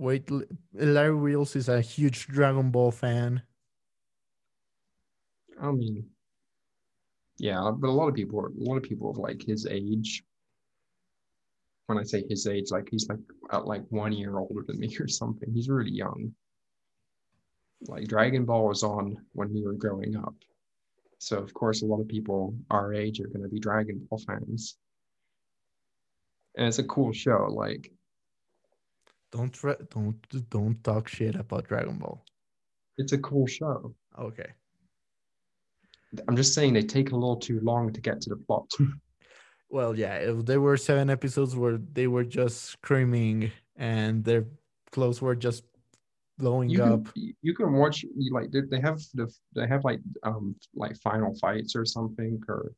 Wait, 0.00 0.30
Larry 0.72 1.14
Wheels 1.14 1.54
is 1.56 1.68
a 1.68 1.82
huge 1.82 2.26
Dragon 2.26 2.70
Ball 2.70 2.90
fan. 2.90 3.42
I 5.60 5.70
mean, 5.72 6.06
yeah, 7.36 7.70
but 7.76 7.88
a 7.88 7.92
lot 7.92 8.08
of 8.08 8.14
people, 8.14 8.40
a 8.40 8.48
lot 8.56 8.78
of 8.78 8.82
people 8.82 9.10
of 9.10 9.18
like 9.18 9.42
his 9.42 9.66
age. 9.66 10.24
When 11.84 11.98
I 11.98 12.04
say 12.04 12.24
his 12.26 12.46
age, 12.46 12.70
like 12.70 12.88
he's 12.90 13.10
like 13.10 13.18
at 13.52 13.66
like 13.66 13.84
one 13.90 14.12
year 14.12 14.38
older 14.38 14.64
than 14.66 14.80
me 14.80 14.96
or 15.00 15.06
something. 15.06 15.52
He's 15.52 15.68
really 15.68 15.90
young. 15.90 16.34
Like 17.82 18.08
Dragon 18.08 18.46
Ball 18.46 18.68
was 18.68 18.82
on 18.82 19.18
when 19.32 19.52
we 19.52 19.62
were 19.62 19.74
growing 19.74 20.16
up, 20.16 20.34
so 21.20 21.36
of 21.38 21.52
course 21.54 21.82
a 21.82 21.86
lot 21.86 22.00
of 22.00 22.08
people 22.08 22.54
our 22.70 22.94
age 22.94 23.20
are 23.20 23.28
going 23.28 23.42
to 23.42 23.48
be 23.48 23.60
Dragon 23.60 24.04
Ball 24.08 24.18
fans. 24.26 24.76
And 26.56 26.66
it's 26.66 26.78
a 26.80 26.84
cool 26.84 27.12
show. 27.12 27.46
Like 27.64 27.92
Don't 29.30 29.52
tra- 29.52 29.84
don't 29.94 30.16
don't 30.50 30.82
talk 30.82 31.08
shit 31.08 31.36
about 31.36 31.68
Dragon 31.68 31.98
Ball. 31.98 32.24
it's 32.98 33.12
a 33.12 33.18
cool 33.18 33.46
show. 33.46 33.94
Okay. 34.18 34.50
I'm 36.26 36.36
just 36.36 36.54
saying 36.54 36.72
they 36.72 36.82
take 36.82 37.12
a 37.12 37.14
little 37.22 37.36
too 37.36 37.60
long 37.62 37.92
to 37.92 38.00
get 38.00 38.20
to 38.22 38.30
the 38.30 38.36
plot. 38.36 38.68
Well, 39.72 39.96
yeah, 39.96 40.16
if 40.16 40.46
there 40.46 40.60
were 40.60 40.76
seven 40.76 41.08
episodes 41.10 41.54
where 41.54 41.78
they 41.78 42.08
were 42.08 42.24
just 42.24 42.56
screaming 42.74 43.52
and 43.76 44.24
their 44.24 44.46
clothes 44.90 45.22
were 45.22 45.36
just 45.36 45.62
blowing 46.40 46.68
you 46.70 46.82
up. 46.82 47.04
can 47.14 47.34
you 47.42 47.54
can 47.54 47.72
watch 47.72 48.04
like 48.32 48.50
they- 48.50 48.80
have 48.80 48.98
the 49.14 49.26
they 49.54 49.66
have 49.66 49.84
like 49.84 50.00
um 50.22 50.54
like 50.74 50.96
final 50.98 51.34
fights 51.40 51.76
or 51.76 51.84
something 51.84 52.40
or 52.48 52.72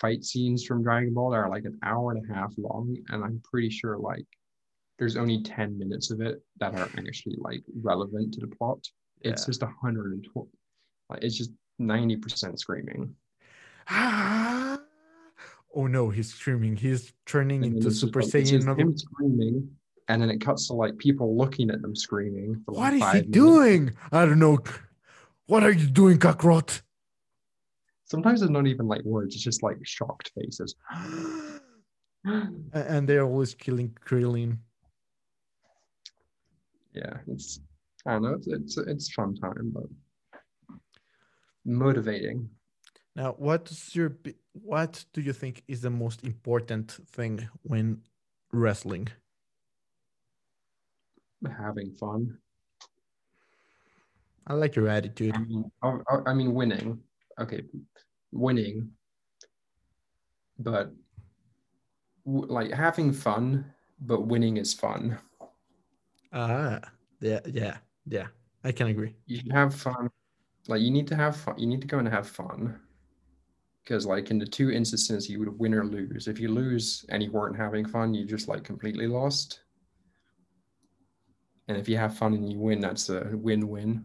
fight 0.00 0.24
scenes 0.24 0.64
from 0.64 0.82
Dragon 0.82 1.14
Ball 1.14 1.30
that 1.30 1.36
are 1.38 1.48
like 1.48 1.64
an 1.64 1.78
hour 1.82 2.12
and 2.12 2.22
a 2.30 2.34
half 2.34 2.52
long 2.58 2.96
and 3.08 3.24
I'm 3.24 3.40
pretty 3.50 3.70
sure 3.70 3.96
like 3.98 4.26
there's 4.98 5.16
only 5.16 5.42
10 5.42 5.78
minutes 5.78 6.10
of 6.10 6.20
it 6.20 6.42
that 6.60 6.74
are 6.74 6.88
actually 6.98 7.36
like 7.38 7.62
relevant 7.82 8.32
to 8.34 8.40
the 8.40 8.46
plot. 8.48 8.78
It's 9.22 9.44
just 9.46 9.62
a 9.62 9.70
hundred 9.82 10.12
and 10.12 10.24
twenty 10.24 10.50
like 11.10 11.22
it's 11.22 11.36
just 11.36 11.52
90% 11.80 12.58
screaming. 12.58 13.14
Ah! 13.88 14.78
Oh 15.78 15.86
no, 15.86 16.08
he's 16.08 16.32
screaming. 16.32 16.74
He's 16.74 17.12
turning 17.26 17.62
And 17.62 17.76
into 17.76 17.90
Super 17.90 18.22
Saiyan. 18.22 18.78
him 18.78 18.96
screaming 18.96 19.68
and 20.08 20.22
then 20.22 20.30
it 20.30 20.40
cuts 20.40 20.68
to 20.68 20.74
like 20.74 20.96
people 20.98 21.36
looking 21.36 21.70
at 21.70 21.82
them 21.82 21.94
screaming. 21.96 22.62
For, 22.64 22.72
What 22.72 22.92
like, 22.94 23.02
is 23.02 23.08
he 23.08 23.18
minutes. 23.18 23.30
doing? 23.30 23.94
I 24.12 24.24
don't 24.26 24.38
know. 24.38 24.58
What 25.46 25.62
are 25.62 25.72
you 25.72 25.86
doing, 25.88 26.18
Kakarot? 26.18 26.82
Sometimes 28.04 28.42
it's 28.42 28.50
not 28.50 28.66
even 28.66 28.86
like 28.86 29.02
words, 29.02 29.34
it's 29.34 29.44
just 29.44 29.62
like 29.62 29.78
shocked 29.84 30.30
faces. 30.38 30.74
And 32.72 33.08
they're 33.08 33.24
always 33.24 33.54
killing 33.54 33.96
Krillin. 34.04 34.58
yeah, 36.92 37.18
it's 37.28 37.60
I 38.06 38.12
don't 38.12 38.22
know, 38.22 38.34
it's 38.34 38.48
it's 38.48 38.76
it's 38.78 39.12
fun 39.12 39.34
time, 39.36 39.72
but 39.72 39.84
motivating. 41.64 42.48
Now, 43.14 43.34
what's 43.38 43.94
your 43.94 44.16
what 44.52 45.04
do 45.12 45.20
you 45.20 45.32
think 45.32 45.62
is 45.68 45.80
the 45.82 45.90
most 45.90 46.24
important 46.24 46.90
thing 47.12 47.48
when 47.62 48.02
wrestling? 48.52 49.08
Having 51.44 51.92
fun. 51.92 52.38
I 54.46 54.54
like 54.54 54.76
your 54.76 54.88
attitude. 54.88 55.34
I 55.34 55.38
mean, 55.38 55.70
I, 55.82 55.98
I- 56.26 56.34
mean, 56.34 56.54
winning. 56.54 57.00
Okay, 57.38 57.62
winning. 58.32 58.90
But 60.58 60.92
w- 62.24 62.46
like 62.46 62.70
having 62.70 63.12
fun, 63.12 63.66
but 64.00 64.26
winning 64.26 64.56
is 64.56 64.72
fun. 64.72 65.18
Ah, 66.32 66.80
yeah, 67.20 67.40
yeah, 67.46 67.78
yeah. 68.06 68.28
I 68.64 68.72
can 68.72 68.86
agree. 68.88 69.14
You 69.26 69.38
should 69.38 69.52
have 69.52 69.74
fun. 69.74 70.10
Like 70.68 70.80
you 70.80 70.90
need 70.90 71.06
to 71.08 71.16
have 71.16 71.36
fun. 71.36 71.58
You 71.58 71.66
need 71.66 71.80
to 71.82 71.86
go 71.86 71.98
and 71.98 72.08
have 72.08 72.28
fun. 72.28 72.80
Because 73.82 74.06
like 74.06 74.30
in 74.30 74.38
the 74.38 74.46
two 74.46 74.70
instances, 74.70 75.28
you 75.28 75.38
would 75.38 75.58
win 75.58 75.74
or 75.74 75.84
lose. 75.84 76.26
If 76.26 76.40
you 76.40 76.48
lose 76.48 77.04
and 77.08 77.22
you 77.22 77.30
weren't 77.30 77.56
having 77.56 77.86
fun, 77.86 78.14
you 78.14 78.24
just 78.24 78.48
like 78.48 78.64
completely 78.64 79.06
lost. 79.06 79.60
And 81.68 81.76
if 81.76 81.88
you 81.88 81.96
have 81.96 82.16
fun 82.16 82.34
and 82.34 82.50
you 82.50 82.58
win, 82.58 82.80
that's 82.80 83.08
a 83.08 83.30
win-win. 83.32 84.04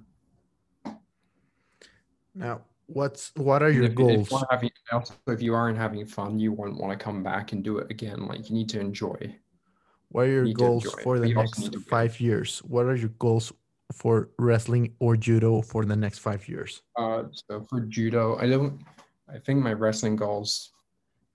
Now, 2.34 2.62
what's 2.88 3.32
what 3.36 3.62
are 3.62 3.70
your 3.70 3.84
if, 3.84 3.92
if 3.92 3.96
goals? 3.96 4.32
you 4.32 4.38
are 4.38 4.48
having, 4.50 4.72
also, 4.92 5.14
if 5.28 5.42
you 5.42 5.54
aren't 5.54 5.78
having 5.78 6.06
fun, 6.06 6.40
you 6.40 6.52
won't 6.52 6.78
want 6.78 6.98
to 6.98 7.04
come 7.04 7.22
back 7.24 7.52
and 7.52 7.64
do 7.64 7.78
it 7.78 7.92
again. 7.92 8.26
Like 8.26 8.50
you 8.50 8.56
need 8.56 8.70
to 8.70 8.80
enjoy. 8.80 9.36
What 10.10 10.26
are 10.26 10.32
your 10.32 10.46
to 10.46 10.54
goals 10.54 10.94
for 11.04 11.20
the 11.20 11.30
you 11.30 11.36
next 11.36 11.76
five 11.90 12.20
years? 12.20 12.60
What 12.60 12.86
are 12.86 12.96
your 12.96 13.10
goals 13.20 13.54
for 13.94 14.30
wrestling 14.40 14.94
or 15.00 15.16
judo 15.16 15.62
for 15.62 15.86
the 15.86 15.96
next 15.96 16.20
five 16.20 16.48
years? 16.48 16.82
Uh, 16.98 17.24
so 17.32 17.66
for 17.70 17.82
judo, 17.82 18.38
I 18.38 18.48
don't. 18.48 18.82
I 19.30 19.38
think 19.38 19.60
my 19.64 19.74
wrestling 19.74 20.16
goals. 20.16 20.72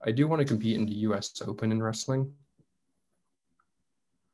I 0.05 0.11
do 0.11 0.27
want 0.27 0.41
to 0.41 0.45
compete 0.45 0.75
in 0.77 0.85
the 0.85 0.93
U.S. 1.09 1.41
Open 1.45 1.71
in 1.71 1.81
wrestling, 1.81 2.31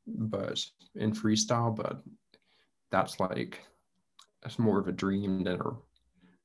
but 0.07 0.63
in 0.95 1.11
freestyle. 1.11 1.75
But 1.75 2.01
that's 2.91 3.19
like 3.19 3.59
that's 4.41 4.59
more 4.59 4.79
of 4.79 4.87
a 4.87 4.91
dream 4.91 5.43
than 5.43 5.59
a. 5.59 5.69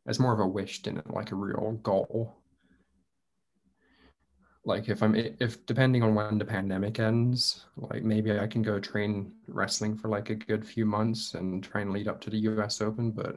That's 0.06 0.20
more 0.20 0.32
of 0.32 0.40
a 0.40 0.46
wish 0.46 0.82
than 0.82 1.02
like 1.06 1.32
a 1.32 1.36
real 1.36 1.78
goal. 1.82 2.34
Like 4.64 4.88
if 4.88 5.02
I'm 5.02 5.14
if 5.14 5.64
depending 5.66 6.02
on 6.02 6.14
when 6.14 6.38
the 6.38 6.44
pandemic 6.44 6.98
ends, 6.98 7.64
like 7.76 8.02
maybe 8.02 8.38
I 8.38 8.46
can 8.46 8.62
go 8.62 8.78
train 8.78 9.32
wrestling 9.46 9.96
for 9.96 10.08
like 10.08 10.30
a 10.30 10.34
good 10.34 10.66
few 10.66 10.84
months 10.84 11.34
and 11.34 11.62
try 11.62 11.80
and 11.80 11.92
lead 11.92 12.08
up 12.08 12.20
to 12.22 12.30
the 12.30 12.38
U.S. 12.38 12.80
Open, 12.80 13.10
but 13.10 13.36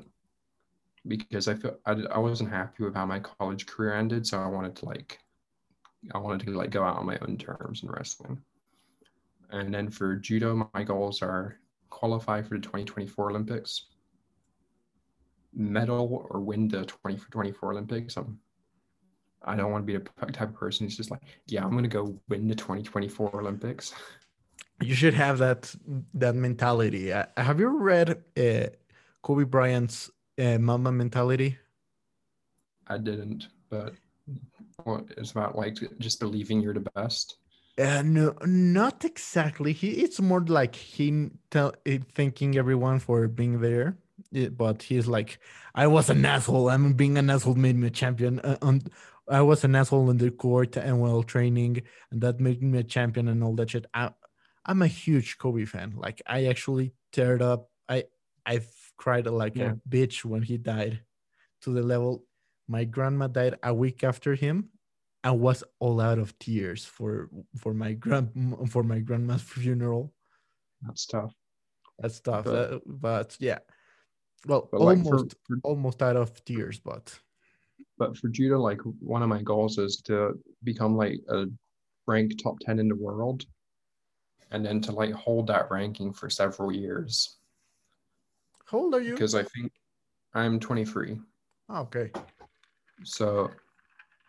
because 1.07 1.47
I 1.47 1.55
feel 1.55 1.77
I, 1.85 1.93
I 2.11 2.19
wasn't 2.19 2.49
happy 2.49 2.83
with 2.83 2.95
how 2.95 3.05
my 3.05 3.19
college 3.19 3.65
career 3.65 3.93
ended, 3.93 4.27
so 4.27 4.39
I 4.39 4.47
wanted 4.47 4.75
to 4.77 4.85
like 4.85 5.19
I 6.13 6.17
wanted 6.17 6.45
to 6.47 6.57
like 6.57 6.69
go 6.69 6.83
out 6.83 6.97
on 6.97 7.05
my 7.05 7.17
own 7.21 7.37
terms 7.37 7.83
in 7.83 7.89
wrestling. 7.89 8.41
And 9.51 9.73
then 9.73 9.89
for 9.89 10.15
judo, 10.15 10.69
my 10.73 10.83
goals 10.83 11.21
are 11.21 11.59
qualify 11.89 12.41
for 12.41 12.55
the 12.55 12.61
2024 12.61 13.29
Olympics, 13.29 13.85
medal 15.53 16.25
or 16.29 16.39
win 16.39 16.67
the 16.67 16.85
2024 16.85 17.71
Olympics. 17.71 18.17
I'm, 18.17 18.39
I 19.43 19.55
don't 19.55 19.71
want 19.71 19.85
to 19.85 19.85
be 19.85 19.97
the 19.97 20.31
type 20.31 20.49
of 20.49 20.55
person 20.55 20.85
who's 20.85 20.97
just 20.97 21.11
like, 21.11 21.21
yeah, 21.47 21.63
I'm 21.63 21.71
gonna 21.71 21.87
go 21.87 22.17
win 22.29 22.47
the 22.47 22.55
2024 22.55 23.41
Olympics. 23.41 23.93
You 24.81 24.95
should 24.95 25.13
have 25.13 25.37
that 25.39 25.75
that 26.15 26.35
mentality. 26.35 27.13
Uh, 27.13 27.25
have 27.37 27.59
you 27.59 27.67
read 27.77 28.23
uh, 28.37 28.67
Kobe 29.21 29.43
Bryant's 29.43 30.09
uh, 30.39 30.57
Mamba 30.57 30.91
mentality? 30.91 31.57
I 32.87 32.97
didn't, 32.97 33.47
but 33.69 33.93
what 34.83 35.05
it's 35.17 35.31
about 35.31 35.55
like 35.55 35.77
just 35.99 36.19
believing 36.19 36.61
you're 36.61 36.73
the 36.73 36.87
best. 36.95 37.37
Uh, 37.77 38.01
no, 38.03 38.35
not 38.45 39.05
exactly. 39.05 39.73
He 39.73 39.91
it's 40.03 40.19
more 40.19 40.41
like 40.41 40.75
him 40.75 41.39
tell, 41.49 41.73
eh, 41.85 41.99
thanking 42.13 42.57
everyone 42.57 42.99
for 42.99 43.27
being 43.27 43.61
there. 43.61 43.97
Eh, 44.35 44.49
but 44.49 44.83
he's 44.83 45.07
like, 45.07 45.39
I 45.73 45.87
was 45.87 46.09
an 46.09 46.25
asshole. 46.25 46.69
I'm 46.69 46.93
being 46.93 47.17
an 47.17 47.29
asshole 47.29 47.55
made 47.55 47.75
me 47.77 47.87
a 47.87 47.91
champion. 47.91 48.39
Uh, 48.41 48.57
on, 48.61 48.81
I 49.29 49.41
was 49.41 49.63
an 49.63 49.75
asshole 49.75 50.09
in 50.09 50.17
the 50.17 50.31
court 50.31 50.75
and 50.77 50.99
while 50.99 51.23
training, 51.23 51.81
and 52.11 52.21
that 52.21 52.39
made 52.39 52.61
me 52.61 52.79
a 52.79 52.83
champion 52.83 53.27
and 53.29 53.43
all 53.43 53.55
that 53.55 53.69
shit. 53.71 53.85
I, 53.93 54.11
I'm 54.65 54.81
a 54.81 54.87
huge 54.87 55.37
Kobe 55.37 55.65
fan. 55.65 55.93
Like 55.95 56.21
I 56.27 56.45
actually 56.45 56.93
teared 57.13 57.41
up. 57.41 57.69
I 57.87 58.05
I've 58.45 58.69
cried 58.97 59.27
like 59.27 59.55
Yeah. 59.55 59.71
a 59.71 59.89
bitch 59.89 60.25
when 60.25 60.43
he 60.43 60.57
died, 60.57 61.01
to 61.61 61.73
the 61.73 61.81
level 61.83 62.25
my 62.67 62.83
grandma 62.85 63.27
died 63.27 63.55
a 63.63 63.73
week 63.73 64.03
after 64.03 64.35
him. 64.35 64.69
I 65.23 65.31
was 65.31 65.63
all 65.79 66.01
out 66.01 66.17
of 66.17 66.37
tears 66.39 66.85
for 66.85 67.29
for 67.57 67.73
my 67.73 67.93
grand 67.93 68.31
for 68.69 68.83
my 68.83 68.99
grandma's 68.99 69.41
funeral. 69.41 70.13
That's 70.81 71.05
tough. 71.05 71.33
That's 71.99 72.19
tough. 72.19 72.45
But- 72.45 72.73
uh, 72.73 72.79
but 72.85 73.37
yeah, 73.39 73.59
well, 74.47 74.67
But 74.71 74.81
like 74.81 75.03
for, 75.03 75.15
almost 75.17 75.35
for 75.47 75.57
almost 75.63 76.01
out 76.01 76.15
of 76.17 76.43
tears. 76.45 76.79
But 76.79 77.17
but 77.97 78.17
for 78.17 78.29
judo, 78.29 78.59
like 78.59 78.81
one 78.99 79.21
of 79.21 79.29
my 79.29 79.41
goals 79.43 79.77
is 79.77 79.97
to 80.05 80.39
become 80.63 80.97
like 80.97 81.19
a 81.29 81.45
rank 82.07 82.41
top 82.41 82.57
10 82.61 82.79
in 82.79 82.87
the 82.87 82.95
world 82.95 83.45
and 84.49 84.65
then 84.65 84.81
to 84.81 84.91
like 84.91 85.11
hold 85.13 85.47
that 85.47 85.69
ranking 85.69 86.11
for 86.11 86.29
several 86.29 86.71
years. 86.71 87.37
how 88.65 88.79
old 88.79 88.95
are 88.95 89.01
you? 89.01 89.13
Because 89.13 89.35
I 89.35 89.43
think 89.43 89.71
I'm 90.33 90.59
23. 90.59 91.19
Oh, 91.69 91.81
okay. 91.81 92.11
So 93.03 93.51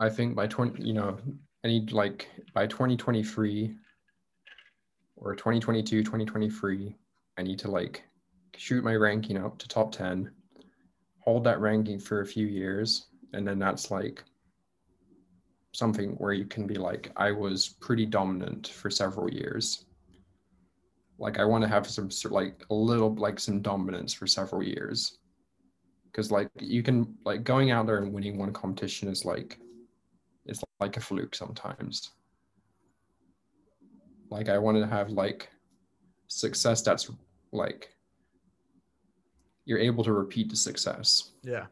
I 0.03 0.09
think 0.09 0.35
by 0.35 0.49
20, 0.49 0.83
you 0.83 0.95
know, 0.95 1.17
I 1.65 1.69
need 1.69 1.93
like 1.93 2.29
by 2.55 2.67
2023 2.67 3.77
or 5.15 5.37
2022, 5.37 6.03
2023, 6.03 6.97
I 7.39 7.43
need 7.45 7.59
to 7.61 7.71
like 7.71 8.03
shoot 8.57 8.83
my 8.83 8.97
ranking 8.97 9.37
up 9.37 9.59
to 9.59 9.69
top 9.69 9.93
10, 9.93 10.29
hold 11.21 11.45
that 11.45 11.61
ranking 11.61 12.01
for 12.01 12.21
a 12.21 12.27
few 12.27 12.49
years, 12.49 13.07
and 13.33 13.47
then 13.47 13.61
that's 13.61 13.93
like 13.93 14.25
something 15.73 16.15
where 16.15 16.33
you 16.33 16.47
can 16.47 16.67
be 16.67 16.75
like, 16.75 17.13
I 17.17 17.31
was 17.31 17.69
pretty 17.69 18.05
dominant 18.05 18.67
for 18.67 18.91
several 18.91 19.31
years. 19.31 19.85
Like 21.21 21.39
I 21.39 21.45
want 21.45 21.63
to 21.63 21.69
have 21.69 21.87
some 21.87 22.11
like 22.33 22.65
a 22.71 22.75
little 22.75 23.15
like 23.15 23.39
some 23.39 23.63
dominance 23.63 24.13
for 24.13 24.27
several 24.27 24.65
years 24.65 25.19
because 26.07 26.33
like 26.33 26.51
you 26.59 26.83
can 26.83 27.15
like 27.25 27.45
going 27.45 27.71
out 27.71 27.87
there 27.87 27.99
and 27.99 28.13
winning 28.13 28.37
one 28.37 28.53
competition 28.53 29.09
is 29.09 29.25
like 29.25 29.61
it's 30.47 30.63
like 30.81 30.97
a 30.97 31.01
fluke 31.01 31.35
sometimes. 31.35 32.11
Like 34.31 34.49
i 34.49 34.59
want 34.59 34.79
to 34.79 34.87
have 34.87 35.11
like 35.11 35.51
success 36.29 36.81
that's 36.83 37.11
like 37.53 37.95
you're 39.65 39.79
able 39.79 40.03
to 40.05 40.13
repeat 40.13 40.49
the 40.49 40.57
success. 40.57 41.31
Yeah. 41.43 41.67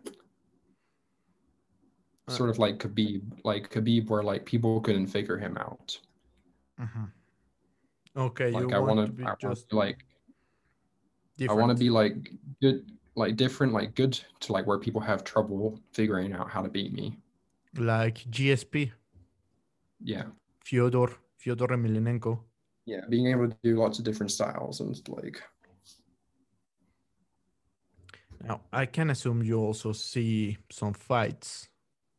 Uh, 2.29 2.33
sort 2.33 2.51
of 2.51 2.59
like 2.59 2.79
khabib 2.79 3.23
like 3.45 3.71
khabib 3.71 4.09
where 4.09 4.23
like 4.23 4.45
people 4.45 4.81
couldn't 4.81 5.09
figure 5.09 5.39
him 5.39 5.57
out. 5.57 5.99
Mhm. 6.79 7.11
Okay, 8.17 8.51
like 8.51 8.63
you 8.63 8.71
i 8.71 8.79
want 8.79 8.97
want 8.97 9.01
to 9.01 9.07
to 9.07 9.13
be 9.13 9.25
I 9.25 9.27
wanna 9.27 9.55
just 9.55 9.69
be 9.71 9.77
like 9.77 10.05
i 11.49 11.53
want 11.53 11.71
to 11.71 11.83
be 11.83 11.91
like 11.91 12.31
good 12.61 12.91
like 13.15 13.37
different 13.37 13.73
like 13.73 13.95
good 13.95 14.21
to 14.41 14.53
like 14.53 14.67
where 14.67 14.79
people 14.79 15.01
have 15.01 15.25
trouble 15.25 15.81
figuring 15.93 16.33
out 16.33 16.51
how 16.51 16.61
to 16.61 16.69
beat 16.69 16.93
me 16.93 17.17
like 17.77 18.19
GSP, 18.31 18.93
yeah 20.03 20.25
Fyodor, 20.65 21.11
Fyodor 21.39 21.69
Emelianenko. 21.69 22.39
yeah 22.87 23.03
being 23.09 23.27
able 23.29 23.49
to 23.49 23.57
do 23.63 23.77
lots 23.77 23.99
of 23.99 24.05
different 24.05 24.33
styles 24.33 24.81
and 24.81 24.97
like 25.09 25.43
Now, 28.43 28.63
I 28.73 28.87
can 28.87 29.11
assume 29.11 29.43
you 29.43 29.59
also 29.61 29.93
see 29.93 30.57
some 30.71 30.95
fights, 30.95 31.69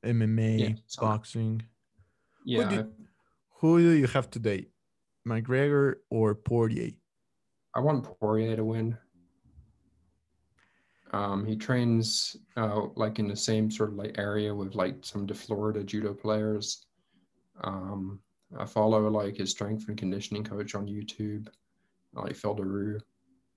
MMA, 0.05 0.59
Yeah, 0.59 0.75
boxing. 0.99 1.63
yeah 2.45 2.69
do- 2.69 2.91
Who 3.59 3.79
do 3.79 3.89
you 3.97 4.05
have 4.07 4.29
today, 4.29 4.67
McGregor 5.27 5.95
or 6.11 6.35
Poirier? 6.35 6.91
I 7.75 7.79
want 7.79 8.03
Poirier 8.19 8.55
to 8.57 8.63
win. 8.63 8.97
Um, 11.11 11.45
he 11.45 11.55
trains 11.55 12.37
uh, 12.55 12.87
like 12.95 13.19
in 13.19 13.27
the 13.27 13.35
same 13.35 13.69
sort 13.69 13.89
of 13.89 13.95
like 13.95 14.17
area 14.17 14.53
with 14.55 14.75
like 14.75 14.95
some 15.01 15.27
of 15.29 15.37
Florida 15.37 15.83
judo 15.83 16.13
players. 16.13 16.85
Um, 17.63 18.19
I 18.57 18.65
follow 18.65 19.07
like 19.09 19.37
his 19.37 19.51
strength 19.51 19.87
and 19.87 19.97
conditioning 19.97 20.43
coach 20.43 20.73
on 20.75 20.87
YouTube, 20.87 21.47
like 22.13 22.35
Phil 22.35 22.55
Daru. 22.55 22.99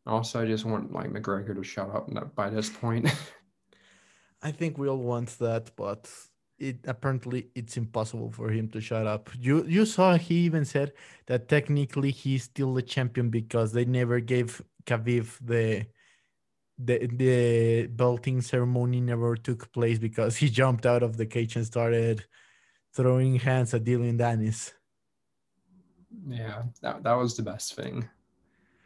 Also, 0.07 0.43
I 0.43 0.47
just 0.47 0.65
want 0.65 0.93
like 0.93 1.11
McGregor 1.11 1.55
to 1.55 1.63
shut 1.63 1.91
up 1.91 2.35
by 2.35 2.51
this 2.51 2.69
point. 2.69 3.09
I 4.43 4.51
think 4.51 4.77
we 4.77 4.89
all 4.89 4.99
want 4.99 5.31
that, 5.39 5.75
but 5.77 6.11
it 6.59 6.79
apparently 6.87 7.49
it's 7.55 7.77
impossible 7.77 8.31
for 8.31 8.51
him 8.51 8.69
to 8.69 8.81
shut 8.81 9.07
up. 9.07 9.31
You 9.39 9.65
you 9.67 9.87
saw 9.87 10.17
he 10.17 10.35
even 10.41 10.65
said 10.65 10.93
that 11.27 11.49
technically 11.49 12.11
he's 12.11 12.45
still 12.45 12.75
the 12.75 12.83
champion 12.83 13.31
because 13.31 13.73
they 13.73 13.85
never 13.85 14.21
gave 14.21 14.61
Khabib 14.87 15.27
the 15.41 15.87
the 16.79 17.07
the 17.07 17.87
belting 17.87 18.41
ceremony 18.41 19.01
never 19.01 19.37
took 19.37 19.71
place 19.73 19.99
because 19.99 20.37
he 20.43 20.49
jumped 20.49 20.87
out 20.87 21.03
of 21.03 21.17
the 21.17 21.27
cage 21.27 21.57
and 21.57 21.67
started 21.67 22.25
throwing 22.95 23.37
hands 23.37 23.75
at 23.75 23.85
Dillon 23.85 24.19
Danis. 24.19 24.73
Yeah, 26.27 26.63
that, 26.81 27.03
that 27.03 27.15
was 27.15 27.37
the 27.37 27.43
best 27.43 27.75
thing. 27.75 28.09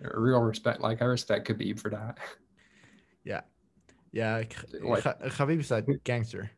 Real 0.00 0.40
respect. 0.40 0.80
Like 0.80 1.02
I 1.02 1.06
respect 1.06 1.48
Khabib 1.48 1.78
for 1.78 1.90
that. 1.90 2.18
Yeah, 3.24 3.42
yeah. 4.12 4.42
Like- 4.82 5.04
Khabib's 5.04 5.70
a 5.70 5.82
gangster. 6.04 6.50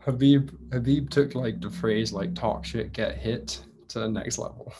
Habib 0.00 0.50
Habib 0.72 1.10
took 1.10 1.34
like 1.34 1.60
the 1.60 1.70
phrase 1.70 2.12
like 2.12 2.34
talk 2.34 2.64
shit, 2.64 2.92
get 2.92 3.16
hit 3.16 3.60
to 3.88 4.00
the 4.00 4.08
next 4.08 4.38
level. 4.38 4.72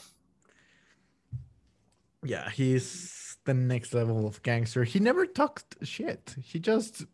Yeah, 2.23 2.49
he's 2.49 3.20
the 3.45 3.53
next 3.53 3.93
level 3.93 4.27
of 4.27 4.41
gangster. 4.43 4.83
He 4.83 4.99
never 4.99 5.25
talked 5.25 5.75
shit. 5.83 6.35
He 6.41 6.59
just 6.59 7.05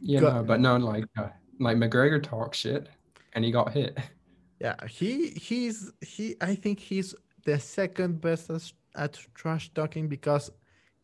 yeah, 0.00 0.20
Got- 0.20 0.34
know, 0.34 0.42
but 0.44 0.60
no, 0.60 0.76
like 0.76 1.04
uh, 1.16 1.28
like 1.58 1.76
McGregor 1.76 2.22
talked 2.22 2.56
shit 2.56 2.88
and 3.32 3.44
he 3.44 3.50
got 3.50 3.72
hit. 3.72 3.98
yeah, 4.60 4.76
he 4.86 5.28
he's 5.30 5.92
he 6.00 6.36
I 6.40 6.54
think 6.54 6.78
he's 6.80 7.14
the 7.44 7.58
second 7.58 8.20
best 8.20 8.50
at, 8.50 8.72
at 8.96 9.18
trash 9.34 9.72
talking 9.74 10.08
because 10.08 10.50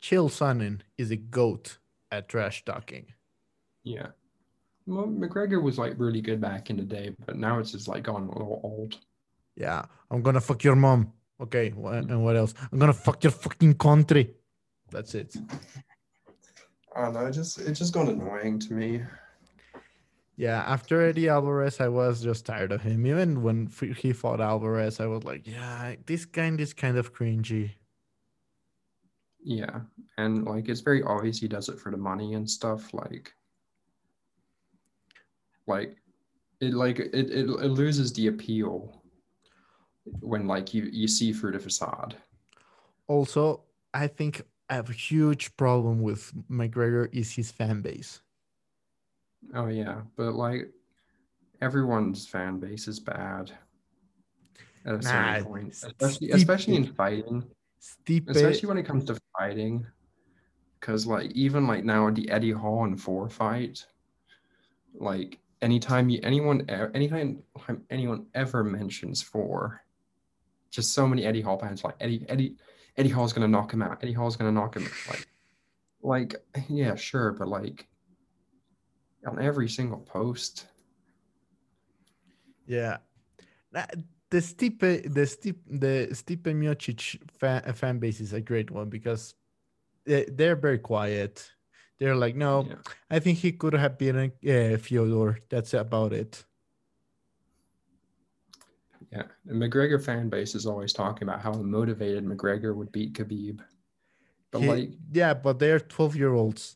Chael 0.01 0.29
Sonnen 0.29 0.81
is 0.97 1.11
a 1.11 1.15
goat 1.15 1.77
at 2.11 2.29
trash 2.29 2.63
talking. 2.65 3.07
Yeah. 3.83 4.07
Well, 4.87 5.07
McGregor 5.07 5.61
was 5.61 5.79
like 5.79 5.93
really 5.97 6.21
good 6.21 6.39
back 6.39 6.69
in 6.69 6.77
the 6.77 6.83
day, 6.83 7.15
but 7.25 7.37
now 7.37 7.57
it's 7.59 7.71
just 7.71 7.87
like 7.87 8.03
gone 8.03 8.27
a 8.27 8.31
little 8.31 8.59
old. 8.63 8.97
Yeah, 9.55 9.85
I'm 10.11 10.21
gonna 10.21 10.41
fuck 10.41 10.63
your 10.63 10.75
mom. 10.75 11.11
Okay, 11.41 11.73
and 11.75 12.23
what 12.23 12.35
else? 12.35 12.53
I'm 12.71 12.79
gonna 12.79 12.93
fuck 12.93 13.23
your 13.23 13.31
fucking 13.31 13.75
country. 13.75 14.33
That's 14.89 15.15
it. 15.15 15.35
I 16.95 17.03
don't 17.03 17.13
know, 17.13 17.25
it 17.25 17.31
just 17.33 17.59
it's 17.59 17.79
just 17.79 17.93
gone 17.93 18.07
annoying 18.07 18.59
to 18.59 18.73
me. 18.73 19.01
Yeah, 20.37 20.63
after 20.67 21.01
Eddie 21.01 21.29
Alvarez, 21.29 21.79
I 21.79 21.87
was 21.87 22.21
just 22.21 22.45
tired 22.45 22.71
of 22.73 22.81
him. 22.81 23.05
Even 23.05 23.41
when 23.41 23.67
he 23.97 24.11
fought 24.11 24.41
Alvarez, 24.41 24.99
I 24.99 25.05
was 25.05 25.23
like, 25.23 25.47
yeah, 25.47 25.95
this 26.05 26.25
kind 26.25 26.59
is 26.59 26.73
kind 26.73 26.97
of 26.97 27.13
cringy. 27.13 27.71
Yeah. 29.41 29.81
And 30.17 30.45
like 30.45 30.67
it's 30.67 30.81
very 30.81 31.03
obvious 31.03 31.39
he 31.39 31.47
does 31.47 31.69
it 31.69 31.79
for 31.79 31.91
the 31.91 31.97
money 31.97 32.33
and 32.33 32.49
stuff. 32.49 32.93
Like 32.93 33.31
like 35.67 35.95
it 36.59 36.73
like 36.73 36.99
it, 36.99 37.13
it, 37.13 37.29
it 37.29 37.47
loses 37.47 38.11
the 38.13 38.27
appeal 38.27 39.03
when 40.19 40.47
like 40.47 40.73
you 40.73 40.83
you 40.83 41.07
see 41.07 41.33
through 41.33 41.51
the 41.51 41.59
facade. 41.59 42.15
Also, 43.07 43.63
I 43.93 44.07
think 44.07 44.41
I 44.69 44.75
have 44.75 44.89
a 44.89 44.93
huge 44.93 45.55
problem 45.57 46.01
with 46.01 46.33
McGregor 46.49 47.09
is 47.13 47.31
his 47.31 47.51
fan 47.51 47.81
base. 47.81 48.21
Oh 49.53 49.67
yeah, 49.67 50.01
but 50.15 50.33
like 50.33 50.71
everyone's 51.61 52.27
fan 52.27 52.59
base 52.59 52.87
is 52.87 52.99
bad 52.99 53.51
at 54.85 54.95
a 54.95 55.01
Nah, 55.01 55.01
certain 55.01 55.45
point, 55.45 55.69
especially 55.73 56.31
especially 56.31 56.75
in 56.75 56.85
fighting, 56.85 57.43
Stipe, 57.81 58.29
especially 58.29 58.67
when 58.67 58.77
it 58.77 58.85
comes 58.85 59.05
to 59.05 59.19
fighting. 59.37 59.85
Because 60.79 61.07
like 61.07 61.31
even 61.31 61.67
like 61.67 61.83
now 61.83 62.09
the 62.11 62.29
Eddie 62.29 62.51
Hall 62.51 62.85
and 62.85 62.99
Thor 62.99 63.29
fight, 63.29 63.85
like 64.93 65.39
anytime 65.61 66.09
you 66.09 66.19
anyone 66.23 66.69
anytime 66.69 67.43
anyone 67.89 68.27
ever 68.33 68.63
mentions 68.63 69.23
Thor, 69.23 69.81
just 70.75 70.93
so 70.93 71.07
many 71.07 71.25
Eddie 71.25 71.41
Hall 71.41 71.57
fans 71.57 71.83
like 71.83 71.95
Eddie 71.99 72.25
Eddie 72.29 72.55
Eddie 72.97 73.09
Hall's 73.09 73.33
gonna 73.33 73.47
knock 73.47 73.73
him 73.73 73.81
out. 73.81 73.97
Eddie 74.03 74.13
Hall's 74.13 74.35
gonna 74.35 74.51
knock 74.51 74.75
him 74.75 74.85
out. 74.85 75.09
like 75.09 75.27
like 76.01 76.35
yeah 76.69 76.95
sure, 76.95 77.31
but 77.31 77.47
like 77.47 77.87
on 79.25 79.41
every 79.41 79.67
single 79.69 79.99
post. 79.99 80.67
yeah. 82.67 82.97
The 84.31 84.37
Stipe, 84.41 84.79
the 84.79 85.21
Stipe, 85.21 85.59
the 85.69 86.07
Stipe 86.11 86.43
Miocic 86.43 87.19
fan, 87.39 87.61
fan 87.73 87.99
base 87.99 88.19
is 88.19 88.33
a 88.33 88.41
great 88.41 88.71
one 88.71 88.89
because 88.89 89.35
they, 90.05 90.25
they're 90.25 90.55
very 90.55 90.79
quiet. 90.79 91.51
They're 91.99 92.15
like, 92.15 92.35
no, 92.35 92.65
Yeah. 92.67 92.75
I 93.09 93.19
think 93.19 93.37
he 93.39 93.51
could 93.53 93.73
have 93.73 93.97
been 93.97 94.31
a 94.43 94.73
uh, 94.73 94.77
Fyodor. 94.77 95.39
That's 95.49 95.73
about 95.73 96.11
it. 96.13 96.43
Yeah, 99.15 99.23
the 99.45 99.53
McGregor 99.53 100.03
fan 100.03 100.27
base 100.29 100.55
is 100.55 100.65
always 100.65 100.91
talking 100.91 101.27
about 101.27 101.41
how 101.41 101.53
motivated 101.53 102.25
McGregor 102.25 102.75
would 102.75 102.91
beat 102.91 103.13
Khabib. 103.13 103.61
But 104.51 104.61
He- 104.61 104.67
like, 104.67 104.89
yeah, 105.11 105.33
but 105.33 105.57
they're 105.59 105.79
12 105.79 106.15
year 106.17 106.33
olds. 106.33 106.75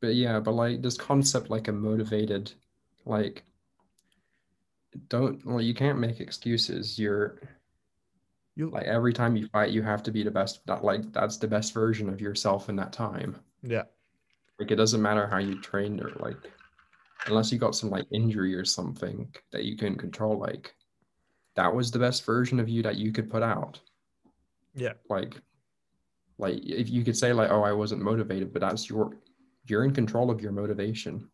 but 0.00 0.14
yeah, 0.14 0.38
but 0.40 0.52
like 0.52 0.80
this 0.82 0.96
concept, 0.96 1.50
like 1.50 1.66
a 1.68 1.72
motivated, 1.72 2.52
like, 3.04 3.44
don't 5.08 5.44
well, 5.44 5.60
you 5.60 5.74
can't 5.74 5.98
make 5.98 6.20
excuses. 6.20 6.98
You're 6.98 7.40
You 8.54 8.70
like 8.70 8.84
every 8.86 9.12
time 9.12 9.36
you 9.36 9.46
fight, 9.48 9.70
you 9.70 9.82
have 9.82 10.02
to 10.04 10.12
be 10.12 10.22
the 10.22 10.30
best. 10.30 10.64
That 10.66 10.84
like 10.84 11.12
that's 11.12 11.38
the 11.38 11.48
best 11.48 11.72
version 11.72 12.08
of 12.08 12.20
yourself 12.20 12.68
in 12.68 12.76
that 12.76 12.92
time. 12.92 13.36
yeah. 13.62 13.84
Like 14.58 14.70
it 14.70 14.76
doesn't 14.76 15.02
matter 15.02 15.26
how 15.26 15.38
you 15.38 15.60
trained 15.60 16.00
or 16.02 16.10
like, 16.20 16.36
unless 17.26 17.50
you 17.50 17.58
got 17.58 17.74
some 17.74 17.90
like 17.90 18.04
injury 18.12 18.54
or 18.54 18.64
something 18.64 19.34
that 19.50 19.64
you 19.64 19.76
couldn't 19.76 19.98
control. 19.98 20.38
Like, 20.38 20.74
that 21.54 21.74
was 21.74 21.90
the 21.90 21.98
best 21.98 22.24
version 22.24 22.58
of 22.60 22.68
you 22.68 22.82
that 22.82 22.96
you 22.96 23.12
could 23.12 23.30
put 23.30 23.42
out. 23.42 23.80
Yeah. 24.74 24.94
like 25.10 25.34
like 26.38 26.64
if 26.64 26.88
you 26.88 27.04
could 27.04 27.14
say 27.14 27.34
like 27.34 27.50
oh 27.50 27.62
i 27.62 27.72
wasn't 27.72 28.00
motivated 28.00 28.54
but 28.54 28.62
that's 28.62 28.88
your 28.88 29.14
you're 29.66 29.84
in 29.84 29.92
control 29.92 30.30
of 30.30 30.40
your 30.40 30.50
motivation 30.50 31.28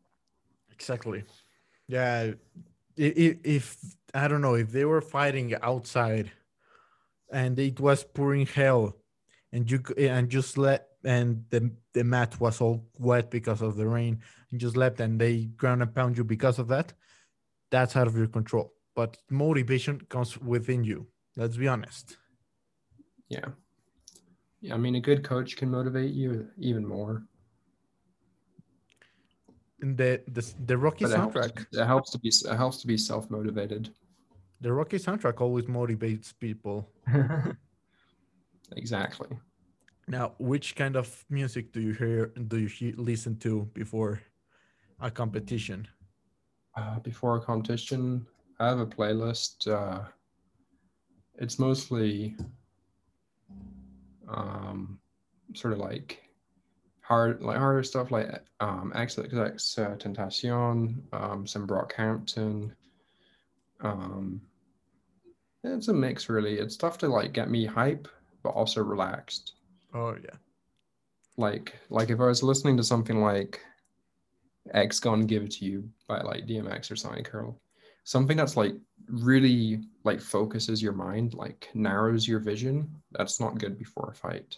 Exactly. 0.78 1.24
Yeah. 1.88 2.32
If, 2.96 3.36
if 3.44 3.76
I 4.14 4.28
don't 4.28 4.42
know 4.42 4.54
if 4.54 4.70
they 4.70 4.84
were 4.84 5.00
fighting 5.00 5.54
outside, 5.60 6.30
and 7.30 7.58
it 7.58 7.80
was 7.80 8.04
pouring 8.04 8.46
hell, 8.46 8.96
and 9.52 9.68
you 9.70 9.82
and 9.96 10.28
just 10.28 10.56
let 10.56 10.88
and 11.04 11.44
the 11.50 11.70
the 11.94 12.04
mat 12.04 12.40
was 12.40 12.60
all 12.60 12.84
wet 12.98 13.30
because 13.30 13.60
of 13.60 13.76
the 13.76 13.86
rain, 13.86 14.20
and 14.50 14.60
just 14.60 14.76
left 14.76 15.00
and 15.00 15.20
they 15.20 15.44
ground 15.56 15.82
and 15.82 15.94
pound 15.94 16.16
you 16.16 16.24
because 16.24 16.58
of 16.58 16.68
that, 16.68 16.92
that's 17.70 17.96
out 17.96 18.06
of 18.06 18.16
your 18.16 18.28
control. 18.28 18.72
But 18.98 19.16
motivation 19.30 20.00
comes 20.08 20.36
within 20.38 20.82
you. 20.82 21.06
Let's 21.36 21.56
be 21.56 21.68
honest. 21.68 22.16
yeah 23.28 23.48
yeah 24.60 24.74
i 24.74 24.76
mean 24.76 24.96
a 24.96 25.00
good 25.00 25.22
coach 25.22 25.56
can 25.56 25.70
motivate 25.70 26.12
you 26.12 26.48
even 26.58 26.84
more 26.84 27.22
And 29.82 29.96
the 29.96 30.20
the 30.36 30.42
the 30.66 30.76
Rocky 30.76 31.04
but 31.04 31.12
it 31.12 31.16
helps, 31.16 31.36
soundtrack, 31.36 31.66
it 31.72 31.86
helps 31.86 32.10
to 32.10 32.18
be 32.18 32.28
it 32.28 32.56
helps 32.56 32.78
to 32.80 32.86
be 32.86 32.96
self-motivated 32.96 33.90
the 34.60 34.72
Rocky 34.72 34.98
soundtrack 34.98 35.40
always 35.40 35.66
motivates 35.66 36.34
people. 36.46 36.90
exactly 38.76 39.28
Now, 40.08 40.32
which 40.38 40.74
kind 40.74 40.96
of 40.96 41.24
music 41.30 41.72
do 41.72 41.80
you 41.80 41.92
hear? 41.92 42.32
Do 42.48 42.56
you 42.56 42.94
listen 42.96 43.36
to 43.44 43.68
before 43.74 44.22
a 44.98 45.10
competition? 45.10 45.86
uh, 46.76 46.98
before 47.00 47.36
a 47.36 47.40
competition 47.40 48.26
i 48.60 48.66
have 48.66 48.80
a 48.80 48.86
playlist 48.86 49.68
uh, 49.68 50.04
it's 51.36 51.58
mostly 51.58 52.36
um, 54.28 54.98
sort 55.54 55.72
of 55.72 55.78
like 55.78 56.28
hard 57.00 57.40
like 57.40 57.56
harder 57.56 57.82
stuff 57.82 58.10
like 58.10 58.28
um 58.60 58.92
XXX 58.94 59.78
uh, 59.78 59.96
Tentacion, 59.96 61.00
um 61.12 61.46
some 61.46 61.66
Brockhampton. 61.66 62.70
Um 63.80 64.42
it's 65.64 65.88
a 65.88 65.92
mix 65.94 66.28
really. 66.28 66.58
It's 66.58 66.76
tough 66.76 66.98
to 66.98 67.08
like 67.08 67.32
get 67.32 67.50
me 67.50 67.64
hype 67.64 68.08
but 68.42 68.50
also 68.50 68.82
relaxed. 68.82 69.54
Oh 69.94 70.14
yeah, 70.22 70.36
Like 71.38 71.74
like 71.88 72.10
if 72.10 72.20
I 72.20 72.26
was 72.26 72.42
listening 72.42 72.76
to 72.76 72.84
something 72.84 73.22
like 73.22 73.60
X 74.74 75.00
Gonna 75.00 75.24
Give 75.24 75.44
It 75.44 75.52
to 75.52 75.64
You 75.64 75.88
by 76.06 76.20
like 76.20 76.46
DMX 76.46 76.90
or 76.90 76.96
Sonic 76.96 77.24
Curl, 77.24 77.58
something 78.08 78.38
that's 78.38 78.56
like 78.56 78.74
really 79.10 79.80
like 80.02 80.18
focuses 80.18 80.82
your 80.82 80.94
mind, 80.94 81.34
like 81.34 81.68
narrows 81.74 82.26
your 82.26 82.40
vision, 82.40 82.88
that's 83.12 83.38
not 83.38 83.58
good 83.58 83.78
before 83.78 84.08
a 84.10 84.14
fight. 84.14 84.56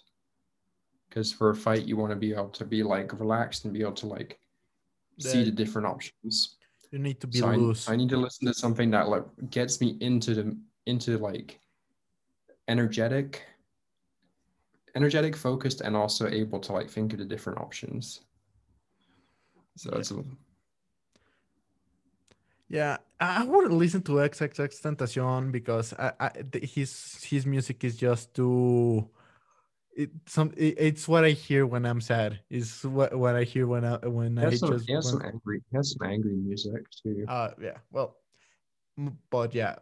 Because 1.09 1.33
for 1.33 1.51
a 1.51 1.57
fight, 1.57 1.85
you 1.85 1.97
want 1.97 2.11
to 2.13 2.17
be 2.17 2.33
able 2.33 2.51
to 2.51 2.65
be 2.65 2.85
like 2.85 3.19
relaxed 3.19 3.65
and 3.65 3.75
be 3.75 3.81
able 3.81 3.95
to 3.95 4.07
like 4.07 4.39
see 5.19 5.43
The- 5.43 5.51
different 5.51 5.89
options. 5.89 6.59
you 6.93 7.01
need 7.01 7.21
to 7.21 7.27
be 7.27 7.39
So 7.41 7.49
I, 7.49 7.57
loose. 7.57 7.89
I 7.89 7.97
need 7.97 8.09
to 8.11 8.17
listen 8.17 8.47
to 8.47 8.55
something 8.55 8.89
that 8.93 9.09
like 9.09 9.25
gets 9.51 9.81
me 9.81 9.97
into 10.01 10.35
the 10.35 10.57
into 10.87 11.19
like 11.19 11.59
energetic, 12.69 13.43
energetic, 14.95 15.35
focused, 15.35 15.81
and 15.81 15.97
also 15.97 16.29
able 16.29 16.61
to 16.61 16.73
like 16.73 16.89
think 16.89 17.13
of 17.13 17.19
the 17.19 17.25
different 17.25 17.59
options. 17.59 18.21
So 19.77 19.91
Yeah. 19.93 19.99
it's 19.99 20.11
a- 20.13 20.25
Yeah, 22.69 22.97
I 23.21 23.45
wouldn't 23.45 23.75
listen 23.75 24.01
to 24.03 24.13
XXX 24.13 24.81
Tentacion 24.81 25.53
because 25.53 25.93
I, 25.93 26.13
I 26.19 26.31
his 26.63 27.23
his 27.23 27.45
music 27.45 27.85
is 27.85 27.97
just 27.97 28.33
too. 28.35 29.11
It 29.95 30.11
some 30.27 30.53
it, 30.57 30.77
it's 30.79 31.07
what 31.07 31.25
I 31.25 31.31
hear 31.31 31.67
when 31.67 31.85
I'm 31.85 32.01
sad. 32.01 32.41
Is 32.49 32.83
what 32.85 33.15
what 33.15 33.37
I 33.37 33.45
hear 33.45 33.67
when 33.67 33.85
I 33.85 33.97
when 34.07 34.39
He 34.39 34.47
I 34.47 34.55
some, 34.55 34.73
just 34.73 34.87
he 34.87 34.95
has 34.95 35.11
some 35.11 35.21
angry. 35.23 35.61
He 35.71 35.77
has 35.77 35.93
some 35.93 36.09
angry 36.09 36.35
music 36.35 36.83
too. 37.03 37.27
uh 37.29 37.51
yeah 37.61 37.79
well, 37.93 38.17
but 39.29 39.55
yeah, 39.55 39.77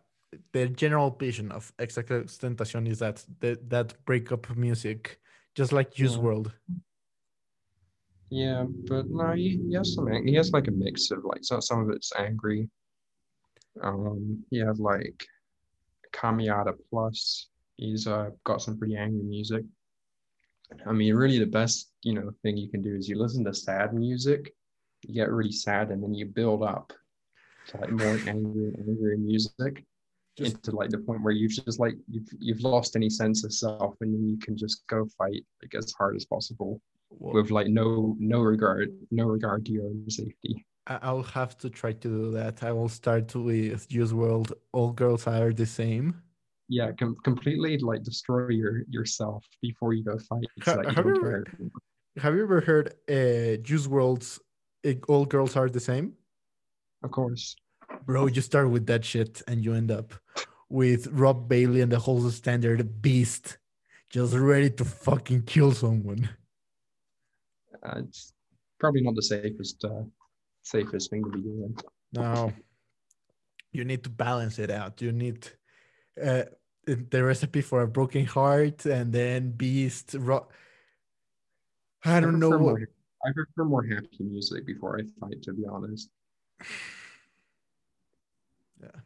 the 0.53 0.69
general 0.69 1.11
vision 1.11 1.53
of 1.53 1.73
XXX 1.79 2.39
Tentacion 2.39 2.89
is 2.89 2.99
that 2.99 3.25
that 3.39 3.71
that 3.71 4.05
breakup 4.05 4.51
music, 4.57 5.21
just 5.55 5.73
like 5.73 5.95
Juice 5.95 6.15
Yeah. 6.15 6.23
World. 6.23 6.53
Yeah, 8.31 8.67
but 8.89 9.09
no, 9.09 9.33
he, 9.33 9.61
he 9.69 9.75
has 9.75 9.95
some. 9.95 10.11
He 10.27 10.35
has 10.35 10.51
like 10.51 10.69
a 10.69 10.73
mix 10.73 11.11
of 11.11 11.25
like 11.25 11.43
so, 11.43 11.61
some 11.61 11.81
of 11.81 11.91
it's 11.91 12.13
angry. 12.19 12.69
Um, 13.83 14.45
he 14.51 14.59
has 14.59 14.79
like 14.79 15.25
Kamiata 16.13 16.75
Plus. 16.91 17.49
He's 17.77 18.07
uh 18.07 18.31
got 18.45 18.63
some 18.63 18.79
pretty 18.79 18.97
angry 18.97 19.23
music. 19.23 19.65
I 20.87 20.93
mean, 20.93 21.15
really, 21.15 21.39
the 21.39 21.47
best 21.47 21.91
you 22.03 22.15
know 22.15 22.31
thing 22.43 22.57
you 22.57 22.69
can 22.69 22.83
do 22.83 22.95
is 22.95 23.09
you 23.09 23.19
listen 23.19 23.45
to 23.45 23.55
sad 23.55 23.95
music, 23.95 24.53
you 25.03 25.15
get 25.15 25.31
really 25.31 25.53
sad, 25.53 25.91
and 25.91 26.03
then 26.03 26.15
you 26.15 26.27
build 26.27 26.63
up 26.63 26.93
to 27.69 27.79
like 27.79 27.91
more 27.91 28.19
angry 28.27 28.75
and 28.75 28.89
angry 28.89 29.17
music 29.17 29.85
Just- 30.37 30.57
into 30.57 30.73
like 30.73 30.91
the 30.91 30.99
point 30.99 31.23
where 31.23 31.33
you've 31.33 31.53
just 31.53 31.79
like 31.79 31.95
you've 32.11 32.29
you've 32.39 32.61
lost 32.61 32.97
any 32.97 33.11
sense 33.11 33.45
of 33.45 33.53
self, 33.53 33.95
and 34.01 34.13
then 34.13 34.29
you 34.29 34.39
can 34.39 34.57
just 34.57 34.87
go 34.87 35.07
fight 35.17 35.45
like 35.63 35.75
as 35.75 35.93
hard 35.93 36.17
as 36.17 36.25
possible 36.25 36.81
with 37.11 37.51
like 37.51 37.69
no 37.69 38.15
no 38.19 38.41
regard 38.41 38.93
no 39.11 39.25
regard 39.25 39.65
to 39.67 39.73
your 39.73 39.85
own 39.85 40.11
safety. 40.11 40.65
I'll 40.89 41.23
have 41.23 41.57
to 41.59 41.69
try 41.71 41.93
to 41.93 42.09
do 42.09 42.31
that. 42.33 42.63
I 42.63 42.73
will 42.73 42.89
start 42.89 43.35
with 43.35 43.89
Juice 43.89 44.13
WRLD. 44.13 44.53
All 44.73 44.93
girls 44.93 45.27
are 45.27 45.53
the 45.53 45.67
same. 45.67 46.23
Yeah, 46.69 46.93
com- 46.93 47.17
completely 47.25 47.79
like 47.79 48.03
destroy 48.03 48.49
your 48.49 48.83
yourself 48.89 49.45
before 49.63 49.93
you 49.95 50.05
go 50.05 50.19
fight. 50.19 50.47
So 50.65 50.73
Ha- 50.77 50.83
you 50.83 50.89
have 50.97 51.07
you 51.07 51.17
ever- 51.17 51.45
Have 52.19 52.35
you 52.35 52.43
ever 52.43 52.61
heard 52.61 52.87
uh, 53.09 53.57
Juice 53.63 53.87
WRLD's 53.87 54.41
uh, 54.87 54.93
All 55.09 55.25
Girls 55.27 55.57
Are 55.57 55.69
the 55.69 55.81
Same? 55.81 56.15
Of 57.03 57.11
course. 57.11 57.55
Bro, 58.07 58.27
you 58.29 58.41
start 58.43 58.71
with 58.71 58.87
that 58.87 59.05
shit 59.05 59.43
and 59.49 59.65
you 59.65 59.73
end 59.75 59.91
up 59.91 60.15
with 60.69 61.07
Rob 61.09 61.49
Bailey 61.49 61.81
and 61.81 61.93
the 61.93 61.99
Hustle 61.99 62.31
Standard 62.31 63.01
beast 63.03 63.59
just 64.11 64.35
ready 64.35 64.71
to 64.71 64.85
fucking 64.85 65.43
kill 65.43 65.73
someone. 65.73 66.29
Uh, 67.83 68.01
it's 68.05 68.33
probably 68.81 69.03
not 69.03 69.15
the 69.15 69.23
safest 69.23 69.85
uh, 69.85 70.03
safest 70.63 71.11
thing 71.11 71.25
to 71.25 71.31
be 71.31 71.41
doing. 71.41 71.77
No, 72.13 72.53
you 73.73 73.85
need 73.85 74.03
to 74.05 74.11
balance 74.11 74.59
it 74.59 74.71
out. 74.71 75.01
You 75.03 75.13
need 75.13 75.49
uh, 76.23 76.45
the 76.87 77.25
recipe 77.25 77.61
for 77.61 77.83
a 77.83 77.89
broken 77.89 78.25
heart 78.27 78.87
and 78.87 79.13
then 79.13 79.51
beast. 79.53 80.15
Ro- 80.19 80.49
I 82.05 82.21
don't 82.21 82.39
know. 82.39 82.59
More, 82.59 82.89
I 83.25 83.33
prefer 83.33 83.65
more 83.65 83.85
happy 83.85 84.21
music 84.21 84.67
before 84.67 84.99
I 84.99 85.03
fight. 85.21 85.43
To 85.43 85.53
be 85.53 85.65
honest. 85.67 86.11
Yeah, 88.81 89.01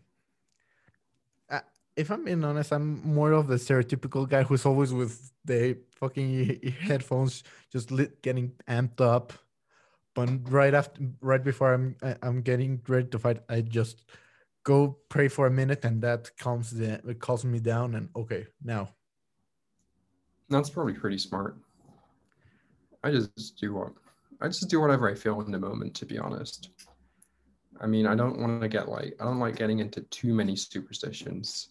if 1.96 2.10
I'm 2.10 2.24
being 2.24 2.44
honest, 2.44 2.72
I'm 2.72 3.02
more 3.02 3.32
of 3.32 3.48
the 3.48 3.56
stereotypical 3.56 4.28
guy 4.28 4.42
who's 4.42 4.64
always 4.64 4.92
with 4.92 5.32
the 5.44 5.78
fucking 5.96 6.74
headphones, 6.80 7.42
just 7.70 7.90
lit, 7.90 8.22
getting 8.22 8.52
amped 8.68 9.00
up. 9.00 9.32
But 10.14 10.28
right 10.50 10.74
after, 10.74 11.00
right 11.20 11.42
before 11.42 11.72
I'm, 11.72 11.96
I'm 12.22 12.42
getting 12.42 12.82
ready 12.86 13.08
to 13.08 13.18
fight, 13.18 13.42
I 13.48 13.62
just 13.62 14.04
go 14.64 14.98
pray 15.08 15.28
for 15.28 15.46
a 15.46 15.50
minute, 15.50 15.84
and 15.84 16.02
that 16.02 16.30
calms 16.38 16.70
the, 16.70 17.00
it 17.08 17.18
calms 17.18 17.44
me 17.44 17.60
down. 17.60 17.94
And 17.94 18.08
okay, 18.14 18.46
now, 18.62 18.90
That's 20.50 20.68
probably 20.70 20.92
pretty 20.92 21.18
smart. 21.18 21.56
I 23.02 23.10
just 23.10 23.56
do 23.58 23.74
what 23.74 23.92
I 24.40 24.48
just 24.48 24.68
do 24.68 24.80
whatever 24.80 25.08
I 25.08 25.14
feel 25.14 25.40
in 25.40 25.50
the 25.50 25.58
moment. 25.58 25.94
To 25.94 26.06
be 26.06 26.18
honest. 26.18 26.70
I 27.80 27.86
mean, 27.86 28.06
I 28.06 28.14
don't 28.14 28.38
want 28.38 28.60
to 28.60 28.68
get 28.68 28.88
like 28.88 29.14
I 29.18 29.24
don't 29.24 29.40
like 29.40 29.56
getting 29.56 29.78
into 29.78 30.02
too 30.02 30.34
many 30.34 30.56
superstitions. 30.56 31.68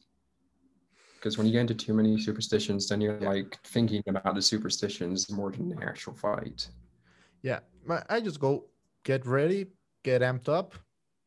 Because 1.16 1.38
when 1.38 1.46
you 1.46 1.54
get 1.54 1.62
into 1.62 1.76
too 1.76 1.94
many 1.94 2.20
superstitions, 2.20 2.88
then 2.88 3.00
you're 3.00 3.20
like 3.20 3.60
thinking 3.64 4.02
about 4.08 4.34
the 4.34 4.42
superstitions 4.42 5.30
more 5.30 5.52
than 5.52 5.70
the 5.70 5.86
actual 5.86 6.16
fight. 6.16 6.68
Yeah, 7.42 7.60
I 8.10 8.22
just 8.22 8.40
go 8.40 8.66
get 9.04 9.26
ready, 9.26 9.68
get 10.04 10.22
amped 10.22 10.50
up, 10.50 10.76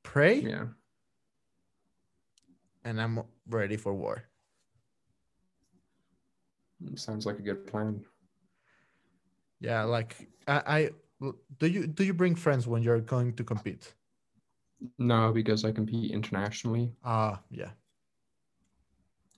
pray, 0.02 0.40
Yeah. 0.40 0.66
and 2.84 3.00
I'm 3.00 3.22
ready 3.48 3.76
for 3.76 3.94
war. 3.94 4.24
Sounds 6.96 7.26
like 7.26 7.38
a 7.38 7.42
good 7.42 7.66
plan. 7.66 8.04
Yeah, 9.60 9.84
like 9.84 10.28
I, 10.46 10.62
I 10.66 10.90
do 11.58 11.66
you 11.66 11.86
do 11.86 12.04
you 12.04 12.12
bring 12.14 12.34
friends 12.34 12.66
when 12.66 12.82
you're 12.82 13.00
going 13.00 13.34
to 13.36 13.44
compete? 13.44 13.94
No, 14.98 15.32
because 15.32 15.64
I 15.64 15.72
compete 15.72 16.10
internationally. 16.12 16.92
Ah, 17.02 17.40
yeah. 17.50 17.70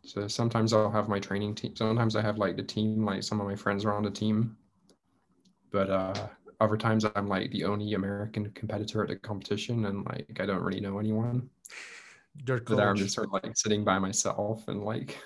So 0.02 0.28
sometimes 0.28 0.72
I'll 0.72 0.90
have 0.90 1.08
my 1.08 1.20
training 1.20 1.54
team. 1.54 1.76
Sometimes 1.76 2.16
I 2.16 2.22
have 2.22 2.38
like 2.38 2.56
the 2.56 2.62
team, 2.62 3.04
like 3.04 3.22
some 3.22 3.40
of 3.40 3.46
my 3.46 3.56
friends 3.56 3.84
are 3.84 3.92
on 3.92 4.02
the 4.02 4.10
team. 4.10 4.56
But 5.70 5.90
uh 5.90 6.28
other 6.60 6.76
times 6.76 7.04
I'm 7.14 7.28
like 7.28 7.50
the 7.50 7.64
only 7.64 7.94
American 7.94 8.50
competitor 8.52 9.02
at 9.02 9.08
the 9.08 9.16
competition 9.16 9.86
and 9.86 10.04
like 10.06 10.38
I 10.40 10.46
don't 10.46 10.62
really 10.62 10.80
know 10.80 10.98
anyone. 10.98 11.48
Your 12.46 12.60
But 12.60 12.80
I'm 12.80 12.96
just 12.96 13.14
sort 13.14 13.28
of 13.28 13.32
like 13.32 13.56
sitting 13.56 13.84
by 13.84 13.98
myself 13.98 14.68
and 14.68 14.82
like 14.82 15.18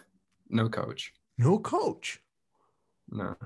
no 0.48 0.68
coach. 0.68 1.12
No 1.38 1.58
coach. 1.58 2.20
No. 3.10 3.36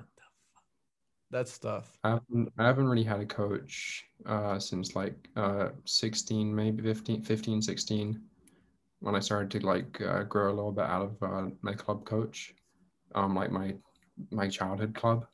That's 1.30 1.58
tough. 1.58 1.98
I 2.04 2.10
haven't, 2.10 2.52
I 2.58 2.66
haven't 2.66 2.86
really 2.86 3.02
had 3.02 3.20
a 3.20 3.26
coach 3.26 4.04
uh, 4.26 4.58
since 4.58 4.94
like 4.94 5.16
uh, 5.36 5.70
16, 5.84 6.54
maybe 6.54 6.82
15, 6.82 7.22
15, 7.22 7.62
16, 7.62 8.20
when 9.00 9.14
I 9.14 9.20
started 9.20 9.50
to 9.50 9.66
like 9.66 10.00
uh, 10.00 10.22
grow 10.24 10.52
a 10.52 10.54
little 10.54 10.72
bit 10.72 10.84
out 10.84 11.02
of 11.02 11.22
uh, 11.22 11.50
my 11.62 11.72
club 11.72 12.04
coach, 12.04 12.54
um, 13.14 13.34
like 13.34 13.50
my 13.50 13.74
my 14.30 14.48
childhood 14.48 14.94
club. 14.94 15.26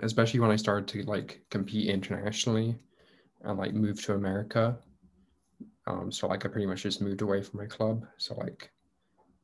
Especially 0.00 0.40
when 0.40 0.50
I 0.50 0.56
started 0.56 0.88
to 0.88 1.02
like 1.02 1.42
compete 1.50 1.88
internationally 1.88 2.76
and 3.42 3.58
like 3.58 3.74
move 3.74 4.02
to 4.04 4.14
America. 4.14 4.78
Um, 5.86 6.10
so 6.10 6.28
like 6.28 6.44
I 6.44 6.48
pretty 6.48 6.66
much 6.66 6.82
just 6.82 7.02
moved 7.02 7.22
away 7.22 7.42
from 7.42 7.60
my 7.60 7.66
club. 7.66 8.06
So 8.16 8.34
like 8.36 8.70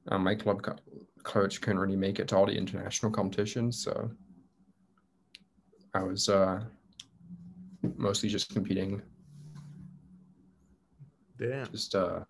um, 0.09 0.25
my 0.25 0.35
club 0.35 0.62
co- 0.62 0.77
coach 1.23 1.61
couldn't 1.61 1.79
really 1.79 1.97
make 1.97 2.19
it 2.19 2.29
to 2.29 2.37
all 2.37 2.47
the 2.47 2.53
international 2.57 3.12
competitions. 3.12 3.83
So 3.83 4.11
I 5.95 6.03
was 6.03 6.29
uh, 6.29 6.61
mostly 7.97 8.29
just 8.29 8.53
competing, 8.55 9.03
Damn. 11.39 11.70
just 11.70 11.95
uh, 11.95 12.20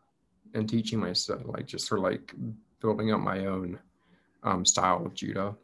and 0.55 0.69
teaching 0.69 0.99
myself, 0.99 1.43
like 1.45 1.67
just 1.67 1.87
sort 1.87 2.01
of 2.01 2.05
like 2.05 2.35
building 2.81 3.13
up 3.13 3.21
my 3.21 3.47
own 3.47 3.79
um, 4.43 4.65
style 4.65 5.05
of 5.05 5.15
judo 5.15 5.57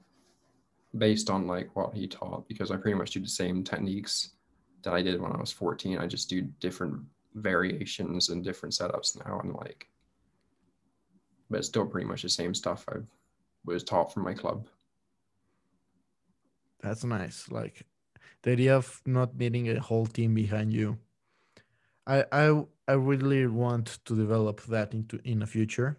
based 0.99 1.31
on 1.31 1.47
like 1.47 1.75
what 1.75 1.95
he 1.95 2.07
taught. 2.07 2.49
Because 2.49 2.71
I 2.71 2.77
pretty 2.77 2.99
much 2.99 3.11
do 3.11 3.21
the 3.21 3.29
same 3.29 3.65
techniques 3.65 4.31
that 4.83 4.95
I 4.95 5.03
did 5.03 5.21
when 5.21 5.33
I 5.33 5.39
was 5.39 5.53
14. 5.53 5.99
I 5.99 6.07
just 6.07 6.29
do 6.29 6.43
different 6.61 7.01
variations 7.35 8.29
and 8.29 8.45
different 8.45 8.75
setups 8.75 9.25
now, 9.25 9.41
and 9.41 9.55
like, 9.55 9.89
but 11.51 11.59
it's 11.59 11.69
still 11.69 11.87
pretty 11.87 12.07
much 12.07 12.23
the 12.23 12.29
same 12.29 12.55
stuff 12.55 12.85
I 12.89 12.99
was 13.65 13.83
taught 13.83 14.13
from 14.13 14.25
my 14.25 14.35
club. 14.35 14.69
That's 16.81 17.05
nice. 17.05 17.51
Like 17.51 17.87
the 18.43 18.53
idea 18.53 18.77
of 18.77 19.01
not 19.07 19.37
needing 19.37 19.69
a 19.69 19.81
whole 19.81 20.07
team 20.07 20.35
behind 20.35 20.73
you. 20.73 20.99
I 22.07 22.25
I 22.31 22.65
I 22.87 22.93
really 22.93 23.47
want 23.47 23.99
to 24.05 24.15
develop 24.15 24.61
that 24.67 24.93
into 24.93 25.19
in 25.25 25.41
the 25.41 25.47
future. 25.47 25.99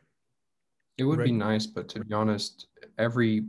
It 0.97 1.03
would 1.03 1.23
be 1.23 1.31
nice, 1.31 1.65
but 1.65 1.89
to 1.89 2.05
be 2.05 2.13
honest, 2.13 2.67
every 2.97 3.45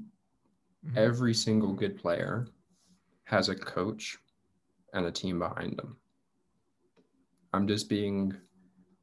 Mhm. 0.87 0.97
every 0.97 1.35
single 1.35 1.73
good 1.73 1.97
player 1.97 2.47
has 3.25 3.49
a 3.49 3.55
coach 3.55 4.19
and 4.93 5.07
a 5.07 5.13
team 5.13 5.39
behind 5.39 5.77
them. 5.77 5.97
I'm 7.53 7.67
just 7.67 7.89
being 7.89 8.37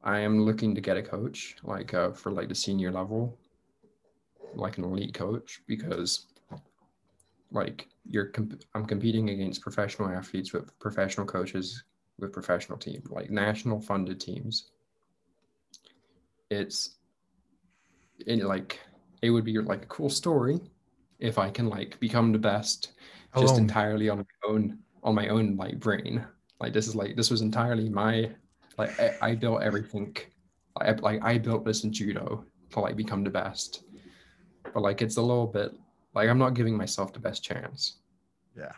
I 0.04 0.20
am 0.20 0.42
looking 0.44 0.76
to 0.76 0.82
get 0.82 0.98
a 0.98 1.02
coach 1.02 1.56
like 1.64 1.94
uh, 1.94 2.12
for 2.12 2.32
like 2.32 2.50
the 2.50 2.56
senior 2.56 2.92
level, 2.92 3.38
like 4.54 4.78
an 4.78 4.84
elite 4.84 5.14
coach 5.14 5.62
because 5.68 6.28
like 7.52 7.88
you're 8.06 8.26
comp- 8.26 8.64
I'm 8.76 8.86
competing 8.86 9.30
against 9.30 9.62
professional 9.62 10.10
athletes 10.10 10.54
with 10.54 10.78
professional 10.80 11.26
coaches 11.26 11.84
with 12.20 12.34
professional 12.34 12.78
team 12.78 13.02
like 13.10 13.30
national 13.32 13.80
funded 13.82 14.20
teams. 14.20 14.72
It's 16.50 16.98
it 18.26 18.44
like 18.44 18.80
it 19.22 19.30
would 19.30 19.46
be 19.46 19.58
like 19.60 19.84
a 19.84 19.88
cool 19.88 20.10
story 20.10 20.60
if 21.20 21.38
I 21.38 21.50
can 21.50 21.68
like 21.70 22.00
become 22.00 22.32
the 22.32 22.40
best 22.40 22.94
just 23.38 23.56
oh. 23.56 23.58
entirely 23.58 24.10
on 24.10 24.20
my 24.20 24.50
own 24.50 24.80
on 25.04 25.16
my 25.16 25.28
own 25.30 25.56
like 25.58 25.80
brain. 25.80 26.26
Like 26.60 26.74
this 26.74 26.88
is 26.88 26.96
like 26.96 27.16
this 27.16 27.30
was 27.30 27.42
entirely 27.42 27.90
my 27.90 28.32
like 28.78 29.00
I, 29.00 29.16
I 29.22 29.36
built 29.36 29.64
everything. 29.64 30.16
I, 30.80 30.92
like 30.92 31.24
I 31.24 31.38
built 31.38 31.66
this 31.66 31.84
in 31.84 31.92
judo 31.92 32.46
to 32.72 32.80
like 32.80 32.96
become 32.96 33.24
the 33.24 33.30
best, 33.30 33.84
but 34.74 34.82
like 34.82 35.02
it's 35.02 35.18
a 35.18 35.22
little 35.22 35.48
bit 35.48 35.72
like 36.14 36.30
I'm 36.30 36.40
not 36.40 36.54
giving 36.54 36.78
myself 36.78 37.14
the 37.14 37.20
best 37.20 37.44
chance. 37.44 38.00
Yeah. 38.58 38.74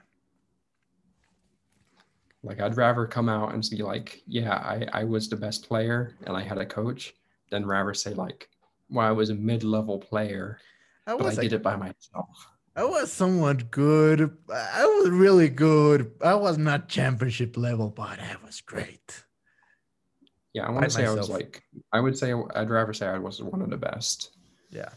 Like 2.44 2.62
I'd 2.62 2.78
rather 2.78 3.08
come 3.08 3.28
out 3.28 3.54
and 3.54 3.68
be 3.70 3.82
like, 3.82 4.22
yeah, 4.28 4.54
I, 4.54 4.88
I 4.94 5.04
was 5.04 5.28
the 5.28 5.36
best 5.36 5.68
player 5.68 6.16
and 6.28 6.38
I 6.38 6.44
had 6.44 6.60
a 6.60 6.66
coach, 6.66 7.16
than 7.50 7.66
rather 7.66 7.94
say 7.94 8.14
like, 8.14 8.50
well, 8.90 9.08
I 9.08 9.12
was 9.12 9.30
a 9.30 9.36
mid-level 9.36 10.00
player, 10.00 10.60
I 11.08 11.12
but 11.16 11.22
I 11.22 11.26
was 11.26 11.38
did 11.38 11.54
a- 11.54 11.56
it 11.58 11.64
by 11.64 11.76
myself. 11.76 12.48
I 12.78 12.84
was 12.84 13.12
somewhat 13.12 13.72
good. 13.72 14.36
I 14.54 14.86
was 14.86 15.10
really 15.10 15.48
good. 15.48 16.12
I 16.22 16.36
was 16.36 16.58
not 16.58 16.90
championship 16.90 17.56
level, 17.56 17.90
but 17.90 18.20
I 18.20 18.36
was 18.46 18.60
great. 18.60 19.24
Yeah, 20.54 20.68
I 20.68 20.72
want 20.72 20.84
to 20.84 20.90
say 20.90 21.06
I 21.06 21.14
was 21.14 21.30
like, 21.30 21.64
I 21.94 22.00
would 22.02 22.18
say 22.18 22.34
I'd 22.56 22.70
rather 22.70 22.94
say 22.94 23.08
I 23.08 23.18
was 23.18 23.42
one 23.42 23.62
of 23.62 23.70
the 23.70 23.78
best 23.78 24.32
Yeah. 24.72 24.90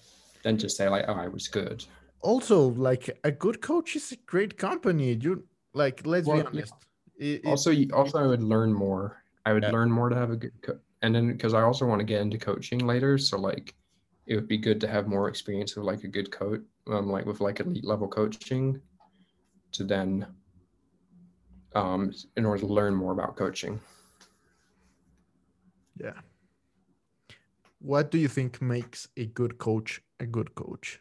than 0.42 0.58
just 0.58 0.76
say 0.76 0.88
like, 0.88 1.04
oh, 1.08 1.14
I 1.14 1.28
was 1.28 1.46
good. 1.48 1.84
Also, 2.20 2.68
like 2.70 3.16
a 3.22 3.30
good 3.30 3.60
coach 3.60 3.94
is 3.94 4.10
a 4.10 4.16
great 4.26 4.56
company. 4.58 5.12
You 5.14 5.44
like, 5.72 6.04
let's 6.06 6.26
Well, 6.26 6.40
be 6.42 6.46
honest. 6.46 6.74
It- 7.16 7.44
it- 7.44 7.46
also 7.46 7.70
you- 7.70 7.90
also 7.92 8.18
i 8.18 8.26
would 8.26 8.42
learn 8.42 8.72
more 8.72 9.22
i 9.44 9.52
would 9.52 9.64
Yeah. 9.64 9.70
learn 9.72 9.90
more 9.90 10.08
to 10.08 10.14
have 10.16 10.30
a 10.30 10.36
good 10.36 10.52
co- 10.62 10.78
and 11.02 11.12
then 11.14 11.32
because 11.32 11.52
i 11.52 11.62
also 11.62 11.84
want 11.84 11.98
to 11.98 12.04
get 12.04 12.20
into 12.20 12.38
coaching 12.38 12.78
later 12.86 13.18
so 13.18 13.36
like 13.38 13.74
it 14.28 14.34
would 14.34 14.46
be 14.46 14.58
good 14.58 14.80
to 14.82 14.86
have 14.86 15.08
more 15.08 15.28
experience 15.28 15.74
with 15.74 15.86
like 15.86 16.04
a 16.04 16.08
good 16.08 16.30
coach 16.30 16.60
um 16.88 17.10
like 17.10 17.26
with 17.26 17.40
like 17.40 17.60
elite 17.60 17.84
level 17.84 18.06
coaching 18.06 18.80
to 19.72 19.82
then 19.84 20.26
um 21.74 22.12
in 22.36 22.44
order 22.44 22.60
to 22.60 22.66
learn 22.66 22.94
more 22.94 23.12
about 23.12 23.36
coaching 23.36 23.80
yeah. 26.00 26.12
What 27.80 28.12
do 28.12 28.18
you 28.18 28.28
think 28.28 28.62
makes 28.62 29.08
a 29.16 29.26
good 29.26 29.58
coach 29.58 30.00
a 30.20 30.26
good 30.26 30.54
coach? 30.54 31.00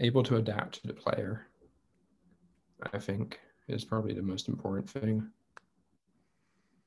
able 0.00 0.22
to 0.22 0.36
adapt 0.36 0.80
to 0.80 0.86
the 0.86 0.92
player 0.92 1.46
i 2.92 2.98
think 2.98 3.40
is 3.68 3.82
probably 3.82 4.12
the 4.12 4.22
most 4.22 4.46
important 4.46 4.90
thing 4.90 5.26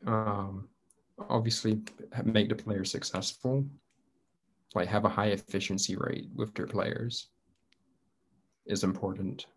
um 0.06 0.69
obviously 1.30 1.82
make 2.24 2.50
the 2.50 2.56
player 2.56 2.86
successful. 2.86 3.66
Like 4.76 4.88
have 4.88 5.06
a 5.06 5.10
high 5.10 5.28
efficiency 5.28 5.96
rate 5.96 6.30
with 6.36 6.54
their 6.54 6.68
players 6.68 7.28
is 8.66 8.84
important. 8.84 9.48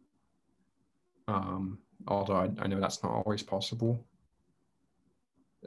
Um 1.28 1.78
although 2.08 2.36
I, 2.36 2.50
I 2.58 2.66
know 2.66 2.80
that's 2.80 3.02
not 3.02 3.12
always 3.12 3.42
possible. 3.42 4.04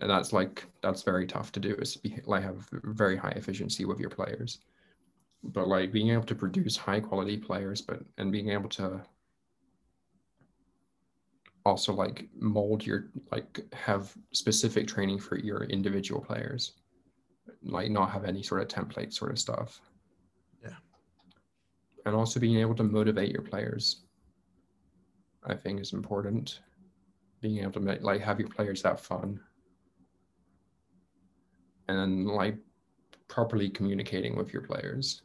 And 0.02 0.10
that's 0.10 0.34
like 0.34 0.66
that's 0.82 1.04
very 1.04 1.26
tough 1.26 1.52
to 1.54 1.60
do 1.60 1.76
is 1.76 1.96
be 1.96 2.20
like 2.26 2.44
have 2.44 2.68
very 2.72 3.16
high 3.16 3.34
efficiency 3.36 3.86
with 3.86 4.00
your 4.00 4.10
players. 4.10 4.60
But 5.44 5.68
like 5.68 5.92
being 5.92 6.10
able 6.10 6.24
to 6.24 6.36
produce 6.36 6.76
high 6.76 7.00
quality 7.00 7.38
players 7.38 7.82
but 7.82 8.02
and 8.18 8.32
being 8.32 8.50
able 8.50 8.70
to 8.70 9.02
also 11.66 11.94
like 11.94 12.28
mold 12.40 12.86
your 12.86 13.10
like 13.32 13.62
have 13.74 14.14
specific 14.34 14.88
training 14.88 15.20
for 15.20 15.38
your 15.38 15.64
individual 15.66 16.22
players? 16.22 16.74
Like 17.64 17.90
not 17.90 18.12
have 18.12 18.26
any 18.26 18.44
sort 18.44 18.62
of 18.62 18.68
template 18.68 19.14
sort 19.14 19.32
of 19.32 19.40
stuff? 19.40 19.82
Yeah. 20.64 20.78
and 22.06 22.16
also 22.16 22.40
being 22.40 22.60
able 22.60 22.76
to 22.76 22.84
motivate 22.84 23.32
your 23.32 23.42
players 23.44 24.06
i 25.48 25.54
think 25.54 25.80
is 25.80 25.94
important. 25.94 26.60
Being 27.42 27.60
able 27.60 27.74
to 27.74 27.80
make 27.80 28.02
like 28.02 28.22
have 28.22 28.40
your 28.40 28.50
players 28.50 28.82
have 28.84 29.00
fun. 29.00 29.40
And 31.88 31.98
then 32.00 32.26
like 32.26 32.58
properly 33.28 33.70
communicating 33.70 34.36
with 34.36 34.52
your 34.52 34.64
players. 34.64 35.22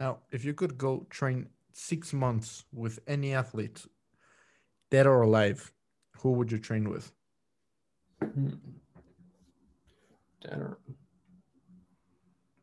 Now, 0.00 0.18
if 0.32 0.44
you 0.44 0.54
could 0.54 0.76
go 0.76 1.06
train 1.10 1.48
six 1.72 2.12
months 2.12 2.64
with 2.72 2.98
any 3.06 3.34
athlete, 3.34 3.86
dead 4.90 5.06
or 5.06 5.22
alive, 5.22 5.72
who 6.18 6.32
would 6.32 6.52
you 6.52 6.58
train 6.58 6.88
with? 6.88 7.12
Hmm. 8.20 8.50
Dead 10.42 10.58
or 10.58 10.78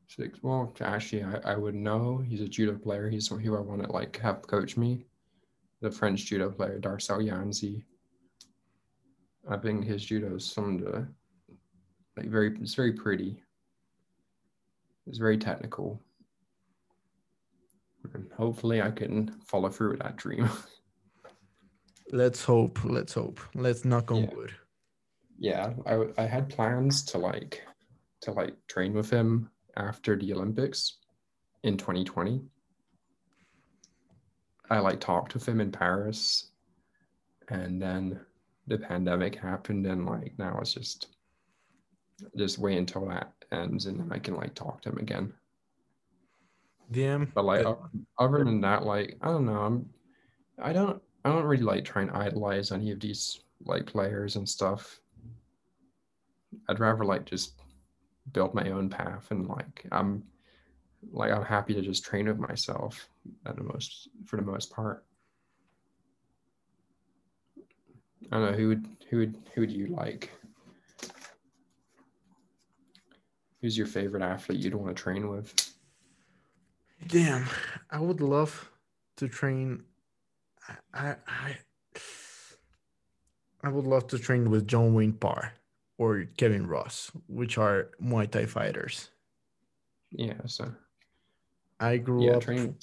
Six. 0.10 0.42
Well, 0.42 0.74
actually, 0.82 1.24
I, 1.24 1.54
I 1.54 1.56
would 1.56 1.76
know. 1.76 2.18
He's 2.18 2.42
a 2.42 2.48
judo 2.48 2.76
player. 2.76 3.10
He's 3.10 3.28
who 3.28 3.56
I 3.56 3.60
want 3.60 3.84
to 3.84 3.92
like 3.92 4.18
have 4.18 4.42
coach 4.48 4.76
me. 4.76 5.06
The 5.82 5.92
French 5.92 6.26
judo 6.26 6.50
player 6.50 6.80
Darcel 6.80 7.24
Yanzi. 7.24 7.84
I 9.48 9.56
think 9.58 9.86
his 9.86 10.04
judo 10.04 10.36
is 10.36 10.46
some 10.46 10.76
of 10.76 10.82
the 10.82 11.08
like 12.18 12.26
very. 12.26 12.58
It's 12.60 12.74
very 12.74 12.92
pretty. 12.92 13.44
It's 15.06 15.20
very 15.20 15.38
technical. 15.38 16.02
And 18.14 18.32
hopefully, 18.38 18.82
I 18.82 18.92
can 18.92 19.36
follow 19.46 19.70
through 19.70 19.92
with 19.92 20.00
that 20.00 20.16
dream. 20.18 20.50
Let's 22.12 22.44
hope. 22.44 22.84
Let's 22.84 23.14
hope. 23.14 23.40
Let's 23.54 23.86
knock 23.86 24.12
on 24.12 24.24
Yeah. 24.24 24.36
wood. 24.36 24.54
yeah 25.38 25.74
I, 25.86 26.06
I 26.18 26.26
had 26.26 26.50
plans 26.50 27.04
to 27.06 27.18
like 27.18 27.62
to 28.22 28.32
like 28.32 28.56
train 28.68 28.94
with 28.94 29.10
him 29.10 29.50
after 29.78 30.18
the 30.18 30.34
olympics 30.34 30.98
in 31.64 31.78
2020 31.78 32.42
i 34.70 34.80
like 34.80 35.00
talked 35.00 35.34
with 35.34 35.48
him 35.48 35.62
in 35.62 35.72
paris 35.72 36.52
and 37.48 37.82
then 37.82 38.20
the 38.68 38.78
pandemic 38.78 39.36
happened 39.36 39.86
and 39.86 40.06
like 40.06 40.34
now 40.38 40.58
it's 40.60 40.74
just 40.74 41.08
just 42.38 42.60
wait 42.60 42.78
until 42.78 43.08
that 43.08 43.32
ends 43.54 43.86
and 43.86 43.98
then 44.00 44.12
i 44.12 44.20
can 44.20 44.36
like 44.36 44.54
talk 44.56 44.82
to 44.82 44.90
him 44.90 44.98
again 44.98 45.32
DM. 46.92 47.32
but 47.34 47.46
like 47.46 47.64
the- 47.64 47.78
other 48.18 48.44
than 48.44 48.62
that 48.62 48.84
like 48.84 49.18
i 49.22 49.28
don't 49.28 49.46
know 49.46 49.60
i'm 49.62 49.90
i 50.62 50.74
don't 50.74 51.02
i 51.24 51.30
don't 51.30 51.44
really 51.46 51.64
like 51.64 51.86
trying 51.86 52.08
to 52.08 52.16
idolize 52.16 52.72
any 52.72 52.92
of 52.92 53.00
these 53.00 53.40
like 53.66 53.86
players 53.86 54.36
and 54.38 54.48
stuff. 54.48 55.00
I'd 56.68 56.80
rather 56.80 57.04
like 57.06 57.26
just 57.26 57.54
build 58.32 58.54
my 58.54 58.70
own 58.70 58.90
path 58.90 59.28
and 59.32 59.48
like 59.48 59.86
i'm 59.92 60.24
like 61.12 61.32
i'm 61.32 61.44
happy 61.44 61.74
to 61.74 61.82
just 61.82 62.04
train 62.06 62.28
with 62.28 62.38
myself 62.40 63.10
at 63.46 63.56
the 63.56 63.64
most 63.64 64.10
for 64.26 64.38
the 64.38 64.42
most 64.44 64.72
part. 64.72 65.06
I 68.32 68.38
don't 68.38 68.52
know 68.52 68.58
who 68.58 68.68
would 68.70 68.88
who 69.10 69.18
would 69.18 69.36
who 69.54 69.62
would 69.62 69.72
you 69.72 69.88
like? 69.88 70.32
Who's 73.62 73.78
your 73.78 73.88
favorite 73.88 74.24
athlete 74.24 74.60
you'd 74.60 74.76
want 74.76 74.96
to 74.96 75.02
train 75.04 75.30
with 75.30 75.54
Damn, 77.08 77.46
I 77.90 78.00
would 78.00 78.22
love 78.22 78.72
to 79.18 79.28
train. 79.28 79.84
I 80.94 81.16
I 81.28 81.58
I 83.64 83.70
would 83.70 83.86
love 83.86 84.08
to 84.08 84.20
train 84.20 84.50
with 84.50 84.68
John 84.68 84.94
Wayne 84.94 85.14
Parr 85.14 85.54
or 85.98 86.26
Kevin 86.38 86.68
Ross, 86.68 87.12
which 87.28 87.58
are 87.58 87.92
Muay 88.02 88.30
Thai 88.30 88.46
fighters. 88.46 89.10
yeah 90.12 90.42
so 90.46 90.72
I 91.80 91.98
grew 91.98 92.26
yeah 92.26 92.38
up. 92.38 92.42
training 92.42 92.76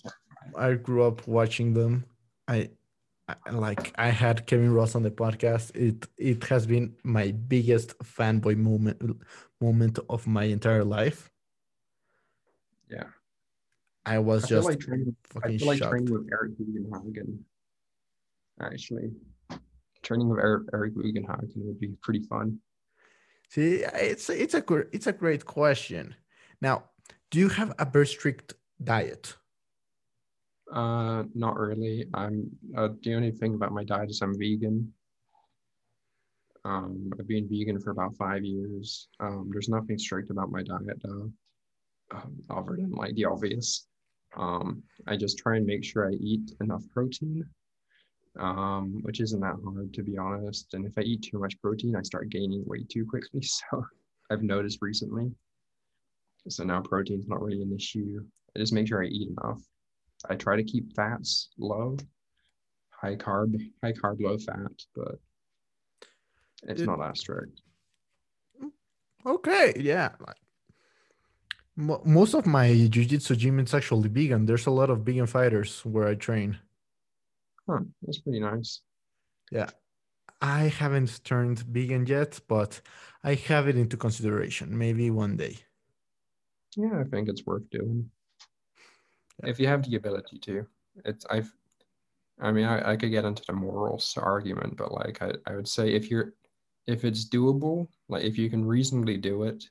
I 0.57 0.75
grew 0.75 1.05
up 1.05 1.27
watching 1.27 1.75
them. 1.75 2.05
I, 2.49 2.71
I 3.29 3.51
like 3.51 3.93
I 3.99 4.09
had 4.11 4.47
Kevin 4.47 4.73
Ross 4.73 4.95
on 4.95 5.03
the 5.03 5.11
podcast. 5.11 5.75
It 5.75 6.07
it 6.17 6.45
has 6.45 6.67
been 6.67 6.95
my 7.03 7.33
biggest 7.33 7.99
fanboy 7.99 8.57
moment 8.57 9.01
moment 9.61 9.99
of 10.09 10.27
my 10.27 10.45
entire 10.45 10.85
life. 10.85 11.31
I 14.07 14.20
was 14.20 14.45
I 14.45 14.49
just 14.49 14.69
like 14.69 14.78
training, 14.78 15.16
I 15.45 15.59
feel 15.59 15.66
like 15.66 15.78
shocked. 15.78 15.91
training 15.91 16.12
with 16.12 16.28
Eric 16.33 16.53
Bugenhagen. 16.57 17.39
Actually, 18.62 19.11
training 20.03 20.28
with 20.28 20.39
Eric, 20.39 20.69
Eric 20.73 20.95
Bugenhagen 20.95 21.57
would 21.57 21.81
be 21.81 21.89
pretty 22.01 22.23
fun. 22.23 22.61
See, 23.51 23.83
it's 23.83 24.31
it's 24.31 24.55
a 24.55 24.65
it's 24.93 25.09
a 25.09 25.12
great 25.12 25.45
question. 25.45 26.15
Now, 26.62 26.85
do 27.33 27.41
you 27.41 27.49
have 27.49 27.74
a 27.81 27.85
very 27.85 28.07
strict 28.07 28.55
diet? 28.83 29.35
Uh, 30.73 31.24
not 31.35 31.59
really. 31.59 32.07
I'm 32.15 32.49
uh, 32.77 32.89
the 33.03 33.15
only 33.15 33.33
thing 33.33 33.55
about 33.55 33.73
my 33.73 33.83
diet 33.83 34.11
is 34.11 34.23
I'm 34.23 34.39
vegan. 34.39 34.93
Um, 36.65 37.11
I've 37.19 37.28
been 37.28 37.49
vegan 37.49 37.81
for 37.81 37.91
about 37.91 38.16
five 38.16 38.45
years. 38.45 39.09
Um, 39.19 39.51
there's 39.53 39.69
nothing 39.69 39.99
strict 39.99 40.31
about 40.31 40.51
my 40.51 40.62
diet 40.62 41.01
though, 41.03 41.31
um, 42.15 42.37
other 42.51 42.77
than 42.77 42.93
like 42.93 43.15
the 43.16 43.24
obvious. 43.24 43.87
Um, 44.37 44.83
I 45.07 45.17
just 45.17 45.39
try 45.39 45.57
and 45.57 45.67
make 45.67 45.85
sure 45.85 46.09
I 46.09 46.13
eat 46.15 46.53
enough 46.61 46.83
protein, 46.93 47.45
um, 48.39 49.01
which 49.03 49.21
isn't 49.21 49.41
that 49.41 49.57
hard 49.65 49.95
to 49.95 50.03
be 50.03 50.19
honest. 50.19 50.75
And 50.75 50.85
if 50.87 50.93
I 50.99 51.03
eat 51.03 51.23
too 51.23 51.39
much 51.39 51.59
protein, 51.61 51.97
I 51.97 52.03
start 52.03 52.29
gaining 52.31 52.63
weight 52.67 52.89
too 52.89 53.07
quickly. 53.07 53.41
So 53.71 53.85
I've 54.31 54.43
noticed 54.43 54.79
recently. 54.83 55.31
So 56.49 56.65
now 56.65 56.81
protein's 56.81 57.29
not 57.29 57.41
really 57.43 57.63
an 57.63 57.73
issue. 57.75 58.21
I 58.55 58.59
just 58.59 58.73
make 58.73 58.89
sure 58.89 59.03
I 59.03 59.07
eat 59.07 59.29
enough. 59.31 59.61
I 60.29 60.35
try 60.35 60.57
to 60.57 60.65
keep 60.65 60.95
fats 60.95 61.49
low. 61.59 61.97
high 62.91 63.15
carb, 63.17 63.55
high 63.85 63.93
carb, 63.93 64.21
low 64.21 64.39
fat, 64.39 64.73
but 64.95 65.17
it's 66.65 66.81
It- 66.83 66.87
not 66.87 66.99
that 66.99 67.17
strict. 67.19 67.61
Okay, 69.25 69.75
yeah. 69.77 70.15
Most 71.77 72.35
of 72.35 72.47
my 72.47 72.73
jiu-jitsu 72.73 73.36
gym 73.36 73.61
is 73.61 73.74
actually 73.74 74.09
vegan. 74.09 74.47
There's 74.47 74.66
a 74.66 74.70
lot 74.70 74.90
of 74.90 75.01
vegan 75.01 75.27
fighters 75.27 75.85
where 75.85 76.09
I 76.09 76.15
train. 76.15 76.59
Huh, 77.69 77.81
that's 78.03 78.19
pretty 78.19 78.40
nice. 78.40 78.81
Yeah 79.51 79.70
i 80.40 80.65
haven't 80.65 81.24
turned 81.24 81.61
vegan 81.61 82.07
yet, 82.07 82.40
but 82.48 82.81
I 83.24 83.35
have 83.35 83.69
it 83.69 83.77
into 83.77 83.97
consideration. 83.97 84.77
Maybe 84.77 85.11
one 85.11 85.36
day. 85.36 85.59
Yeah, 86.77 87.01
I 87.01 87.05
think 87.05 87.28
it's 87.28 87.47
worth 87.47 87.69
doing. 87.70 88.11
Yeah. 89.43 89.51
If 89.51 89.61
you 89.61 89.66
have 89.66 89.82
the 89.82 89.97
ability 89.97 90.39
to. 90.40 90.66
It's 91.05 91.27
I've 91.31 91.53
I 92.40 92.53
mean 92.53 92.65
I, 92.66 92.93
I 92.93 92.97
could 92.97 93.11
get 93.11 93.24
into 93.24 93.43
the 93.47 93.53
morals 93.53 94.16
argument, 94.16 94.77
but 94.77 94.93
like 94.93 95.23
I, 95.23 95.32
I 95.47 95.57
would 95.57 95.69
say 95.69 95.94
if 95.94 96.11
you're 96.11 96.35
if 96.86 97.05
it's 97.05 97.28
doable, 97.28 97.89
like 98.09 98.24
if 98.24 98.39
you 98.39 98.48
can 98.51 98.65
reasonably 98.65 99.16
do 99.16 99.44
it, 99.44 99.65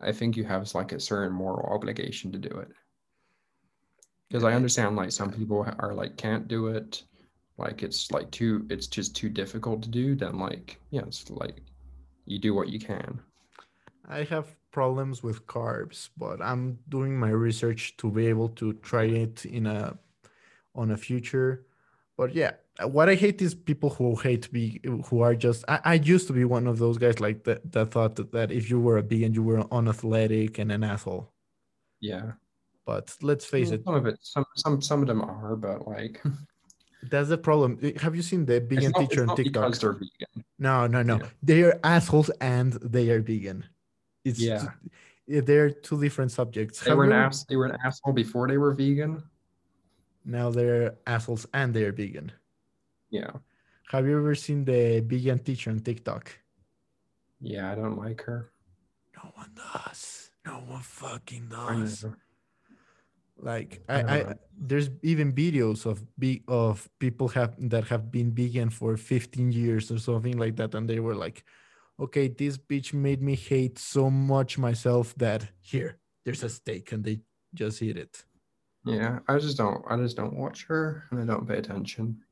I 0.00 0.12
think 0.12 0.36
you 0.36 0.44
have 0.44 0.74
like 0.74 0.92
a 0.92 1.00
certain 1.00 1.32
moral 1.32 1.72
obligation 1.72 2.32
to 2.32 2.38
do 2.38 2.58
it. 2.58 2.68
Because 4.28 4.44
I 4.44 4.54
understand 4.54 4.96
like 4.96 5.10
some 5.10 5.32
people 5.32 5.66
are 5.78 5.94
like 5.94 6.16
can't 6.16 6.46
do 6.46 6.68
it, 6.68 7.02
like 7.58 7.82
it's 7.82 8.10
like 8.10 8.30
too 8.30 8.66
it's 8.70 8.86
just 8.86 9.14
too 9.14 9.28
difficult 9.28 9.82
to 9.82 9.88
do, 9.88 10.14
then 10.14 10.38
like 10.38 10.80
yeah, 10.90 11.02
it's 11.02 11.28
like 11.30 11.62
you 12.26 12.38
do 12.38 12.54
what 12.54 12.68
you 12.68 12.78
can. 12.78 13.20
I 14.08 14.24
have 14.24 14.56
problems 14.70 15.22
with 15.22 15.46
carbs, 15.46 16.08
but 16.16 16.40
I'm 16.40 16.78
doing 16.88 17.18
my 17.18 17.30
research 17.30 17.96
to 17.98 18.10
be 18.10 18.26
able 18.26 18.48
to 18.50 18.72
try 18.74 19.04
it 19.04 19.44
in 19.44 19.66
a 19.66 19.98
on 20.74 20.92
a 20.92 20.96
future. 20.96 21.66
But 22.16 22.34
yeah, 22.34 22.52
what 22.86 23.08
I 23.08 23.14
hate 23.14 23.40
is 23.42 23.54
people 23.54 23.90
who 23.90 24.14
hate 24.16 24.50
be 24.52 24.80
who 25.06 25.20
are 25.22 25.34
just 25.34 25.64
I, 25.68 25.80
I 25.84 25.94
used 25.94 26.26
to 26.28 26.32
be 26.32 26.44
one 26.44 26.66
of 26.66 26.78
those 26.78 26.98
guys 26.98 27.20
like 27.20 27.44
that 27.44 27.70
that 27.72 27.90
thought 27.90 28.16
that, 28.16 28.32
that 28.32 28.50
if 28.50 28.70
you 28.70 28.80
were 28.80 28.98
a 28.98 29.02
vegan 29.02 29.34
you 29.34 29.42
were 29.42 29.66
unathletic 29.72 30.58
and 30.58 30.72
an 30.72 30.84
asshole. 30.84 31.32
Yeah. 32.00 32.32
But 32.86 33.14
let's 33.22 33.44
face 33.44 33.70
it, 33.70 33.84
Some 33.84 33.94
of 33.94 34.06
it 34.06 34.18
some 34.22 34.44
some 34.56 34.82
some 34.82 35.02
of 35.02 35.08
them 35.08 35.20
are, 35.22 35.56
but 35.56 35.86
like 35.86 36.22
that's 37.10 37.28
the 37.28 37.38
problem. 37.38 37.78
Have 38.00 38.16
you 38.16 38.22
seen 38.22 38.44
the 38.44 38.60
vegan 38.60 38.92
not, 38.92 39.00
teacher 39.00 39.28
on 39.28 39.36
TikTok? 39.36 39.64
because 39.64 39.78
they're 39.80 39.92
vegan. 39.92 40.44
No, 40.58 40.86
no, 40.86 41.02
no. 41.02 41.16
Yeah. 41.16 41.28
They 41.42 41.62
are 41.62 41.80
assholes 41.84 42.30
and 42.40 42.72
they 42.74 43.10
are 43.10 43.20
vegan. 43.20 43.64
It's 44.24 44.40
Yeah. 44.40 44.66
they're 45.26 45.70
two 45.70 46.00
different 46.00 46.32
subjects. 46.32 46.80
They 46.80 46.90
Have 46.90 46.98
were 46.98 47.04
an 47.04 47.12
ass. 47.12 47.44
They 47.44 47.56
were 47.56 47.66
an 47.66 47.78
asshole 47.84 48.12
before 48.12 48.48
they 48.48 48.58
were 48.58 48.74
vegan. 48.74 49.22
Now 50.24 50.50
they're 50.50 50.96
assholes 51.06 51.46
and 51.54 51.72
they're 51.74 51.92
vegan. 51.92 52.32
Yeah, 53.10 53.32
Have 53.90 54.06
you 54.06 54.16
ever 54.18 54.34
seen 54.34 54.64
the 54.64 55.00
vegan 55.00 55.38
teacher 55.40 55.70
on 55.70 55.80
TikTok? 55.80 56.30
yeah. 57.40 57.72
I 57.72 57.74
don't 57.74 57.98
like 57.98 58.22
her. 58.22 58.50
No 59.16 59.30
one 59.34 59.50
does. 59.54 60.30
No 60.46 60.52
one 60.68 60.80
fucking 60.82 61.50
I 61.54 61.80
does. 61.80 62.04
Like 63.38 63.82
I 63.88 64.00
I, 64.02 64.16
I 64.30 64.34
there's 64.56 64.90
even 65.02 65.32
videos 65.32 65.86
of 65.86 66.04
be 66.18 66.42
of 66.46 66.88
people 66.98 67.28
have 67.28 67.56
that 67.70 67.84
have 67.88 68.10
been 68.10 68.32
vegan 68.34 68.68
for 68.70 68.96
15 68.96 69.50
years 69.52 69.90
or 69.90 69.98
something 69.98 70.36
like 70.38 70.56
that, 70.56 70.74
and 70.74 70.88
they 70.88 71.00
were 71.00 71.14
like, 71.14 71.42
okay, 71.98 72.28
this 72.28 72.58
bitch 72.58 72.92
made 72.92 73.22
me 73.22 73.34
hate 73.34 73.78
so 73.78 74.10
much 74.10 74.58
myself 74.58 75.14
that 75.16 75.48
here, 75.60 75.98
there's 76.24 76.42
a 76.44 76.50
steak, 76.50 76.92
and 76.92 77.02
they 77.02 77.20
just 77.54 77.80
eat 77.82 77.96
it. 77.96 78.24
Yeah, 78.84 79.20
I 79.26 79.38
just 79.38 79.56
don't. 79.56 79.82
I 79.88 79.96
just 79.96 80.16
don't 80.16 80.36
watch 80.36 80.66
her, 80.66 81.04
and 81.10 81.20
I 81.20 81.24
don't 81.24 81.48
pay 81.48 81.56
attention. 81.58 82.22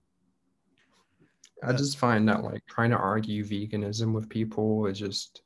I 1.62 1.72
just 1.72 1.98
find 1.98 2.28
that 2.28 2.44
like 2.44 2.64
trying 2.66 2.90
to 2.90 2.96
argue 2.96 3.44
veganism 3.44 4.12
with 4.12 4.28
people 4.28 4.86
is 4.86 4.98
just 4.98 5.42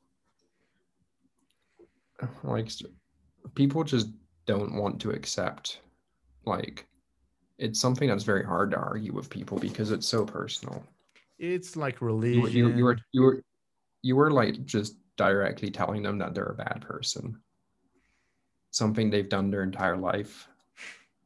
like 2.43 2.69
people 3.55 3.83
just 3.83 4.09
don't 4.45 4.75
want 4.75 4.99
to 5.01 5.11
accept 5.11 5.79
like 6.45 6.85
it's 7.57 7.79
something 7.79 8.07
that's 8.09 8.23
very 8.23 8.43
hard 8.45 8.71
to 8.71 8.77
argue 8.77 9.13
with 9.13 9.29
people 9.29 9.57
because 9.57 9.91
it's 9.91 10.07
so 10.07 10.25
personal. 10.25 10.83
It's 11.39 11.75
like 11.75 11.99
You, 12.01 12.07
religion. 12.07 12.41
were- 12.41 12.49
you, 12.49 12.67
you 12.77 12.83
were 12.83 12.97
you 13.11 13.21
were 13.21 13.43
you 14.01 14.15
were 14.15 14.31
like 14.31 14.65
just 14.65 14.97
directly 15.17 15.69
telling 15.71 16.03
them 16.03 16.17
that 16.17 16.33
they're 16.33 16.45
a 16.45 16.55
bad 16.55 16.81
person. 16.81 17.39
Something 18.71 19.09
they've 19.09 19.29
done 19.29 19.49
their 19.51 19.63
entire 19.63 19.97
life 19.97 20.47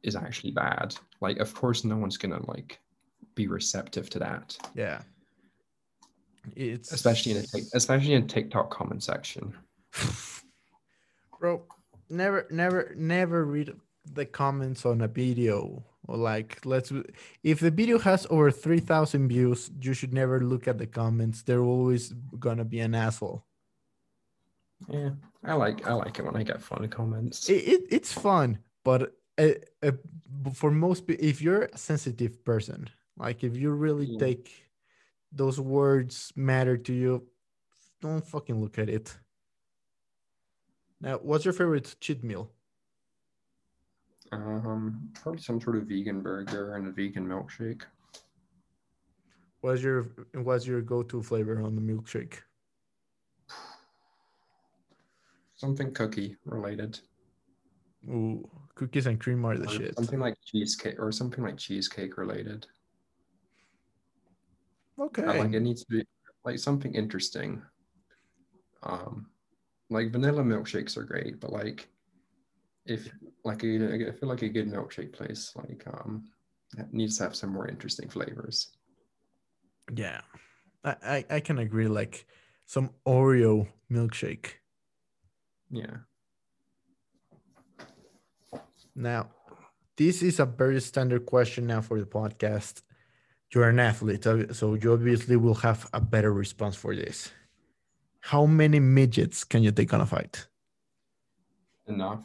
is 0.02 0.14
actually 0.14 0.52
bad. 0.52 0.94
Like, 1.20 1.38
of 1.38 1.54
course, 1.54 1.84
no 1.84 1.96
one's 1.96 2.16
gonna 2.18 2.40
like 2.46 2.78
be 3.38 3.46
receptive 3.48 4.10
to 4.10 4.18
that, 4.18 4.56
yeah. 4.74 5.00
It's 6.56 6.92
especially 6.92 7.32
in 7.32 7.38
a 7.38 7.58
especially 7.74 8.14
in 8.14 8.26
TikTok 8.26 8.70
comment 8.70 9.02
section. 9.02 9.54
bro 11.40 11.62
never 12.10 12.46
never 12.50 12.94
never 12.96 13.44
read 13.44 13.72
the 14.14 14.26
comments 14.26 14.84
on 14.84 15.00
a 15.02 15.08
video 15.08 15.84
or 16.08 16.16
like 16.16 16.58
let's 16.64 16.92
if 17.42 17.60
the 17.60 17.70
video 17.70 17.98
has 17.98 18.26
over 18.30 18.50
3000 18.50 19.28
views 19.28 19.70
you 19.80 19.94
should 19.94 20.12
never 20.12 20.40
look 20.40 20.66
at 20.66 20.78
the 20.78 20.86
comments 20.86 21.42
they're 21.42 21.68
always 21.76 22.12
gonna 22.38 22.64
be 22.64 22.80
an 22.80 22.94
asshole 22.94 23.44
Yeah, 24.90 25.10
I 25.44 25.54
like 25.54 25.86
I 25.86 25.92
like 25.92 26.18
it 26.18 26.24
when 26.24 26.36
I 26.36 26.42
get 26.44 26.62
funny 26.62 26.88
comments. 26.88 27.48
it, 27.48 27.62
it, 27.74 27.82
it's 27.90 28.12
fun 28.12 28.58
but 28.84 29.00
uh, 29.38 29.54
uh, 29.82 29.92
for 30.54 30.70
most 30.70 31.04
if 31.08 31.40
you're 31.42 31.64
a 31.72 31.78
sensitive 31.78 32.34
person 32.44 32.88
like 33.18 33.44
if 33.44 33.56
you 33.56 33.70
really 33.70 34.06
Yeah. 34.06 34.18
take 34.18 34.70
those 35.32 35.60
words 35.60 36.32
matter 36.36 36.76
to 36.76 36.92
you 36.92 37.28
don't 38.00 38.24
fucking 38.24 38.60
look 38.60 38.78
at 38.78 38.88
it 38.88 39.18
now 41.00 41.18
what's 41.18 41.44
your 41.44 41.54
favorite 41.54 41.96
cheat 42.00 42.22
meal 42.22 42.52
Um, 44.30 45.10
probably 45.14 45.40
some 45.40 45.60
sort 45.60 45.76
of 45.76 45.86
vegan 45.88 46.20
burger 46.20 46.74
and 46.74 46.86
a 46.86 46.92
vegan 46.92 47.26
milkshake. 47.26 47.82
What's 49.62 49.82
your 49.82 50.02
what's 50.34 50.66
your 50.66 50.82
go-to 50.82 51.22
flavor 51.22 51.62
on 51.62 51.74
the 51.74 51.80
milkshake? 51.80 52.34
Something 55.56 55.94
cookie 55.94 56.36
related. 56.44 57.00
Ooh, 58.06 58.48
cookies 58.74 59.06
and 59.06 59.18
cream 59.18 59.44
are 59.46 59.56
the 59.56 59.64
or 59.64 59.68
shit. 59.68 59.96
Something 59.96 60.20
like 60.20 60.36
cheesecake 60.44 61.00
or 61.00 61.10
something 61.10 61.42
like 61.42 61.56
cheesecake 61.56 62.18
related. 62.18 62.66
Okay. 65.00 65.22
I 65.22 65.38
like 65.38 65.52
it 65.52 65.60
needs 65.60 65.84
to 65.84 65.90
be 65.90 66.04
like 66.44 66.58
something 66.58 66.94
interesting. 66.94 67.62
Um, 68.82 69.26
like 69.90 70.12
vanilla 70.12 70.42
milkshakes 70.42 70.96
are 70.96 71.04
great, 71.04 71.40
but 71.40 71.52
like 71.52 71.88
if 72.86 73.08
like 73.44 73.62
a, 73.64 74.08
I 74.08 74.12
feel 74.12 74.28
like 74.28 74.42
a 74.42 74.48
good 74.48 74.70
milkshake 74.70 75.12
place 75.12 75.52
like 75.56 75.84
um 75.86 76.24
needs 76.92 77.18
to 77.18 77.24
have 77.24 77.36
some 77.36 77.52
more 77.52 77.68
interesting 77.68 78.08
flavors. 78.08 78.76
Yeah, 79.94 80.20
I, 80.84 80.96
I 81.02 81.24
I 81.36 81.40
can 81.40 81.58
agree. 81.58 81.88
Like 81.88 82.26
some 82.66 82.90
Oreo 83.06 83.68
milkshake. 83.90 84.54
Yeah. 85.70 85.98
Now, 88.94 89.30
this 89.96 90.22
is 90.22 90.40
a 90.40 90.46
very 90.46 90.80
standard 90.80 91.24
question 91.24 91.66
now 91.66 91.80
for 91.80 92.00
the 92.00 92.06
podcast. 92.06 92.82
You're 93.54 93.68
an 93.68 93.78
athlete, 93.78 94.24
so 94.24 94.74
you 94.74 94.92
obviously 94.92 95.36
will 95.36 95.54
have 95.54 95.88
a 95.92 96.00
better 96.00 96.32
response 96.32 96.76
for 96.76 96.94
this. 96.94 97.30
How 98.20 98.44
many 98.44 98.78
midgets 98.78 99.44
can 99.44 99.62
you 99.62 99.72
take 99.72 99.94
on 99.94 100.02
a 100.02 100.06
fight? 100.06 100.46
Enough. 101.86 102.24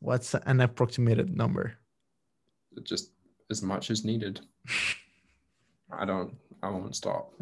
What's 0.00 0.34
an 0.34 0.60
approximated 0.60 1.36
number? 1.36 1.76
Just 2.82 3.12
as 3.50 3.62
much 3.62 3.90
as 3.90 4.04
needed. 4.04 4.40
I 5.92 6.04
don't 6.04 6.34
I 6.62 6.70
won't 6.70 6.96
stop. 6.96 7.32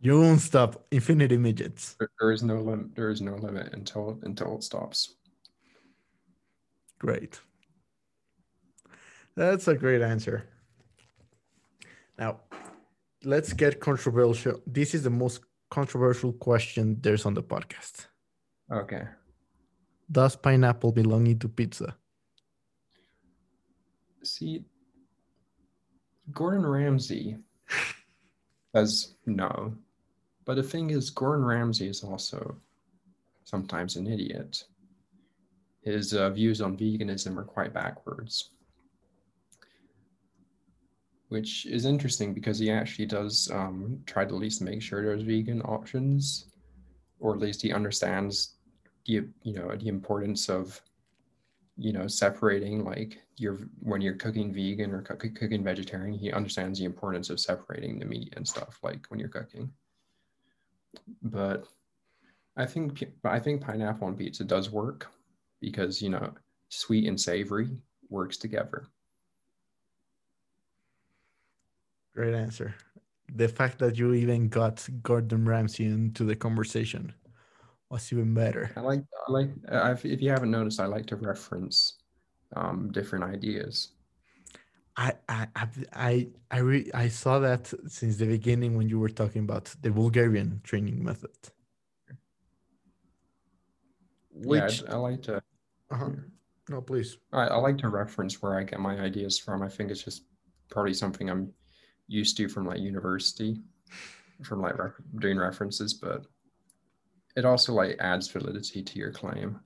You 0.00 0.20
won't 0.20 0.40
stop. 0.40 0.84
Infinity 0.90 1.36
midgets. 1.36 1.96
There, 1.98 2.10
there 2.20 2.32
is 2.32 2.42
no 2.42 2.60
limit 2.60 2.94
there 2.94 3.10
is 3.10 3.20
no 3.20 3.36
limit 3.36 3.72
until 3.72 4.18
until 4.22 4.56
it 4.56 4.64
stops. 4.64 5.14
Great. 6.98 7.40
That's 9.38 9.68
a 9.68 9.76
great 9.76 10.02
answer. 10.02 10.48
Now, 12.18 12.40
let's 13.22 13.52
get 13.52 13.78
controversial. 13.78 14.60
This 14.66 14.96
is 14.96 15.04
the 15.04 15.10
most 15.10 15.42
controversial 15.70 16.32
question 16.32 16.98
there's 17.00 17.24
on 17.24 17.34
the 17.34 17.42
podcast. 17.44 18.08
Okay. 18.68 19.04
Does 20.10 20.34
pineapple 20.34 20.90
belong 20.90 21.38
to 21.38 21.48
pizza? 21.48 21.96
See, 24.24 24.64
Gordon 26.32 26.66
Ramsay 26.66 27.36
says 28.74 29.14
no. 29.24 29.72
But 30.46 30.56
the 30.56 30.64
thing 30.64 30.90
is, 30.90 31.10
Gordon 31.10 31.44
Ramsay 31.44 31.86
is 31.86 32.02
also 32.02 32.56
sometimes 33.44 33.94
an 33.94 34.08
idiot. 34.08 34.64
His 35.82 36.12
uh, 36.12 36.28
views 36.30 36.60
on 36.60 36.76
veganism 36.76 37.36
are 37.38 37.44
quite 37.44 37.72
backwards. 37.72 38.50
Which 41.28 41.66
is 41.66 41.84
interesting 41.84 42.32
because 42.32 42.58
he 42.58 42.70
actually 42.70 43.06
does 43.06 43.50
um, 43.52 44.00
try 44.06 44.24
to 44.24 44.34
at 44.34 44.40
least 44.40 44.62
make 44.62 44.80
sure 44.80 45.02
there's 45.02 45.22
vegan 45.22 45.60
options, 45.62 46.46
or 47.20 47.34
at 47.34 47.40
least 47.40 47.62
he 47.62 47.72
understands 47.72 48.54
the 49.06 49.24
you 49.42 49.52
know 49.54 49.74
the 49.76 49.88
importance 49.88 50.48
of 50.48 50.80
you 51.76 51.92
know 51.92 52.06
separating 52.06 52.84
like 52.84 53.18
your 53.36 53.58
when 53.80 54.00
you're 54.00 54.14
cooking 54.14 54.52
vegan 54.52 54.92
or 54.92 55.02
cook, 55.02 55.20
cooking 55.34 55.62
vegetarian 55.62 56.18
he 56.18 56.32
understands 56.32 56.78
the 56.78 56.84
importance 56.84 57.30
of 57.30 57.40
separating 57.40 57.98
the 57.98 58.04
meat 58.04 58.32
and 58.36 58.46
stuff 58.46 58.78
like 58.82 59.06
when 59.08 59.20
you're 59.20 59.28
cooking. 59.28 59.70
But 61.22 61.66
i 62.56 62.66
think 62.66 63.04
i 63.24 63.38
think 63.38 63.62
pineapple 63.62 64.08
on 64.08 64.16
pizza 64.16 64.44
does 64.44 64.70
work 64.70 65.06
because 65.60 66.02
you 66.02 66.10
know 66.10 66.32
sweet 66.68 67.06
and 67.06 67.20
savory 67.20 67.68
works 68.10 68.36
together 68.36 68.88
great 72.18 72.34
answer 72.34 72.68
the 73.42 73.48
fact 73.58 73.76
that 73.82 73.92
you 73.98 74.06
even 74.22 74.48
got 74.48 74.76
gordon 75.08 75.42
ramsay 75.52 75.86
into 75.98 76.22
the 76.24 76.36
conversation 76.46 77.04
was 77.90 78.12
even 78.12 78.34
better. 78.34 78.70
I 78.76 78.80
like, 78.80 79.02
I 79.26 79.32
like. 79.32 79.50
Uh, 79.70 79.94
if 80.04 80.20
you 80.22 80.30
haven't 80.30 80.50
noticed, 80.50 80.80
I 80.80 80.86
like 80.86 81.06
to 81.06 81.16
reference 81.16 81.98
um, 82.54 82.90
different 82.92 83.24
ideas. 83.24 83.92
I 84.96 85.12
I 85.28 85.46
I 85.92 86.28
I 86.50 86.58
re- 86.58 86.90
I 86.92 87.08
saw 87.08 87.38
that 87.38 87.72
since 87.86 88.16
the 88.16 88.26
beginning 88.26 88.76
when 88.76 88.88
you 88.88 88.98
were 88.98 89.08
talking 89.08 89.42
about 89.42 89.74
the 89.80 89.90
Bulgarian 89.90 90.60
training 90.64 91.02
method. 91.02 91.36
Which 94.30 94.82
yeah, 94.82 94.90
I, 94.90 94.94
I 94.94 94.96
like 94.96 95.22
to. 95.22 95.42
Uh-huh. 95.90 96.10
No, 96.68 96.80
please. 96.82 97.16
I, 97.32 97.46
I 97.46 97.56
like 97.56 97.78
to 97.78 97.88
reference 97.88 98.42
where 98.42 98.58
I 98.58 98.64
get 98.64 98.80
my 98.80 98.98
ideas 99.00 99.38
from. 99.38 99.62
I 99.62 99.68
think 99.68 99.90
it's 99.90 100.02
just 100.02 100.24
probably 100.68 100.94
something 100.94 101.30
I'm 101.30 101.54
used 102.08 102.36
to 102.38 102.48
from 102.48 102.66
like 102.66 102.80
university, 102.80 103.60
from 104.42 104.60
like 104.60 104.78
re- 104.78 104.90
doing 105.18 105.38
references, 105.38 105.94
but 105.94 106.26
it 107.36 107.44
also 107.44 107.72
like 107.72 107.96
adds 108.00 108.28
validity 108.28 108.82
to 108.82 108.98
your 108.98 109.12
claim. 109.12 109.60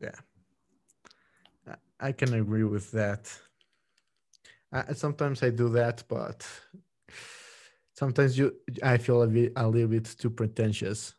Yeah. 0.00 0.14
I 1.98 2.12
can 2.12 2.34
agree 2.34 2.64
with 2.64 2.90
that. 2.92 3.32
I, 4.72 4.92
sometimes 4.92 5.42
I 5.42 5.50
do 5.50 5.68
that, 5.70 6.04
but 6.08 6.46
sometimes 7.94 8.36
you 8.36 8.54
I 8.82 8.98
feel 8.98 9.22
a 9.22 9.26
bit 9.26 9.52
a 9.56 9.66
little 9.66 9.88
bit 9.88 10.04
too 10.04 10.30
pretentious. 10.30 11.14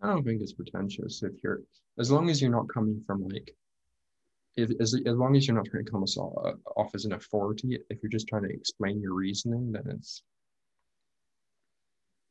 I 0.00 0.06
don't 0.08 0.24
think 0.24 0.40
it's 0.40 0.54
pretentious 0.54 1.22
if 1.22 1.32
you're 1.44 1.62
as 1.98 2.10
long 2.10 2.30
as 2.30 2.40
you're 2.40 2.50
not 2.50 2.68
coming 2.68 3.02
from 3.06 3.28
like 3.28 3.54
if 4.56 4.70
as, 4.80 4.94
as 4.94 5.16
long 5.16 5.36
as 5.36 5.46
you're 5.46 5.56
not 5.56 5.66
trying 5.66 5.84
to 5.84 5.90
come 5.90 6.04
uh, 6.04 6.52
off 6.76 6.94
as 6.94 7.04
an 7.04 7.12
authority, 7.12 7.78
if 7.88 8.02
you're 8.02 8.10
just 8.10 8.28
trying 8.28 8.42
to 8.42 8.52
explain 8.52 9.00
your 9.00 9.14
reasoning, 9.14 9.72
then 9.72 9.84
it's 9.88 10.22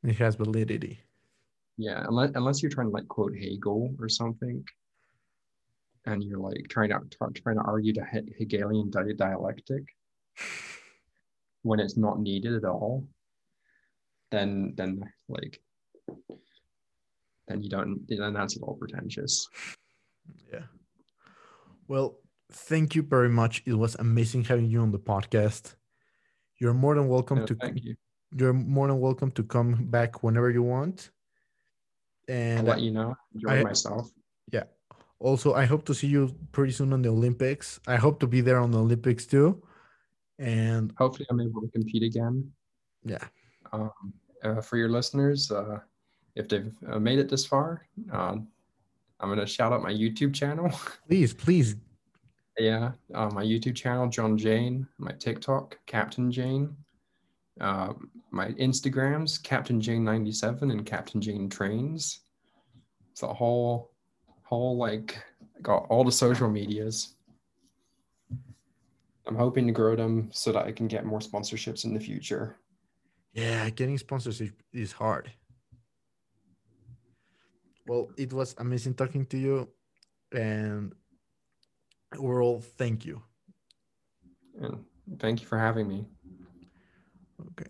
it 0.03 0.15
has 0.17 0.35
validity. 0.35 1.01
Yeah, 1.77 2.03
unless 2.07 2.31
unless 2.35 2.61
you're 2.61 2.71
trying 2.71 2.87
to 2.87 2.93
like 2.93 3.07
quote 3.07 3.35
Hegel 3.35 3.95
or 3.99 4.09
something, 4.09 4.63
and 6.05 6.23
you're 6.23 6.39
like 6.39 6.67
trying 6.69 6.89
to 6.89 6.99
trying 7.35 7.57
to 7.57 7.63
argue 7.63 7.93
the 7.93 8.05
Hegelian 8.37 8.91
dialectic 8.91 9.83
when 11.63 11.79
it's 11.79 11.97
not 11.97 12.19
needed 12.19 12.53
at 12.53 12.65
all, 12.65 13.07
then 14.29 14.73
then 14.75 15.01
like 15.27 15.59
then 17.47 17.63
you 17.63 17.69
don't 17.69 18.07
then 18.07 18.33
that's 18.33 18.57
a 18.57 18.59
little 18.59 18.75
pretentious. 18.75 19.47
Yeah. 20.51 20.63
Well, 21.91 22.19
thank 22.53 22.95
you 22.95 23.03
very 23.03 23.27
much. 23.27 23.63
It 23.65 23.73
was 23.73 23.95
amazing 23.95 24.45
having 24.45 24.69
you 24.69 24.79
on 24.79 24.91
the 24.91 24.99
podcast. 24.99 25.75
You're 26.57 26.73
more 26.73 26.95
than 26.95 27.09
welcome 27.09 27.39
yeah, 27.39 27.45
to 27.47 27.55
thank 27.55 27.83
you 27.83 27.95
you're 28.33 28.53
more 28.53 28.87
than 28.87 28.99
welcome 28.99 29.31
to 29.31 29.43
come 29.43 29.87
back 29.87 30.23
whenever 30.23 30.49
you 30.49 30.63
want. 30.63 31.11
And 32.27 32.59
I'll 32.59 32.75
let 32.75 32.81
you 32.81 32.91
know. 32.91 33.15
Enjoy 33.35 33.59
I, 33.59 33.63
myself. 33.63 34.09
Yeah. 34.51 34.63
Also, 35.19 35.53
I 35.53 35.65
hope 35.65 35.83
to 35.85 35.93
see 35.93 36.07
you 36.07 36.33
pretty 36.53 36.71
soon 36.71 36.93
on 36.93 37.01
the 37.01 37.09
Olympics. 37.09 37.79
I 37.87 37.97
hope 37.97 38.19
to 38.21 38.27
be 38.27 38.41
there 38.41 38.59
on 38.59 38.71
the 38.71 38.79
Olympics 38.79 39.25
too. 39.25 39.61
And 40.39 40.93
hopefully, 40.97 41.27
I'm 41.29 41.41
able 41.41 41.61
to 41.61 41.67
compete 41.67 42.03
again. 42.03 42.49
Yeah. 43.03 43.25
Um, 43.73 43.91
uh, 44.43 44.61
for 44.61 44.77
your 44.77 44.89
listeners, 44.89 45.51
uh, 45.51 45.79
if 46.35 46.47
they've 46.47 46.71
uh, 46.87 46.99
made 46.99 47.19
it 47.19 47.29
this 47.29 47.45
far, 47.45 47.85
um, 48.11 48.47
I'm 49.21 49.29
going 49.29 49.39
to 49.39 49.45
shout 49.45 49.71
out 49.71 49.83
my 49.83 49.93
YouTube 49.93 50.33
channel. 50.33 50.71
Please, 51.07 51.33
please. 51.33 51.75
yeah. 52.57 52.91
Uh, 53.13 53.29
my 53.29 53.43
YouTube 53.43 53.75
channel, 53.75 54.07
John 54.09 54.37
Jayne. 54.37 54.87
My 54.97 55.11
TikTok, 55.11 55.77
Captain 55.85 56.31
Jayne. 56.31 56.75
Uh, 57.59 57.93
my 58.31 58.47
Instagrams, 58.53 59.41
Captain 59.41 59.79
Jayne 59.79 60.03
97 60.03 60.71
and 60.71 60.85
Captain 60.85 61.21
Jayne 61.21 61.49
Trains. 61.49 62.21
It's 63.11 63.21
a 63.21 63.31
whole, 63.31 63.91
whole 64.41 64.77
like, 64.77 65.23
got 65.61 65.85
all 65.89 66.03
the 66.03 66.11
social 66.11 66.49
medias. 66.49 67.15
I'm 69.27 69.35
hoping 69.35 69.67
to 69.67 69.73
grow 69.73 69.95
them 69.95 70.29
so 70.33 70.51
that 70.51 70.65
I 70.65 70.71
can 70.71 70.87
get 70.87 71.05
more 71.05 71.19
sponsorships 71.19 71.85
in 71.85 71.93
the 71.93 71.99
future. 71.99 72.57
Yeah, 73.33 73.69
getting 73.69 73.97
sponsorship 73.97 74.53
is 74.73 74.91
hard. 74.91 75.31
Well, 77.91 78.07
it 78.15 78.31
was 78.31 78.55
amazing 78.57 78.93
talking 78.93 79.25
to 79.25 79.37
you, 79.37 79.67
and 80.31 80.95
overall, 82.17 82.61
thank 82.61 83.03
you. 83.03 83.21
And 84.61 84.85
thank 85.19 85.41
you 85.41 85.45
for 85.45 85.57
having 85.57 85.89
me. 85.89 86.05
Okay. 87.51 87.69